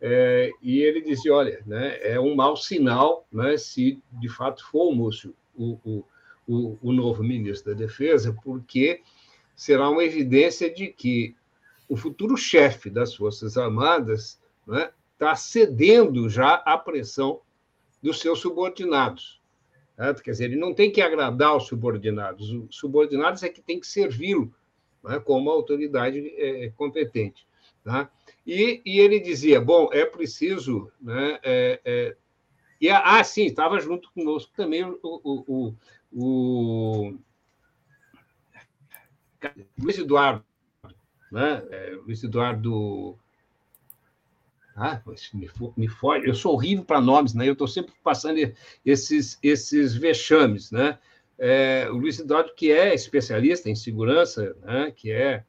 É, 0.00 0.50
e 0.60 0.80
ele 0.80 1.00
dizia, 1.00 1.32
olha, 1.32 1.62
né, 1.64 1.96
é 2.02 2.20
um 2.20 2.34
mau 2.34 2.56
sinal 2.56 3.26
né, 3.32 3.56
se 3.56 4.02
de 4.20 4.28
fato 4.28 4.62
for 4.66 4.90
o 4.90 4.94
Múcio 4.94 5.34
o, 5.54 6.04
o, 6.46 6.78
o 6.82 6.92
novo 6.92 7.22
ministro 7.22 7.72
da 7.72 7.78
Defesa, 7.78 8.36
porque 8.44 9.00
será 9.56 9.88
uma 9.88 10.04
evidência 10.04 10.72
de 10.72 10.88
que 10.88 11.34
o 11.88 11.96
futuro 11.96 12.36
chefe 12.36 12.90
das 12.90 13.14
Forças 13.14 13.56
Armadas 13.56 14.40
está 14.60 14.72
né, 14.72 14.90
tá 15.16 15.34
cedendo 15.34 16.28
já 16.28 16.54
à 16.54 16.76
pressão 16.76 17.40
dos 18.02 18.20
seus 18.20 18.40
subordinados. 18.40 19.40
Né? 19.96 20.14
Quer 20.14 20.30
dizer, 20.30 20.44
ele 20.44 20.56
não 20.56 20.74
tem 20.74 20.90
que 20.90 21.00
agradar 21.00 21.56
os 21.56 21.66
subordinados, 21.66 22.50
os 22.50 22.76
subordinados 22.76 23.42
é 23.42 23.48
que 23.48 23.62
tem 23.62 23.80
que 23.80 23.86
servi-lo 23.86 24.52
né? 25.02 25.20
como 25.20 25.50
autoridade 25.50 26.18
é, 26.36 26.70
competente. 26.70 27.46
Tá? 27.82 28.10
E, 28.46 28.80
e, 28.84 28.98
ele 28.98 29.20
dizia: 29.20 29.60
bom, 29.60 29.90
é 29.92 30.06
preciso. 30.06 30.90
Né, 31.00 31.38
é, 31.42 31.80
é, 31.84 32.16
e, 32.80 32.88
ah, 32.88 33.22
sim, 33.22 33.44
estava 33.44 33.78
junto 33.78 34.10
conosco 34.12 34.52
também 34.56 34.84
o, 34.84 34.98
o, 35.02 35.44
o, 35.46 35.74
o 36.12 37.18
Luiz 39.78 39.98
Eduardo, 39.98 40.44
né, 41.30 41.62
é, 41.70 41.90
Luiz 42.06 42.22
Eduardo 42.24 43.18
ah, 44.76 45.00
me, 45.32 45.48
me 45.76 45.88
foge. 45.88 46.26
Eu 46.26 46.34
sou 46.34 46.54
horrível 46.54 46.84
para 46.84 47.00
nomes, 47.00 47.32
né? 47.32 47.48
Eu 47.48 47.52
estou 47.52 47.68
sempre 47.68 47.92
passando 48.02 48.38
esses, 48.84 49.38
esses 49.42 49.94
vexames, 49.94 50.70
né? 50.70 50.98
É, 51.38 51.88
o 51.90 51.94
Luiz 51.94 52.18
Eduardo, 52.18 52.52
que 52.54 52.72
é 52.72 52.94
especialista 52.94 53.70
em 53.70 53.74
segurança, 53.74 54.56
né? 54.62 54.92
Que 54.96 55.12
é 55.12 55.44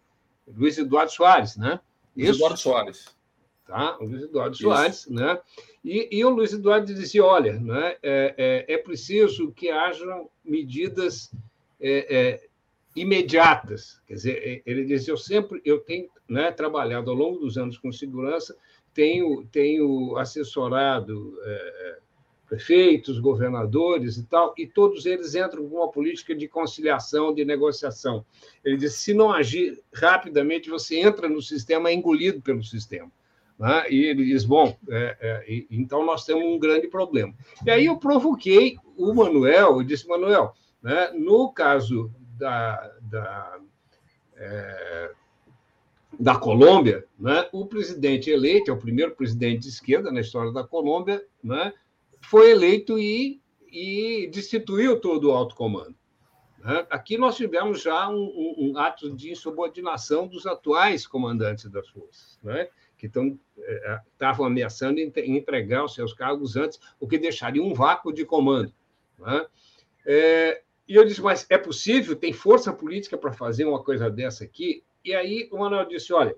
Luiz 0.47 0.77
Eduardo 0.77 1.11
Soares, 1.11 1.57
né? 1.57 1.79
Luiz 2.15 2.29
Isso. 2.29 2.39
Eduardo 2.39 2.59
Soares. 2.59 3.15
Tá? 3.65 3.97
O 3.99 4.05
Luiz 4.05 4.23
Eduardo 4.23 4.53
Isso. 4.53 4.63
Soares, 4.63 5.07
né? 5.07 5.39
E, 5.83 6.07
e, 6.11 6.23
o 6.23 6.29
Luiz 6.29 6.53
Eduardo 6.53 6.93
dizia, 6.93 7.23
olha, 7.23 7.59
né? 7.59 7.95
É, 8.03 8.65
é, 8.67 8.73
é 8.73 8.77
preciso 8.77 9.51
que 9.51 9.69
hajam 9.69 10.29
medidas 10.43 11.31
é, 11.79 12.15
é, 12.15 12.47
imediatas. 12.95 14.01
Quer 14.05 14.13
dizer, 14.13 14.63
ele 14.65 14.85
dizia, 14.85 15.13
eu 15.13 15.17
sempre 15.17 15.61
eu 15.65 15.79
tenho 15.79 16.09
né, 16.27 16.51
trabalhado 16.51 17.09
ao 17.09 17.17
longo 17.17 17.39
dos 17.39 17.57
anos 17.57 17.77
com 17.77 17.91
segurança 17.91 18.55
tenho, 18.95 19.45
tenho 19.51 20.17
assessorado 20.17 21.37
é, 21.43 21.97
prefeitos, 22.47 23.19
governadores 23.19 24.15
e 24.17 24.25
tal, 24.25 24.53
e 24.57 24.65
todos 24.65 25.05
eles 25.05 25.35
entram 25.35 25.67
com 25.67 25.75
uma 25.75 25.91
política 25.91 26.33
de 26.33 26.47
conciliação, 26.47 27.33
de 27.33 27.43
negociação. 27.43 28.25
Ele 28.63 28.77
diz: 28.77 28.93
se 28.93 29.13
não 29.13 29.31
agir 29.31 29.83
rapidamente, 29.93 30.69
você 30.69 30.97
entra 30.97 31.27
no 31.27 31.41
sistema, 31.41 31.89
é 31.89 31.93
engolido 31.93 32.41
pelo 32.41 32.63
sistema. 32.63 33.11
Né? 33.59 33.91
E 33.91 34.05
ele 34.05 34.23
diz: 34.23 34.45
bom, 34.45 34.77
é, 34.89 35.17
é, 35.19 35.65
então 35.69 36.05
nós 36.05 36.25
temos 36.25 36.45
um 36.45 36.57
grande 36.57 36.87
problema. 36.87 37.33
E 37.65 37.69
aí 37.69 37.85
eu 37.85 37.97
provoquei 37.97 38.77
o 38.95 39.13
Manuel, 39.13 39.77
eu 39.77 39.83
disse: 39.83 40.07
Manuel, 40.07 40.53
né, 40.81 41.11
no 41.13 41.51
caso 41.51 42.09
da, 42.37 42.91
da 43.01 43.59
é, 44.37 45.11
da 46.19 46.35
Colômbia, 46.35 47.05
né, 47.19 47.47
o 47.51 47.65
presidente 47.65 48.29
eleito, 48.29 48.71
é 48.71 48.73
o 48.73 48.79
primeiro 48.79 49.15
presidente 49.15 49.61
de 49.63 49.69
esquerda 49.69 50.11
na 50.11 50.21
história 50.21 50.51
da 50.51 50.63
Colômbia, 50.63 51.25
né, 51.43 51.73
foi 52.21 52.51
eleito 52.51 52.97
e, 52.97 53.41
e 53.71 54.27
destituiu 54.31 54.99
todo 54.99 55.29
o 55.29 55.31
alto 55.31 55.55
comando. 55.55 55.95
Né? 56.59 56.85
Aqui 56.89 57.17
nós 57.17 57.35
tivemos 57.35 57.81
já 57.81 58.09
um, 58.09 58.15
um, 58.15 58.55
um, 58.57 58.77
ato 58.77 59.15
de 59.15 59.31
insubordinação 59.31 60.27
dos 60.27 60.45
atuais 60.47 61.05
comandantes 61.05 61.69
das 61.69 61.87
forças, 61.89 62.39
né, 62.43 62.69
que 62.97 63.07
tão, 63.07 63.37
é, 63.59 63.99
estavam 64.13 64.45
ameaçando 64.45 64.99
entregar 64.99 65.83
os 65.83 65.93
seus 65.93 66.13
cargos 66.13 66.55
antes, 66.55 66.79
o 66.99 67.07
que 67.07 67.17
deixaria 67.17 67.61
um 67.61 67.73
vácuo 67.73 68.11
de 68.11 68.25
comando. 68.25 68.73
Né? 69.19 69.45
É, 70.05 70.61
e 70.87 70.95
eu 70.95 71.05
disse, 71.05 71.21
mas 71.21 71.45
é 71.49 71.57
possível? 71.57 72.15
Tem 72.15 72.31
força 72.31 72.71
política 72.71 73.17
para 73.17 73.33
fazer 73.33 73.65
uma 73.65 73.83
coisa 73.83 74.09
dessa 74.09 74.43
aqui? 74.43 74.83
E 75.05 75.13
aí 75.13 75.47
o 75.51 75.59
Manuel 75.59 75.85
disse: 75.85 76.11
olha, 76.11 76.35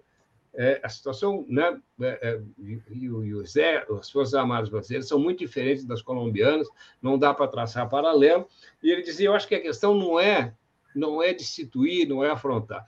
é, 0.53 0.81
a 0.83 0.89
situação, 0.89 1.45
né, 1.47 1.79
é, 2.01 2.19
é, 2.29 2.41
e, 2.89 3.09
o, 3.09 3.23
e 3.23 3.33
o 3.33 3.45
Zé, 3.45 3.85
as 3.97 4.11
Forças 4.11 4.33
Armadas 4.33 4.69
brasileiras 4.69 5.07
são 5.07 5.17
muito 5.17 5.39
diferentes 5.39 5.85
das 5.85 6.01
colombianas, 6.01 6.67
não 7.01 7.17
dá 7.17 7.33
para 7.33 7.47
traçar 7.47 7.89
paralelo. 7.89 8.47
E 8.83 8.91
ele 8.91 9.01
dizia: 9.01 9.27
eu 9.27 9.33
acho 9.33 9.47
que 9.47 9.55
a 9.55 9.61
questão 9.61 9.95
não 9.95 10.19
é, 10.19 10.53
não 10.93 11.23
é 11.23 11.33
destituir, 11.33 12.07
não 12.07 12.23
é 12.23 12.29
afrontar. 12.29 12.85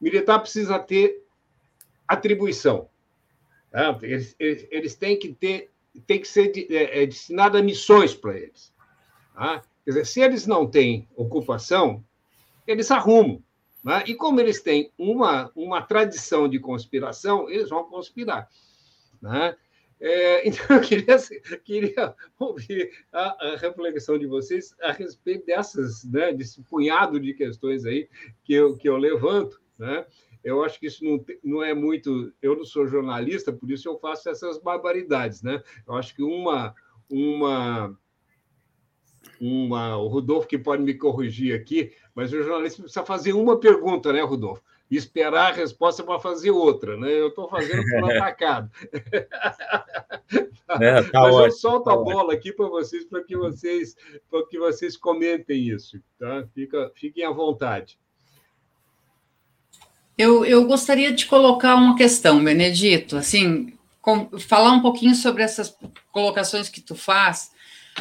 Militar 0.00 0.38
precisa 0.38 0.78
ter 0.78 1.22
atribuição. 2.08 2.88
Tá? 3.70 3.98
Eles, 4.02 4.34
eles, 4.38 4.68
eles, 4.70 4.94
têm 4.94 5.18
que 5.18 5.34
ter, 5.34 5.70
tem 6.06 6.18
que 6.18 6.26
ser 6.26 6.50
de, 6.50 6.74
é, 6.74 7.04
é 7.04 7.62
missões 7.62 8.14
para 8.14 8.38
eles. 8.38 8.72
Tá? 9.34 9.62
Quer 9.84 9.90
dizer, 9.90 10.06
se 10.06 10.20
eles 10.20 10.46
não 10.46 10.66
têm 10.66 11.06
ocupação, 11.14 12.02
eles 12.66 12.90
arrumam. 12.90 13.42
Né? 13.82 14.04
E 14.06 14.14
como 14.14 14.40
eles 14.40 14.62
têm 14.62 14.92
uma, 14.96 15.50
uma 15.54 15.82
tradição 15.82 16.48
de 16.48 16.58
conspiração, 16.58 17.48
eles 17.48 17.70
vão 17.70 17.84
conspirar. 17.84 18.48
Né? 19.20 19.56
É, 20.00 20.46
então, 20.48 20.76
eu 20.76 20.82
queria, 20.82 21.16
queria 21.64 22.14
ouvir 22.38 22.90
a, 23.12 23.52
a, 23.52 23.56
reflexão 23.56 24.18
de 24.18 24.26
vocês 24.26 24.74
a 24.80 24.92
respeito 24.92 25.46
dessas, 25.46 26.04
né, 26.04 26.32
desse 26.32 26.62
punhado 26.62 27.20
de 27.20 27.34
questões 27.34 27.84
aí 27.84 28.08
que 28.44 28.54
eu, 28.54 28.76
que 28.76 28.88
eu 28.88 28.96
levanto. 28.96 29.60
Né? 29.78 30.06
Eu 30.42 30.64
acho 30.64 30.80
que 30.80 30.86
isso 30.86 31.04
não, 31.04 31.24
não 31.42 31.62
é 31.62 31.74
muito. 31.74 32.32
Eu 32.40 32.56
não 32.56 32.64
sou 32.64 32.86
jornalista, 32.86 33.52
por 33.52 33.70
isso 33.70 33.88
eu 33.88 33.98
faço 33.98 34.28
essas 34.28 34.58
barbaridades. 34.58 35.42
Né? 35.42 35.62
Eu 35.86 35.94
acho 35.94 36.14
que 36.14 36.22
uma. 36.22 36.74
uma 37.10 37.96
uma, 39.40 39.96
o 39.96 40.06
Rodolfo 40.06 40.46
que 40.46 40.58
pode 40.58 40.82
me 40.82 40.94
corrigir 40.94 41.54
aqui, 41.54 41.92
mas 42.20 42.34
o 42.34 42.42
jornalista 42.42 42.82
precisa 42.82 43.02
fazer 43.02 43.32
uma 43.32 43.58
pergunta, 43.58 44.12
né, 44.12 44.20
Rodolfo? 44.20 44.62
E 44.90 44.96
esperar 44.96 45.52
a 45.52 45.56
resposta 45.56 46.02
para 46.02 46.20
fazer 46.20 46.50
outra, 46.50 46.94
né? 46.94 47.10
Eu 47.10 47.28
estou 47.28 47.48
fazendo 47.48 47.82
por 47.82 48.04
atacado. 48.12 48.70
É, 50.80 51.02
tá 51.04 51.20
mas 51.22 51.34
ótimo, 51.34 51.46
eu 51.46 51.50
solto 51.50 51.84
tá 51.84 51.94
a 51.94 51.96
bola 51.96 52.24
ótimo. 52.24 52.32
aqui 52.32 52.52
para 52.52 52.68
vocês, 52.68 53.06
para 53.06 53.24
que 53.24 53.34
vocês, 53.34 53.96
para 54.30 54.46
que 54.46 54.58
vocês 54.58 54.98
comentem 54.98 55.68
isso, 55.68 55.98
tá? 56.18 56.46
Fica, 56.54 56.92
fiquem 56.94 57.24
à 57.24 57.30
vontade. 57.30 57.98
Eu, 60.18 60.44
eu 60.44 60.66
gostaria 60.66 61.12
de 61.12 61.24
colocar 61.24 61.74
uma 61.74 61.96
questão, 61.96 62.44
Benedito, 62.44 63.16
assim, 63.16 63.72
com, 64.02 64.38
falar 64.38 64.72
um 64.72 64.82
pouquinho 64.82 65.14
sobre 65.14 65.42
essas 65.42 65.74
colocações 66.12 66.68
que 66.68 66.82
tu 66.82 66.94
faz, 66.94 67.50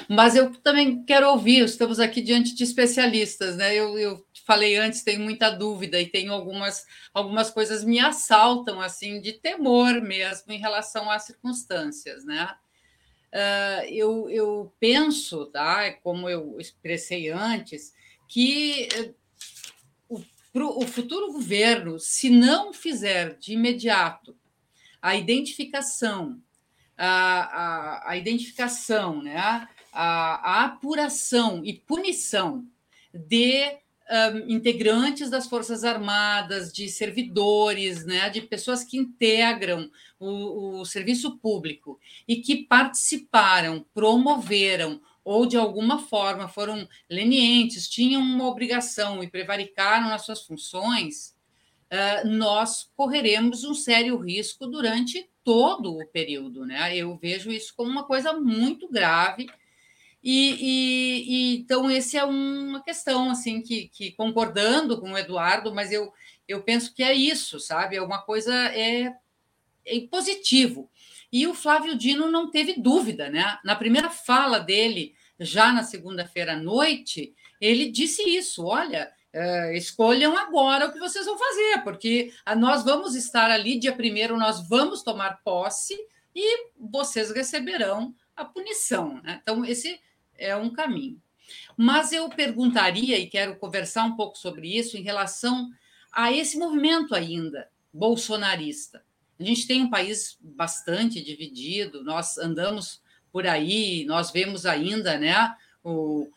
mas 0.08 0.36
eu 0.36 0.52
também 0.56 1.04
quero 1.04 1.30
ouvir, 1.30 1.64
estamos 1.64 2.00
aqui 2.00 2.22
diante 2.22 2.56
de 2.56 2.64
especialistas, 2.64 3.58
né? 3.58 3.76
Eu, 3.76 3.98
eu 3.98 4.26
falei 4.46 4.78
antes, 4.78 5.04
tenho 5.04 5.22
muita 5.22 5.50
dúvida 5.50 6.00
e 6.00 6.08
tenho 6.08 6.34
algumas, 6.34 6.86
algumas 7.14 7.50
coisas 7.52 7.84
me 7.84 8.00
assaltam, 8.00 8.82
assim, 8.82 9.22
de 9.22 9.34
temor 9.34 10.02
mesmo 10.02 10.52
em 10.52 10.60
relação 10.60 11.10
às 11.10 11.24
circunstâncias, 11.24 12.26
né? 12.26 12.56
Uh, 13.32 13.86
eu, 13.88 14.30
eu 14.30 14.74
penso, 14.80 15.46
tá? 15.48 15.92
Como 15.94 16.28
eu 16.28 16.60
expressei 16.60 17.30
antes, 17.30 17.94
que 18.28 18.90
eh, 18.92 19.14
o, 20.08 20.20
pro, 20.52 20.80
o 20.80 20.88
futuro 20.88 21.32
governo, 21.32 22.00
se 22.00 22.30
não 22.30 22.74
fizer 22.74 23.38
de 23.38 23.54
imediato 23.54 24.36
a 25.02 25.16
identificação, 25.16 26.42
a, 26.98 27.08
a, 27.08 28.12
a 28.12 28.18
identificação, 28.18 29.22
né? 29.22 29.68
A, 29.92 30.62
a 30.62 30.66
apuração 30.66 31.64
e 31.64 31.74
punição 31.74 32.66
de 33.14 33.78
um, 34.10 34.50
integrantes 34.50 35.30
das 35.30 35.48
Forças 35.48 35.84
Armadas, 35.84 36.72
de 36.72 36.88
servidores, 36.90 38.06
né, 38.06 38.30
de 38.30 38.42
pessoas 38.42 38.84
que 38.84 38.98
integram 38.98 39.90
o, 40.20 40.80
o 40.80 40.86
serviço 40.86 41.38
público 41.38 42.00
e 42.28 42.38
que 42.38 42.64
participaram, 42.64 43.86
promoveram 43.94 45.02
ou 45.24 45.46
de 45.46 45.58
alguma 45.58 46.00
forma 46.00 46.48
foram 46.48 46.88
lenientes, 47.10 47.88
tinham 47.88 48.22
uma 48.22 48.48
obrigação 48.48 49.24
e 49.24 49.30
prevaricaram 49.30 50.10
nas 50.10 50.26
suas 50.26 50.42
funções, 50.44 51.36
nós 52.26 52.90
correremos 52.96 53.64
um 53.64 53.74
sério 53.74 54.18
risco 54.18 54.68
durante 54.68 55.30
todo 55.44 55.98
o 55.98 56.06
período. 56.06 56.66
Né? 56.66 56.96
Eu 56.96 57.16
vejo 57.18 57.52
isso 57.52 57.74
como 57.76 57.90
uma 57.90 58.04
coisa 58.04 58.34
muito 58.34 58.88
grave 58.88 59.50
e, 60.24 60.52
e, 60.60 61.24
e, 61.28 61.58
então 61.58 61.90
esse 61.90 62.18
é 62.18 62.24
uma 62.24 62.84
questão 62.84 63.30
assim 63.30 63.62
que, 63.62 63.88
que, 63.90 64.12
concordando 64.12 65.00
com 65.00 65.14
o 65.14 65.18
Eduardo, 65.18 65.74
mas 65.74 65.92
eu, 65.92 66.12
eu 66.48 66.62
penso 66.62 66.94
que 66.94 67.02
é 67.02 67.14
isso, 67.14 67.60
sabe? 67.60 67.96
É 67.96 68.02
uma 68.02 68.22
coisa 68.22 68.54
é, 68.54 69.16
é 69.86 70.00
positivo. 70.12 70.90
E 71.32 71.48
o 71.48 71.54
Flávio 71.54 71.98
Dino 71.98 72.30
não 72.30 72.50
teve 72.50 72.82
dúvida, 72.82 73.30
né? 73.30 73.58
Na 73.64 73.76
primeira 73.76 74.10
fala 74.10 74.60
dele, 74.60 75.16
já 75.40 75.72
na 75.72 75.84
segunda-feira 75.84 76.54
à 76.54 76.58
noite, 76.58 77.34
ele 77.62 77.90
disse 77.90 78.24
isso: 78.24 78.66
olha, 78.66 79.12
é, 79.32 79.78
escolham 79.78 80.36
agora 80.36 80.88
o 80.88 80.92
que 80.92 81.00
vocês 81.00 81.26
vão 81.26 81.38
fazer, 81.38 81.84
porque 81.84 82.34
nós 82.58 82.84
vamos 82.84 83.16
estar 83.16 83.50
ali 83.52 83.80
dia 83.80 83.96
primeiro, 83.96 84.38
nós 84.38 84.68
vamos 84.68 85.04
tomar 85.04 85.42
posse 85.44 85.96
e 86.36 86.68
vocês 86.80 87.32
receberão 87.32 88.14
a 88.36 88.44
punição. 88.44 89.22
Né? 89.22 89.40
Então, 89.42 89.64
esse 89.64 90.00
é 90.40 90.56
um 90.56 90.70
caminho. 90.70 91.22
Mas 91.76 92.12
eu 92.12 92.30
perguntaria, 92.30 93.18
e 93.18 93.28
quero 93.28 93.56
conversar 93.56 94.04
um 94.04 94.16
pouco 94.16 94.38
sobre 94.38 94.68
isso, 94.78 94.98
em 94.98 95.02
relação 95.02 95.70
a 96.12 96.32
esse 96.32 96.58
movimento 96.58 97.16
ainda 97.16 97.68
bolsonarista. 97.94 99.04
A 99.40 99.44
gente 99.44 99.66
tem 99.66 99.82
um 99.82 99.90
país 99.90 100.38
bastante 100.42 101.24
dividido, 101.24 102.04
nós 102.04 102.38
andamos 102.38 103.02
por 103.32 103.48
aí, 103.48 104.06
nós 104.06 104.32
vemos 104.32 104.66
ainda, 104.66 105.18
né? 105.18 105.56
O, 105.84 106.28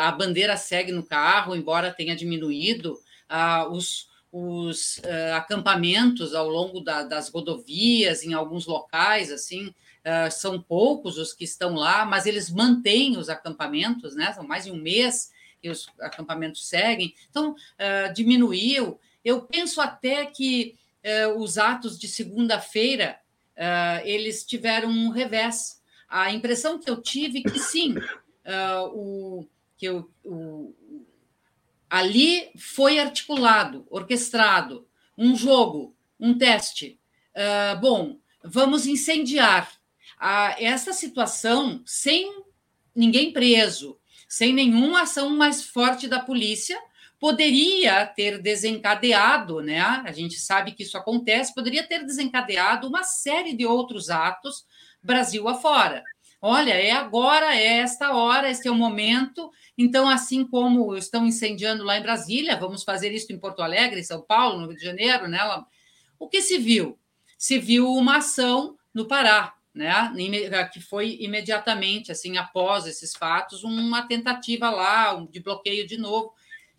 a 0.00 0.10
bandeira 0.12 0.56
segue 0.56 0.92
no 0.92 1.02
carro, 1.02 1.54
embora 1.54 1.92
tenha 1.92 2.16
diminuído, 2.16 2.98
ah, 3.28 3.68
os, 3.68 4.08
os 4.30 4.98
uh, 4.98 5.34
acampamentos 5.34 6.34
ao 6.34 6.48
longo 6.48 6.80
da, 6.80 7.02
das 7.02 7.28
rodovias, 7.28 8.22
em 8.22 8.32
alguns 8.32 8.66
locais, 8.66 9.30
assim, 9.30 9.74
uh, 10.04 10.30
são 10.30 10.60
poucos 10.60 11.18
os 11.18 11.32
que 11.32 11.44
estão 11.44 11.74
lá, 11.74 12.04
mas 12.04 12.26
eles 12.26 12.50
mantêm 12.50 13.16
os 13.16 13.28
acampamentos, 13.28 14.14
né? 14.14 14.32
São 14.32 14.46
mais 14.46 14.64
de 14.64 14.70
um 14.70 14.76
mês 14.76 15.30
que 15.60 15.70
os 15.70 15.86
acampamentos 16.00 16.66
seguem. 16.68 17.14
Então, 17.30 17.52
uh, 17.52 18.12
diminuiu. 18.14 18.98
Eu 19.24 19.42
penso 19.42 19.80
até 19.80 20.26
que 20.26 20.76
os 21.36 21.58
atos 21.58 21.98
de 21.98 22.06
segunda-feira 22.06 23.18
eles 24.04 24.44
tiveram 24.44 24.88
um 24.88 25.08
revés. 25.08 25.82
A 26.08 26.30
impressão 26.30 26.78
que 26.78 26.88
eu 26.88 27.02
tive 27.02 27.42
que 27.42 27.58
sim, 27.58 27.96
o, 28.94 29.44
que 29.76 29.86
eu, 29.86 30.08
o, 30.24 30.72
ali 31.90 32.50
foi 32.56 33.00
articulado, 33.00 33.84
orquestrado, 33.90 34.86
um 35.18 35.36
jogo, 35.36 35.94
um 36.18 36.38
teste. 36.38 36.98
Uh, 37.34 37.78
bom, 37.80 38.18
vamos 38.42 38.86
incendiar 38.86 39.81
uh, 40.22 40.54
essa 40.58 40.92
situação 40.92 41.82
sem 41.84 42.44
ninguém 42.94 43.32
preso, 43.32 43.98
sem 44.28 44.52
nenhuma 44.52 45.02
ação 45.02 45.30
mais 45.30 45.64
forte 45.64 46.06
da 46.06 46.20
polícia, 46.20 46.78
poderia 47.18 48.06
ter 48.06 48.40
desencadeado, 48.40 49.60
né? 49.60 49.80
A 49.80 50.12
gente 50.12 50.38
sabe 50.38 50.72
que 50.72 50.82
isso 50.82 50.96
acontece, 50.96 51.54
poderia 51.54 51.86
ter 51.86 52.04
desencadeado 52.04 52.88
uma 52.88 53.04
série 53.04 53.54
de 53.54 53.66
outros 53.66 54.10
atos 54.10 54.64
Brasil 55.02 55.48
afora. 55.48 56.02
Olha, 56.40 56.72
é 56.72 56.90
agora, 56.90 57.54
é 57.54 57.78
esta 57.78 58.12
hora, 58.12 58.50
este 58.50 58.66
é 58.66 58.70
o 58.70 58.74
momento. 58.74 59.50
Então, 59.78 60.08
assim 60.08 60.44
como 60.44 60.96
estão 60.96 61.24
incendiando 61.24 61.84
lá 61.84 61.96
em 61.96 62.02
Brasília, 62.02 62.56
vamos 62.56 62.82
fazer 62.82 63.12
isso 63.12 63.32
em 63.32 63.38
Porto 63.38 63.62
Alegre, 63.62 64.00
em 64.00 64.04
São 64.04 64.20
Paulo, 64.20 64.60
no 64.60 64.66
Rio 64.66 64.76
de 64.76 64.84
Janeiro, 64.84 65.28
né? 65.28 65.38
O 66.18 66.28
que 66.28 66.42
se 66.42 66.58
viu? 66.58 66.98
Se 67.38 67.58
viu 67.58 67.92
uma 67.92 68.16
ação 68.16 68.76
no 68.92 69.06
Pará, 69.06 69.54
né? 69.74 70.12
Que 70.72 70.80
foi 70.80 71.16
imediatamente, 71.20 72.12
assim, 72.12 72.36
após 72.36 72.86
esses 72.86 73.14
fatos, 73.14 73.64
uma 73.64 74.06
tentativa 74.06 74.70
lá 74.70 75.14
de 75.30 75.40
bloqueio 75.40 75.86
de 75.86 75.96
novo. 75.96 76.32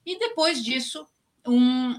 E 0.06 0.18
depois 0.20 0.64
disso, 0.64 1.08
um, 1.48 1.96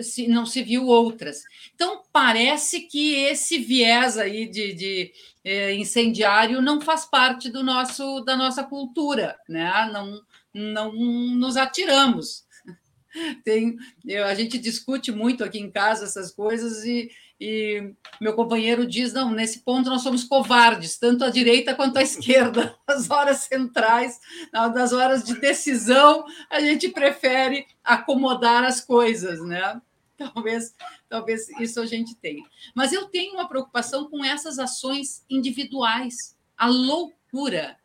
se, 0.00 0.28
não 0.28 0.46
se 0.46 0.62
viu 0.62 0.86
outras. 0.86 1.42
Então, 1.74 2.02
parece 2.12 2.82
que 2.82 3.14
esse 3.14 3.58
viés 3.58 4.16
aí 4.16 4.46
de, 4.46 4.72
de 4.72 5.12
é, 5.44 5.74
incendiário 5.74 6.62
não 6.62 6.80
faz 6.80 7.04
parte 7.04 7.50
do 7.50 7.62
nosso 7.62 8.20
da 8.20 8.36
nossa 8.36 8.64
cultura, 8.64 9.38
né? 9.48 9.90
Não, 9.92 10.22
não 10.54 10.92
nos 10.92 11.56
atiramos. 11.56 12.46
Tem, 13.44 13.76
eu, 14.06 14.24
a 14.24 14.34
gente 14.34 14.58
discute 14.58 15.10
muito 15.10 15.42
aqui 15.42 15.58
em 15.58 15.70
casa 15.70 16.04
essas 16.04 16.30
coisas 16.30 16.84
e, 16.84 17.10
e 17.40 17.94
meu 18.20 18.34
companheiro 18.34 18.86
diz: 18.86 19.12
não, 19.12 19.30
nesse 19.30 19.60
ponto 19.60 19.88
nós 19.88 20.02
somos 20.02 20.24
covardes, 20.24 20.98
tanto 20.98 21.24
à 21.24 21.30
direita 21.30 21.74
quanto 21.74 21.96
à 21.96 22.02
esquerda. 22.02 22.76
Nas 22.88 23.08
horas 23.08 23.38
centrais, 23.38 24.18
nas 24.52 24.92
horas 24.92 25.22
de 25.22 25.38
decisão, 25.38 26.24
a 26.50 26.60
gente 26.60 26.88
prefere 26.88 27.66
acomodar 27.84 28.64
as 28.64 28.80
coisas, 28.80 29.40
né? 29.44 29.80
Talvez, 30.34 30.74
talvez 31.08 31.48
isso 31.60 31.80
a 31.80 31.86
gente 31.86 32.16
tenha. 32.16 32.42
Mas 32.74 32.92
eu 32.92 33.06
tenho 33.06 33.34
uma 33.34 33.48
preocupação 33.48 34.10
com 34.10 34.24
essas 34.24 34.58
ações 34.58 35.24
individuais, 35.30 36.36
a 36.56 36.66
loucura, 36.66 37.76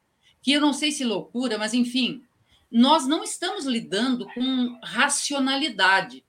que 0.41 0.51
eu 0.51 0.59
não 0.59 0.73
sei 0.73 0.91
se 0.91 1.03
loucura, 1.03 1.59
mas 1.59 1.75
enfim, 1.75 2.23
nós 2.71 3.05
não 3.05 3.23
estamos 3.23 3.65
lidando 3.65 4.27
com 4.33 4.79
racionalidade. 4.81 6.25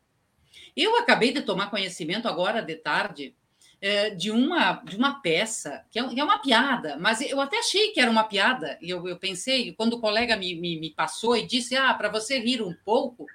Eu 0.77 0.97
acabei 0.97 1.33
de 1.33 1.43
tomar 1.43 1.71
conhecimento 1.71 2.27
agora 2.27 2.61
de 2.61 2.75
tarde 2.75 3.35
é, 3.81 4.11
de, 4.11 4.31
uma, 4.31 4.73
de 4.85 4.97
uma 4.97 5.21
peça, 5.21 5.85
que 5.91 5.99
é, 5.99 6.09
que 6.09 6.19
é, 6.19 6.25
uma 6.25 6.39
piada, 6.39 6.97
mas 6.99 7.21
eu 7.21 7.41
até 7.41 7.59
achei 7.59 7.93
que 7.93 8.01
era 8.01 8.11
uma 8.11 8.25
piada, 8.25 8.79
e 8.81 8.89
eu, 8.89 9.07
eu 9.07 9.19
pensei, 9.19 9.73
quando 9.75 9.95
o 9.95 10.01
colega 10.01 10.37
me, 10.37 10.55
me, 10.55 10.81
me 10.81 10.91
passou 10.91 11.37
e 11.37 11.47
disse, 11.47 11.77
ah, 11.77 11.93
para 11.93 12.09
você 12.09 12.39
rir 12.39 12.63
um 12.63 12.75
pouco, 12.85 13.27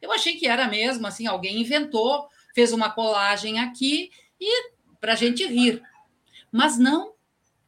eu 0.00 0.12
achei 0.12 0.36
que 0.36 0.46
era 0.46 0.68
mesmo, 0.68 1.06
assim, 1.06 1.26
alguém 1.26 1.60
inventou, 1.60 2.28
fez 2.54 2.72
uma 2.72 2.88
colagem 2.88 3.58
aqui 3.58 4.10
e 4.40 4.70
para 5.00 5.14
a 5.14 5.16
gente 5.16 5.44
rir. 5.44 5.82
Mas 6.52 6.78
não, 6.78 7.14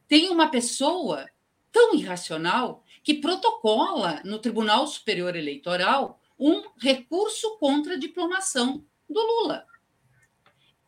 tem 0.07 0.29
uma 0.29 0.47
pessoa 0.47 1.29
tão 1.71 1.93
irracional 1.93 2.83
que 3.03 3.15
protocola 3.15 4.21
no 4.23 4.39
Tribunal 4.39 4.87
Superior 4.87 5.35
Eleitoral 5.35 6.19
um 6.39 6.63
recurso 6.77 7.57
contra 7.57 7.95
a 7.95 7.99
diplomação 7.99 8.85
do 9.09 9.19
Lula. 9.19 9.65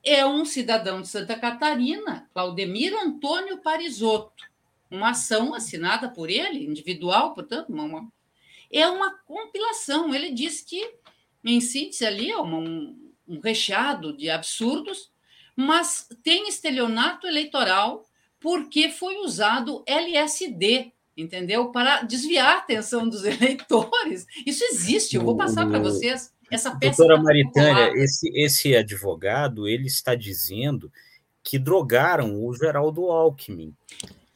É 0.03 0.25
um 0.25 0.45
cidadão 0.45 1.01
de 1.01 1.07
Santa 1.07 1.37
Catarina, 1.37 2.29
Claudemir 2.33 2.93
Antônio 2.95 3.59
Parisotto, 3.59 4.49
uma 4.89 5.11
ação 5.11 5.53
assinada 5.53 6.09
por 6.09 6.29
ele, 6.29 6.65
individual, 6.65 7.33
portanto, 7.33 7.69
uma, 7.69 8.11
é 8.71 8.87
uma 8.87 9.13
compilação. 9.25 10.13
Ele 10.13 10.31
diz 10.31 10.61
que, 10.61 10.95
em 11.43 11.61
síntese, 11.61 12.05
ali 12.05 12.29
é 12.29 12.41
um, 12.41 12.97
um 13.27 13.39
recheado 13.39 14.15
de 14.15 14.29
absurdos, 14.29 15.11
mas 15.55 16.09
tem 16.23 16.47
estelionato 16.47 17.27
eleitoral 17.27 18.05
porque 18.39 18.89
foi 18.89 19.17
usado 19.17 19.83
LSD, 19.85 20.91
entendeu? 21.15 21.71
Para 21.71 22.01
desviar 22.01 22.55
a 22.55 22.57
atenção 22.57 23.07
dos 23.07 23.23
eleitores. 23.25 24.25
Isso 24.45 24.63
existe, 24.65 25.15
eu 25.15 25.23
vou 25.23 25.37
passar 25.37 25.69
para 25.69 25.79
vocês. 25.79 26.33
Essa 26.51 26.75
peça 26.75 26.97
Doutora 26.97 27.15
tá 27.15 27.23
Maritânia, 27.23 27.93
esse, 27.95 28.29
esse 28.35 28.75
advogado, 28.75 29.67
ele 29.67 29.87
está 29.87 30.13
dizendo 30.13 30.91
que 31.41 31.57
drogaram 31.57 32.43
o 32.43 32.53
Geraldo 32.53 33.09
Alckmin. 33.09 33.73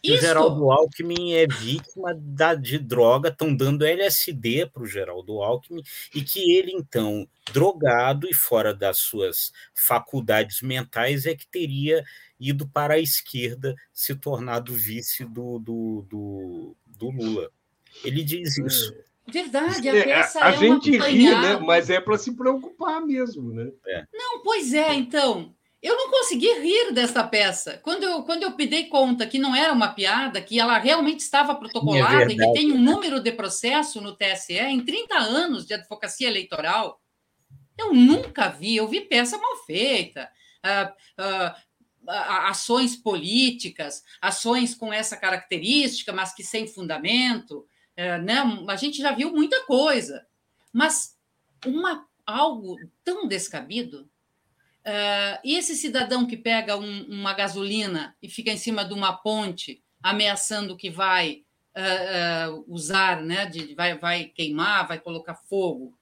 O 0.04 0.18
Geraldo 0.18 0.72
Alckmin 0.72 1.34
é 1.34 1.48
vítima 1.48 2.14
da, 2.16 2.54
de 2.54 2.78
droga, 2.78 3.30
estão 3.30 3.56
dando 3.56 3.86
LSD 3.86 4.68
para 4.68 4.84
o 4.84 4.88
Geraldo 4.88 5.42
Alckmin, 5.42 5.82
e 6.14 6.22
que 6.22 6.54
ele, 6.54 6.72
então, 6.72 7.28
drogado 7.52 8.28
e 8.30 8.34
fora 8.34 8.74
das 8.74 9.00
suas 9.00 9.52
faculdades 9.74 10.62
mentais, 10.62 11.26
é 11.26 11.36
que 11.36 11.48
teria 11.48 12.04
ido 12.40 12.68
para 12.68 12.96
a 12.96 13.00
esquerda, 13.00 13.76
se 13.92 14.16
tornado 14.16 14.74
vice 14.74 15.26
do, 15.26 15.58
do, 15.60 16.06
do, 16.08 16.76
do 16.86 17.10
Lula. 17.10 17.50
Ele 18.04 18.24
diz 18.24 18.58
isso. 18.58 18.94
Verdade, 19.28 19.90
a 19.90 19.96
é, 19.96 20.04
peça 20.04 20.40
a, 20.40 20.46
a 20.48 20.50
é 20.54 20.58
gente 20.58 20.92
ri, 20.98 21.30
né? 21.30 21.58
Mas 21.58 21.90
é 21.90 22.00
para 22.00 22.18
se 22.18 22.36
preocupar 22.36 23.02
mesmo, 23.02 23.54
né? 23.54 23.72
É. 23.88 24.06
Não, 24.14 24.42
pois 24.44 24.74
é, 24.74 24.94
então. 24.94 25.54
Eu 25.82 25.96
não 25.96 26.10
consegui 26.10 26.52
rir 26.62 26.94
dessa 26.94 27.24
peça. 27.24 27.80
Quando 27.84 28.04
eu, 28.04 28.24
quando 28.24 28.42
eu 28.42 28.58
me 28.58 28.66
dei 28.66 28.86
conta 28.86 29.28
que 29.28 29.38
não 29.38 29.56
era 29.56 29.72
uma 29.72 29.90
piada, 29.90 30.42
que 30.42 30.60
ela 30.60 30.80
realmente 30.80 31.20
estava 31.20 31.54
protocolada 31.54 32.24
é 32.24 32.34
e 32.34 32.36
que 32.36 32.54
tem 32.54 32.72
um 32.72 32.80
número 32.80 33.20
de 33.20 33.32
processo 33.32 34.02
no 34.02 34.16
TSE 34.16 34.58
em 34.58 34.84
30 34.84 35.16
anos 35.16 35.64
de 35.64 35.76
advocacia 35.76 36.28
eleitoral, 36.28 37.00
eu 37.78 37.94
nunca 37.94 38.50
vi. 38.50 38.76
Eu 38.76 38.88
vi 38.88 39.02
peça 39.02 39.38
mal 39.38 39.58
feita, 39.66 40.28
uh, 40.66 41.22
uh, 41.22 41.56
ações 42.08 42.96
políticas, 42.96 44.04
ações 44.20 44.74
com 44.74 44.92
essa 44.92 45.16
característica, 45.16 46.12
mas 46.12 46.34
que 46.34 46.44
sem 46.44 46.68
fundamento. 46.68 47.68
É, 47.96 48.18
né? 48.18 48.38
A 48.68 48.76
gente 48.76 48.98
já 48.98 49.12
viu 49.12 49.32
muita 49.32 49.66
coisa, 49.66 50.26
mas 50.72 51.18
uma, 51.66 52.06
algo 52.26 52.78
tão 53.04 53.28
descabido. 53.28 54.10
Uh, 54.86 55.40
e 55.44 55.56
esse 55.56 55.76
cidadão 55.76 56.28
que 56.28 56.38
pega 56.38 56.78
um, 56.78 57.04
uma 57.06 57.34
gasolina 57.34 58.16
e 58.22 58.30
fica 58.30 58.52
em 58.52 58.58
cima 58.58 58.86
de 58.86 58.94
uma 58.94 59.14
ponte 59.14 59.82
ameaçando 60.04 60.78
que 60.78 60.92
vai 60.92 61.44
uh, 61.76 62.52
uh, 62.52 62.66
usar, 62.68 63.24
né, 63.24 63.48
de, 63.48 63.74
vai, 63.74 63.98
vai 63.98 64.26
queimar, 64.26 64.88
vai 64.88 65.00
colocar 65.00 65.34
fogo. 65.34 65.98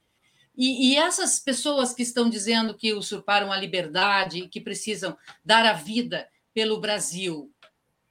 E, 0.55 0.91
e, 0.91 0.97
essas 0.97 1.39
pessoas 1.39 1.93
que 1.93 2.03
estão 2.03 2.29
dizendo 2.29 2.75
que 2.75 2.93
usurparam 2.93 3.51
a 3.51 3.57
liberdade 3.57 4.47
que 4.49 4.59
precisam 4.59 5.17
dar 5.43 5.65
a 5.65 5.73
vida 5.73 6.27
pelo 6.53 6.79
Brasil 6.79 7.52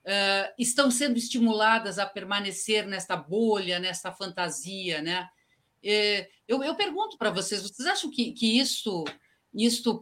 uh, 0.05 0.53
estão 0.57 0.91
sendo 0.91 1.17
estimuladas 1.17 1.97
a 1.99 2.05
permanecer 2.05 2.85
nesta 2.87 3.15
bolha, 3.15 3.79
nesta 3.79 4.11
fantasia, 4.11 5.01
né? 5.01 5.27
Eu, 6.47 6.63
eu 6.63 6.75
pergunto 6.75 7.17
para 7.17 7.29
vocês, 7.29 7.61
vocês 7.61 7.85
acham 7.85 8.09
que, 8.09 8.31
que 8.31 8.57
isso, 8.57 9.03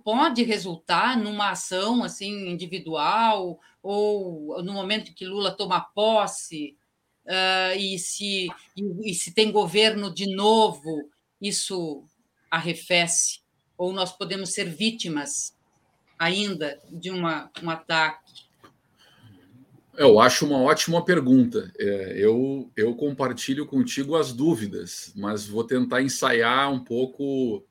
pode 0.04 0.44
resultar 0.44 1.18
numa 1.18 1.50
ação 1.50 2.04
assim 2.04 2.50
individual 2.50 3.60
ou 3.82 4.62
no 4.64 4.74
momento 4.74 5.14
que 5.16 5.26
Lula 5.26 5.52
toma 5.52 5.82
posse 5.82 6.78
uh, 7.26 7.76
e 7.76 7.98
se 7.98 8.48
e, 8.78 9.12
e 9.12 9.14
se 9.16 9.34
tem 9.34 9.52
governo 9.52 10.14
de 10.14 10.28
novo, 10.36 11.10
isso 11.42 12.06
arrefece, 12.50 13.40
ou 13.76 13.92
nós 13.92 14.12
podemos 14.12 14.54
ser 14.54 14.66
vítimas 14.66 15.58
ainda 16.20 16.80
de 16.92 17.10
uma, 17.10 17.50
um 17.64 17.70
ataque? 17.72 18.51
Eu 20.02 20.20
acho 20.20 20.48
uma 20.48 20.58
ótima 20.58 21.06
pergunta. 21.06 21.72
É, 21.78 22.14
eu, 22.18 22.72
eu 22.76 22.96
compartilho 22.96 23.68
contigo 23.68 24.16
as 24.16 24.34
dúvidas, 24.34 25.14
mas 25.16 25.46
vou 25.46 25.64
tentar 25.64 26.02
ensaiar 26.02 26.74
um 26.74 26.84
pouco 26.84 27.64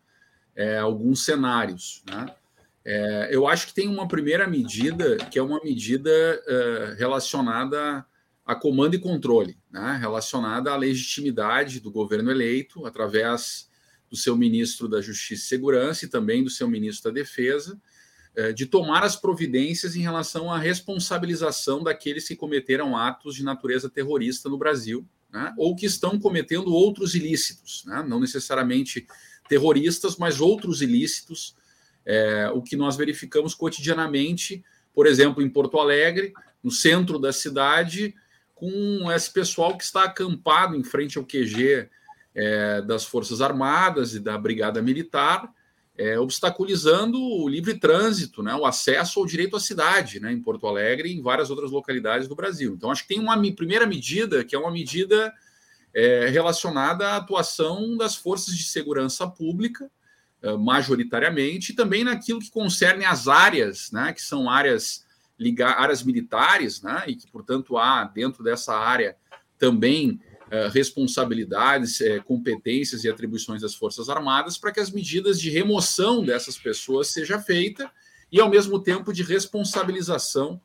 é, 0.54 0.78
alguns 0.78 1.24
cenários. 1.24 2.04
Né? 2.08 2.32
É, 2.84 3.30
eu 3.32 3.48
acho 3.48 3.66
que 3.66 3.74
tem 3.74 3.88
uma 3.88 4.06
primeira 4.06 4.46
medida, 4.46 5.16
que 5.16 5.40
é 5.40 5.42
uma 5.42 5.60
medida 5.64 6.08
é, 6.08 6.94
relacionada 6.96 8.06
a 8.46 8.54
comando 8.54 8.94
e 8.94 9.00
controle, 9.00 9.58
né? 9.68 9.98
relacionada 10.00 10.70
à 10.70 10.76
legitimidade 10.76 11.80
do 11.80 11.90
governo 11.90 12.30
eleito 12.30 12.86
através 12.86 13.68
do 14.08 14.14
seu 14.16 14.36
ministro 14.36 14.86
da 14.86 15.00
Justiça 15.00 15.46
e 15.46 15.48
Segurança 15.48 16.04
e 16.04 16.08
também 16.08 16.44
do 16.44 16.50
seu 16.50 16.68
ministro 16.68 17.10
da 17.10 17.14
Defesa, 17.20 17.76
de 18.54 18.64
tomar 18.64 19.02
as 19.02 19.16
providências 19.16 19.96
em 19.96 20.00
relação 20.00 20.52
à 20.52 20.58
responsabilização 20.58 21.82
daqueles 21.82 22.26
que 22.26 22.36
cometeram 22.36 22.96
atos 22.96 23.34
de 23.34 23.42
natureza 23.42 23.90
terrorista 23.90 24.48
no 24.48 24.56
Brasil, 24.56 25.04
né? 25.32 25.52
ou 25.56 25.74
que 25.74 25.86
estão 25.86 26.18
cometendo 26.18 26.72
outros 26.72 27.14
ilícitos, 27.14 27.84
né? 27.86 28.04
não 28.06 28.20
necessariamente 28.20 29.06
terroristas, 29.48 30.16
mas 30.16 30.40
outros 30.40 30.82
ilícitos, 30.82 31.56
é, 32.04 32.48
o 32.54 32.62
que 32.62 32.76
nós 32.76 32.96
verificamos 32.96 33.54
cotidianamente, 33.54 34.64
por 34.94 35.06
exemplo, 35.06 35.42
em 35.42 35.48
Porto 35.48 35.78
Alegre, 35.78 36.32
no 36.62 36.70
centro 36.70 37.18
da 37.18 37.32
cidade, 37.32 38.14
com 38.54 39.10
esse 39.10 39.32
pessoal 39.32 39.76
que 39.76 39.84
está 39.84 40.04
acampado 40.04 40.76
em 40.76 40.84
frente 40.84 41.18
ao 41.18 41.24
QG 41.24 41.88
é, 42.34 42.82
das 42.82 43.04
Forças 43.04 43.40
Armadas 43.40 44.14
e 44.14 44.20
da 44.20 44.36
Brigada 44.36 44.82
Militar, 44.82 45.52
é, 46.00 46.18
obstaculizando 46.18 47.22
o 47.22 47.46
livre 47.46 47.78
trânsito, 47.78 48.42
né, 48.42 48.54
o 48.54 48.64
acesso 48.64 49.20
ao 49.20 49.26
direito 49.26 49.54
à 49.54 49.60
cidade, 49.60 50.18
né, 50.18 50.32
em 50.32 50.40
Porto 50.40 50.66
Alegre 50.66 51.10
e 51.10 51.12
em 51.12 51.20
várias 51.20 51.50
outras 51.50 51.70
localidades 51.70 52.26
do 52.26 52.34
Brasil. 52.34 52.72
Então, 52.74 52.90
acho 52.90 53.02
que 53.02 53.08
tem 53.08 53.20
uma 53.20 53.36
primeira 53.52 53.86
medida, 53.86 54.42
que 54.42 54.56
é 54.56 54.58
uma 54.58 54.70
medida 54.70 55.30
é, 55.92 56.26
relacionada 56.28 57.06
à 57.06 57.16
atuação 57.16 57.98
das 57.98 58.16
forças 58.16 58.56
de 58.56 58.64
segurança 58.64 59.28
pública, 59.28 59.90
é, 60.40 60.56
majoritariamente, 60.56 61.72
e 61.72 61.74
também 61.74 62.02
naquilo 62.02 62.40
que 62.40 62.50
concerne 62.50 63.04
as 63.04 63.28
áreas, 63.28 63.92
né, 63.92 64.14
que 64.14 64.22
são 64.22 64.48
áreas, 64.48 65.04
ligar, 65.38 65.78
áreas 65.78 66.02
militares, 66.02 66.80
né, 66.80 67.04
e 67.08 67.14
que, 67.14 67.30
portanto, 67.30 67.76
há 67.76 68.04
dentro 68.04 68.42
dessa 68.42 68.74
área 68.74 69.18
também 69.58 70.18
responsabilidades, 70.72 72.00
eh, 72.00 72.18
competências 72.18 73.04
e 73.04 73.08
atribuições 73.08 73.62
das 73.62 73.74
Forças 73.74 74.08
Armadas 74.08 74.58
para 74.58 74.72
que 74.72 74.80
as 74.80 74.90
medidas 74.90 75.40
de 75.40 75.48
remoção 75.48 76.24
dessas 76.24 76.58
pessoas 76.58 77.08
seja 77.08 77.38
feita 77.38 77.90
e, 78.32 78.40
ao 78.40 78.50
mesmo 78.50 78.80
tempo, 78.82 79.12
de 79.12 79.22
responsabilização 79.22 80.60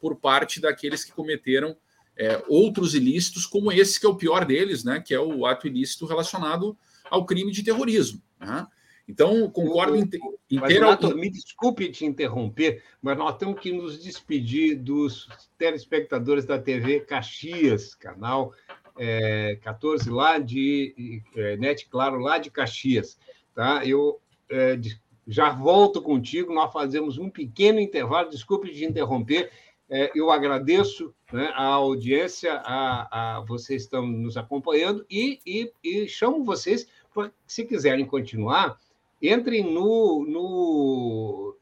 por 0.00 0.16
parte 0.16 0.60
daqueles 0.60 1.04
que 1.04 1.12
cometeram 1.12 1.76
é, 2.16 2.42
outros 2.48 2.94
ilícitos, 2.94 3.44
como 3.44 3.72
esse 3.72 3.98
que 3.98 4.06
é 4.06 4.08
o 4.08 4.14
pior 4.16 4.44
deles, 4.44 4.84
né, 4.84 5.00
que 5.00 5.12
é 5.12 5.18
o 5.18 5.44
ato 5.46 5.66
ilícito 5.66 6.06
relacionado 6.06 6.76
ao 7.10 7.26
crime 7.26 7.50
de 7.50 7.64
terrorismo. 7.64 8.22
Né? 8.38 8.66
Então, 9.08 9.50
concordo 9.50 9.96
inteiramente. 9.96 11.14
Me 11.14 11.30
desculpe 11.30 11.90
te 11.90 12.06
interromper, 12.06 12.82
mas 13.02 13.18
nós 13.18 13.36
temos 13.36 13.60
que 13.60 13.72
nos 13.72 14.02
despedir 14.02 14.76
dos 14.76 15.28
telespectadores 15.58 16.44
da 16.44 16.58
TV 16.58 17.00
Caxias, 17.00 17.94
canal 17.94 18.54
é, 18.98 19.58
14 19.62 20.08
lá 20.10 20.38
de 20.38 21.22
é, 21.36 21.56
Net 21.56 21.88
Claro, 21.88 22.18
lá 22.18 22.38
de 22.38 22.50
Caxias. 22.50 23.18
Tá? 23.54 23.84
Eu 23.84 24.20
é, 24.50 24.78
já 25.26 25.50
volto 25.50 26.02
contigo, 26.02 26.52
nós 26.52 26.72
fazemos 26.72 27.18
um 27.18 27.30
pequeno 27.30 27.80
intervalo, 27.80 28.30
desculpe 28.30 28.72
de 28.72 28.84
interromper, 28.84 29.50
é, 29.88 30.10
eu 30.14 30.30
agradeço 30.30 31.14
né, 31.32 31.52
a 31.54 31.64
audiência, 31.64 32.54
a, 32.64 33.36
a, 33.36 33.40
vocês 33.40 33.82
estão 33.82 34.06
nos 34.06 34.36
acompanhando 34.36 35.04
e, 35.10 35.40
e, 35.46 35.72
e 35.82 36.08
chamo 36.08 36.42
vocês, 36.42 36.88
pra, 37.12 37.30
se 37.46 37.64
quiserem 37.64 38.06
continuar, 38.06 38.78
entrem 39.20 39.62
no, 39.62 40.24
no, 40.26 41.56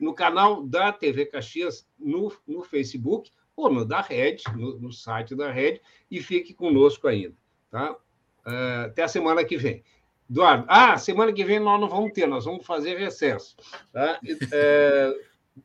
no 0.00 0.14
canal 0.14 0.62
da 0.66 0.92
TV 0.92 1.26
Caxias 1.26 1.86
no, 1.98 2.32
no 2.46 2.62
Facebook 2.62 3.30
ou 3.56 3.70
no 3.70 3.84
da 3.84 4.00
Rede, 4.00 4.44
no, 4.56 4.78
no 4.78 4.92
site 4.92 5.34
da 5.34 5.50
Rede, 5.50 5.80
e 6.10 6.20
fique 6.20 6.54
conosco 6.54 7.08
ainda. 7.08 7.34
Tá? 7.70 7.92
Uh, 7.92 8.86
até 8.86 9.02
a 9.02 9.08
semana 9.08 9.44
que 9.44 9.56
vem. 9.56 9.84
Eduardo, 10.28 10.64
ah, 10.68 10.96
semana 10.96 11.32
que 11.32 11.44
vem 11.44 11.60
nós 11.60 11.80
não 11.80 11.88
vamos 11.88 12.12
ter, 12.12 12.26
nós 12.26 12.44
vamos 12.46 12.64
fazer 12.64 12.96
recesso. 12.96 13.54
Tá? 13.92 14.18
É, 14.52 15.14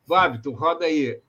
Bábito, 0.06 0.52
roda 0.52 0.86
aí. 0.86 1.22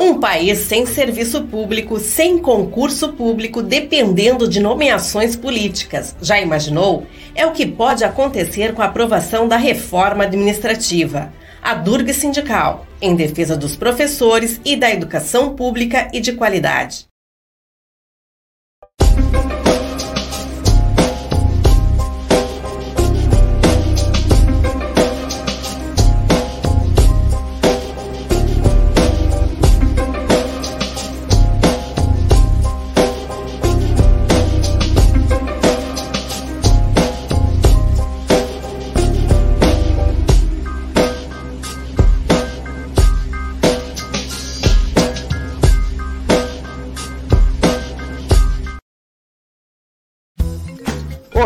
Um 0.00 0.18
país 0.18 0.58
sem 0.58 0.84
serviço 0.84 1.44
público, 1.44 2.00
sem 2.00 2.38
concurso 2.38 3.12
público, 3.12 3.62
dependendo 3.62 4.48
de 4.48 4.58
nomeações 4.58 5.36
políticas. 5.36 6.16
Já 6.20 6.40
imaginou? 6.40 7.06
É 7.32 7.46
o 7.46 7.52
que 7.52 7.64
pode 7.64 8.02
acontecer 8.02 8.74
com 8.74 8.82
a 8.82 8.86
aprovação 8.86 9.46
da 9.46 9.56
reforma 9.56 10.24
administrativa. 10.24 11.32
A 11.62 11.74
Durga 11.74 12.12
Sindical, 12.12 12.88
em 13.00 13.14
defesa 13.14 13.56
dos 13.56 13.76
professores 13.76 14.60
e 14.64 14.74
da 14.74 14.90
educação 14.90 15.54
pública 15.54 16.08
e 16.12 16.18
de 16.18 16.32
qualidade. 16.32 17.06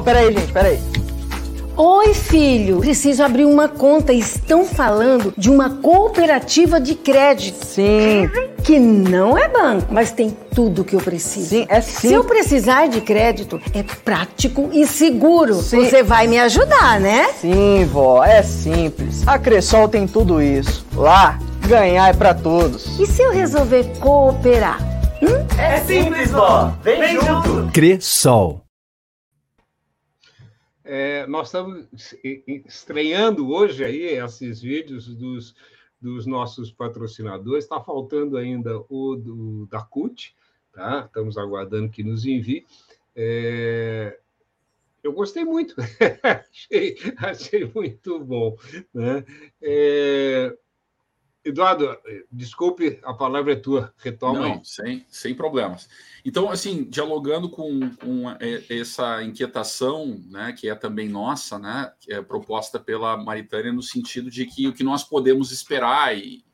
Peraí, 0.03 0.33
gente, 0.33 0.53
peraí. 0.53 0.79
Oi, 1.77 2.13
filho. 2.13 2.81
Preciso 2.81 3.23
abrir 3.23 3.47
uma 3.47 3.67
conta. 3.67 4.13
Estão 4.13 4.65
falando 4.65 5.33
de 5.39 5.49
uma 5.51 5.71
cooperativa 5.71 6.79
de 6.79 6.95
crédito. 6.95 7.65
Sim. 7.65 8.29
Que 8.63 8.79
não 8.79 9.39
é 9.39 9.49
banco, 9.49 9.89
mas 9.91 10.13
tem 10.13 10.37
tudo 10.55 10.83
o 10.83 10.85
que 10.85 10.95
eu 10.95 11.01
preciso. 11.01 11.49
Sim, 11.49 11.67
é 11.69 11.81
sim. 11.81 12.09
Se 12.09 12.13
eu 12.13 12.25
precisar 12.25 12.89
de 12.89 13.01
crédito, 13.01 13.61
é 13.75 13.83
prático 13.83 14.69
e 14.73 14.87
seguro. 14.87 15.55
Sim. 15.55 15.85
Você 15.85 16.03
vai 16.03 16.27
me 16.27 16.39
ajudar, 16.39 17.01
né? 17.01 17.29
Sim, 17.41 17.89
vó, 17.91 18.23
é 18.23 18.43
simples. 18.43 19.27
A 19.27 19.39
Cressol 19.39 19.89
tem 19.89 20.07
tudo 20.07 20.43
isso. 20.43 20.85
Lá, 20.95 21.39
ganhar 21.67 22.11
é 22.11 22.13
para 22.13 22.35
todos. 22.35 23.01
E 23.01 23.07
se 23.07 23.23
eu 23.23 23.33
resolver 23.33 23.85
cooperar? 23.99 24.79
Hum? 25.23 25.47
É 25.59 25.81
simples, 25.81 26.31
vó. 26.31 26.73
Vem, 26.85 27.01
Vem 27.01 27.21
junto. 27.21 27.71
Cressol. 27.73 28.61
É, 30.85 31.27
nós 31.27 31.49
estamos 31.49 31.87
estreando 32.67 33.51
hoje 33.51 33.85
aí 33.85 34.03
esses 34.19 34.61
vídeos 34.61 35.15
dos, 35.15 35.55
dos 36.01 36.27
nossos 36.27 36.73
patrocinadores. 36.73 37.65
Está 37.65 37.81
faltando 37.81 38.37
ainda 38.37 38.79
o 38.89 39.17
do, 39.17 39.67
da 39.67 39.83
CUT, 39.83 40.35
tá? 40.73 41.05
Estamos 41.07 41.39
aguardando 41.39 41.91
que 41.91 42.03
nos 42.03 42.27
envie. 42.27 42.67
É, 43.15 44.19
eu 45.03 45.13
gostei 45.13 45.45
muito, 45.45 45.75
achei, 46.23 46.97
achei, 47.19 47.71
muito 47.73 48.21
bom. 48.25 48.57
Né? 48.95 49.25
É, 49.61 50.57
Eduardo, 51.45 51.99
desculpe, 52.31 53.01
a 53.03 53.13
palavra 53.13 53.53
é 53.53 53.57
tua, 53.57 53.93
retoma 53.99 54.39
Não, 54.39 54.53
aí. 54.55 54.61
Sem, 54.63 55.05
sem 55.09 55.35
problemas. 55.35 55.89
Então, 56.25 56.49
assim, 56.51 56.85
dialogando 56.85 57.49
com, 57.49 57.91
com 57.97 58.25
essa 58.71 59.23
inquietação, 59.25 60.23
né, 60.31 60.53
que 60.53 60.69
é 60.69 60.75
também 60.75 61.09
nossa, 61.09 61.59
né, 61.59 61.93
é 62.09 62.23
proposta 62.23 62.79
pela 62.79 63.17
Maritânia, 63.17 63.73
no 63.73 63.83
sentido 63.83 64.31
de 64.31 64.47
que 64.47 64.69
o 64.69 64.73
que 64.73 64.85
nós 64.85 65.03
podemos 65.03 65.51
esperar 65.51 66.17
e, 66.17 66.45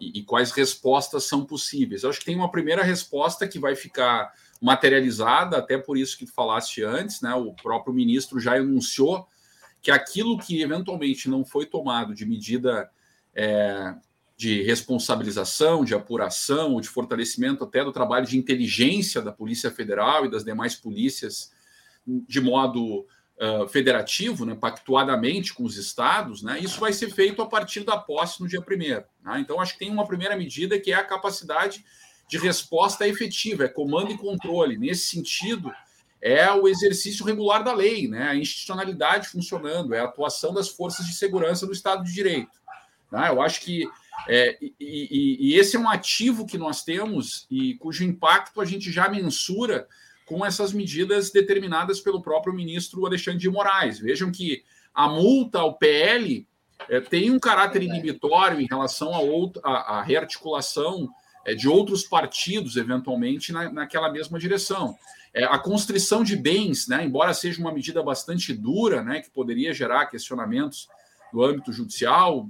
e, 0.00 0.20
e 0.20 0.22
quais 0.22 0.52
respostas 0.52 1.24
são 1.24 1.44
possíveis. 1.44 2.04
Eu 2.04 2.10
acho 2.10 2.20
que 2.20 2.26
tem 2.26 2.36
uma 2.36 2.50
primeira 2.50 2.84
resposta 2.84 3.48
que 3.48 3.58
vai 3.58 3.74
ficar 3.74 4.32
materializada, 4.60 5.58
até 5.58 5.76
por 5.76 5.98
isso 5.98 6.16
que 6.16 6.26
tu 6.26 6.32
falaste 6.32 6.84
antes, 6.84 7.20
né, 7.20 7.34
o 7.34 7.52
próprio 7.54 7.92
ministro 7.92 8.38
já 8.38 8.56
anunciou 8.56 9.26
que 9.82 9.90
aquilo 9.90 10.38
que 10.38 10.62
eventualmente 10.62 11.28
não 11.28 11.44
foi 11.44 11.66
tomado 11.66 12.14
de 12.14 12.24
medida 12.24 12.88
é, 13.34 13.94
de 14.38 14.62
responsabilização, 14.62 15.84
de 15.84 15.96
apuração, 15.96 16.80
de 16.80 16.88
fortalecimento 16.88 17.64
até 17.64 17.82
do 17.82 17.92
trabalho 17.92 18.24
de 18.24 18.38
inteligência 18.38 19.20
da 19.20 19.32
Polícia 19.32 19.68
Federal 19.68 20.24
e 20.24 20.30
das 20.30 20.44
demais 20.44 20.76
polícias 20.76 21.50
de 22.06 22.40
modo 22.40 23.00
uh, 23.00 23.66
federativo, 23.68 24.46
né, 24.46 24.54
pactuadamente 24.54 25.52
com 25.52 25.64
os 25.64 25.76
estados, 25.76 26.40
né, 26.40 26.60
isso 26.60 26.78
vai 26.78 26.92
ser 26.92 27.10
feito 27.10 27.42
a 27.42 27.46
partir 27.46 27.80
da 27.80 27.98
posse 27.98 28.40
no 28.40 28.46
dia 28.46 28.62
primeiro. 28.62 29.04
Né? 29.24 29.40
Então, 29.40 29.60
acho 29.60 29.72
que 29.72 29.80
tem 29.80 29.90
uma 29.90 30.06
primeira 30.06 30.36
medida 30.36 30.78
que 30.78 30.92
é 30.92 30.94
a 30.94 31.04
capacidade 31.04 31.84
de 32.28 32.38
resposta 32.38 33.08
efetiva, 33.08 33.64
é 33.64 33.68
comando 33.68 34.12
e 34.12 34.16
controle. 34.16 34.78
Nesse 34.78 35.08
sentido, 35.08 35.72
é 36.22 36.48
o 36.52 36.68
exercício 36.68 37.26
regular 37.26 37.64
da 37.64 37.74
lei, 37.74 38.06
né, 38.06 38.28
a 38.28 38.36
institucionalidade 38.36 39.30
funcionando, 39.30 39.94
é 39.94 39.98
a 39.98 40.04
atuação 40.04 40.54
das 40.54 40.68
forças 40.68 41.04
de 41.06 41.14
segurança 41.14 41.66
do 41.66 41.72
Estado 41.72 42.04
de 42.04 42.14
Direito. 42.14 42.52
Né? 43.10 43.30
Eu 43.30 43.42
acho 43.42 43.62
que 43.62 43.84
é, 44.26 44.58
e, 44.60 44.74
e, 44.80 45.50
e, 45.50 45.58
esse 45.58 45.76
é 45.76 45.78
um 45.78 45.88
ativo 45.88 46.46
que 46.46 46.58
nós 46.58 46.82
temos 46.82 47.46
e 47.50 47.74
cujo 47.74 48.04
impacto 48.04 48.60
a 48.60 48.64
gente 48.64 48.90
já 48.90 49.08
mensura 49.08 49.86
com 50.26 50.44
essas 50.44 50.72
medidas 50.72 51.30
determinadas 51.30 52.00
pelo 52.00 52.20
próprio 52.20 52.52
ministro 52.52 53.06
Alexandre 53.06 53.40
de 53.40 53.50
Moraes. 53.50 53.98
Vejam 53.98 54.30
que 54.30 54.64
a 54.92 55.08
multa 55.08 55.60
ao 55.60 55.78
PL 55.78 56.46
é, 56.88 57.00
tem 57.00 57.30
um 57.30 57.38
caráter 57.38 57.82
inibitório 57.82 58.60
em 58.60 58.66
relação 58.66 59.14
a, 59.14 59.20
outra, 59.20 59.62
a, 59.64 59.98
a 59.98 60.02
rearticulação 60.02 61.08
é, 61.44 61.54
de 61.54 61.68
outros 61.68 62.04
partidos, 62.04 62.76
eventualmente, 62.76 63.52
na, 63.52 63.72
naquela 63.72 64.10
mesma 64.12 64.38
direção. 64.38 64.96
É, 65.32 65.44
a 65.44 65.58
constrição 65.58 66.22
de 66.22 66.36
bens, 66.36 66.88
né, 66.88 67.04
embora 67.04 67.32
seja 67.32 67.60
uma 67.60 67.72
medida 67.72 68.02
bastante 68.02 68.52
dura, 68.52 69.02
né, 69.02 69.20
que 69.20 69.30
poderia 69.30 69.72
gerar 69.72 70.06
questionamentos 70.06 70.88
do 71.32 71.44
âmbito 71.44 71.72
judicial, 71.72 72.48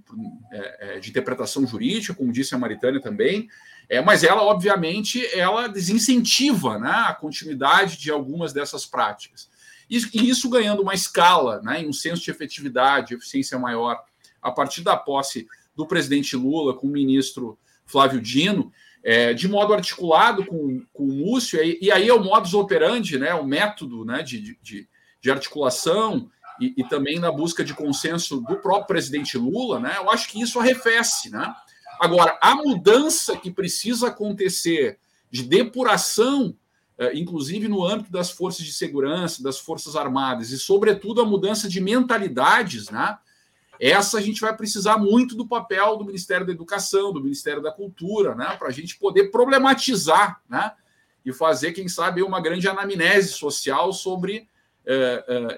é, 0.53 0.97
é, 0.97 1.01
de 1.01 1.11
interpretação 1.11 1.66
jurídica, 1.66 2.14
como 2.14 2.33
disse 2.33 2.55
a 2.55 2.59
Maritânia 2.59 3.01
também, 3.01 3.49
é, 3.89 4.01
mas 4.01 4.22
ela, 4.22 4.43
obviamente, 4.43 5.24
ela 5.35 5.66
desincentiva 5.66 6.79
né, 6.79 6.91
a 6.91 7.14
continuidade 7.14 7.97
de 7.97 8.11
algumas 8.11 8.53
dessas 8.53 8.85
práticas. 8.85 9.49
E, 9.89 9.97
e 10.12 10.29
isso 10.29 10.51
ganhando 10.51 10.83
uma 10.83 10.95
escala, 10.95 11.62
né, 11.62 11.85
um 11.87 11.93
senso 11.93 12.22
de 12.22 12.31
efetividade, 12.31 13.14
eficiência 13.14 13.59
maior, 13.59 13.99
a 14.43 14.51
partir 14.51 14.83
da 14.83 14.97
posse 14.97 15.49
do 15.74 15.87
presidente 15.87 16.37
Lula 16.37 16.74
com 16.74 16.87
o 16.87 16.91
ministro 16.91 17.59
Flávio 17.87 18.20
Dino, 18.20 18.70
é, 19.03 19.33
de 19.33 19.49
modo 19.49 19.72
articulado 19.72 20.45
com, 20.45 20.85
com 20.93 21.05
o 21.05 21.12
Múcio, 21.12 21.62
e, 21.62 21.79
e, 21.81 21.91
aí 21.91 22.09
é 22.09 22.12
o 22.12 22.22
modus 22.22 22.53
operandi, 22.53 23.18
né, 23.18 23.33
o 23.35 23.47
método 23.47 24.05
né, 24.05 24.22
de, 24.22 24.59
de, 24.61 24.89
de 25.20 25.31
articulação 25.31 26.31
e, 26.61 26.75
e, 26.77 26.85
também 26.85 27.19
na 27.19 27.31
busca 27.31 27.65
de 27.65 27.75
consenso 27.75 28.41
do 28.41 28.57
próprio 28.57 28.87
presidente 28.87 29.39
Lula, 29.39 29.79
né, 29.79 29.95
eu 29.97 30.11
acho 30.11 30.29
que 30.29 30.41
isso 30.41 30.59
arrefece. 30.59 31.31
Né? 31.31 31.55
Agora, 32.01 32.39
a 32.41 32.55
mudança 32.55 33.37
que 33.37 33.51
precisa 33.51 34.09
acontecer 34.09 34.99
de 35.31 35.43
depuração, 35.43 36.57
eh, 36.97 37.13
inclusive 37.19 37.69
no 37.69 37.85
âmbito 37.85 38.11
das 38.11 38.31
forças 38.31 38.65
de 38.65 38.73
segurança, 38.73 39.43
das 39.43 39.59
forças 39.59 39.97
armadas, 39.97 40.51
e, 40.51 40.59
sobretudo, 40.59 41.21
a 41.21 41.25
mudança 41.25 41.69
de 41.69 41.81
mentalidades, 41.81 42.89
né? 42.91 43.19
Essa 43.81 44.19
a 44.19 44.21
gente 44.21 44.41
vai 44.41 44.57
precisar 44.57 44.99
muito 44.99 45.37
do 45.37 45.47
papel 45.47 45.97
do 45.97 46.05
Ministério 46.05 46.45
da 46.45 46.53
Educação, 46.53 47.13
do 47.13 47.23
Ministério 47.23 47.63
da 47.63 47.71
Cultura, 47.71 48.35
né? 48.35 48.57
Para 48.57 48.69
a 48.69 48.73
gente 48.73 48.99
poder 48.99 49.31
problematizar, 49.31 50.41
né? 50.49 50.73
E 51.25 51.33
fazer, 51.33 51.73
quem 51.73 51.89
sabe, 51.89 52.23
uma 52.23 52.41
grande 52.41 52.67
anamnese 52.69 53.33
social 53.33 53.93
sobre 53.93 54.49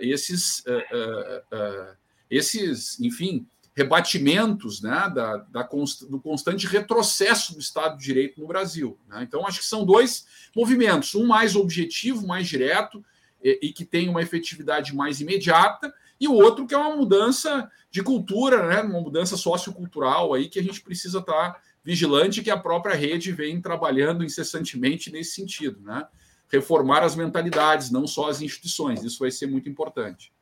esses, 0.00 0.60
uh, 0.60 1.96
esses, 2.30 2.98
enfim, 3.00 3.46
rebatimentos 3.74 4.82
né, 4.82 5.10
da, 5.14 5.36
da 5.36 5.62
do 5.62 6.20
constante 6.20 6.66
retrocesso 6.66 7.54
do 7.54 7.60
Estado 7.60 7.96
de 7.96 8.04
Direito 8.04 8.40
no 8.40 8.46
Brasil. 8.46 8.98
Né? 9.08 9.22
Então, 9.22 9.46
acho 9.46 9.60
que 9.60 9.66
são 9.66 9.84
dois 9.84 10.26
movimentos, 10.54 11.14
um 11.14 11.26
mais 11.26 11.54
objetivo, 11.54 12.26
mais 12.26 12.48
direto, 12.48 13.04
e, 13.42 13.58
e, 13.62 13.72
que 13.72 13.84
tem 13.84 14.08
uma 14.08 14.20
efetividade 14.20 14.94
mais 14.94 15.20
imediata, 15.20 15.92
e 16.20 16.28
o 16.28 16.34
outro 16.34 16.66
que 16.66 16.74
é 16.74 16.78
uma 16.78 16.94
mudança 16.94 17.70
de 17.90 18.02
cultura, 18.02 18.66
né, 18.68 18.82
uma 18.82 19.00
mudança 19.00 19.36
sociocultural 19.36 20.34
aí 20.34 20.48
que 20.48 20.58
a 20.58 20.62
gente 20.62 20.82
precisa 20.82 21.20
estar 21.20 21.58
vigilante 21.82 22.42
que 22.42 22.50
a 22.50 22.58
própria 22.58 22.94
rede 22.94 23.32
vem 23.32 23.60
trabalhando 23.60 24.22
incessantemente 24.22 25.10
nesse 25.10 25.32
sentido. 25.32 25.80
Né? 25.80 26.06
Reformar 26.50 27.02
as 27.02 27.14
mentalidades, 27.14 27.90
não 27.90 28.06
só 28.06 28.28
as 28.28 28.42
instituições. 28.42 29.04
Isso 29.04 29.18
vai 29.20 29.30
ser 29.30 29.46
muito 29.46 29.68
importante. 29.68 30.32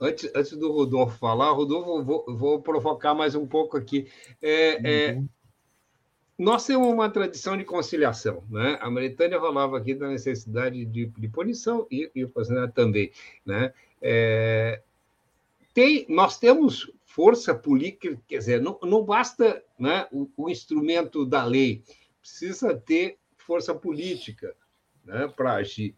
Antes, 0.00 0.30
antes 0.34 0.52
do 0.56 0.70
Rodolfo 0.70 1.16
falar, 1.16 1.52
Rodolfo, 1.52 2.02
vou, 2.02 2.24
vou 2.36 2.60
provocar 2.60 3.14
mais 3.14 3.34
um 3.34 3.46
pouco 3.46 3.76
aqui. 3.76 4.08
É, 4.42 5.10
é, 5.10 5.12
uhum. 5.12 5.28
nós 6.36 6.66
temos 6.66 6.88
uma 6.88 7.08
tradição 7.08 7.56
de 7.56 7.64
conciliação. 7.64 8.42
Né? 8.50 8.78
A 8.80 8.90
Maritânia 8.90 9.40
falava 9.40 9.78
aqui 9.78 9.94
da 9.94 10.08
necessidade 10.08 10.84
de, 10.84 11.06
de 11.06 11.28
punição 11.28 11.86
e, 11.90 12.10
e 12.14 12.24
o 12.24 12.28
Bolsonaro 12.28 12.72
também. 12.72 13.12
Né? 13.46 13.72
É, 14.00 14.82
tem, 15.72 16.04
nós 16.08 16.36
temos 16.36 16.90
força 17.04 17.54
política, 17.54 18.20
quer 18.26 18.38
dizer, 18.38 18.60
não, 18.60 18.78
não 18.82 19.04
basta 19.04 19.62
né, 19.78 20.08
o, 20.10 20.28
o 20.36 20.50
instrumento 20.50 21.24
da 21.24 21.44
lei, 21.44 21.84
precisa 22.20 22.74
ter 22.74 23.18
força 23.42 23.74
política 23.74 24.54
né, 25.04 25.28
para 25.28 25.54
agir. 25.54 25.94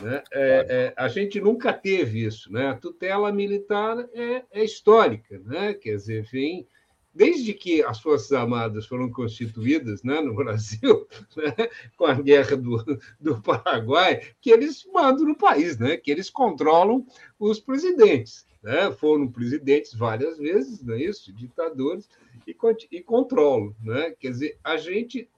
Né? 0.00 0.22
É, 0.32 0.66
é, 0.68 0.94
a 0.96 1.08
gente 1.08 1.40
nunca 1.40 1.72
teve 1.72 2.24
isso. 2.24 2.52
Né? 2.52 2.68
A 2.68 2.74
tutela 2.74 3.32
militar 3.32 3.98
é, 4.12 4.44
é, 4.50 4.64
histórica, 4.64 5.38
né? 5.44 5.74
quer 5.74 5.96
dizer, 5.96 6.22
vem 6.24 6.66
desde 7.14 7.52
que 7.52 7.82
as 7.82 8.00
Forças 8.00 8.30
Armadas 8.32 8.86
foram 8.86 9.10
constituídas 9.10 10.04
né, 10.04 10.20
no 10.20 10.34
Brasil, 10.34 11.08
né, 11.36 11.68
com 11.96 12.06
a 12.06 12.14
guerra 12.14 12.56
do, 12.56 12.84
do 13.18 13.42
Paraguai, 13.42 14.20
que 14.40 14.50
eles 14.50 14.86
mandam 14.92 15.26
no 15.26 15.36
país, 15.36 15.78
né, 15.78 15.96
que 15.96 16.12
eles 16.12 16.30
controlam 16.30 17.04
os 17.36 17.58
presidentes. 17.58 18.46
Né? 18.62 18.92
Foram 18.92 19.26
presidentes 19.26 19.94
várias 19.94 20.38
vezes, 20.38 20.80
não 20.82 20.94
é 20.94 21.02
isso? 21.02 21.32
Ditadores, 21.32 22.08
e, 22.46 22.56
e 22.90 23.02
controlam. 23.02 23.74
Né? 23.82 24.14
Quer 24.18 24.30
dizer, 24.30 24.58
a 24.62 24.76
gente. 24.76 25.28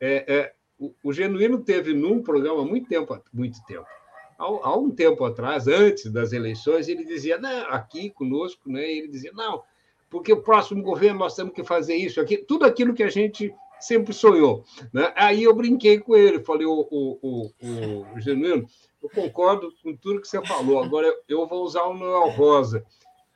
É, 0.00 0.34
é, 0.34 0.54
o, 1.02 1.12
Genuíno 1.12 1.60
teve 1.60 1.92
num 1.92 2.22
programa 2.22 2.64
muito 2.64 2.88
tempo, 2.88 3.20
muito 3.32 3.62
tempo. 3.64 3.86
Há, 4.38 4.44
há, 4.44 4.76
um 4.76 4.90
tempo 4.90 5.24
atrás, 5.24 5.68
antes 5.68 6.10
das 6.10 6.32
eleições, 6.32 6.88
ele 6.88 7.04
dizia, 7.04 7.38
não, 7.38 7.66
aqui 7.68 8.10
conosco, 8.10 8.70
né? 8.70 8.90
ele 8.90 9.08
dizia, 9.08 9.32
não, 9.32 9.62
porque 10.10 10.32
o 10.32 10.42
próximo 10.42 10.82
governo 10.82 11.20
nós 11.20 11.36
temos 11.36 11.52
que 11.52 11.62
fazer 11.62 11.94
isso, 11.94 12.20
aqui, 12.20 12.38
tudo 12.38 12.64
aquilo 12.64 12.94
que 12.94 13.02
a 13.02 13.10
gente 13.10 13.54
sempre 13.78 14.12
sonhou. 14.12 14.64
Né? 14.92 15.12
Aí 15.16 15.44
eu 15.44 15.54
brinquei 15.54 15.98
com 15.98 16.16
ele, 16.16 16.42
falei, 16.42 16.66
o, 16.66 16.86
o, 16.90 17.52
o, 17.60 18.06
o 18.14 18.20
Genuíno, 18.20 18.66
eu 19.02 19.10
concordo 19.10 19.72
com 19.82 19.96
tudo 19.96 20.20
que 20.20 20.28
você 20.28 20.44
falou, 20.44 20.82
agora 20.82 21.12
eu 21.28 21.46
vou 21.46 21.64
usar 21.64 21.84
o 21.84 21.94
Noel 21.94 22.30
Rosa. 22.30 22.84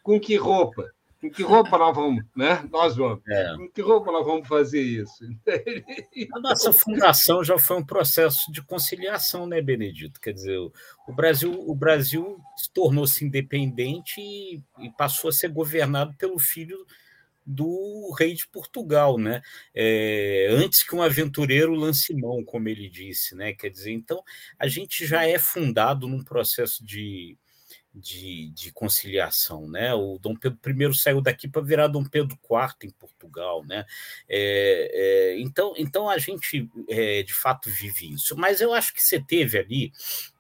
Com 0.03 0.21
que 0.21 0.37
roupa? 0.37 0.89
Com 1.21 1.31
que 1.31 1.43
roupa 1.43 1.79
nós 1.79 1.97
vamos, 1.97 2.25
né? 2.37 2.69
Nós 2.71 2.97
vamos. 2.97 3.27
É. 3.27 3.57
Com 3.57 3.69
que 3.71 3.81
roupa 3.81 4.13
nós 4.13 4.25
vamos 4.27 4.47
fazer 4.47 4.83
isso? 4.83 5.25
A 6.35 6.41
nossa 6.41 6.73
fundação 6.73 7.43
já 7.43 7.59
foi 7.59 7.79
um 7.79 7.85
processo 7.85 8.53
de 8.53 8.63
conciliação, 8.63 9.47
né, 9.47 9.63
Benedito? 9.63 10.21
Quer 10.21 10.33
dizer, 10.33 10.59
o 10.59 11.13
Brasil, 11.15 11.53
o 11.53 11.75
Brasil 11.75 12.39
tornou-se 12.75 13.25
independente 13.25 14.21
e, 14.21 14.63
e 14.79 14.91
passou 14.97 15.31
a 15.31 15.33
ser 15.33 15.49
governado 15.49 16.15
pelo 16.19 16.39
filho 16.39 16.85
do 17.47 18.13
rei 18.19 18.35
de 18.35 18.47
Portugal, 18.49 19.17
né? 19.17 19.41
É, 19.73 20.49
antes 20.51 20.83
que 20.83 20.95
um 20.95 21.03
aventureiro 21.03 21.73
lance 21.73 22.13
mão, 22.13 22.45
como 22.45 22.69
ele 22.69 22.91
disse, 22.91 23.37
né? 23.37 23.55
Quer 23.55 23.71
dizer, 23.71 23.93
então 23.93 24.21
a 24.59 24.67
gente 24.67 25.07
já 25.07 25.25
é 25.25 25.39
fundado 25.39 26.09
num 26.09 26.25
processo 26.25 26.85
de 26.85 27.39
de, 27.97 28.51
de, 28.51 28.71
conciliação, 28.73 29.67
né? 29.69 29.95
O 29.95 30.19
Dom 30.19 30.37
Pedro 30.37 30.61
I 30.71 30.95
saiu 30.95 31.23
daqui 31.23 31.49
para 31.49 31.63
virar 31.63 31.89
Dom 31.89 32.05
Pedro 32.05 32.39
IV 32.45 32.75
em 32.85 32.91
Portugal, 32.91 33.65
né? 33.65 33.87
É, 34.29 34.91
é, 34.93 35.41
então, 35.41 35.73
então 35.79 36.09
a 36.09 36.19
gente 36.19 36.69
é, 36.91 37.23
de 37.23 37.33
fato 37.33 37.71
vive 37.71 38.13
isso. 38.13 38.37
Mas 38.37 38.61
eu 38.61 38.75
acho 38.75 38.93
que 38.93 39.03
você 39.03 39.19
teve 39.19 39.59
ali 39.59 39.93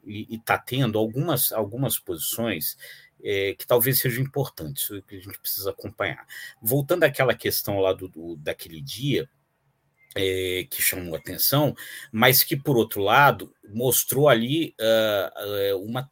e 0.04 0.36
está 0.36 0.59
tendo 0.59 0.98
algumas 0.98 1.50
algumas 1.50 1.98
posições 1.98 2.76
é, 3.24 3.54
que 3.54 3.66
talvez 3.66 3.98
sejam 3.98 4.22
importantes, 4.22 4.88
que 5.09 5.16
a 5.16 5.20
gente 5.20 5.38
precisa 5.38 5.70
acompanhar. 5.70 6.26
Voltando 6.61 7.04
àquela 7.04 7.34
questão 7.34 7.80
lá 7.80 7.94
do, 7.94 8.09
do 8.09 8.36
daquele 8.36 8.82
dia, 8.82 9.28
é, 10.14 10.66
que 10.70 10.82
chamou 10.82 11.14
atenção, 11.14 11.74
mas 12.12 12.42
que, 12.42 12.57
por 12.57 12.76
outro 12.76 13.02
lado, 13.02 13.52
mostrou 13.68 14.28
ali 14.28 14.74
uh, 14.80 15.76
uma 15.78 16.11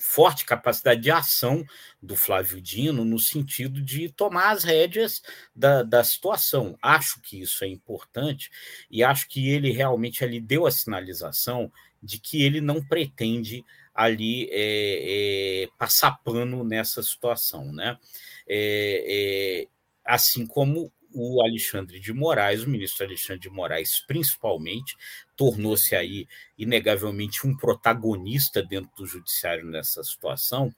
forte 0.00 0.44
capacidade 0.44 1.00
de 1.00 1.10
ação 1.10 1.64
do 2.02 2.16
Flávio 2.16 2.60
Dino 2.60 3.04
no 3.04 3.18
sentido 3.18 3.80
de 3.80 4.08
tomar 4.08 4.50
as 4.50 4.64
rédeas 4.64 5.22
da, 5.54 5.82
da 5.82 6.02
situação. 6.04 6.76
Acho 6.82 7.20
que 7.20 7.40
isso 7.40 7.64
é 7.64 7.68
importante 7.68 8.50
e 8.90 9.02
acho 9.02 9.28
que 9.28 9.48
ele 9.48 9.70
realmente 9.70 10.24
ali 10.24 10.40
deu 10.40 10.66
a 10.66 10.70
sinalização 10.70 11.72
de 12.02 12.18
que 12.18 12.42
ele 12.42 12.60
não 12.60 12.84
pretende 12.84 13.64
ali 13.94 14.48
é, 14.50 15.64
é, 15.64 15.68
passar 15.78 16.18
pano 16.24 16.64
nessa 16.64 17.02
situação, 17.02 17.72
né? 17.72 17.98
É, 18.48 19.68
assim 20.04 20.46
como 20.46 20.92
o 21.14 21.42
Alexandre 21.42 22.00
de 22.00 22.12
Moraes, 22.12 22.62
o 22.62 22.70
ministro 22.70 23.04
Alexandre 23.04 23.40
de 23.40 23.50
Moraes, 23.50 24.04
principalmente, 24.06 24.96
tornou-se 25.36 25.94
aí, 25.94 26.26
inegavelmente, 26.58 27.46
um 27.46 27.56
protagonista 27.56 28.62
dentro 28.62 28.90
do 28.96 29.06
judiciário 29.06 29.64
nessa 29.64 30.02
situação, 30.02 30.74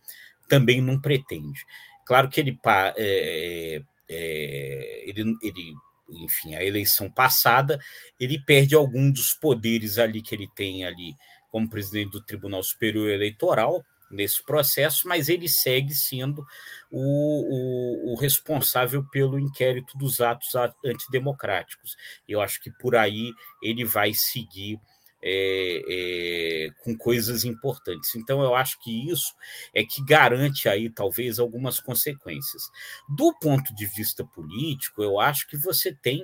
também 0.48 0.80
não 0.80 1.00
pretende. 1.00 1.64
Claro 2.06 2.28
que 2.28 2.40
ele, 2.40 2.58
é, 2.96 3.82
é, 4.08 5.08
ele, 5.08 5.36
ele 5.42 5.74
enfim, 6.10 6.54
a 6.54 6.64
eleição 6.64 7.10
passada, 7.10 7.78
ele 8.20 8.38
perde 8.38 8.74
algum 8.74 9.10
dos 9.10 9.32
poderes 9.32 9.98
ali 9.98 10.20
que 10.20 10.34
ele 10.34 10.48
tem 10.54 10.84
ali 10.84 11.14
como 11.50 11.70
presidente 11.70 12.10
do 12.10 12.20
Tribunal 12.20 12.62
Superior 12.62 13.08
Eleitoral, 13.08 13.84
nesse 14.14 14.42
processo, 14.42 15.06
mas 15.08 15.28
ele 15.28 15.48
segue 15.48 15.92
sendo 15.92 16.44
o, 16.90 18.10
o, 18.10 18.12
o, 18.12 18.16
responsável 18.16 19.04
pelo 19.10 19.38
inquérito 19.38 19.96
dos 19.98 20.20
atos 20.20 20.54
antidemocráticos. 20.84 21.96
Eu 22.28 22.40
acho 22.40 22.60
que 22.60 22.70
por 22.70 22.96
aí 22.96 23.32
ele 23.62 23.84
vai 23.84 24.12
seguir 24.14 24.78
é, 25.26 25.82
é, 25.88 26.70
com 26.82 26.94
coisas 26.96 27.44
importantes. 27.44 28.14
Então, 28.14 28.42
eu 28.42 28.54
acho 28.54 28.78
que 28.80 29.10
isso 29.10 29.34
é 29.74 29.82
que 29.82 30.04
garante 30.04 30.68
aí, 30.68 30.90
talvez, 30.90 31.38
algumas 31.38 31.80
consequências. 31.80 32.62
Do 33.08 33.32
ponto 33.38 33.74
de 33.74 33.86
vista 33.86 34.22
político, 34.22 35.02
eu 35.02 35.18
acho 35.18 35.48
que 35.48 35.56
você 35.56 35.94
tem 35.94 36.22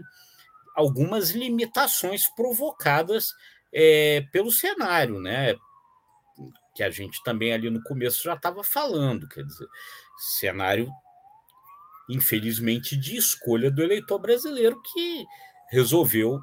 algumas 0.76 1.30
limitações 1.30 2.28
provocadas 2.36 3.28
é, 3.72 4.22
pelo 4.32 4.50
cenário, 4.50 5.18
né? 5.18 5.56
Que 6.80 6.84
a 6.84 6.90
gente 6.90 7.22
também 7.22 7.52
ali 7.52 7.68
no 7.68 7.82
começo 7.82 8.22
já 8.22 8.32
estava 8.32 8.64
falando, 8.64 9.28
quer 9.28 9.44
dizer, 9.44 9.68
cenário, 10.16 10.90
infelizmente, 12.08 12.96
de 12.96 13.16
escolha 13.16 13.70
do 13.70 13.82
eleitor 13.82 14.18
brasileiro 14.18 14.80
que 14.80 15.26
resolveu 15.70 16.40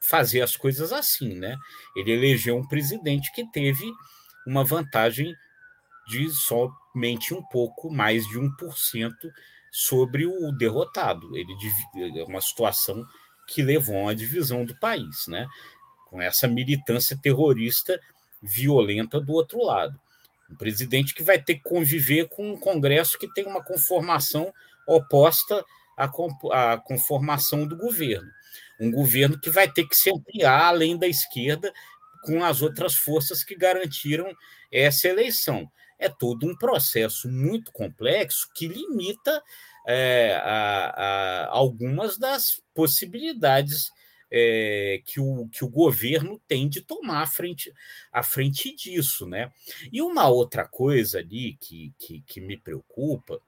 fazer 0.00 0.40
as 0.40 0.56
coisas 0.56 0.92
assim, 0.92 1.34
né? 1.34 1.56
Ele 1.96 2.12
elegeu 2.12 2.56
um 2.56 2.68
presidente 2.68 3.32
que 3.32 3.44
teve 3.50 3.92
uma 4.46 4.62
vantagem 4.62 5.34
de 6.06 6.30
somente 6.30 7.34
um 7.34 7.42
pouco 7.42 7.90
mais 7.92 8.24
de 8.28 8.38
1% 8.38 9.12
sobre 9.72 10.26
o 10.26 10.52
derrotado. 10.52 11.36
Ele 11.36 12.20
é 12.20 12.22
uma 12.22 12.40
situação 12.40 13.04
que 13.48 13.64
levou 13.64 13.96
a 13.96 14.02
uma 14.02 14.14
divisão 14.14 14.64
do 14.64 14.78
país, 14.78 15.26
né? 15.26 15.44
Com 16.06 16.22
essa 16.22 16.46
militância 16.46 17.18
terrorista 17.20 18.00
violenta 18.42 19.20
do 19.20 19.32
outro 19.32 19.62
lado. 19.62 19.98
Um 20.50 20.56
presidente 20.56 21.14
que 21.14 21.22
vai 21.22 21.40
ter 21.40 21.54
que 21.54 21.62
conviver 21.62 22.28
com 22.28 22.52
um 22.52 22.58
Congresso 22.58 23.18
que 23.18 23.32
tem 23.32 23.46
uma 23.46 23.62
conformação 23.62 24.52
oposta 24.86 25.64
à, 25.96 26.76
conformação 26.78 27.66
do 27.66 27.76
governo. 27.76 28.28
Um 28.80 28.90
governo 28.90 29.40
que 29.40 29.48
vai 29.48 29.70
ter 29.70 29.86
que 29.86 29.96
se 29.96 30.10
ampliar 30.10 30.66
além 30.66 30.98
da 30.98 31.06
esquerda 31.06 31.72
com 32.24 32.44
as 32.44 32.60
outras 32.60 32.94
forças 32.94 33.42
que 33.42 33.56
garantiram 33.56 34.34
essa 34.70 35.08
eleição. 35.08 35.70
É 35.98 36.08
todo 36.08 36.46
um 36.46 36.56
processo 36.56 37.28
muito 37.28 37.70
complexo 37.72 38.48
que 38.54 38.66
limita 38.66 39.42
é, 39.86 40.34
a, 40.42 40.86
a 40.90 41.48
algumas 41.48 42.18
das 42.18 42.60
possibilidades 42.74 43.90
é, 44.34 45.02
que, 45.04 45.20
o, 45.20 45.46
que 45.48 45.62
o 45.62 45.68
governo 45.68 46.40
tem 46.48 46.66
de 46.66 46.80
tomar 46.80 47.22
à 47.22 47.26
frente, 47.26 47.70
à 48.10 48.22
frente 48.22 48.74
disso. 48.74 49.26
Né? 49.26 49.52
E 49.92 50.00
uma 50.00 50.26
outra 50.28 50.66
coisa 50.66 51.18
ali 51.18 51.58
que, 51.60 51.92
que, 51.98 52.22
que 52.22 52.40
me 52.40 52.56
preocupa 52.56 53.38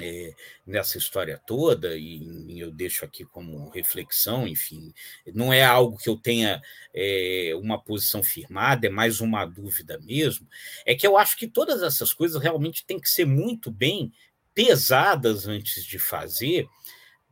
é, 0.00 0.32
nessa 0.66 0.96
história 0.96 1.38
toda, 1.46 1.96
e, 1.96 2.58
eu 2.58 2.70
deixo 2.70 3.04
aqui 3.04 3.24
como 3.24 3.68
reflexão, 3.70 4.46
enfim, 4.46 4.94
não 5.34 5.52
é 5.52 5.64
algo 5.64 5.98
que 5.98 6.08
eu 6.08 6.16
tenha 6.16 6.62
é, 6.94 7.52
uma 7.56 7.78
posição 7.78 8.22
firmada, 8.22 8.86
é 8.86 8.90
mais 8.90 9.20
uma 9.20 9.44
dúvida 9.44 9.98
mesmo, 9.98 10.48
é 10.86 10.94
que 10.94 11.06
eu 11.06 11.18
acho 11.18 11.36
que 11.36 11.48
todas 11.48 11.82
essas 11.82 12.12
coisas 12.12 12.40
realmente 12.40 12.86
têm 12.86 13.00
que 13.00 13.10
ser 13.10 13.26
muito 13.26 13.70
bem 13.70 14.12
pesadas 14.54 15.46
antes 15.46 15.84
de 15.84 15.98
fazer, 15.98 16.68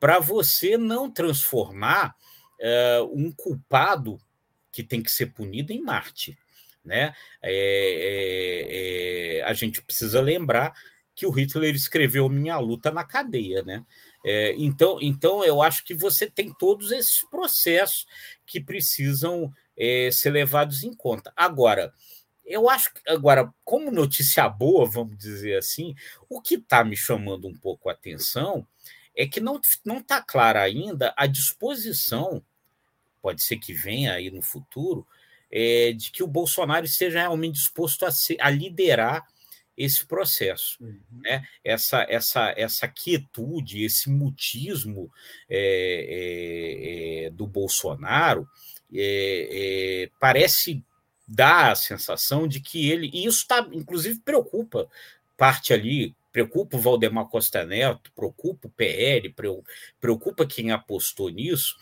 para 0.00 0.18
você 0.18 0.76
não 0.76 1.10
transformar 1.10 2.14
é, 2.58 3.00
um 3.12 3.30
culpado 3.32 4.20
que 4.70 4.82
tem 4.82 5.02
que 5.02 5.10
ser 5.10 5.26
punido 5.26 5.72
em 5.72 5.82
Marte. 5.82 6.36
Né? 6.84 7.14
É, 7.42 7.52
é, 7.52 9.38
é, 9.38 9.42
a 9.42 9.52
gente 9.52 9.82
precisa 9.82 10.20
lembrar 10.20 10.72
que 11.14 11.26
o 11.26 11.30
Hitler 11.30 11.74
escreveu 11.74 12.28
Minha 12.28 12.58
Luta 12.58 12.90
na 12.90 13.04
cadeia. 13.04 13.62
Né? 13.62 13.84
É, 14.24 14.54
então, 14.56 14.98
então, 15.00 15.44
eu 15.44 15.60
acho 15.60 15.84
que 15.84 15.94
você 15.94 16.30
tem 16.30 16.52
todos 16.52 16.92
esses 16.92 17.22
processos 17.28 18.06
que 18.46 18.60
precisam 18.60 19.52
é, 19.76 20.10
ser 20.12 20.30
levados 20.30 20.84
em 20.84 20.94
conta. 20.94 21.32
Agora, 21.36 21.92
eu 22.44 22.70
acho 22.70 22.94
que, 22.94 23.00
agora, 23.06 23.52
como 23.64 23.90
notícia 23.90 24.48
boa, 24.48 24.86
vamos 24.86 25.18
dizer 25.18 25.58
assim, 25.58 25.94
o 26.28 26.40
que 26.40 26.54
está 26.54 26.82
me 26.82 26.96
chamando 26.96 27.46
um 27.46 27.54
pouco 27.54 27.88
a 27.88 27.92
atenção 27.92 28.66
é 29.14 29.26
que 29.26 29.40
não 29.40 29.60
está 29.86 30.22
clara 30.22 30.62
ainda 30.62 31.12
a 31.16 31.26
disposição, 31.26 32.42
pode 33.28 33.42
ser 33.42 33.58
que 33.58 33.74
venha 33.74 34.14
aí 34.14 34.30
no 34.30 34.40
futuro, 34.40 35.06
é, 35.52 35.92
de 35.92 36.10
que 36.10 36.22
o 36.22 36.26
Bolsonaro 36.26 36.86
esteja 36.86 37.20
realmente 37.20 37.56
disposto 37.56 38.06
a, 38.06 38.10
ser, 38.10 38.38
a 38.40 38.48
liderar 38.48 39.26
esse 39.76 40.06
processo. 40.06 40.78
Uhum. 40.80 40.98
Né? 41.22 41.46
Essa, 41.62 42.06
essa, 42.08 42.54
essa 42.56 42.88
quietude, 42.88 43.84
esse 43.84 44.08
mutismo 44.08 45.12
é, 45.48 47.26
é, 47.26 47.26
é 47.26 47.30
do 47.30 47.46
Bolsonaro 47.46 48.48
é, 48.94 49.48
é, 50.04 50.10
parece 50.18 50.82
dar 51.26 51.72
a 51.72 51.76
sensação 51.76 52.48
de 52.48 52.60
que 52.60 52.90
ele. 52.90 53.10
E 53.12 53.26
isso 53.26 53.46
tá, 53.46 53.68
inclusive 53.72 54.20
preocupa 54.20 54.88
parte 55.36 55.74
ali, 55.74 56.14
preocupa 56.32 56.78
o 56.78 56.80
Valdemar 56.80 57.26
Costa 57.26 57.62
Neto, 57.62 58.10
preocupa 58.16 58.68
o 58.68 58.70
PL, 58.70 59.34
preocupa 60.00 60.46
quem 60.46 60.72
apostou 60.72 61.28
nisso. 61.28 61.76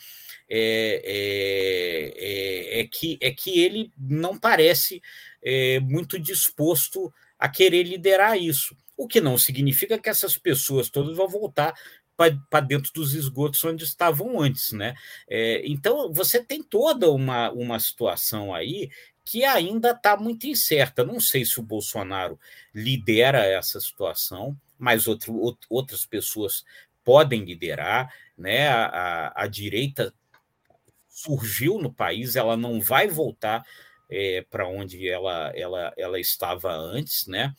É, 0.49 1.03
é, 1.05 2.79
é, 2.79 2.81
é, 2.81 2.87
que, 2.87 3.19
é 3.21 3.31
que 3.33 3.59
ele 3.61 3.93
não 3.99 4.39
parece 4.39 5.03
é, 5.43 5.81
muito 5.81 6.19
disposto 6.19 7.13
a 7.39 7.49
querer 7.49 7.83
liderar 7.83 8.37
isso. 8.39 8.77
O 8.97 9.07
que 9.07 9.21
não 9.21 9.37
significa 9.37 9.99
que 9.99 10.09
essas 10.09 10.39
pessoas 10.39 10.89
todas 10.89 11.17
vão 11.17 11.29
voltar 11.29 11.75
para 12.17 12.61
dentro 12.61 12.91
dos 12.95 13.15
esgotos 13.15 13.63
onde 13.65 13.85
estavam 13.85 14.41
antes, 14.41 14.73
né? 14.73 14.95
É, 15.29 15.63
então 15.67 16.11
você 16.13 16.43
tem 16.43 16.63
toda 16.63 17.11
uma, 17.11 17.51
uma 17.51 17.79
situação 17.79 18.55
aí 18.55 18.91
que 19.23 19.45
ainda 19.45 19.91
está 19.91 20.17
muito 20.17 20.47
incerta. 20.47 21.05
Não 21.05 21.21
sei 21.21 21.45
se 21.45 21.61
o 21.61 21.63
Bolsonaro 21.63 22.39
lidera 22.75 23.45
essa 23.45 23.79
situação, 23.81 24.57
mas 24.79 25.07
outro, 25.07 25.39
outras 25.69 26.07
pessoas 26.07 26.65
podem 27.05 27.45
liderar, 27.45 28.13
né? 28.39 28.69
A, 28.69 28.87
a, 28.87 29.43
a 29.43 29.47
direita 29.47 30.15
surgiu 31.17 31.79
no 31.79 31.91
país, 31.91 32.37
ela 32.37 32.59
não 32.59 32.79
vai 32.79 33.09
voltar 33.09 33.65
é, 34.11 34.45
para 34.51 34.69
onde 34.69 35.09
ela, 35.09 35.51
ela, 35.57 35.93
ela 35.97 36.21
estava 36.21 36.71
antes, 36.71 37.27
né? 37.27 37.55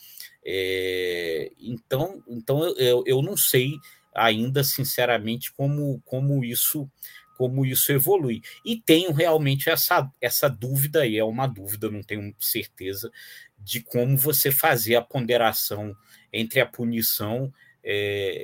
É, 0.46 1.52
então, 1.60 2.24
então 2.28 2.64
eu, 2.78 3.04
eu 3.08 3.22
não 3.24 3.36
sei 3.36 3.72
ainda, 4.14 4.64
sinceramente, 4.64 5.52
como, 5.54 6.00
como 6.06 6.46
isso 6.46 6.88
como 7.36 7.64
isso 7.64 7.92
evolui. 7.92 8.42
E 8.66 8.82
tenho 8.82 9.14
realmente 9.14 9.70
essa, 9.70 10.10
essa 10.20 10.50
dúvida, 10.50 11.06
e 11.06 11.20
é 11.20 11.24
uma 11.24 11.46
dúvida, 11.46 11.88
não 11.88 12.02
tenho 12.02 12.34
certeza, 12.40 13.12
de 13.60 13.80
como 13.80 14.18
você 14.18 14.52
fazer 14.52 14.96
a 14.96 15.04
ponderação 15.04 15.96
entre 16.34 16.60
a 16.60 16.66
punição 16.66 17.54
é, 17.84 17.94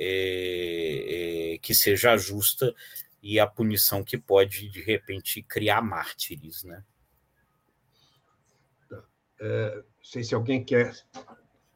é, 0.00 1.54
é, 1.54 1.58
que 1.58 1.74
seja 1.74 2.16
justa 2.16 2.72
e 3.24 3.40
a 3.40 3.46
punição 3.46 4.04
que 4.04 4.18
pode, 4.18 4.68
de 4.68 4.82
repente, 4.82 5.42
criar 5.42 5.80
mártires. 5.80 6.62
Né? 6.62 6.84
É, 9.40 9.76
não 9.76 10.04
sei 10.04 10.22
se 10.22 10.34
alguém 10.34 10.62
quer 10.62 10.94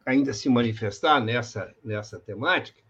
ainda 0.05 0.35
se 0.35 0.51
manifestar 0.51 1.25
nessa, 1.25 1.75
nessa 1.83 2.21
temática. 2.21 2.83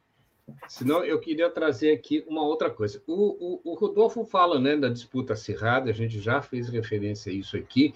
Senão, 0.67 1.05
eu 1.05 1.21
queria 1.21 1.49
trazer 1.49 1.93
aqui 1.93 2.25
uma 2.27 2.43
outra 2.43 2.69
coisa. 2.69 3.01
O, 3.07 3.61
o, 3.63 3.73
o, 3.73 3.75
Rodolfo 3.75 4.25
fala 4.25 4.59
né, 4.59 4.77
da 4.77 4.89
disputa 4.89 5.35
acirrada, 5.35 5.91
a 5.91 5.95
gente 5.95 6.19
já 6.19 6.43
fez 6.43 6.69
referência 6.69 7.31
a 7.31 7.35
isso 7.35 7.57
aqui, 7.57 7.95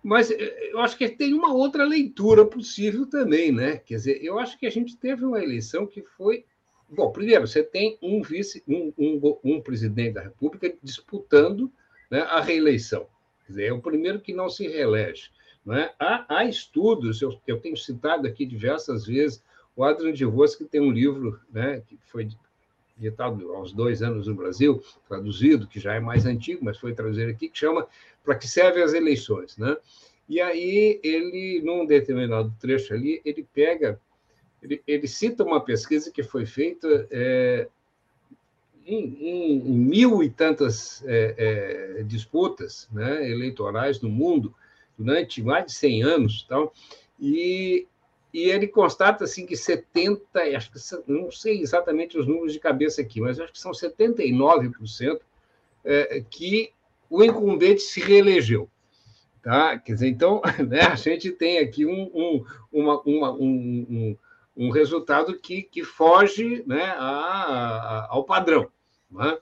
mas 0.00 0.30
eh, 0.30 0.70
eu 0.70 0.78
acho 0.78 0.96
que 0.96 1.08
tem 1.08 1.34
uma 1.34 1.52
outra 1.52 1.84
leitura 1.84 2.46
possível 2.46 3.04
também, 3.06 3.50
né? 3.50 3.78
Quer 3.78 3.96
dizer, 3.96 4.24
eu 4.24 4.38
acho 4.38 4.56
que 4.58 4.66
a 4.66 4.70
gente 4.70 4.96
teve 4.96 5.24
uma 5.24 5.42
eleição 5.42 5.86
que 5.86 6.02
foi. 6.02 6.44
Bom, 6.90 7.10
primeiro, 7.12 7.46
você 7.46 7.62
tem 7.62 7.98
um 8.00 8.22
vice, 8.22 8.62
um, 8.66 8.92
um, 8.96 9.38
um 9.44 9.60
presidente 9.60 10.14
da 10.14 10.22
República 10.22 10.74
disputando 10.82 11.70
né, 12.10 12.22
a 12.22 12.40
reeleição. 12.40 13.06
Quer 13.46 13.52
dizer, 13.52 13.64
é 13.66 13.72
o 13.72 13.80
primeiro 13.80 14.20
que 14.20 14.32
não 14.32 14.48
se 14.48 14.66
reelege. 14.66 15.30
Né? 15.64 15.90
Há, 15.98 16.24
há 16.28 16.44
estudos, 16.44 17.20
eu, 17.20 17.38
eu 17.46 17.60
tenho 17.60 17.76
citado 17.76 18.26
aqui 18.26 18.46
diversas 18.46 19.06
vezes 19.06 19.42
o 19.76 19.84
Adrian 19.84 20.12
que 20.12 20.64
tem 20.64 20.80
um 20.80 20.90
livro 20.90 21.38
né, 21.52 21.82
que 21.86 21.96
foi 22.06 22.28
editado 22.98 23.52
há 23.52 23.60
uns 23.60 23.72
dois 23.72 24.02
anos 24.02 24.26
no 24.26 24.34
Brasil, 24.34 24.82
traduzido, 25.06 25.68
que 25.68 25.78
já 25.78 25.94
é 25.94 26.00
mais 26.00 26.26
antigo, 26.26 26.64
mas 26.64 26.78
foi 26.78 26.94
traduzido 26.94 27.30
aqui, 27.30 27.48
que 27.48 27.58
chama 27.58 27.86
Para 28.24 28.34
que 28.34 28.48
servem 28.48 28.82
as 28.82 28.92
eleições? 28.92 29.56
Né? 29.56 29.76
E 30.28 30.40
aí, 30.40 31.00
ele, 31.02 31.62
num 31.64 31.86
determinado 31.86 32.52
trecho 32.60 32.92
ali, 32.92 33.20
ele 33.24 33.46
pega, 33.54 34.00
ele, 34.62 34.82
ele 34.86 35.08
cita 35.08 35.44
uma 35.44 35.60
pesquisa 35.60 36.10
que 36.10 36.22
foi 36.22 36.46
feita 36.46 37.06
é, 37.10 37.68
em, 38.86 39.60
em, 39.60 39.78
mil 39.78 40.22
e 40.22 40.30
tantas 40.30 41.04
é, 41.06 41.98
é, 41.98 42.02
disputas 42.02 42.88
né, 42.92 43.30
eleitorais 43.30 44.00
no 44.00 44.08
mundo, 44.08 44.54
durante 44.96 45.42
mais 45.42 45.66
de 45.66 45.72
100 45.72 46.02
anos. 46.02 46.46
Tal, 46.48 46.72
e 47.20 47.86
e 48.32 48.50
ele 48.50 48.66
constata 48.66 49.24
assim 49.24 49.46
que 49.46 49.56
70, 49.56 50.40
acho 50.56 50.70
que 50.70 50.78
não 51.10 51.30
sei 51.30 51.60
exatamente 51.62 52.18
os 52.18 52.26
números 52.26 52.52
de 52.52 52.60
cabeça 52.60 53.00
aqui, 53.00 53.20
mas 53.20 53.40
acho 53.40 53.52
que 53.52 53.58
são 53.58 53.72
79% 53.72 55.20
é, 55.84 56.22
que 56.28 56.70
o 57.08 57.24
incumbente 57.24 57.80
se 57.80 58.00
reelegeu. 58.00 58.68
Tá? 59.42 59.78
Quer 59.78 59.94
dizer, 59.94 60.08
então, 60.08 60.42
né, 60.68 60.82
a 60.82 60.94
gente 60.94 61.30
tem 61.30 61.58
aqui 61.58 61.86
um, 61.86 62.10
um, 62.14 62.44
uma, 62.70 63.00
uma, 63.00 63.32
um, 63.32 63.86
um, 63.88 64.16
um, 64.58 64.70
resultado 64.70 65.38
que, 65.38 65.62
que 65.62 65.84
foge 65.84 66.64
né, 66.66 66.84
a, 66.98 67.06
a, 67.06 68.06
ao 68.10 68.24
padrão. 68.24 68.68
Né? 69.10 69.38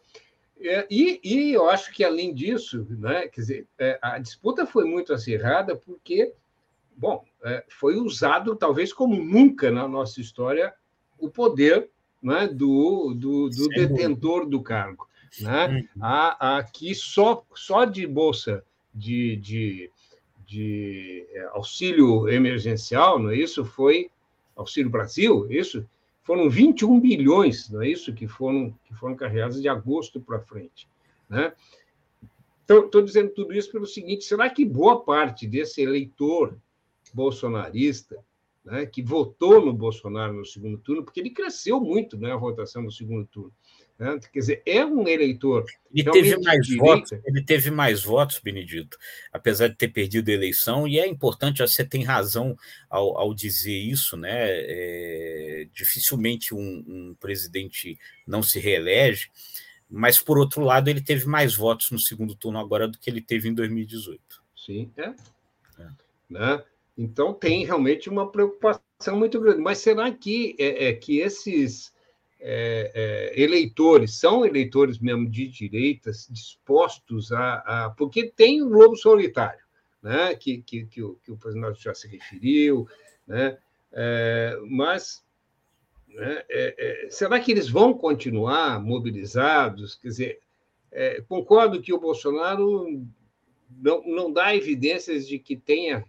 E, 0.91 1.21
e 1.25 1.53
eu 1.53 1.69
acho 1.69 1.93
que, 1.93 2.05
além 2.05 2.33
disso, 2.35 2.87
né, 2.91 3.29
quer 3.29 3.41
dizer, 3.41 3.69
é, 3.79 3.99
a 4.01 4.19
disputa 4.19 4.67
foi 4.67 4.85
muito 4.85 5.13
acirrada 5.13 5.75
porque 5.75 6.33
bom, 6.97 7.25
é, 7.45 7.65
foi 7.69 7.97
usado 7.97 8.57
talvez 8.57 8.93
como 8.93 9.23
nunca 9.23 9.71
na 9.71 9.87
nossa 9.87 10.21
história 10.21 10.73
o 11.19 11.29
poder 11.29 11.91
né, 12.23 12.49
do, 12.49 13.15
do, 13.15 13.51
do 13.51 13.69
detentor 13.69 14.47
do 14.47 14.63
cargo. 14.63 15.07
Né? 15.41 15.87
Uhum. 15.95 16.03
Aqui 16.03 16.95
só, 16.95 17.45
só 17.55 17.85
de 17.85 18.07
bolsa 18.07 18.65
de, 18.95 19.37
de, 19.37 19.91
de 20.47 21.27
auxílio 21.53 22.29
emergencial, 22.29 23.19
não 23.19 23.31
é 23.31 23.37
isso? 23.37 23.65
Foi 23.65 24.11
Auxílio 24.57 24.91
Brasil, 24.91 25.47
isso? 25.51 25.87
Foram 26.23 26.51
21 26.51 26.99
bilhões, 26.99 27.71
não 27.71 27.83
é 27.83 27.89
isso? 27.89 28.13
Que 28.13 28.27
foram, 28.27 28.75
que 28.85 28.95
foram 28.95 29.15
carregados 29.15 29.63
de 29.63 29.69
agosto 29.69 30.21
para 30.21 30.41
frente. 30.41 30.89
Né? 31.29 31.53
Então, 32.65 32.87
estou 32.87 33.01
dizendo 33.03 33.31
tudo 33.31 33.55
isso 33.55 33.71
pelo 33.71 33.87
seguinte: 33.87 34.25
será 34.25 34.51
que 34.51 34.65
boa 34.65 35.05
parte 35.05 35.47
desse 35.47 35.83
eleitor 35.83 36.59
bolsonarista, 37.15 38.17
né, 38.65 38.85
que 38.85 39.01
votou 39.01 39.65
no 39.65 39.73
Bolsonaro 39.73 40.33
no 40.33 40.45
segundo 40.45 40.77
turno, 40.79 41.05
porque 41.05 41.21
ele 41.21 41.31
cresceu 41.31 41.81
muito 41.81 42.19
né, 42.19 42.33
a 42.33 42.37
votação 42.37 42.83
no 42.83 42.91
segundo 42.91 43.25
turno. 43.27 43.53
Né? 43.99 44.19
Quer 44.33 44.39
dizer, 44.39 44.63
é 44.67 44.85
um 44.85 45.09
eleitor. 45.09 45.65
Ele 45.93 46.11
teve 46.11 46.37
mais 46.39 46.77
votos, 46.77 47.13
ele 47.25 47.43
teve 47.43 47.71
mais 47.71 48.03
votos, 48.03 48.39
Benedito, 48.39 48.99
apesar 49.33 49.69
de 49.69 49.77
ter 49.77 49.89
perdido 49.89 50.29
a 50.31 50.35
eleição, 50.35 50.87
e 50.87 50.99
é 50.99 51.07
importante, 51.07 51.63
você 51.63 51.85
tem 51.85 52.05
razão 52.05 52.55
ao, 52.91 53.19
ao 53.19 53.35
dizer 53.35 53.77
isso, 53.77 54.17
né? 54.17 54.31
É, 54.35 55.69
dificilmente 55.73 56.55
um, 56.55 56.85
um 56.87 57.17
presidente 57.19 57.99
não 58.27 58.43
se 58.43 58.59
reelege, 58.59 59.31
mas 59.89 60.19
por 60.19 60.37
outro 60.39 60.63
lado, 60.63 60.89
ele 60.89 61.01
teve 61.01 61.27
mais 61.27 61.55
votos 61.55 61.91
no 61.91 61.99
segundo 61.99 62.35
turno 62.35 62.59
agora 62.59 62.87
do 62.87 62.99
que 62.99 63.09
ele 63.09 63.23
teve 63.23 63.49
em 63.49 63.55
2018. 63.55 64.21
Sim, 64.55 64.91
é. 64.97 65.15
é. 65.79 65.89
Né? 66.29 66.65
Então, 66.99 67.33
tem 67.33 67.65
realmente 67.65 68.11
uma 68.11 68.31
preocupação 68.31 69.17
muito 69.17 69.41
grande. 69.41 69.61
Mas 69.61 69.79
será 69.79 70.11
que, 70.11 70.57
é, 70.59 70.89
é 70.89 70.93
que 70.93 71.21
esses 71.21 71.93
é, 72.49 72.93
é, 72.95 73.43
eleitores 73.43 74.21
são 74.21 74.47
eleitores 74.47 75.01
mesmo 75.01 75.29
de 75.29 75.49
direitas, 75.49 76.29
dispostos 76.31 77.33
a. 77.33 77.55
a 77.67 77.91
porque 77.91 78.31
tem 78.31 78.63
o 78.63 78.69
lobo 78.69 78.95
solitário, 78.95 79.65
né? 80.01 80.33
que, 80.37 80.63
que, 80.63 80.87
que, 80.87 81.03
o, 81.03 81.17
que 81.25 81.33
o 81.33 81.37
presidente 81.37 81.83
já 81.83 81.93
se 81.93 82.07
referiu, 82.07 82.89
né? 83.27 83.59
É, 83.93 84.57
mas 84.69 85.25
né, 86.07 86.45
é, 86.49 87.09
será 87.11 87.41
que 87.41 87.51
eles 87.51 87.69
vão 87.69 87.93
continuar 87.93 88.81
mobilizados? 88.81 89.97
Quer 89.97 90.09
dizer, 90.09 90.41
é, 90.93 91.21
concordo 91.23 91.83
que 91.83 91.93
o 91.93 91.99
Bolsonaro 91.99 93.05
não, 93.69 94.07
não 94.07 94.33
dá 94.33 94.55
evidências 94.55 95.27
de 95.27 95.41
que 95.41 95.57
tenha 95.57 96.05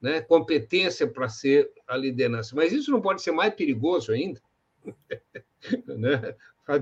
né, 0.00 0.22
competência 0.22 1.06
para 1.06 1.28
ser 1.28 1.70
a 1.86 1.94
liderança, 1.94 2.56
mas 2.56 2.72
isso 2.72 2.90
não 2.90 3.02
pode 3.02 3.20
ser 3.20 3.32
mais 3.32 3.54
perigoso 3.54 4.12
ainda, 4.12 4.40
né? 5.86 6.34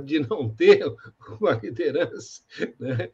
de 0.04 0.20
não 0.20 0.48
ter 0.48 0.84
uma 1.40 1.52
liderança. 1.52 2.42
Né? 2.78 3.10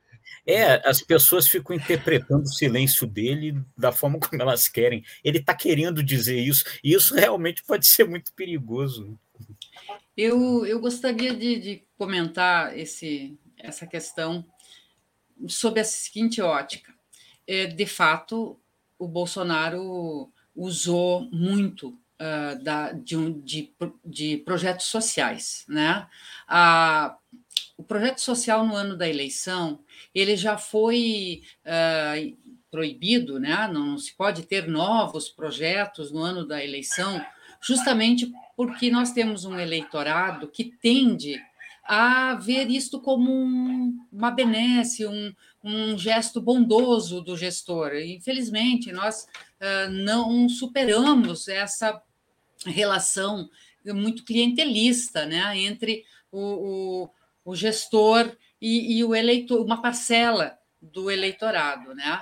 É, 0.46 0.86
as 0.88 1.02
pessoas 1.02 1.48
ficam 1.48 1.74
interpretando 1.74 2.42
o 2.42 2.52
silêncio 2.52 3.06
dele 3.06 3.58
da 3.76 3.90
forma 3.92 4.18
como 4.20 4.40
elas 4.40 4.68
querem. 4.68 5.02
Ele 5.24 5.38
está 5.38 5.54
querendo 5.54 6.02
dizer 6.02 6.38
isso, 6.38 6.64
e 6.84 6.92
isso 6.92 7.14
realmente 7.14 7.64
pode 7.64 7.88
ser 7.88 8.04
muito 8.04 8.32
perigoso. 8.34 9.18
Eu, 10.16 10.66
eu 10.66 10.80
gostaria 10.80 11.34
de, 11.34 11.58
de 11.58 11.82
comentar 11.96 12.76
esse, 12.76 13.38
essa 13.56 13.86
questão 13.86 14.44
sob 15.46 15.80
a 15.80 15.84
seguinte 15.84 16.42
ótica. 16.42 16.92
É, 17.46 17.66
de 17.66 17.86
fato, 17.86 18.58
o 18.98 19.06
Bolsonaro 19.06 20.30
usou 20.54 21.30
muito 21.30 21.96
uh, 22.20 22.62
da, 22.62 22.92
de, 22.92 23.16
um, 23.16 23.40
de, 23.40 23.72
de, 24.04 24.36
projetos 24.38 24.86
sociais. 24.86 25.64
Né? 25.68 26.06
O 27.76 27.82
projeto 27.82 28.20
social 28.20 28.66
no 28.66 28.74
ano 28.74 28.96
da 28.96 29.08
eleição 29.08 29.80
ele 30.14 30.36
já 30.36 30.58
foi 30.58 31.42
uh, 31.64 32.36
proibido, 32.70 33.38
né? 33.38 33.68
não 33.72 33.98
se 33.98 34.14
pode 34.14 34.42
ter 34.42 34.68
novos 34.68 35.28
projetos 35.28 36.10
no 36.10 36.20
ano 36.20 36.46
da 36.46 36.62
eleição, 36.62 37.24
justamente 37.60 38.30
porque 38.56 38.90
nós 38.90 39.12
temos 39.12 39.44
um 39.44 39.58
eleitorado 39.58 40.48
que 40.48 40.64
tende 40.64 41.40
a 41.84 42.34
ver 42.34 42.68
isto 42.68 43.00
como 43.00 43.32
um, 43.32 43.98
uma 44.12 44.30
benesse, 44.30 45.06
um, 45.06 45.32
um 45.64 45.96
gesto 45.96 46.38
bondoso 46.38 47.22
do 47.22 47.34
gestor. 47.34 47.94
Infelizmente, 47.94 48.92
nós 48.92 49.24
uh, 49.24 49.90
não 49.90 50.48
superamos 50.50 51.48
essa 51.48 52.02
relação 52.66 53.48
muito 53.86 54.24
clientelista 54.24 55.24
né, 55.26 55.56
entre 55.58 56.04
o, 56.30 57.04
o, 57.04 57.10
o 57.44 57.54
gestor 57.54 58.36
e, 58.60 58.98
e, 58.98 59.04
o 59.04 59.14
eleitor, 59.14 59.64
uma 59.64 59.80
parcela 59.80 60.58
do 60.80 61.10
eleitorado. 61.10 61.94
Né? 61.94 62.20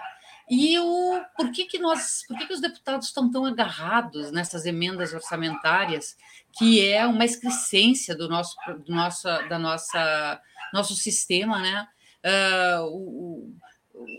E 0.48 0.78
o, 0.78 1.20
por 1.36 1.50
que, 1.50 1.64
que 1.64 1.78
nós, 1.78 2.24
por 2.28 2.38
que, 2.38 2.46
que 2.46 2.52
os 2.52 2.60
deputados 2.60 3.08
estão 3.08 3.30
tão 3.30 3.44
agarrados 3.44 4.30
nessas 4.30 4.64
emendas 4.64 5.12
orçamentárias, 5.12 6.16
que 6.58 6.86
é 6.86 7.06
uma 7.06 7.24
excrescência 7.24 8.14
do 8.14 8.28
nosso, 8.28 8.54
do 8.84 8.94
nosso, 8.94 9.24
da 9.48 9.58
nossa, 9.58 10.40
nosso 10.72 10.94
sistema, 10.94 11.60
né? 11.60 11.88
Uh, 12.24 12.84
o, 12.86 13.56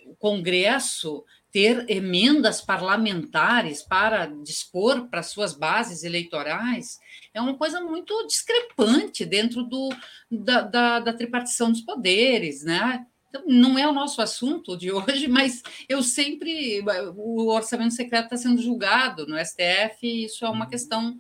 o 0.08 0.16
Congresso 0.16 1.24
ter 1.52 1.86
emendas 1.90 2.62
parlamentares 2.62 3.82
para 3.82 4.26
dispor 4.26 5.08
para 5.08 5.24
suas 5.24 5.56
bases 5.56 6.04
eleitorais 6.04 7.00
é 7.34 7.42
uma 7.42 7.56
coisa 7.56 7.82
muito 7.82 8.26
discrepante 8.28 9.26
dentro 9.26 9.64
do, 9.64 9.90
da, 10.30 10.62
da, 10.62 11.00
da 11.00 11.14
tripartição 11.14 11.72
dos 11.72 11.82
poderes, 11.82 12.64
né? 12.64 13.06
Então, 13.30 13.44
não 13.46 13.78
é 13.78 13.88
o 13.88 13.94
nosso 13.94 14.22
assunto 14.22 14.78
de 14.78 14.92
hoje, 14.92 15.28
mas 15.30 15.62
eu 15.88 16.02
sempre. 16.02 16.84
O 17.16 17.48
orçamento 17.48 17.94
secreto 17.94 18.26
está 18.26 18.38
sendo 18.38 18.62
julgado 18.62 19.28
no 19.28 19.38
STF, 19.38 19.98
e 20.04 20.26
isso 20.26 20.46
é 20.46 20.50
uma 20.50 20.66
uhum. 20.66 20.72
questão 20.72 21.20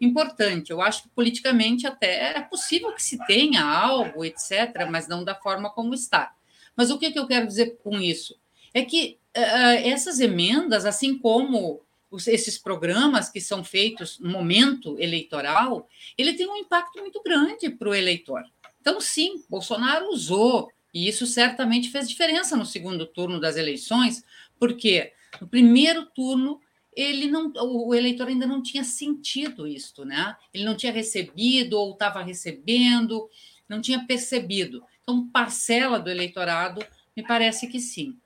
importante. 0.00 0.70
Eu 0.70 0.80
acho 0.80 1.02
que 1.02 1.08
politicamente 1.10 1.86
até 1.86 2.38
é 2.38 2.40
possível 2.40 2.92
que 2.94 3.02
se 3.02 3.18
tenha 3.26 3.62
algo, 3.62 4.24
etc., 4.24 4.88
mas 4.90 5.06
não 5.06 5.22
da 5.22 5.34
forma 5.34 5.70
como 5.70 5.92
está. 5.92 6.32
Mas 6.74 6.90
o 6.90 6.98
que, 6.98 7.10
que 7.10 7.18
eu 7.18 7.26
quero 7.26 7.46
dizer 7.46 7.78
com 7.82 8.00
isso? 8.00 8.39
É 8.72 8.82
que 8.84 9.18
uh, 9.36 9.80
essas 9.84 10.20
emendas, 10.20 10.84
assim 10.84 11.18
como 11.18 11.80
os, 12.10 12.26
esses 12.26 12.58
programas 12.58 13.30
que 13.30 13.40
são 13.40 13.62
feitos 13.62 14.18
no 14.18 14.30
momento 14.30 14.98
eleitoral, 14.98 15.88
ele 16.18 16.34
tem 16.34 16.48
um 16.48 16.56
impacto 16.56 17.00
muito 17.00 17.22
grande 17.22 17.70
para 17.70 17.88
o 17.88 17.94
eleitor. 17.94 18.42
Então, 18.80 19.00
sim, 19.00 19.42
Bolsonaro 19.48 20.10
usou 20.10 20.70
e 20.92 21.08
isso 21.08 21.26
certamente 21.26 21.90
fez 21.90 22.08
diferença 22.08 22.56
no 22.56 22.66
segundo 22.66 23.06
turno 23.06 23.40
das 23.40 23.56
eleições, 23.56 24.24
porque 24.58 25.12
no 25.40 25.46
primeiro 25.46 26.06
turno 26.06 26.60
ele 26.92 27.28
não, 27.28 27.52
o 27.54 27.94
eleitor 27.94 28.26
ainda 28.26 28.46
não 28.46 28.60
tinha 28.60 28.82
sentido 28.82 29.66
isto, 29.66 30.04
né? 30.04 30.36
Ele 30.52 30.64
não 30.64 30.74
tinha 30.74 30.92
recebido 30.92 31.78
ou 31.78 31.92
estava 31.92 32.22
recebendo, 32.22 33.30
não 33.68 33.80
tinha 33.80 34.04
percebido. 34.04 34.82
Então, 35.02 35.28
parcela 35.28 36.00
do 36.00 36.10
eleitorado, 36.10 36.84
me 37.16 37.22
parece 37.22 37.68
que 37.68 37.78
sim. 37.78 38.16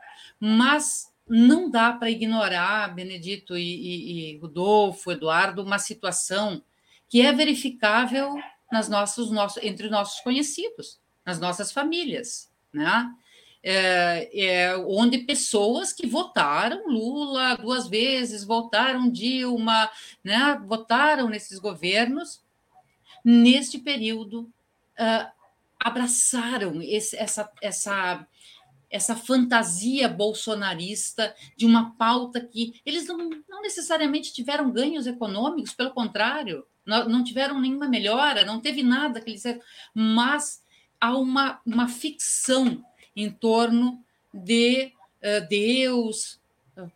Mas 0.47 1.13
não 1.27 1.71
dá 1.71 1.93
para 1.93 2.11
ignorar, 2.11 2.95
Benedito 2.95 3.57
e, 3.57 3.63
e, 3.63 4.35
e 4.35 4.39
Rodolfo, 4.39 5.11
Eduardo, 5.11 5.63
uma 5.63 5.79
situação 5.79 6.63
que 7.09 7.23
é 7.23 7.33
verificável 7.33 8.35
nas 8.71 8.89
nossas, 8.89 9.31
nossos, 9.31 9.63
entre 9.63 9.87
os 9.87 9.93
nossos 9.93 10.21
conhecidos, 10.21 11.01
nas 11.25 11.39
nossas 11.39 11.73
famílias 11.73 12.53
né? 12.75 13.11
É, 13.67 14.29
é, 14.35 14.77
onde 14.77 15.19
pessoas 15.19 15.91
que 15.91 16.07
votaram 16.07 16.87
Lula 16.87 17.57
duas 17.57 17.89
vezes, 17.89 18.45
votaram 18.45 19.11
Dilma, 19.11 19.89
né, 20.23 20.61
votaram 20.67 21.31
nesses 21.31 21.59
governos, 21.59 22.43
neste 23.25 23.79
período, 23.79 24.41
uh, 24.99 25.33
abraçaram 25.81 26.83
esse, 26.83 27.17
essa, 27.17 27.51
essa, 27.63 28.27
essa 28.95 29.17
fantasia 29.17 30.09
bolsonarista 30.09 31.35
de 31.57 31.67
uma 31.67 31.97
pauta 31.97 32.41
que 32.41 32.81
eles 32.87 33.09
não, 33.09 33.29
não 33.49 33.61
necessariamente 33.61 34.33
tiveram 34.33 34.71
ganhos 34.71 35.05
econômicos, 35.05 35.75
pelo 35.75 35.91
contrário, 35.91 36.65
não, 36.87 37.09
não 37.09 37.25
tiveram 37.25 37.61
nenhuma 37.61 37.89
melhora, 37.89 38.45
não 38.45 38.61
teve 38.61 38.85
nada 38.85 39.21
que 39.21 39.31
eles. 39.31 39.43
Mas 39.93 40.63
há 41.01 41.19
uma, 41.19 41.61
uma 41.67 41.89
ficção 41.89 42.85
em 43.17 43.33
torno 43.33 44.01
de 44.33 44.93
uh, 45.21 45.49
Deus, 45.49 46.41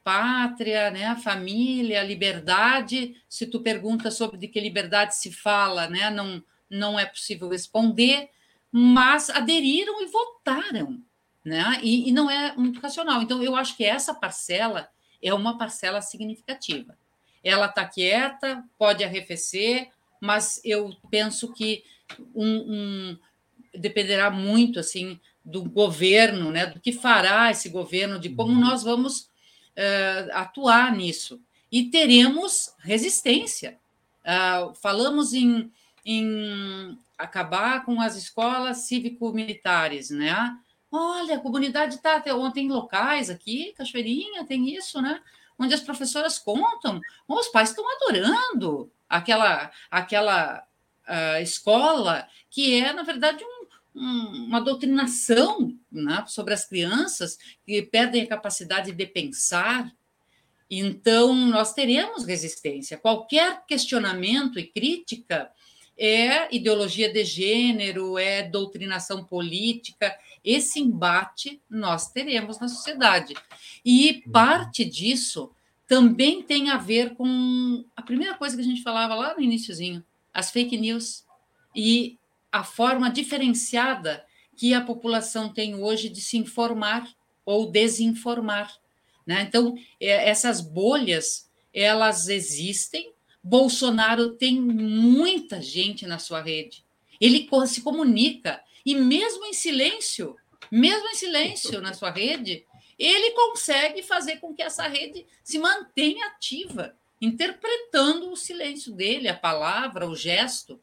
pátria, 0.04 0.92
né, 0.92 1.16
família, 1.16 2.04
liberdade. 2.04 3.16
Se 3.28 3.44
tu 3.44 3.58
pergunta 3.58 4.08
sobre 4.12 4.38
de 4.38 4.46
que 4.46 4.60
liberdade 4.60 5.16
se 5.16 5.32
fala, 5.32 5.88
né, 5.88 6.10
não, 6.10 6.40
não 6.70 6.96
é 6.96 7.04
possível 7.04 7.48
responder, 7.48 8.30
mas 8.70 9.30
aderiram 9.30 10.00
e 10.00 10.06
votaram, 10.06 11.02
né, 11.44 11.80
e, 11.82 12.08
e 12.08 12.12
não 12.12 12.30
é 12.30 12.54
muito 12.56 12.80
racional. 12.80 13.22
Então, 13.22 13.42
eu 13.42 13.56
acho 13.56 13.76
que 13.76 13.84
essa 13.84 14.14
parcela 14.14 14.88
é 15.22 15.32
uma 15.32 15.56
parcela 15.56 16.00
significativa. 16.00 16.96
Ela 17.42 17.66
está 17.66 17.84
quieta, 17.84 18.64
pode 18.78 19.04
arrefecer, 19.04 19.88
mas 20.20 20.60
eu 20.64 20.94
penso 21.10 21.52
que 21.52 21.84
um, 22.34 22.46
um, 22.46 23.18
dependerá 23.74 24.30
muito 24.30 24.80
assim 24.80 25.18
do 25.44 25.64
governo, 25.64 26.50
né, 26.50 26.66
do 26.66 26.80
que 26.80 26.92
fará 26.92 27.50
esse 27.50 27.68
governo, 27.68 28.18
de 28.18 28.28
como 28.28 28.52
uhum. 28.52 28.60
nós 28.60 28.82
vamos 28.82 29.20
uh, 29.20 30.30
atuar 30.32 30.94
nisso. 30.94 31.40
E 31.70 31.84
teremos 31.84 32.74
resistência. 32.80 33.78
Uh, 34.24 34.74
falamos 34.74 35.32
em, 35.32 35.70
em 36.04 36.98
acabar 37.16 37.84
com 37.84 38.00
as 38.00 38.16
escolas 38.16 38.78
cívico-militares, 38.78 40.10
né? 40.10 40.56
Olha, 40.90 41.36
a 41.36 41.40
comunidade 41.40 41.96
está. 41.96 42.20
Tem 42.20 42.68
locais 42.68 43.30
aqui, 43.30 43.72
Cachoeirinha, 43.76 44.44
tem 44.44 44.74
isso, 44.74 45.00
né? 45.00 45.20
Onde 45.58 45.74
as 45.74 45.80
professoras 45.80 46.38
contam, 46.38 47.00
os 47.26 47.48
pais 47.48 47.70
estão 47.70 47.84
adorando 47.96 48.90
aquela, 49.08 49.72
aquela 49.90 50.64
uh, 51.08 51.42
escola 51.42 52.28
que 52.48 52.80
é, 52.80 52.92
na 52.92 53.02
verdade, 53.02 53.42
um 53.44 53.58
uma 53.98 54.60
doutrinação 54.60 55.76
né, 55.90 56.24
sobre 56.26 56.54
as 56.54 56.64
crianças 56.64 57.36
que 57.66 57.82
perdem 57.82 58.22
a 58.22 58.28
capacidade 58.28 58.92
de 58.92 59.06
pensar. 59.06 59.92
Então, 60.70 61.34
nós 61.34 61.72
teremos 61.72 62.24
resistência. 62.24 62.98
Qualquer 62.98 63.64
questionamento 63.66 64.58
e 64.58 64.66
crítica 64.66 65.50
é 65.98 66.54
ideologia 66.54 67.12
de 67.12 67.24
gênero, 67.24 68.16
é 68.16 68.42
doutrinação 68.42 69.24
política. 69.24 70.16
Esse 70.44 70.78
embate 70.78 71.60
nós 71.68 72.12
teremos 72.12 72.60
na 72.60 72.68
sociedade. 72.68 73.34
E 73.84 74.22
parte 74.30 74.84
disso 74.84 75.50
também 75.88 76.42
tem 76.42 76.70
a 76.70 76.76
ver 76.76 77.14
com 77.14 77.84
a 77.96 78.02
primeira 78.02 78.34
coisa 78.34 78.54
que 78.54 78.62
a 78.62 78.64
gente 78.64 78.82
falava 78.82 79.14
lá 79.14 79.34
no 79.34 79.42
iníciozinho, 79.42 80.04
as 80.32 80.50
fake 80.50 80.76
news. 80.76 81.26
E 81.74 82.16
a 82.52 82.62
forma 82.62 83.10
diferenciada 83.10 84.24
que 84.56 84.74
a 84.74 84.80
população 84.80 85.48
tem 85.48 85.74
hoje 85.74 86.08
de 86.08 86.20
se 86.20 86.36
informar 86.36 87.08
ou 87.44 87.70
desinformar. 87.70 88.76
Né? 89.26 89.42
Então, 89.42 89.74
é, 90.00 90.28
essas 90.28 90.60
bolhas, 90.60 91.50
elas 91.72 92.28
existem. 92.28 93.12
Bolsonaro 93.48 94.34
tem 94.34 94.60
muita 94.60 95.62
gente 95.62 96.06
na 96.06 96.18
sua 96.18 96.42
rede. 96.42 96.84
Ele 97.18 97.48
se 97.66 97.80
comunica, 97.80 98.62
e 98.84 98.94
mesmo 98.94 99.46
em 99.46 99.54
silêncio, 99.54 100.36
mesmo 100.70 101.08
em 101.08 101.14
silêncio 101.14 101.80
na 101.80 101.94
sua 101.94 102.10
rede, 102.10 102.66
ele 102.98 103.30
consegue 103.30 104.02
fazer 104.02 104.36
com 104.36 104.54
que 104.54 104.62
essa 104.62 104.86
rede 104.86 105.26
se 105.42 105.58
mantenha 105.58 106.26
ativa, 106.26 106.94
interpretando 107.22 108.30
o 108.30 108.36
silêncio 108.36 108.92
dele, 108.92 109.28
a 109.28 109.34
palavra, 109.34 110.06
o 110.06 110.14
gesto. 110.14 110.78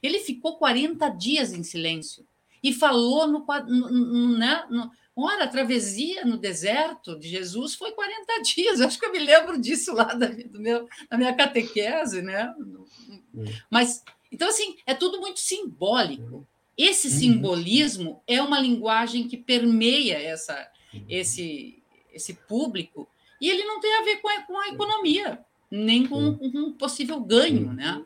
Ele 0.00 0.20
ficou 0.20 0.56
40 0.56 1.08
dias 1.08 1.52
em 1.52 1.64
silêncio 1.64 2.24
e 2.62 2.72
falou 2.72 3.26
no, 3.26 3.44
no, 3.66 3.90
no, 3.90 4.38
né, 4.38 4.64
no 4.70 4.90
Ora, 5.16 5.44
a 5.44 5.48
travessia 5.48 6.24
no 6.24 6.36
deserto 6.36 7.18
de 7.18 7.28
Jesus 7.28 7.74
foi 7.74 7.92
40 7.92 8.42
dias. 8.42 8.80
Acho 8.80 8.98
que 8.98 9.06
eu 9.06 9.12
me 9.12 9.20
lembro 9.20 9.60
disso 9.60 9.94
lá 9.94 10.12
da, 10.14 10.26
do 10.26 10.60
meu, 10.60 10.88
da 11.08 11.16
minha 11.16 11.34
catequese, 11.34 12.20
né? 12.20 12.52
Mas, 13.70 14.02
então, 14.30 14.48
assim, 14.48 14.76
é 14.86 14.94
tudo 14.94 15.20
muito 15.20 15.40
simbólico. 15.40 16.46
Esse 16.76 17.08
uhum. 17.08 17.14
simbolismo 17.14 18.22
é 18.26 18.42
uma 18.42 18.58
linguagem 18.58 19.28
que 19.28 19.36
permeia 19.36 20.18
essa, 20.18 20.68
esse, 21.08 21.80
esse 22.12 22.34
público 22.34 23.08
e 23.40 23.48
ele 23.48 23.64
não 23.64 23.80
tem 23.80 23.94
a 23.94 24.02
ver 24.02 24.16
com 24.16 24.28
a, 24.28 24.42
com 24.42 24.58
a 24.58 24.68
economia, 24.68 25.44
nem 25.70 26.06
com, 26.06 26.36
com 26.36 26.46
um 26.46 26.72
possível 26.72 27.20
ganho, 27.20 27.72
né? 27.72 28.02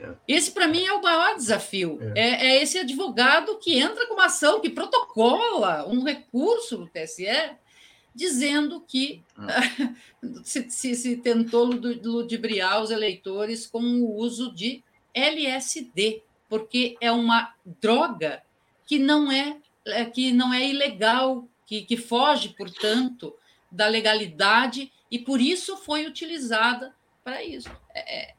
É. 0.00 0.14
Esse, 0.26 0.50
para 0.50 0.66
mim, 0.66 0.84
é 0.84 0.92
o 0.92 1.02
maior 1.02 1.36
desafio. 1.36 1.98
É. 2.14 2.20
é. 2.20 2.46
É, 2.46 2.62
esse 2.62 2.78
advogado 2.78 3.58
que 3.58 3.78
entra 3.78 4.06
com 4.06 4.14
uma 4.14 4.26
ação, 4.26 4.60
que 4.60 4.70
protocola 4.70 5.86
um 5.86 6.02
recurso 6.02 6.78
no 6.78 6.88
TSE, 6.88 7.26
dizendo 8.14 8.80
que 8.86 9.22
ah. 9.36 9.60
se, 10.42 10.70
se, 10.70 10.94
se, 10.94 11.16
tentou 11.16 11.64
ludibriar 11.64 12.82
os 12.82 12.90
eleitores 12.90 13.66
com 13.66 13.80
o 13.80 14.16
uso 14.16 14.52
de 14.54 14.82
LSD, 15.14 16.22
porque 16.48 16.96
é 17.00 17.12
uma 17.12 17.54
droga 17.64 18.42
que 18.86 18.98
não 18.98 19.30
é, 19.30 19.56
é 19.86 20.04
que 20.04 20.32
não 20.32 20.52
é 20.52 20.66
ilegal, 20.66 21.46
que, 21.64 21.82
que 21.82 21.96
foge, 21.96 22.48
portanto, 22.50 23.34
da 23.70 23.86
legalidade 23.86 24.90
e 25.10 25.18
por 25.18 25.40
isso 25.40 25.76
foi 25.76 26.06
utilizada 26.06 26.92
para 27.22 27.44
isso. 27.44 27.70
É, 27.94 28.22
é 28.22 28.34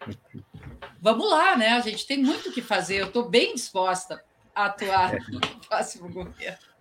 vamos 1.02 1.28
lá, 1.28 1.56
né? 1.56 1.70
A 1.70 1.80
gente 1.80 2.06
tem 2.06 2.18
muito 2.18 2.48
o 2.48 2.52
que 2.52 2.62
fazer. 2.62 3.00
Eu 3.00 3.06
estou 3.08 3.28
bem 3.28 3.54
disposta 3.54 4.22
a 4.54 4.66
atuar 4.66 5.18
no 5.28 5.40
próximo 5.68 6.08
governo. 6.08 6.72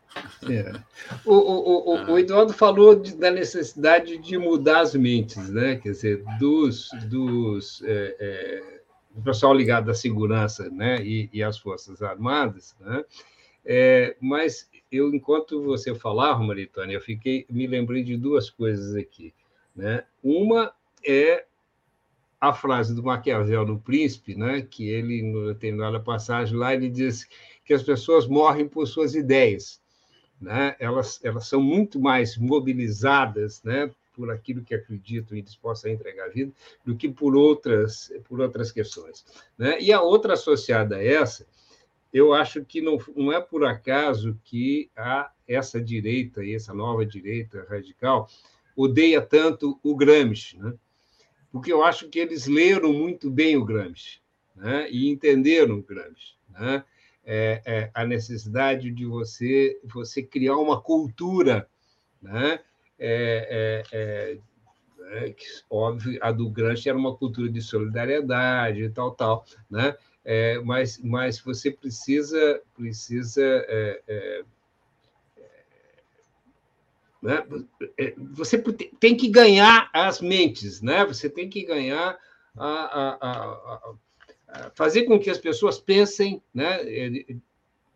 É. 0.50 0.74
O, 1.26 1.34
o, 1.34 1.96
o, 1.96 2.12
o, 2.12 2.20
Eduardo 2.20 2.54
falou 2.54 2.96
de, 2.96 3.16
da 3.16 3.32
necessidade 3.32 4.18
de 4.18 4.38
mudar 4.38 4.82
as 4.82 4.94
mentes, 4.94 5.50
né? 5.50 5.78
Quer 5.78 5.92
dizer, 5.92 6.24
dos, 6.38 6.90
dos 7.10 7.82
é, 7.84 8.16
é, 8.20 8.82
do 9.16 9.22
pessoal 9.22 9.54
ligado 9.54 9.90
à 9.90 9.94
segurança, 9.94 10.70
né? 10.70 11.02
E, 11.02 11.30
e 11.32 11.42
às 11.42 11.58
forças 11.58 12.02
armadas, 12.02 12.76
né? 12.80 13.04
É, 13.64 14.18
mas 14.20 14.70
eu, 14.92 15.14
enquanto 15.14 15.64
você 15.64 15.96
falava, 15.96 16.44
Maritônia, 16.44 16.96
eu 16.96 17.02
fiquei, 17.02 17.46
me 17.50 17.66
lembrei 17.66 18.04
de 18.04 18.18
duas 18.18 18.50
coisas 18.50 18.96
aqui, 18.96 19.34
né? 19.74 20.04
Uma 20.22 20.74
é 21.06 21.46
a 22.42 22.52
frase 22.52 22.96
do 22.96 23.04
Maquiavel 23.04 23.68
no 23.68 23.80
Príncipe, 23.80 24.34
né, 24.34 24.64
que 24.64 24.90
ele, 24.90 25.22
no 25.22 25.54
determinada 25.54 26.00
passagem 26.00 26.58
lá, 26.58 26.74
ele 26.74 26.90
diz 26.90 27.28
que 27.64 27.72
as 27.72 27.84
pessoas 27.84 28.28
morrem 28.28 28.68
por 28.68 28.88
suas 28.88 29.14
ideias. 29.14 29.80
Né? 30.42 30.76
Elas, 30.80 31.24
elas 31.24 31.46
são 31.46 31.62
muito 31.62 32.00
mais 32.00 32.36
mobilizadas 32.36 33.62
né, 33.62 33.92
por 34.16 34.32
aquilo 34.32 34.64
que 34.64 34.74
acreditam 34.74 35.38
e 35.38 35.42
dispostas 35.44 35.92
a 35.92 35.94
entregar 35.94 36.26
a 36.26 36.30
vida 36.30 36.52
do 36.84 36.96
que 36.96 37.08
por 37.08 37.36
outras, 37.36 38.12
por 38.28 38.42
outras 38.42 38.72
questões. 38.72 39.24
Né? 39.56 39.80
E 39.80 39.94
a 39.94 40.02
outra 40.02 40.34
associada 40.34 40.96
a 40.96 41.04
essa, 41.04 41.46
eu 42.12 42.34
acho 42.34 42.66
que 42.66 42.82
não, 42.82 42.98
não 43.16 43.32
é 43.32 43.40
por 43.40 43.64
acaso 43.64 44.36
que 44.44 44.90
a, 44.98 45.32
essa 45.48 45.80
direita, 45.80 46.44
essa 46.44 46.74
nova 46.74 47.06
direita 47.06 47.68
radical, 47.70 48.28
odeia 48.76 49.22
tanto 49.22 49.80
o 49.84 49.96
Gramsci, 49.96 50.58
né? 50.58 50.74
Porque 51.52 51.72
eu 51.72 51.84
acho 51.84 52.08
que 52.10 52.20
eles 52.20 52.48
leram 52.48 52.94
muito 52.94 53.30
bem 53.30 53.58
o 53.58 53.66
Gramsci 53.66 54.22
né? 54.56 54.90
e 54.90 55.10
entenderam 55.10 55.80
o 55.80 55.84
Gramsci. 55.84 56.36
Né? 56.50 56.84
É, 57.24 57.62
é, 57.66 57.92
a 57.94 58.06
necessidade 58.06 58.92
de 58.92 59.06
você, 59.06 59.80
você 59.84 60.24
criar 60.24 60.58
uma 60.58 60.82
cultura, 60.82 61.68
né? 62.22 62.60
É, 63.04 63.84
é, 63.92 63.98
é, 63.98 64.38
é 65.26 65.36
óbvio, 65.70 66.20
a 66.22 66.32
do 66.32 66.50
Gramsci 66.50 66.88
era 66.88 66.98
uma 66.98 67.16
cultura 67.16 67.50
de 67.50 67.62
solidariedade 67.62 68.84
e 68.84 68.90
tal, 68.90 69.12
tal, 69.12 69.46
né? 69.70 69.96
mas, 70.64 71.00
mas 71.00 71.40
você 71.40 71.72
precisa, 71.72 72.62
precisa 72.76 73.66
né? 77.22 77.46
É, 77.98 78.14
você 78.18 78.58
tem 79.00 79.16
que 79.16 79.28
ganhar 79.28 79.90
as 79.94 80.20
mentes, 80.20 80.82
né? 80.82 81.06
você 81.06 81.30
tem 81.30 81.48
que 81.48 81.64
ganhar 81.64 82.18
a, 82.58 82.68
a, 82.68 83.94
a, 84.56 84.72
fazer 84.74 85.04
com 85.04 85.20
que 85.20 85.30
as 85.30 85.38
pessoas 85.38 85.80
pensem. 85.80 86.42
Né? 86.54 86.84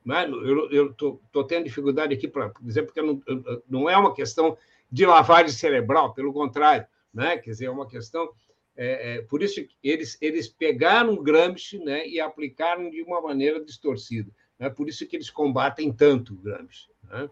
né? 0.06 0.28
Eu 0.72 0.92
estou 0.92 1.44
tendo 1.48 1.66
dificuldade 1.66 2.14
aqui 2.14 2.28
para 2.28 2.52
dizer, 2.62 2.84
porque 2.84 3.02
não, 3.02 3.22
não 3.68 3.90
é 3.90 3.98
uma 3.98 4.14
questão 4.14 4.58
de 4.92 5.06
lavagem 5.06 5.52
cerebral, 5.52 6.14
pelo 6.14 6.32
contrário, 6.32 6.86
né? 7.14 7.38
quer 7.38 7.50
dizer, 7.50 7.66
é 7.66 7.72
uma 7.72 7.88
questão. 7.88 8.30
É, 8.78 9.16
é, 9.16 9.22
por 9.22 9.42
isso 9.42 9.66
eles, 9.82 10.18
eles 10.22 10.50
pegaram 10.50 11.24
Gramsci 11.24 11.80
né, 11.80 12.06
e 12.06 12.20
aplicaram 12.20 12.90
de 12.90 13.02
uma 13.02 13.22
maneira 13.22 13.64
distorcida. 13.64 14.30
Né? 14.60 14.70
Por 14.70 14.90
isso 14.90 15.08
que 15.08 15.16
eles 15.16 15.30
combatem 15.30 15.92
tanto 15.94 16.34
o 16.34 16.38
Gramsci. 16.38 16.88
Né? 17.04 17.30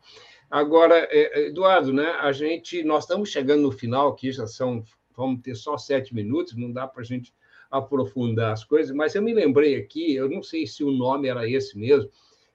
Agora, 0.54 1.08
é, 1.10 1.40
é, 1.40 1.48
Eduardo, 1.48 1.92
né, 1.92 2.12
a 2.12 2.32
gente, 2.32 2.84
nós 2.84 3.06
estamos 3.06 3.30
chegando 3.30 3.64
no 3.64 3.72
final 3.72 4.10
aqui, 4.10 4.32
já 4.32 4.46
são, 4.46 4.84
vamos 5.18 5.42
ter 5.42 5.56
só 5.56 5.80
sete 5.80 6.14
minutos, 6.14 6.56
não 6.56 6.72
dá 6.72 6.88
para 6.88 7.02
a 7.02 7.04
gente 7.04 7.34
aprofundar 7.72 8.54
as 8.54 8.64
coisas, 8.64 8.96
mas 8.96 9.16
eu 9.16 9.24
me 9.24 9.34
lembrei 9.34 9.76
aqui, 9.76 10.14
eu 10.14 10.30
não 10.30 10.44
sei 10.44 10.68
se 10.68 10.84
o 10.84 10.92
nome 10.92 11.28
era 11.28 11.50
esse 11.50 11.76
mesmo, 11.76 12.08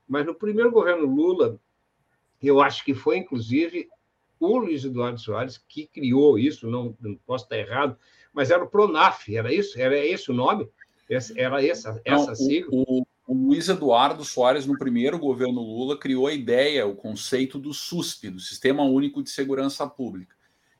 mas 0.06 0.24
no 0.24 0.32
primeiro 0.32 0.70
governo 0.70 1.12
Lula, 1.12 1.58
eu 2.40 2.60
acho 2.60 2.84
que 2.84 2.94
foi, 2.94 3.16
inclusive, 3.16 3.88
o 4.38 4.58
Luiz 4.58 4.84
Eduardo 4.84 5.18
Soares 5.18 5.58
que 5.58 5.88
criou 5.88 6.38
isso, 6.38 6.70
não, 6.70 6.96
não 7.00 7.16
posso 7.26 7.46
estar 7.46 7.58
errado, 7.58 7.98
mas 8.32 8.52
era 8.52 8.62
o 8.62 8.70
Pronaf, 8.70 9.28
era 9.28 9.52
isso? 9.52 9.76
Era 9.76 9.98
esse 9.98 10.30
o 10.30 10.34
nome? 10.34 10.70
Era 11.34 11.66
essa, 11.66 12.00
essa 12.04 12.26
não, 12.28 12.34
sigla? 12.36 12.70
O, 12.70 13.00
o 13.00 13.06
Luiz 13.34 13.68
Eduardo 13.68 14.24
Soares, 14.24 14.64
no 14.64 14.78
primeiro 14.78 15.18
governo 15.18 15.60
Lula, 15.60 15.98
criou 15.98 16.26
a 16.26 16.32
ideia, 16.32 16.86
o 16.86 16.96
conceito 16.96 17.58
do 17.58 17.74
SUSP, 17.74 18.30
do 18.30 18.40
Sistema 18.40 18.82
Único 18.82 19.22
de 19.22 19.30
Segurança 19.30 19.86
Pública. 19.86 20.34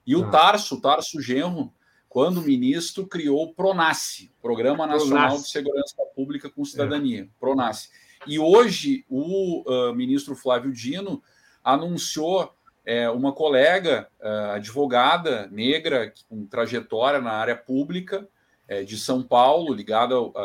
E 0.07 0.17
o 0.17 0.25
ah. 0.25 0.31
Tarso, 0.31 0.77
o 0.77 0.81
Tarso 0.81 1.21
Genro, 1.21 1.73
quando 2.09 2.41
ministro, 2.41 3.07
criou 3.07 3.43
o 3.45 3.55
PRONASSE, 3.55 4.33
Programa 4.41 4.87
Nacional 4.87 5.29
Pronace. 5.29 5.45
de 5.45 5.51
Segurança 5.51 5.97
Pública 6.17 6.49
com 6.49 6.65
Cidadania, 6.65 7.25
é. 7.25 7.29
PRONASSE. 7.39 7.91
E 8.27 8.39
hoje 8.39 9.05
o 9.09 9.63
uh, 9.71 9.95
ministro 9.95 10.35
Flávio 10.35 10.73
Dino 10.73 11.23
anunciou 11.63 12.53
é, 12.85 13.11
uma 13.11 13.33
colega 13.33 14.09
uh, 14.19 14.53
advogada 14.53 15.47
negra 15.49 16.13
com 16.29 16.47
trajetória 16.47 17.21
na 17.21 17.33
área 17.33 17.55
pública, 17.55 18.27
de 18.87 18.99
São 18.99 19.23
Paulo, 19.23 19.73
ligada 19.73 20.15
ao, 20.15 20.37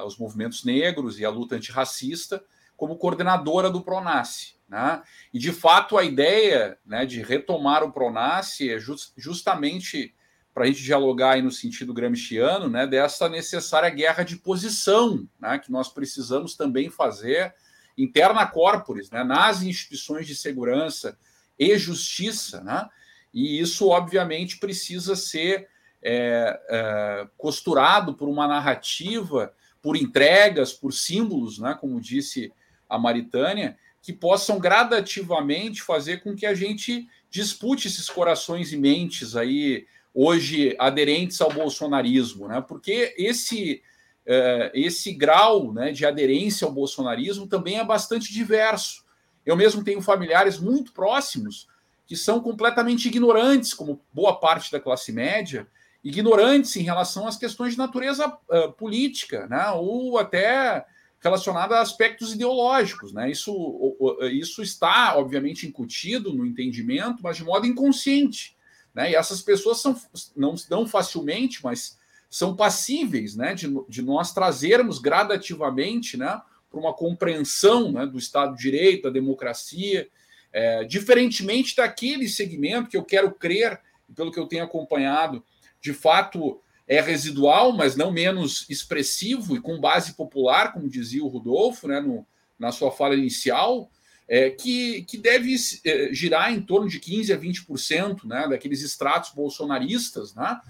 aos 0.00 0.16
movimentos 0.16 0.64
negros 0.64 1.18
e 1.18 1.24
à 1.24 1.30
luta 1.30 1.56
antirracista, 1.56 2.44
como 2.76 2.96
coordenadora 2.96 3.70
do 3.70 3.80
Pronace. 3.80 4.54
Né? 4.68 5.02
E, 5.34 5.38
de 5.38 5.52
fato, 5.52 5.98
a 5.98 6.04
ideia 6.04 6.78
né, 6.84 7.04
de 7.04 7.22
retomar 7.22 7.84
o 7.84 7.92
Pronace 7.92 8.70
é 8.70 8.78
just, 8.78 9.12
justamente 9.16 10.14
para 10.54 10.64
a 10.64 10.66
gente 10.66 10.82
dialogar 10.82 11.32
aí 11.32 11.42
no 11.42 11.50
sentido 11.50 11.94
gramsciano, 11.94 12.68
né, 12.68 12.86
dessa 12.86 13.28
necessária 13.28 13.88
guerra 13.90 14.22
de 14.22 14.36
posição 14.36 15.28
né, 15.40 15.58
que 15.58 15.70
nós 15.70 15.88
precisamos 15.88 16.54
também 16.54 16.90
fazer 16.90 17.54
interna 17.96 18.46
corporis, 18.46 19.10
né, 19.10 19.22
nas 19.24 19.62
instituições 19.62 20.26
de 20.26 20.34
segurança 20.34 21.18
e 21.58 21.76
justiça, 21.78 22.62
né, 22.62 22.88
e 23.32 23.60
isso, 23.60 23.88
obviamente, 23.88 24.58
precisa 24.58 25.16
ser 25.16 25.68
é, 26.02 26.60
é, 26.68 27.26
costurado 27.38 28.14
por 28.14 28.28
uma 28.28 28.46
narrativa, 28.46 29.52
por 29.80 29.96
entregas, 29.96 30.72
por 30.72 30.92
símbolos, 30.92 31.58
né, 31.58 31.76
como 31.80 32.00
disse 32.00 32.52
a 32.88 32.98
Maritânia, 32.98 33.76
que 34.02 34.12
possam 34.12 34.58
gradativamente 34.58 35.82
fazer 35.82 36.22
com 36.22 36.34
que 36.34 36.44
a 36.44 36.54
gente 36.54 37.08
dispute 37.30 37.86
esses 37.86 38.10
corações 38.10 38.72
e 38.72 38.76
mentes 38.76 39.36
aí 39.36 39.86
hoje 40.12 40.76
aderentes 40.78 41.40
ao 41.40 41.50
bolsonarismo, 41.50 42.48
né? 42.48 42.60
Porque 42.60 43.14
esse 43.16 43.80
é, 44.26 44.70
esse 44.74 45.12
grau 45.12 45.72
né, 45.72 45.90
de 45.90 46.04
aderência 46.04 46.66
ao 46.66 46.72
bolsonarismo 46.72 47.46
também 47.46 47.78
é 47.78 47.84
bastante 47.84 48.32
diverso. 48.32 49.04
Eu 49.44 49.56
mesmo 49.56 49.82
tenho 49.82 50.00
familiares 50.00 50.58
muito 50.58 50.92
próximos 50.92 51.66
que 52.06 52.16
são 52.16 52.40
completamente 52.40 53.08
ignorantes, 53.08 53.72
como 53.72 54.00
boa 54.12 54.38
parte 54.38 54.70
da 54.70 54.78
classe 54.78 55.12
média, 55.12 55.66
ignorantes 56.02 56.76
em 56.76 56.82
relação 56.82 57.26
às 57.26 57.36
questões 57.36 57.72
de 57.72 57.78
natureza 57.78 58.26
uh, 58.26 58.72
política, 58.72 59.46
né? 59.46 59.70
ou 59.70 60.18
até 60.18 60.84
relacionada 61.20 61.76
a 61.76 61.80
aspectos 61.80 62.32
ideológicos. 62.32 63.12
Né? 63.12 63.30
Isso, 63.30 63.96
isso 64.32 64.62
está, 64.62 65.16
obviamente, 65.16 65.66
incutido 65.66 66.32
no 66.32 66.44
entendimento, 66.44 67.22
mas 67.22 67.36
de 67.36 67.44
modo 67.44 67.66
inconsciente. 67.66 68.56
Né? 68.92 69.12
E 69.12 69.14
essas 69.14 69.40
pessoas 69.40 69.80
são, 69.80 69.96
não, 70.36 70.54
não 70.68 70.86
facilmente, 70.86 71.62
mas 71.62 71.96
são 72.28 72.56
passíveis 72.56 73.36
né, 73.36 73.54
de, 73.54 73.72
de 73.88 74.02
nós 74.02 74.32
trazermos 74.32 74.98
gradativamente 74.98 76.16
né, 76.16 76.40
para 76.70 76.80
uma 76.80 76.92
compreensão 76.92 77.92
né, 77.92 78.06
do 78.06 78.18
Estado 78.18 78.56
de 78.56 78.62
Direito, 78.62 79.04
da 79.04 79.10
democracia, 79.10 80.08
é, 80.52 80.82
diferentemente 80.84 81.76
daquele 81.76 82.28
segmento 82.28 82.88
que 82.88 82.96
eu 82.96 83.04
quero 83.04 83.30
crer, 83.32 83.80
pelo 84.16 84.32
que 84.32 84.40
eu 84.40 84.46
tenho 84.46 84.64
acompanhado, 84.64 85.44
de 85.82 85.92
fato 85.92 86.60
é 86.86 87.00
residual, 87.00 87.72
mas 87.72 87.96
não 87.96 88.12
menos 88.12 88.66
expressivo 88.68 89.56
e 89.56 89.60
com 89.60 89.80
base 89.80 90.14
popular, 90.14 90.72
como 90.72 90.88
dizia 90.88 91.24
o 91.24 91.28
Rodolfo 91.28 91.88
né, 91.88 92.00
no, 92.00 92.26
na 92.58 92.70
sua 92.70 92.90
fala 92.90 93.14
inicial, 93.14 93.90
é, 94.28 94.50
que, 94.50 95.02
que 95.02 95.18
deve 95.18 95.54
é, 95.84 96.12
girar 96.12 96.52
em 96.52 96.60
torno 96.60 96.88
de 96.88 97.00
15% 97.00 97.34
a 97.34 97.38
20% 97.38 98.24
né, 98.24 98.48
daqueles 98.48 98.82
extratos 98.82 99.32
bolsonaristas, 99.32 100.34
né, 100.34 100.60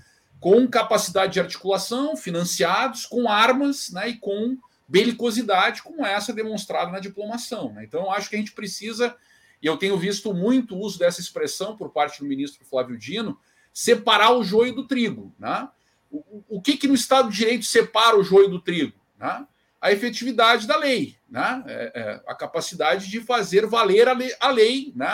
com 0.40 0.66
capacidade 0.66 1.34
de 1.34 1.40
articulação, 1.40 2.16
financiados, 2.16 3.06
com 3.06 3.28
armas 3.28 3.90
né, 3.90 4.10
e 4.10 4.16
com 4.16 4.56
belicosidade 4.88 5.82
como 5.82 6.04
essa 6.04 6.32
demonstrada 6.32 6.90
na 6.90 6.98
diplomação. 6.98 7.72
Né? 7.72 7.84
Então, 7.84 8.12
acho 8.12 8.28
que 8.28 8.36
a 8.36 8.38
gente 8.38 8.52
precisa, 8.52 9.16
e 9.62 9.66
eu 9.66 9.76
tenho 9.76 9.96
visto 9.96 10.34
muito 10.34 10.76
uso 10.76 10.98
dessa 10.98 11.20
expressão 11.20 11.76
por 11.76 11.90
parte 11.90 12.18
do 12.20 12.26
ministro 12.26 12.64
Flávio 12.64 12.98
Dino, 12.98 13.38
separar 13.72 14.32
o 14.32 14.44
joio 14.44 14.74
do 14.74 14.86
trigo. 14.86 15.34
Né? 15.38 15.68
O, 16.10 16.42
o 16.48 16.62
que, 16.62 16.76
que 16.76 16.88
no 16.88 16.94
Estado 16.94 17.30
de 17.30 17.36
Direito 17.36 17.64
separa 17.64 18.18
o 18.18 18.22
joio 18.22 18.48
do 18.48 18.60
trigo? 18.60 18.98
Né? 19.18 19.46
A 19.80 19.90
efetividade 19.90 20.66
da 20.66 20.76
lei, 20.76 21.16
né? 21.28 21.64
É, 21.66 21.92
é, 21.94 22.22
a 22.26 22.34
capacidade 22.34 23.08
de 23.08 23.20
fazer 23.20 23.66
valer 23.66 24.08
a 24.08 24.12
lei, 24.12 24.32
a, 24.38 24.48
lei 24.50 24.92
né? 24.94 25.10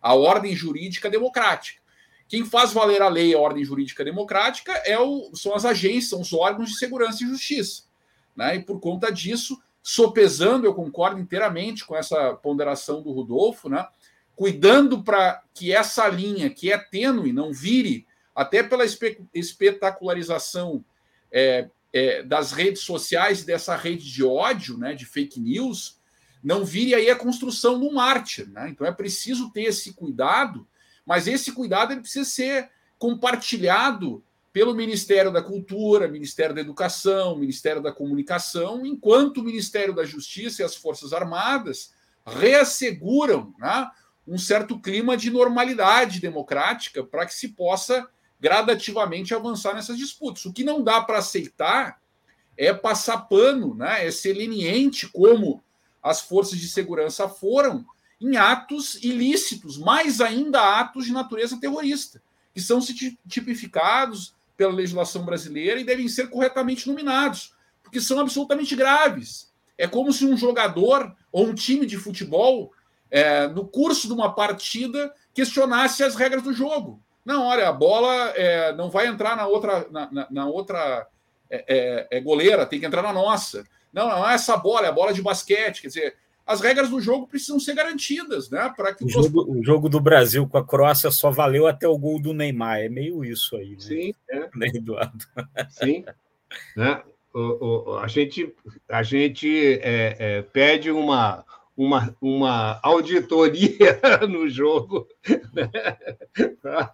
a 0.00 0.14
ordem 0.14 0.54
jurídica 0.54 1.10
democrática. 1.10 1.80
Quem 2.28 2.44
faz 2.44 2.72
valer 2.72 3.02
a 3.02 3.08
lei 3.08 3.34
a 3.34 3.38
ordem 3.38 3.64
jurídica 3.64 4.04
democrática 4.04 4.72
é 4.84 4.98
o, 4.98 5.30
são 5.34 5.54
as 5.54 5.64
agências, 5.64 6.10
são 6.10 6.20
os 6.20 6.32
órgãos 6.32 6.70
de 6.70 6.78
segurança 6.78 7.22
e 7.22 7.28
justiça. 7.28 7.84
Né? 8.34 8.56
E 8.56 8.62
por 8.62 8.80
conta 8.80 9.10
disso, 9.10 9.60
sopesando, 9.82 10.66
eu 10.66 10.74
concordo 10.74 11.20
inteiramente 11.20 11.84
com 11.84 11.96
essa 11.96 12.34
ponderação 12.34 13.00
do 13.00 13.12
Rodolfo, 13.12 13.68
né? 13.68 13.86
Cuidando 14.36 15.02
para 15.02 15.42
que 15.54 15.72
essa 15.72 16.06
linha, 16.06 16.50
que 16.50 16.70
é 16.70 16.76
tênue, 16.76 17.32
não 17.32 17.52
vire 17.52 18.06
até 18.34 18.62
pela 18.62 18.84
espetacularização 19.34 20.84
é, 21.32 21.70
é, 21.92 22.22
das 22.22 22.52
redes 22.52 22.82
sociais, 22.82 23.42
dessa 23.42 23.74
rede 23.74 24.12
de 24.12 24.22
ódio, 24.22 24.76
né, 24.76 24.94
de 24.94 25.06
fake 25.06 25.40
news, 25.40 25.98
não 26.44 26.64
vire 26.64 26.94
aí 26.94 27.08
a 27.08 27.16
construção 27.16 27.80
de 27.80 27.86
um 27.86 27.94
mártir. 27.94 28.46
Né? 28.50 28.68
Então 28.68 28.86
é 28.86 28.92
preciso 28.92 29.50
ter 29.50 29.62
esse 29.62 29.94
cuidado, 29.94 30.68
mas 31.06 31.26
esse 31.26 31.50
cuidado 31.52 31.92
ele 31.92 32.02
precisa 32.02 32.28
ser 32.28 32.68
compartilhado 32.98 34.22
pelo 34.52 34.74
Ministério 34.74 35.32
da 35.32 35.42
Cultura, 35.42 36.08
Ministério 36.08 36.54
da 36.54 36.60
Educação, 36.60 37.36
Ministério 37.36 37.82
da 37.82 37.92
Comunicação, 37.92 38.84
enquanto 38.84 39.38
o 39.38 39.44
Ministério 39.44 39.94
da 39.94 40.04
Justiça 40.04 40.62
e 40.62 40.64
as 40.64 40.74
Forças 40.74 41.12
Armadas 41.12 41.92
reasseguram 42.26 43.54
né, 43.58 43.90
um 44.26 44.38
certo 44.38 44.78
clima 44.78 45.16
de 45.16 45.30
normalidade 45.30 46.20
democrática 46.20 47.04
para 47.04 47.26
que 47.26 47.34
se 47.34 47.48
possa 47.48 48.08
gradativamente 48.40 49.34
avançar 49.34 49.74
nessas 49.74 49.96
disputas. 49.96 50.44
O 50.44 50.52
que 50.52 50.64
não 50.64 50.82
dá 50.82 51.00
para 51.00 51.18
aceitar 51.18 52.00
é 52.56 52.72
passar 52.72 53.18
pano, 53.18 53.74
né, 53.74 54.06
é 54.06 54.10
ser 54.10 54.34
leniente, 54.34 55.08
como 55.08 55.62
as 56.02 56.20
forças 56.20 56.58
de 56.58 56.68
segurança 56.68 57.28
foram, 57.28 57.84
em 58.20 58.36
atos 58.36 58.94
ilícitos, 59.02 59.76
mais 59.76 60.20
ainda 60.20 60.80
atos 60.80 61.04
de 61.04 61.12
natureza 61.12 61.60
terrorista, 61.60 62.22
que 62.54 62.60
são 62.60 62.80
tipificados 63.28 64.34
pela 64.56 64.72
legislação 64.72 65.24
brasileira 65.24 65.78
e 65.78 65.84
devem 65.84 66.08
ser 66.08 66.30
corretamente 66.30 66.86
nominados, 66.86 67.54
porque 67.82 68.00
são 68.00 68.18
absolutamente 68.18 68.74
graves. 68.74 69.52
É 69.76 69.86
como 69.86 70.12
se 70.12 70.24
um 70.24 70.36
jogador 70.36 71.14
ou 71.30 71.46
um 71.46 71.54
time 71.54 71.84
de 71.84 71.98
futebol, 71.98 72.72
é, 73.16 73.48
no 73.48 73.66
curso 73.66 74.06
de 74.06 74.12
uma 74.12 74.34
partida, 74.34 75.10
questionasse 75.32 76.04
as 76.04 76.14
regras 76.14 76.42
do 76.42 76.52
jogo. 76.52 77.00
Não, 77.24 77.46
olha, 77.46 77.66
a 77.66 77.72
bola 77.72 78.14
é, 78.36 78.74
não 78.74 78.90
vai 78.90 79.06
entrar 79.06 79.34
na 79.34 79.46
outra, 79.46 79.86
na, 79.90 80.12
na, 80.12 80.26
na 80.30 80.46
outra 80.46 81.08
é, 81.48 81.64
é, 81.66 82.18
é, 82.18 82.20
goleira, 82.20 82.66
tem 82.66 82.78
que 82.78 82.84
entrar 82.84 83.00
na 83.00 83.14
nossa. 83.14 83.64
Não, 83.90 84.06
não 84.06 84.28
é 84.28 84.34
essa 84.34 84.54
bola, 84.58 84.84
é 84.84 84.90
a 84.90 84.92
bola 84.92 85.14
de 85.14 85.22
basquete. 85.22 85.80
Quer 85.80 85.88
dizer, 85.88 86.16
as 86.46 86.60
regras 86.60 86.90
do 86.90 87.00
jogo 87.00 87.26
precisam 87.26 87.58
ser 87.58 87.74
garantidas, 87.74 88.50
né? 88.50 88.70
Para 88.76 88.94
que 88.94 89.06
o, 89.06 89.08
jogo, 89.08 89.50
o 89.50 89.64
jogo 89.64 89.88
do 89.88 89.98
Brasil 89.98 90.46
com 90.46 90.58
a 90.58 90.66
Croácia 90.66 91.10
só 91.10 91.30
valeu 91.30 91.66
até 91.66 91.88
o 91.88 91.96
gol 91.96 92.20
do 92.20 92.34
Neymar. 92.34 92.80
É 92.80 92.90
meio 92.90 93.24
isso 93.24 93.56
aí, 93.56 93.70
né? 93.70 93.80
Sim, 93.80 94.14
é. 94.28 94.40
né, 94.54 94.66
Eduardo? 94.74 95.24
Sim. 95.70 96.04
né? 96.76 97.02
O, 97.32 97.94
o, 97.94 97.98
a 97.98 98.08
gente, 98.08 98.54
a 98.86 99.02
gente 99.02 99.80
é, 99.82 100.16
é, 100.18 100.42
pede 100.42 100.90
uma, 100.90 101.44
uma, 101.76 102.16
uma 102.20 102.80
auditoria 102.82 104.00
no 104.28 104.48
jogo 104.48 105.06
né? 105.52 105.70
para, 106.62 106.92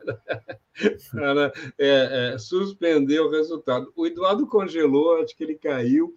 para 1.13 1.53
é, 1.79 2.33
é, 2.35 2.39
suspender 2.39 3.21
o 3.21 3.31
resultado. 3.31 3.93
O 3.95 4.07
Eduardo 4.07 4.47
congelou, 4.47 5.23
acho 5.23 5.37
que 5.37 5.45
ele 5.45 5.55
caiu. 5.55 6.13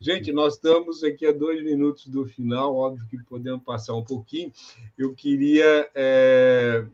Gente, 0.00 0.32
nós 0.32 0.54
estamos 0.54 1.02
aqui 1.04 1.26
a 1.26 1.32
dois 1.32 1.62
minutos 1.62 2.06
do 2.06 2.24
final, 2.26 2.74
óbvio 2.74 3.06
que 3.08 3.18
podemos 3.24 3.62
passar 3.62 3.94
um 3.94 4.04
pouquinho. 4.04 4.52
Eu 4.96 5.14
queria. 5.14 5.88
É... 5.94 6.84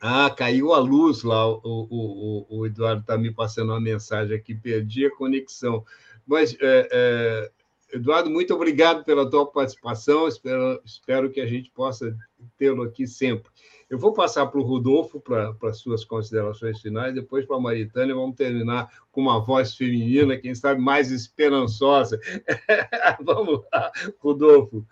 Ah, 0.00 0.30
caiu 0.30 0.72
a 0.72 0.78
luz 0.78 1.22
lá, 1.22 1.46
o, 1.46 1.60
o, 1.62 2.46
o 2.48 2.66
Eduardo 2.66 3.02
está 3.02 3.18
me 3.18 3.30
passando 3.30 3.70
uma 3.70 3.80
mensagem 3.80 4.34
aqui, 4.34 4.54
perdi 4.54 5.04
a 5.04 5.14
conexão. 5.14 5.84
Mas 6.26 6.56
é, 6.60 6.88
é 6.90 7.50
Eduardo, 7.92 8.30
muito 8.30 8.54
obrigado 8.54 9.04
pela 9.04 9.28
tua 9.28 9.46
participação. 9.46 10.28
Espero, 10.28 10.80
espero 10.84 11.30
que 11.30 11.40
a 11.40 11.46
gente 11.46 11.70
possa 11.70 12.16
tê-lo 12.56 12.82
aqui 12.82 13.06
sempre. 13.06 13.50
Eu 13.88 13.98
vou 13.98 14.12
passar 14.12 14.46
para 14.46 14.60
o 14.60 14.62
Rodolfo 14.62 15.20
para 15.20 15.52
as 15.64 15.78
suas 15.78 16.04
considerações 16.04 16.80
finais, 16.80 17.12
depois 17.12 17.44
para 17.44 17.56
a 17.56 17.60
Maritânia. 17.60 18.14
Vamos 18.14 18.36
terminar 18.36 18.88
com 19.10 19.20
uma 19.20 19.44
voz 19.44 19.74
feminina, 19.74 20.36
quem 20.36 20.54
sabe 20.54 20.80
mais 20.80 21.10
esperançosa. 21.10 22.20
Vamos 23.20 23.62
lá, 23.72 23.90
Rodolfo. 24.20 24.86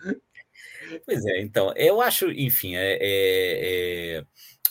Pois 1.04 1.24
é, 1.26 1.40
então, 1.40 1.72
eu 1.76 2.00
acho, 2.00 2.28
enfim, 2.32 2.74
é, 2.74 2.98
é, 3.00 4.18
é, 4.18 4.24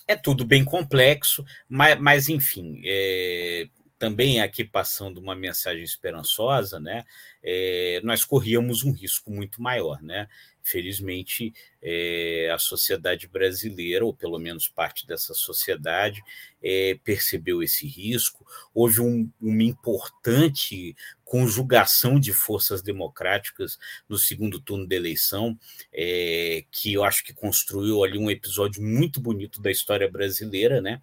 é 0.07 0.15
tudo 0.15 0.45
bem 0.45 0.65
complexo, 0.65 1.45
mas, 1.69 1.97
mas 1.99 2.27
enfim, 2.27 2.81
é, 2.83 3.69
também 3.97 4.41
aqui 4.41 4.63
passando 4.63 5.17
uma 5.19 5.35
mensagem 5.35 5.83
esperançosa, 5.83 6.79
né? 6.79 7.03
É, 7.43 7.99
nós 8.03 8.23
corríamos 8.23 8.83
um 8.83 8.91
risco 8.91 9.31
muito 9.31 9.61
maior, 9.61 10.01
né? 10.01 10.27
Felizmente, 10.67 11.53
é, 11.81 12.51
a 12.53 12.57
sociedade 12.57 13.25
brasileira, 13.25 14.03
ou 14.03 14.13
pelo 14.13 14.37
menos 14.37 14.67
parte 14.67 15.07
dessa 15.07 15.33
sociedade, 15.33 16.21
é, 16.61 16.99
percebeu 17.05 17.63
esse 17.63 17.87
risco. 17.87 18.45
Houve 18.73 18.99
um, 18.99 19.31
uma 19.39 19.63
importante 19.63 20.93
conjugação 21.23 22.19
de 22.19 22.33
forças 22.33 22.81
democráticas 22.81 23.79
no 24.09 24.17
segundo 24.17 24.59
turno 24.59 24.85
da 24.85 24.95
eleição, 24.95 25.57
é, 25.93 26.65
que 26.69 26.93
eu 26.93 27.03
acho 27.05 27.23
que 27.23 27.33
construiu 27.33 28.03
ali 28.03 28.17
um 28.17 28.29
episódio 28.29 28.83
muito 28.83 29.21
bonito 29.21 29.61
da 29.61 29.71
história 29.71 30.09
brasileira, 30.11 30.81
né? 30.81 31.01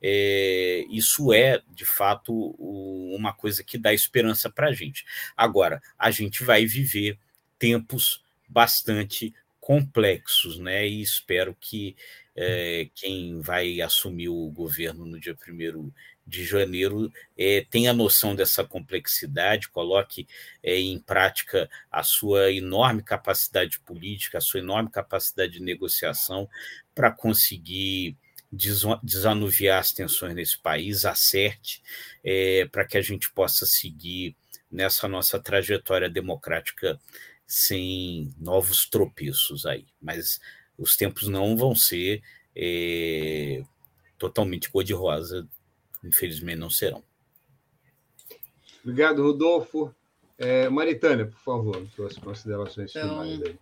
É, 0.00 0.84
isso 0.90 1.34
é, 1.34 1.60
de 1.70 1.84
fato, 1.84 2.32
o, 2.32 3.14
uma 3.14 3.34
coisa 3.34 3.62
que 3.62 3.76
dá 3.76 3.92
esperança 3.92 4.50
para 4.50 4.68
a 4.68 4.72
gente. 4.72 5.04
Agora, 5.36 5.82
a 5.98 6.10
gente 6.10 6.42
vai 6.42 6.64
viver 6.64 7.18
tempos 7.58 8.21
bastante 8.52 9.34
complexos, 9.58 10.58
né? 10.58 10.86
E 10.86 11.00
espero 11.00 11.56
que 11.58 11.96
é, 12.34 12.88
quem 12.94 13.40
vai 13.40 13.80
assumir 13.80 14.28
o 14.28 14.50
governo 14.50 15.06
no 15.06 15.20
dia 15.20 15.36
1 15.36 15.90
de 16.26 16.44
janeiro 16.44 17.12
é, 17.36 17.64
tenha 17.70 17.92
noção 17.92 18.34
dessa 18.34 18.64
complexidade, 18.64 19.68
coloque 19.68 20.26
é, 20.62 20.78
em 20.78 20.98
prática 20.98 21.68
a 21.90 22.02
sua 22.02 22.50
enorme 22.52 23.02
capacidade 23.02 23.78
política, 23.80 24.38
a 24.38 24.40
sua 24.40 24.60
enorme 24.60 24.90
capacidade 24.90 25.52
de 25.52 25.62
negociação 25.62 26.48
para 26.94 27.10
conseguir 27.10 28.16
desanuviar 29.02 29.80
as 29.80 29.92
tensões 29.92 30.34
nesse 30.34 30.58
país, 30.58 31.06
acerte, 31.06 31.82
para 32.70 32.84
que 32.84 32.98
a 32.98 33.00
gente 33.00 33.30
possa 33.30 33.64
seguir 33.64 34.36
nessa 34.70 35.08
nossa 35.08 35.38
trajetória 35.38 36.08
democrática 36.08 37.00
sem 37.52 38.34
novos 38.40 38.86
tropeços 38.86 39.66
aí. 39.66 39.84
Mas 40.00 40.40
os 40.78 40.96
tempos 40.96 41.28
não 41.28 41.54
vão 41.54 41.74
ser 41.74 42.22
é, 42.56 43.62
totalmente 44.16 44.70
cor-de-rosa, 44.70 45.46
infelizmente 46.02 46.56
não 46.56 46.70
serão. 46.70 47.04
Obrigado, 48.82 49.22
Rodolfo. 49.22 49.94
É, 50.38 50.66
Maritânia, 50.70 51.26
por 51.26 51.40
favor, 51.40 51.86
suas 51.94 52.16
considerações 52.16 52.90
então, 52.96 53.22
finais 53.22 53.42
aí. 53.42 53.58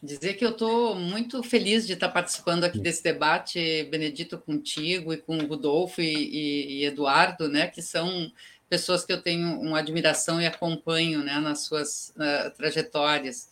Dizer 0.00 0.34
que 0.34 0.44
eu 0.44 0.50
estou 0.50 0.94
muito 0.94 1.42
feliz 1.42 1.84
de 1.84 1.94
estar 1.94 2.08
participando 2.08 2.62
aqui 2.62 2.78
desse 2.78 3.02
debate, 3.02 3.82
Benedito, 3.90 4.38
contigo 4.38 5.12
e 5.12 5.16
com 5.16 5.38
o 5.38 5.46
Rodolfo 5.46 6.00
e, 6.00 6.14
e, 6.14 6.72
e 6.74 6.84
Eduardo, 6.84 7.48
né, 7.48 7.66
que 7.66 7.82
são 7.82 8.32
pessoas 8.72 9.04
que 9.04 9.12
eu 9.12 9.20
tenho 9.20 9.60
uma 9.60 9.80
admiração 9.80 10.40
e 10.40 10.46
acompanho 10.46 11.22
né, 11.22 11.38
nas 11.38 11.66
suas 11.66 12.10
uh, 12.16 12.50
trajetórias. 12.56 13.50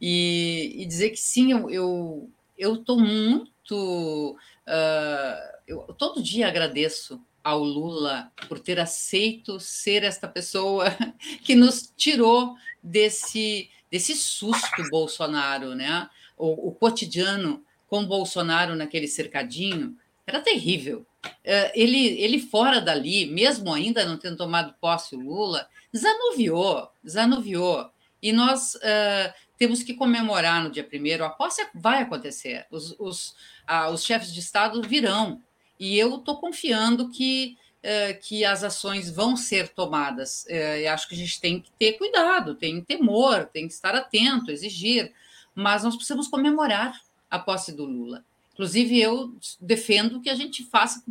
E, 0.00 0.72
e, 0.78 0.86
dizer 0.86 1.10
que 1.10 1.18
sim, 1.18 1.52
eu 1.52 2.30
estou 2.56 2.98
muito. 2.98 4.38
Uh, 4.66 5.58
eu 5.66 5.80
todo 5.98 6.22
dia 6.22 6.48
agradeço 6.48 7.20
ao 7.42 7.62
Lula 7.62 8.32
por 8.48 8.58
ter 8.58 8.80
aceito 8.80 9.60
ser 9.60 10.02
esta 10.02 10.26
pessoa 10.26 10.86
que 11.44 11.54
nos 11.54 11.92
tirou 11.94 12.54
desse, 12.82 13.68
desse 13.90 14.16
susto 14.16 14.82
Bolsonaro, 14.90 15.74
né? 15.74 16.08
O, 16.38 16.68
o 16.68 16.72
cotidiano 16.72 17.62
com 17.86 18.06
Bolsonaro 18.06 18.74
naquele 18.74 19.08
cercadinho 19.08 19.94
era 20.26 20.40
terrível. 20.40 21.06
É, 21.42 21.72
ele, 21.78 22.06
ele 22.20 22.38
fora 22.38 22.80
dali, 22.80 23.26
mesmo 23.26 23.72
ainda 23.72 24.04
não 24.04 24.16
tendo 24.16 24.36
tomado 24.36 24.74
posse 24.80 25.14
o 25.14 25.20
Lula, 25.20 25.68
desanuviou, 25.92 26.88
desanuviou. 27.02 27.90
E 28.22 28.32
nós 28.32 28.74
uh, 28.76 29.32
temos 29.58 29.82
que 29.82 29.94
comemorar 29.94 30.62
no 30.62 30.70
dia 30.70 30.82
primeiro, 30.82 31.24
a 31.24 31.30
posse 31.30 31.66
vai 31.74 32.02
acontecer, 32.02 32.66
os, 32.70 32.94
os, 32.98 33.30
uh, 33.68 33.90
os 33.92 34.02
chefes 34.02 34.32
de 34.32 34.40
Estado 34.40 34.80
virão, 34.82 35.42
e 35.78 35.98
eu 35.98 36.16
estou 36.16 36.38
confiando 36.38 37.10
que, 37.10 37.58
uh, 37.80 38.18
que 38.22 38.44
as 38.44 38.64
ações 38.64 39.10
vão 39.10 39.36
ser 39.36 39.68
tomadas. 39.68 40.46
e 40.48 40.86
acho 40.86 41.06
que 41.06 41.14
a 41.14 41.18
gente 41.18 41.38
tem 41.38 41.60
que 41.60 41.70
ter 41.72 41.92
cuidado, 41.94 42.54
tem 42.54 42.80
temor, 42.80 43.44
tem 43.52 43.66
que 43.68 43.74
estar 43.74 43.94
atento, 43.94 44.50
exigir, 44.50 45.12
mas 45.54 45.84
nós 45.84 45.94
precisamos 45.94 46.26
comemorar 46.28 46.98
a 47.30 47.38
posse 47.38 47.72
do 47.72 47.84
Lula. 47.84 48.24
Inclusive, 48.54 49.00
eu 49.00 49.34
defendo 49.60 50.20
que 50.20 50.30
a 50.30 50.34
gente 50.34 50.64
faça, 50.64 51.02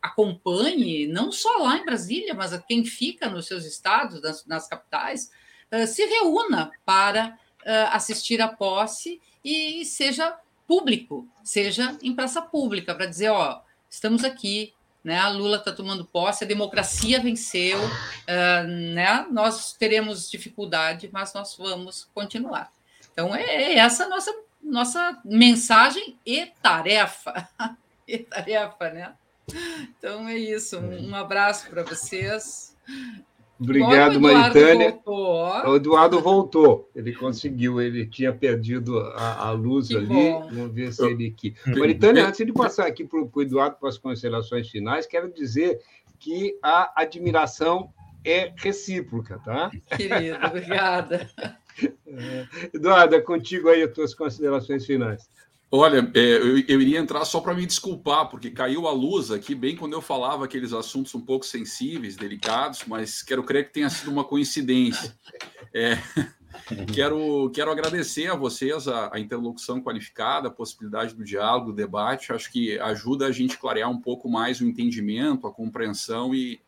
acompanhe, 0.00 1.08
não 1.08 1.32
só 1.32 1.56
lá 1.58 1.76
em 1.76 1.84
Brasília, 1.84 2.34
mas 2.34 2.56
quem 2.68 2.84
fica 2.84 3.28
nos 3.28 3.46
seus 3.46 3.64
estados, 3.64 4.22
nas, 4.22 4.46
nas 4.46 4.68
capitais, 4.68 5.32
uh, 5.72 5.86
se 5.88 6.04
reúna 6.06 6.70
para 6.84 7.36
uh, 7.62 7.88
assistir 7.90 8.40
à 8.40 8.46
posse 8.46 9.20
e 9.44 9.84
seja 9.84 10.38
público, 10.64 11.26
seja 11.42 11.98
em 12.00 12.14
praça 12.14 12.40
pública, 12.40 12.94
para 12.94 13.06
dizer: 13.06 13.30
ó, 13.30 13.60
estamos 13.90 14.22
aqui, 14.22 14.72
né? 15.02 15.18
A 15.18 15.30
Lula 15.30 15.56
está 15.56 15.72
tomando 15.72 16.04
posse, 16.04 16.44
a 16.44 16.46
democracia 16.46 17.18
venceu, 17.20 17.80
uh, 17.80 18.68
né? 18.94 19.26
Nós 19.32 19.72
teremos 19.72 20.30
dificuldade, 20.30 21.10
mas 21.12 21.34
nós 21.34 21.56
vamos 21.56 22.08
continuar. 22.14 22.72
Então, 23.12 23.34
é, 23.34 23.42
é 23.42 23.78
essa 23.78 24.04
a 24.04 24.08
nossa 24.08 24.32
nossa 24.72 25.20
mensagem 25.22 26.16
e 26.24 26.46
tarefa. 26.62 27.46
e 28.08 28.18
tarefa, 28.18 28.90
né? 28.90 29.12
Então 29.98 30.26
é 30.26 30.38
isso. 30.38 30.78
Um, 30.78 31.14
abraço 31.14 31.68
para 31.68 31.82
vocês. 31.82 32.74
Obrigado, 33.60 34.18
Maritânia. 34.18 34.90
Voltou. 35.04 35.70
O 35.70 35.76
Eduardo 35.76 36.20
voltou. 36.20 36.90
Ele 36.96 37.12
conseguiu. 37.14 37.80
Ele 37.80 38.06
tinha 38.06 38.32
perdido 38.32 38.98
a, 38.98 39.48
a 39.48 39.50
luz 39.52 39.88
que 39.88 39.96
ali. 39.96 40.06
Bom. 40.06 40.48
Vamos 40.50 40.74
ver 40.74 40.92
se 40.92 41.04
ele 41.04 41.28
aqui. 41.28 41.54
Maritânia, 41.66 42.26
antes 42.26 42.44
de 42.44 42.52
passar 42.52 42.86
aqui 42.86 43.04
para 43.04 43.20
o 43.20 43.42
Eduardo 43.42 43.76
para 43.78 43.90
as 43.90 43.98
considerações 43.98 44.70
finais, 44.70 45.06
quero 45.06 45.30
dizer 45.30 45.80
que 46.18 46.58
a 46.62 46.92
admiração 46.96 47.92
é 48.24 48.52
recíproca, 48.56 49.38
tá? 49.44 49.70
Querido, 49.96 50.38
obrigada. 50.46 51.28
Eduardo, 52.72 53.14
é 53.14 53.20
contigo 53.20 53.68
aí 53.68 53.82
as 53.82 53.92
tuas 53.92 54.14
considerações 54.14 54.84
finais. 54.84 55.28
Olha, 55.74 56.10
é, 56.14 56.20
eu, 56.20 56.58
eu, 56.58 56.82
iria 56.82 56.98
entrar 56.98 57.24
só 57.24 57.40
para 57.40 57.54
me 57.54 57.64
desculpar, 57.64 58.28
porque 58.28 58.50
caiu 58.50 58.86
a 58.86 58.92
luz 58.92 59.30
aqui 59.30 59.54
bem 59.54 59.74
quando 59.74 59.94
eu 59.94 60.02
falava 60.02 60.44
aqueles 60.44 60.74
assuntos 60.74 61.14
um 61.14 61.20
pouco 61.22 61.46
sensíveis, 61.46 62.14
delicados, 62.14 62.84
mas 62.86 63.22
quero 63.22 63.42
crer 63.42 63.68
que 63.68 63.72
tenha 63.72 63.88
sido 63.88 64.10
uma 64.10 64.22
coincidência. 64.22 65.16
É, 65.72 65.96
quero, 66.92 67.50
quero 67.54 67.70
agradecer 67.70 68.30
a 68.30 68.36
vocês 68.36 68.86
a, 68.86 69.14
a, 69.14 69.18
interlocução 69.18 69.80
qualificada, 69.80 70.48
a 70.48 70.50
possibilidade 70.50 71.14
do 71.14 71.24
diálogo, 71.24 71.68
do 71.68 71.72
debate. 71.72 72.34
Acho 72.34 72.52
que 72.52 72.78
ajuda 72.78 73.24
a 73.24 73.32
gente 73.32 73.56
clarear 73.56 73.90
um 73.90 73.98
pouco 73.98 74.28
mais 74.28 74.60
o 74.60 74.66
entendimento, 74.66 75.46
a 75.46 75.50
compreensão 75.50 76.34
e, 76.34 76.60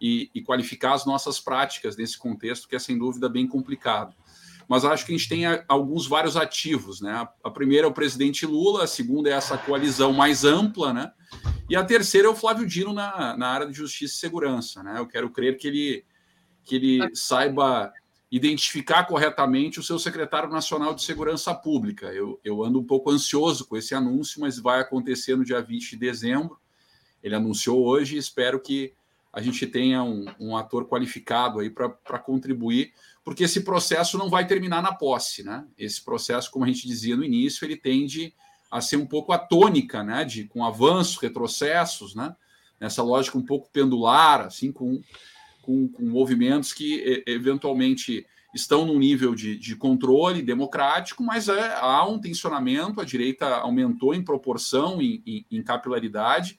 e, 0.00 0.28
e 0.34 0.42
qualificar 0.42 0.94
as 0.94 1.06
nossas 1.06 1.38
práticas 1.38 1.96
nesse 1.96 2.18
contexto 2.18 2.68
que 2.68 2.74
é 2.74 2.80
sem 2.80 2.98
dúvida 2.98 3.28
bem 3.28 3.46
complicado 3.46 4.16
mas 4.68 4.84
acho 4.84 5.06
que 5.06 5.14
a 5.14 5.16
gente 5.16 5.28
tem 5.28 5.44
alguns 5.66 6.06
vários 6.06 6.36
ativos, 6.36 7.00
né? 7.00 7.26
A 7.42 7.50
primeira 7.50 7.86
é 7.86 7.90
o 7.90 7.94
presidente 7.94 8.44
Lula, 8.44 8.84
a 8.84 8.86
segunda 8.86 9.30
é 9.30 9.32
essa 9.32 9.56
coalizão 9.56 10.12
mais 10.12 10.44
ampla, 10.44 10.92
né? 10.92 11.10
E 11.70 11.74
a 11.74 11.82
terceira 11.82 12.28
é 12.28 12.30
o 12.30 12.36
Flávio 12.36 12.66
Dino 12.66 12.92
na, 12.92 13.34
na 13.34 13.48
área 13.48 13.66
de 13.66 13.72
justiça 13.72 14.14
e 14.14 14.18
segurança, 14.18 14.82
né? 14.82 14.98
Eu 14.98 15.06
quero 15.06 15.30
crer 15.30 15.56
que 15.56 15.68
ele, 15.68 16.04
que 16.64 16.76
ele 16.76 17.16
saiba 17.16 17.90
identificar 18.30 19.04
corretamente 19.04 19.80
o 19.80 19.82
seu 19.82 19.98
secretário 19.98 20.50
nacional 20.50 20.94
de 20.94 21.02
segurança 21.02 21.54
pública. 21.54 22.12
Eu, 22.12 22.38
eu 22.44 22.62
ando 22.62 22.78
um 22.78 22.84
pouco 22.84 23.10
ansioso 23.10 23.66
com 23.66 23.74
esse 23.74 23.94
anúncio, 23.94 24.38
mas 24.38 24.58
vai 24.58 24.80
acontecer 24.80 25.34
no 25.34 25.46
dia 25.46 25.62
20 25.62 25.90
de 25.90 25.96
dezembro. 25.96 26.58
Ele 27.22 27.34
anunciou 27.34 27.86
hoje 27.86 28.16
e 28.16 28.18
espero 28.18 28.60
que 28.60 28.92
a 29.32 29.40
gente 29.40 29.66
tenha 29.66 30.02
um, 30.02 30.26
um 30.38 30.56
ator 30.56 30.86
qualificado 30.86 31.60
aí 31.60 31.70
para 31.70 32.18
contribuir 32.18 32.92
porque 33.28 33.44
esse 33.44 33.60
processo 33.60 34.16
não 34.16 34.30
vai 34.30 34.46
terminar 34.46 34.80
na 34.82 34.90
posse, 34.90 35.42
né? 35.42 35.66
Esse 35.76 36.02
processo, 36.02 36.50
como 36.50 36.64
a 36.64 36.68
gente 36.68 36.88
dizia 36.88 37.14
no 37.14 37.22
início, 37.22 37.62
ele 37.62 37.76
tende 37.76 38.32
a 38.70 38.80
ser 38.80 38.96
um 38.96 39.04
pouco 39.04 39.34
a 39.34 39.38
tônica, 39.38 40.02
né? 40.02 40.24
De 40.24 40.44
com 40.44 40.64
avanços, 40.64 41.18
retrocessos, 41.18 42.14
né? 42.14 42.34
Nessa 42.80 43.02
lógica 43.02 43.36
um 43.36 43.44
pouco 43.44 43.68
pendular, 43.70 44.46
assim, 44.46 44.72
com, 44.72 45.02
com, 45.60 45.88
com 45.88 46.04
movimentos 46.04 46.72
que 46.72 47.22
eventualmente 47.26 48.26
estão 48.54 48.86
num 48.86 48.98
nível 48.98 49.34
de, 49.34 49.58
de 49.58 49.76
controle 49.76 50.40
democrático, 50.40 51.22
mas 51.22 51.50
é, 51.50 51.74
há 51.82 52.08
um 52.08 52.18
tensionamento, 52.18 52.98
a 52.98 53.04
direita 53.04 53.46
aumentou 53.56 54.14
em 54.14 54.24
proporção, 54.24 55.02
em, 55.02 55.22
em, 55.26 55.44
em 55.50 55.62
capilaridade, 55.62 56.58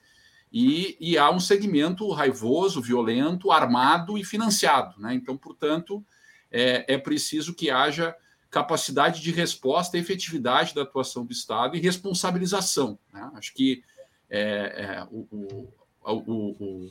e, 0.52 0.96
e, 1.00 1.18
há 1.18 1.32
um 1.32 1.40
segmento 1.40 2.08
raivoso, 2.12 2.80
violento, 2.80 3.50
armado 3.50 4.16
e 4.16 4.24
financiado. 4.24 5.00
Né? 5.00 5.14
Então, 5.14 5.36
portanto, 5.36 6.04
é, 6.50 6.94
é 6.94 6.98
preciso 6.98 7.54
que 7.54 7.70
haja 7.70 8.14
capacidade 8.50 9.22
de 9.22 9.30
resposta, 9.30 9.96
efetividade 9.96 10.74
da 10.74 10.82
atuação 10.82 11.24
do 11.24 11.32
Estado 11.32 11.76
e 11.76 11.80
responsabilização. 11.80 12.98
Né? 13.12 13.30
Acho 13.34 13.54
que 13.54 13.82
é, 14.28 14.40
é, 14.40 15.06
o, 15.10 15.26
o, 15.30 15.72
o, 16.04 16.90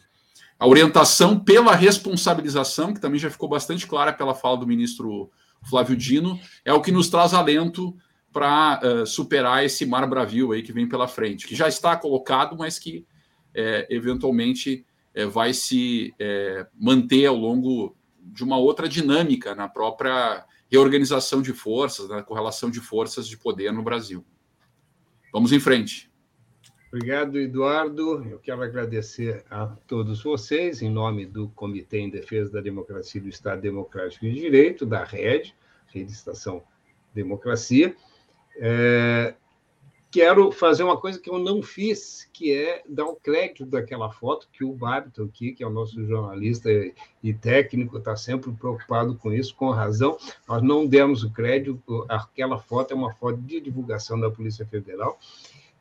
a 0.57 0.67
orientação 0.67 1.39
pela 1.39 1.75
responsabilização, 1.75 2.93
que 2.93 3.01
também 3.01 3.19
já 3.19 3.29
ficou 3.29 3.49
bastante 3.49 3.85
clara 3.85 4.13
pela 4.13 4.33
fala 4.33 4.57
do 4.57 4.67
ministro 4.67 5.29
Flávio 5.69 5.95
Dino, 5.97 6.39
é 6.63 6.73
o 6.73 6.81
que 6.81 6.91
nos 6.91 7.09
traz 7.09 7.33
alento 7.33 7.95
para 8.31 8.79
uh, 8.83 9.05
superar 9.05 9.65
esse 9.65 9.85
mar 9.85 10.07
bravio 10.07 10.51
aí 10.51 10.61
que 10.61 10.71
vem 10.71 10.87
pela 10.87 11.07
frente, 11.07 11.47
que 11.47 11.55
já 11.55 11.67
está 11.67 11.97
colocado, 11.97 12.55
mas 12.57 12.77
que 12.77 13.05
é, 13.53 13.87
eventualmente 13.89 14.85
é, 15.13 15.25
vai 15.25 15.53
se 15.53 16.13
é, 16.19 16.67
manter 16.79 17.25
ao 17.25 17.35
longo 17.35 17.95
de 18.33 18.43
uma 18.43 18.57
outra 18.57 18.87
dinâmica 18.87 19.55
na 19.55 19.67
própria 19.67 20.45
reorganização 20.71 21.41
de 21.41 21.53
forças, 21.53 22.09
na 22.09 22.21
correlação 22.21 22.69
de 22.69 22.79
forças 22.79 23.27
de 23.27 23.37
poder 23.37 23.73
no 23.73 23.83
Brasil. 23.83 24.23
Vamos 25.33 25.51
em 25.51 25.59
frente. 25.59 26.09
Obrigado, 26.91 27.37
Eduardo. 27.37 28.25
Eu 28.25 28.39
quero 28.39 28.63
agradecer 28.63 29.45
a 29.49 29.67
todos 29.87 30.23
vocês, 30.23 30.81
em 30.81 30.89
nome 30.89 31.25
do 31.25 31.49
Comitê 31.49 31.99
em 31.99 32.09
Defesa 32.09 32.51
da 32.51 32.61
Democracia 32.61 33.19
e 33.19 33.23
do 33.23 33.29
Estado 33.29 33.61
Democrático 33.61 34.25
de 34.25 34.33
Direito, 34.33 34.87
da 34.87 35.03
RED, 35.03 35.53
Rede 35.87 36.11
Estação 36.11 36.63
Democracia. 37.13 37.95
É, 38.57 39.35
quero 40.11 40.51
fazer 40.51 40.83
uma 40.83 40.97
coisa 40.97 41.19
que 41.19 41.29
eu 41.29 41.37
não 41.37 41.61
fiz, 41.61 42.27
que 42.33 42.51
é 42.51 42.83
dar 42.87 43.05
o 43.05 43.15
crédito 43.15 43.65
daquela 43.65 44.11
foto 44.11 44.47
que 44.51 44.63
o 44.63 44.73
Babito 44.73 45.23
aqui, 45.23 45.51
que 45.51 45.63
é 45.63 45.67
o 45.67 45.71
nosso 45.71 46.03
jornalista 46.05 46.69
e 47.23 47.33
técnico, 47.33 47.97
está 47.97 48.15
sempre 48.15 48.51
preocupado 48.51 49.15
com 49.15 49.31
isso, 49.31 49.55
com 49.55 49.69
razão. 49.69 50.17
Nós 50.47 50.63
não 50.63 50.85
demos 50.85 51.23
o 51.23 51.31
crédito, 51.31 52.05
aquela 52.09 52.57
foto 52.57 52.91
é 52.91 52.95
uma 52.95 53.13
foto 53.13 53.37
de 53.37 53.61
divulgação 53.61 54.19
da 54.19 54.31
Polícia 54.31 54.65
Federal. 54.65 55.19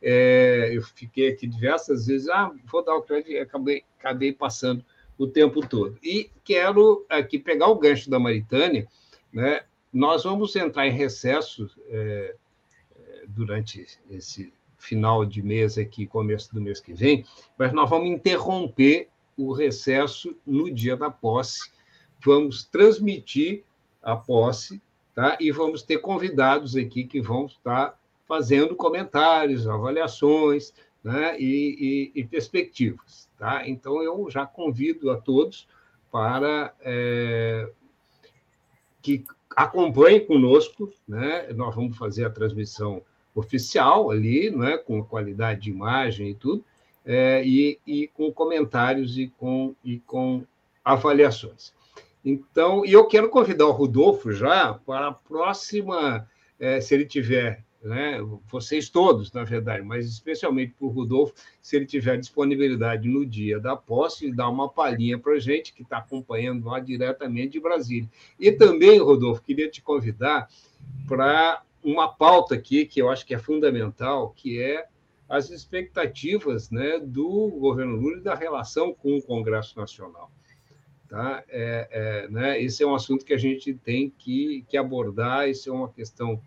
É, 0.01 0.69
eu 0.71 0.81
fiquei 0.81 1.29
aqui 1.29 1.47
diversas 1.47 2.07
vezes, 2.07 2.29
ah, 2.29 2.51
vou 2.71 2.83
dar 2.83 2.95
o 2.95 3.01
crédito, 3.01 3.31
e 3.31 3.39
acabei, 3.39 3.83
acabei 3.97 4.31
passando 4.31 4.85
o 5.17 5.27
tempo 5.27 5.67
todo. 5.67 5.97
E 6.03 6.29
quero 6.43 7.05
aqui 7.09 7.37
pegar 7.39 7.67
o 7.67 7.79
gancho 7.79 8.09
da 8.09 8.19
Maritânia, 8.19 8.87
né? 9.33 9.63
Nós 9.91 10.23
vamos 10.23 10.55
entrar 10.55 10.87
em 10.87 10.91
recesso 10.91 11.67
é, 11.87 12.35
durante 13.45 13.85
esse 14.09 14.53
final 14.77 15.25
de 15.25 15.41
mês 15.41 15.77
aqui, 15.77 16.05
começo 16.05 16.53
do 16.53 16.61
mês 16.61 16.79
que 16.79 16.93
vem, 16.93 17.25
mas 17.57 17.73
nós 17.73 17.89
vamos 17.89 18.09
interromper 18.09 19.09
o 19.37 19.53
recesso 19.53 20.35
no 20.45 20.71
dia 20.71 20.95
da 20.95 21.09
posse 21.09 21.71
vamos 22.23 22.63
transmitir 22.65 23.63
a 24.01 24.15
posse, 24.15 24.81
tá? 25.15 25.37
E 25.39 25.51
vamos 25.51 25.81
ter 25.81 25.99
convidados 25.99 26.75
aqui 26.75 27.03
que 27.03 27.21
vão 27.21 27.45
estar 27.45 27.97
fazendo 28.27 28.75
comentários, 28.75 29.67
avaliações, 29.67 30.73
né? 31.03 31.39
E, 31.39 32.11
e, 32.15 32.19
e 32.19 32.23
perspectivas, 32.23 33.29
tá? 33.37 33.67
Então 33.67 34.03
eu 34.03 34.29
já 34.29 34.45
convido 34.45 35.09
a 35.11 35.17
todos 35.17 35.67
para 36.11 36.73
é, 36.81 37.69
que 39.01 39.23
acompanhem 39.55 40.25
conosco, 40.25 40.91
né? 41.07 41.47
Nós 41.53 41.73
vamos 41.75 41.97
fazer 41.97 42.25
a 42.25 42.29
transmissão 42.29 43.01
oficial 43.39 44.11
ali, 44.11 44.51
né? 44.51 44.77
Com 44.77 45.03
qualidade 45.03 45.61
de 45.61 45.69
imagem 45.69 46.29
e 46.29 46.35
tudo, 46.35 46.63
é, 47.05 47.43
e, 47.45 47.79
e 47.87 48.07
com 48.07 48.31
comentários 48.31 49.17
e 49.17 49.27
com, 49.37 49.73
e 49.83 49.99
com 49.99 50.43
avaliações. 50.83 51.73
Então, 52.23 52.85
e 52.85 52.91
eu 52.91 53.07
quero 53.07 53.29
convidar 53.29 53.65
o 53.65 53.71
Rodolfo 53.71 54.31
já 54.31 54.73
para 54.73 55.07
a 55.07 55.13
próxima, 55.13 56.27
é, 56.59 56.81
se 56.81 56.93
ele 56.93 57.05
tiver, 57.05 57.63
né, 57.81 58.19
vocês 58.51 58.89
todos, 58.89 59.31
na 59.31 59.43
verdade, 59.43 59.83
mas 59.83 60.05
especialmente 60.05 60.73
para 60.77 60.85
o 60.85 60.89
Rodolfo, 60.89 61.33
se 61.61 61.77
ele 61.77 61.85
tiver 61.85 62.17
disponibilidade 62.17 63.07
no 63.07 63.25
dia 63.25 63.59
da 63.59 63.75
posse, 63.75 64.31
dar 64.31 64.49
uma 64.49 64.67
palhinha 64.67 65.17
para 65.17 65.33
a 65.33 65.39
gente 65.39 65.73
que 65.73 65.81
está 65.81 65.99
acompanhando 65.99 66.67
lá 66.67 66.79
diretamente 66.79 67.53
de 67.53 67.59
Brasília. 67.59 68.09
E 68.37 68.51
também, 68.51 68.99
Rodolfo, 68.99 69.41
queria 69.41 69.69
te 69.69 69.81
convidar 69.81 70.49
para 71.07 71.63
uma 71.83 72.07
pauta 72.07 72.55
aqui 72.55 72.85
que 72.85 73.01
eu 73.01 73.09
acho 73.09 73.25
que 73.25 73.33
é 73.33 73.39
fundamental, 73.39 74.31
que 74.31 74.61
é 74.61 74.85
as 75.27 75.49
expectativas 75.51 76.71
né, 76.71 76.99
do 76.99 77.49
governo 77.59 77.95
Lula 77.95 78.17
e 78.17 78.21
da 78.21 78.33
relação 78.33 78.93
com 78.93 79.17
o 79.17 79.21
Congresso 79.21 79.77
Nacional. 79.77 80.31
Tá? 81.07 81.43
É, 81.47 81.87
é, 81.91 82.27
né, 82.29 82.61
esse 82.61 82.83
é 82.83 82.87
um 82.87 82.95
assunto 82.95 83.25
que 83.25 83.33
a 83.33 83.37
gente 83.37 83.73
tem 83.73 84.09
que, 84.09 84.65
que 84.67 84.77
abordar, 84.77 85.49
isso 85.49 85.69
é 85.69 85.73
uma 85.73 85.89
questão 85.89 86.41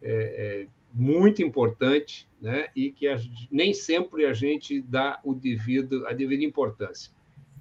é, 0.00 0.64
é 0.64 0.66
muito 0.92 1.42
importante 1.42 2.28
né, 2.40 2.68
e 2.74 2.90
que 2.90 3.08
a, 3.08 3.18
nem 3.50 3.72
sempre 3.72 4.26
a 4.26 4.32
gente 4.32 4.82
dá 4.82 5.20
o 5.24 5.34
devido, 5.34 6.06
a 6.06 6.12
devida 6.12 6.44
importância. 6.44 7.12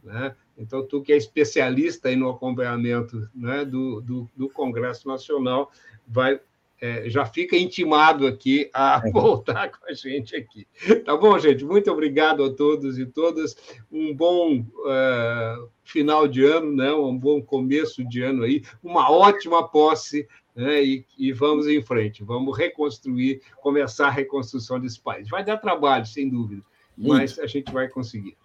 Né? 0.04 0.36
Então, 0.58 0.86
tu 0.86 1.02
que 1.02 1.14
é 1.14 1.18
especialista 1.18 2.14
no 2.16 2.30
acompanhamento 2.30 3.30
né, 3.34 3.64
do, 3.64 4.02
do, 4.02 4.30
do 4.36 4.50
Congresso 4.50 5.08
Nacional, 5.08 5.72
vai 6.08 6.40
é, 6.82 7.08
já 7.08 7.24
fica 7.26 7.56
intimado 7.56 8.26
aqui 8.26 8.68
a 8.74 9.00
é. 9.06 9.12
voltar 9.14 9.70
com 9.70 9.86
a 9.88 9.94
gente 9.94 10.36
aqui. 10.36 10.68
Tá 11.06 11.16
bom, 11.16 11.38
gente? 11.38 11.64
Muito 11.64 11.92
obrigado 11.92 12.44
a 12.44 12.52
todos 12.52 12.98
e 12.98 13.06
todas. 13.06 13.56
Um 13.92 14.16
bom 14.16 14.58
uh, 14.60 15.70
final 15.84 16.28
de 16.28 16.44
ano, 16.44 16.76
né? 16.76 16.92
um 16.92 17.16
bom 17.16 17.40
começo 17.40 18.04
de 18.04 18.24
ano 18.24 18.44
aí, 18.44 18.64
uma 18.84 19.12
ótima 19.12 19.68
posse. 19.68 20.28
Né? 20.56 20.84
E, 20.84 21.06
e 21.18 21.32
vamos 21.32 21.68
em 21.68 21.82
frente, 21.82 22.24
vamos 22.24 22.58
reconstruir, 22.58 23.42
começar 23.62 24.08
a 24.08 24.12
reconstrução 24.12 24.80
desse 24.80 25.00
país. 25.00 25.30
Vai 25.30 25.46
dar 25.46 25.58
trabalho, 25.58 26.06
sem 26.06 26.28
dúvida, 26.28 26.64
Muito. 26.98 27.14
mas 27.14 27.40
a 27.40 27.46
gente 27.46 27.72
vai 27.72 27.88
conseguir. 27.88 28.36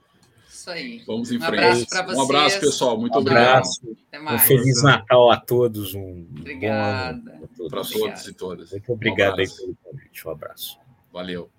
Isso 0.57 0.71
aí. 0.71 1.03
Vamos 1.07 1.31
em 1.31 1.37
um 1.37 1.41
frente. 1.41 1.55
Abraço 1.55 1.87
para 1.87 2.03
vocês. 2.03 2.19
Um 2.19 2.23
abraço, 2.23 2.61
pessoal. 2.61 2.99
Muito 2.99 3.15
um 3.15 3.21
obrigado. 3.21 3.69
Um 4.15 4.39
Feliz 4.39 4.83
Natal 4.83 5.31
a 5.31 5.37
todos. 5.37 5.95
Um 5.95 6.27
Obrigada. 6.39 7.41
Para 7.69 7.85
todos 7.85 8.27
e 8.27 8.33
todas. 8.33 8.71
Muito 8.73 8.93
obrigado 8.93 9.37
um 9.37 9.41
aí 9.41 9.49
pelo 9.49 9.77
convite. 9.85 10.27
Um 10.27 10.31
abraço. 10.31 10.79
Valeu. 11.13 11.51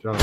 Tchau. 0.00 0.14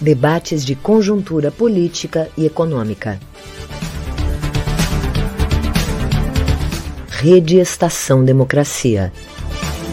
Debates 0.00 0.64
de 0.64 0.76
conjuntura 0.76 1.50
política 1.50 2.30
e 2.38 2.46
econômica. 2.46 3.18
Rede 7.08 7.58
Estação 7.58 8.24
Democracia. 8.24 9.12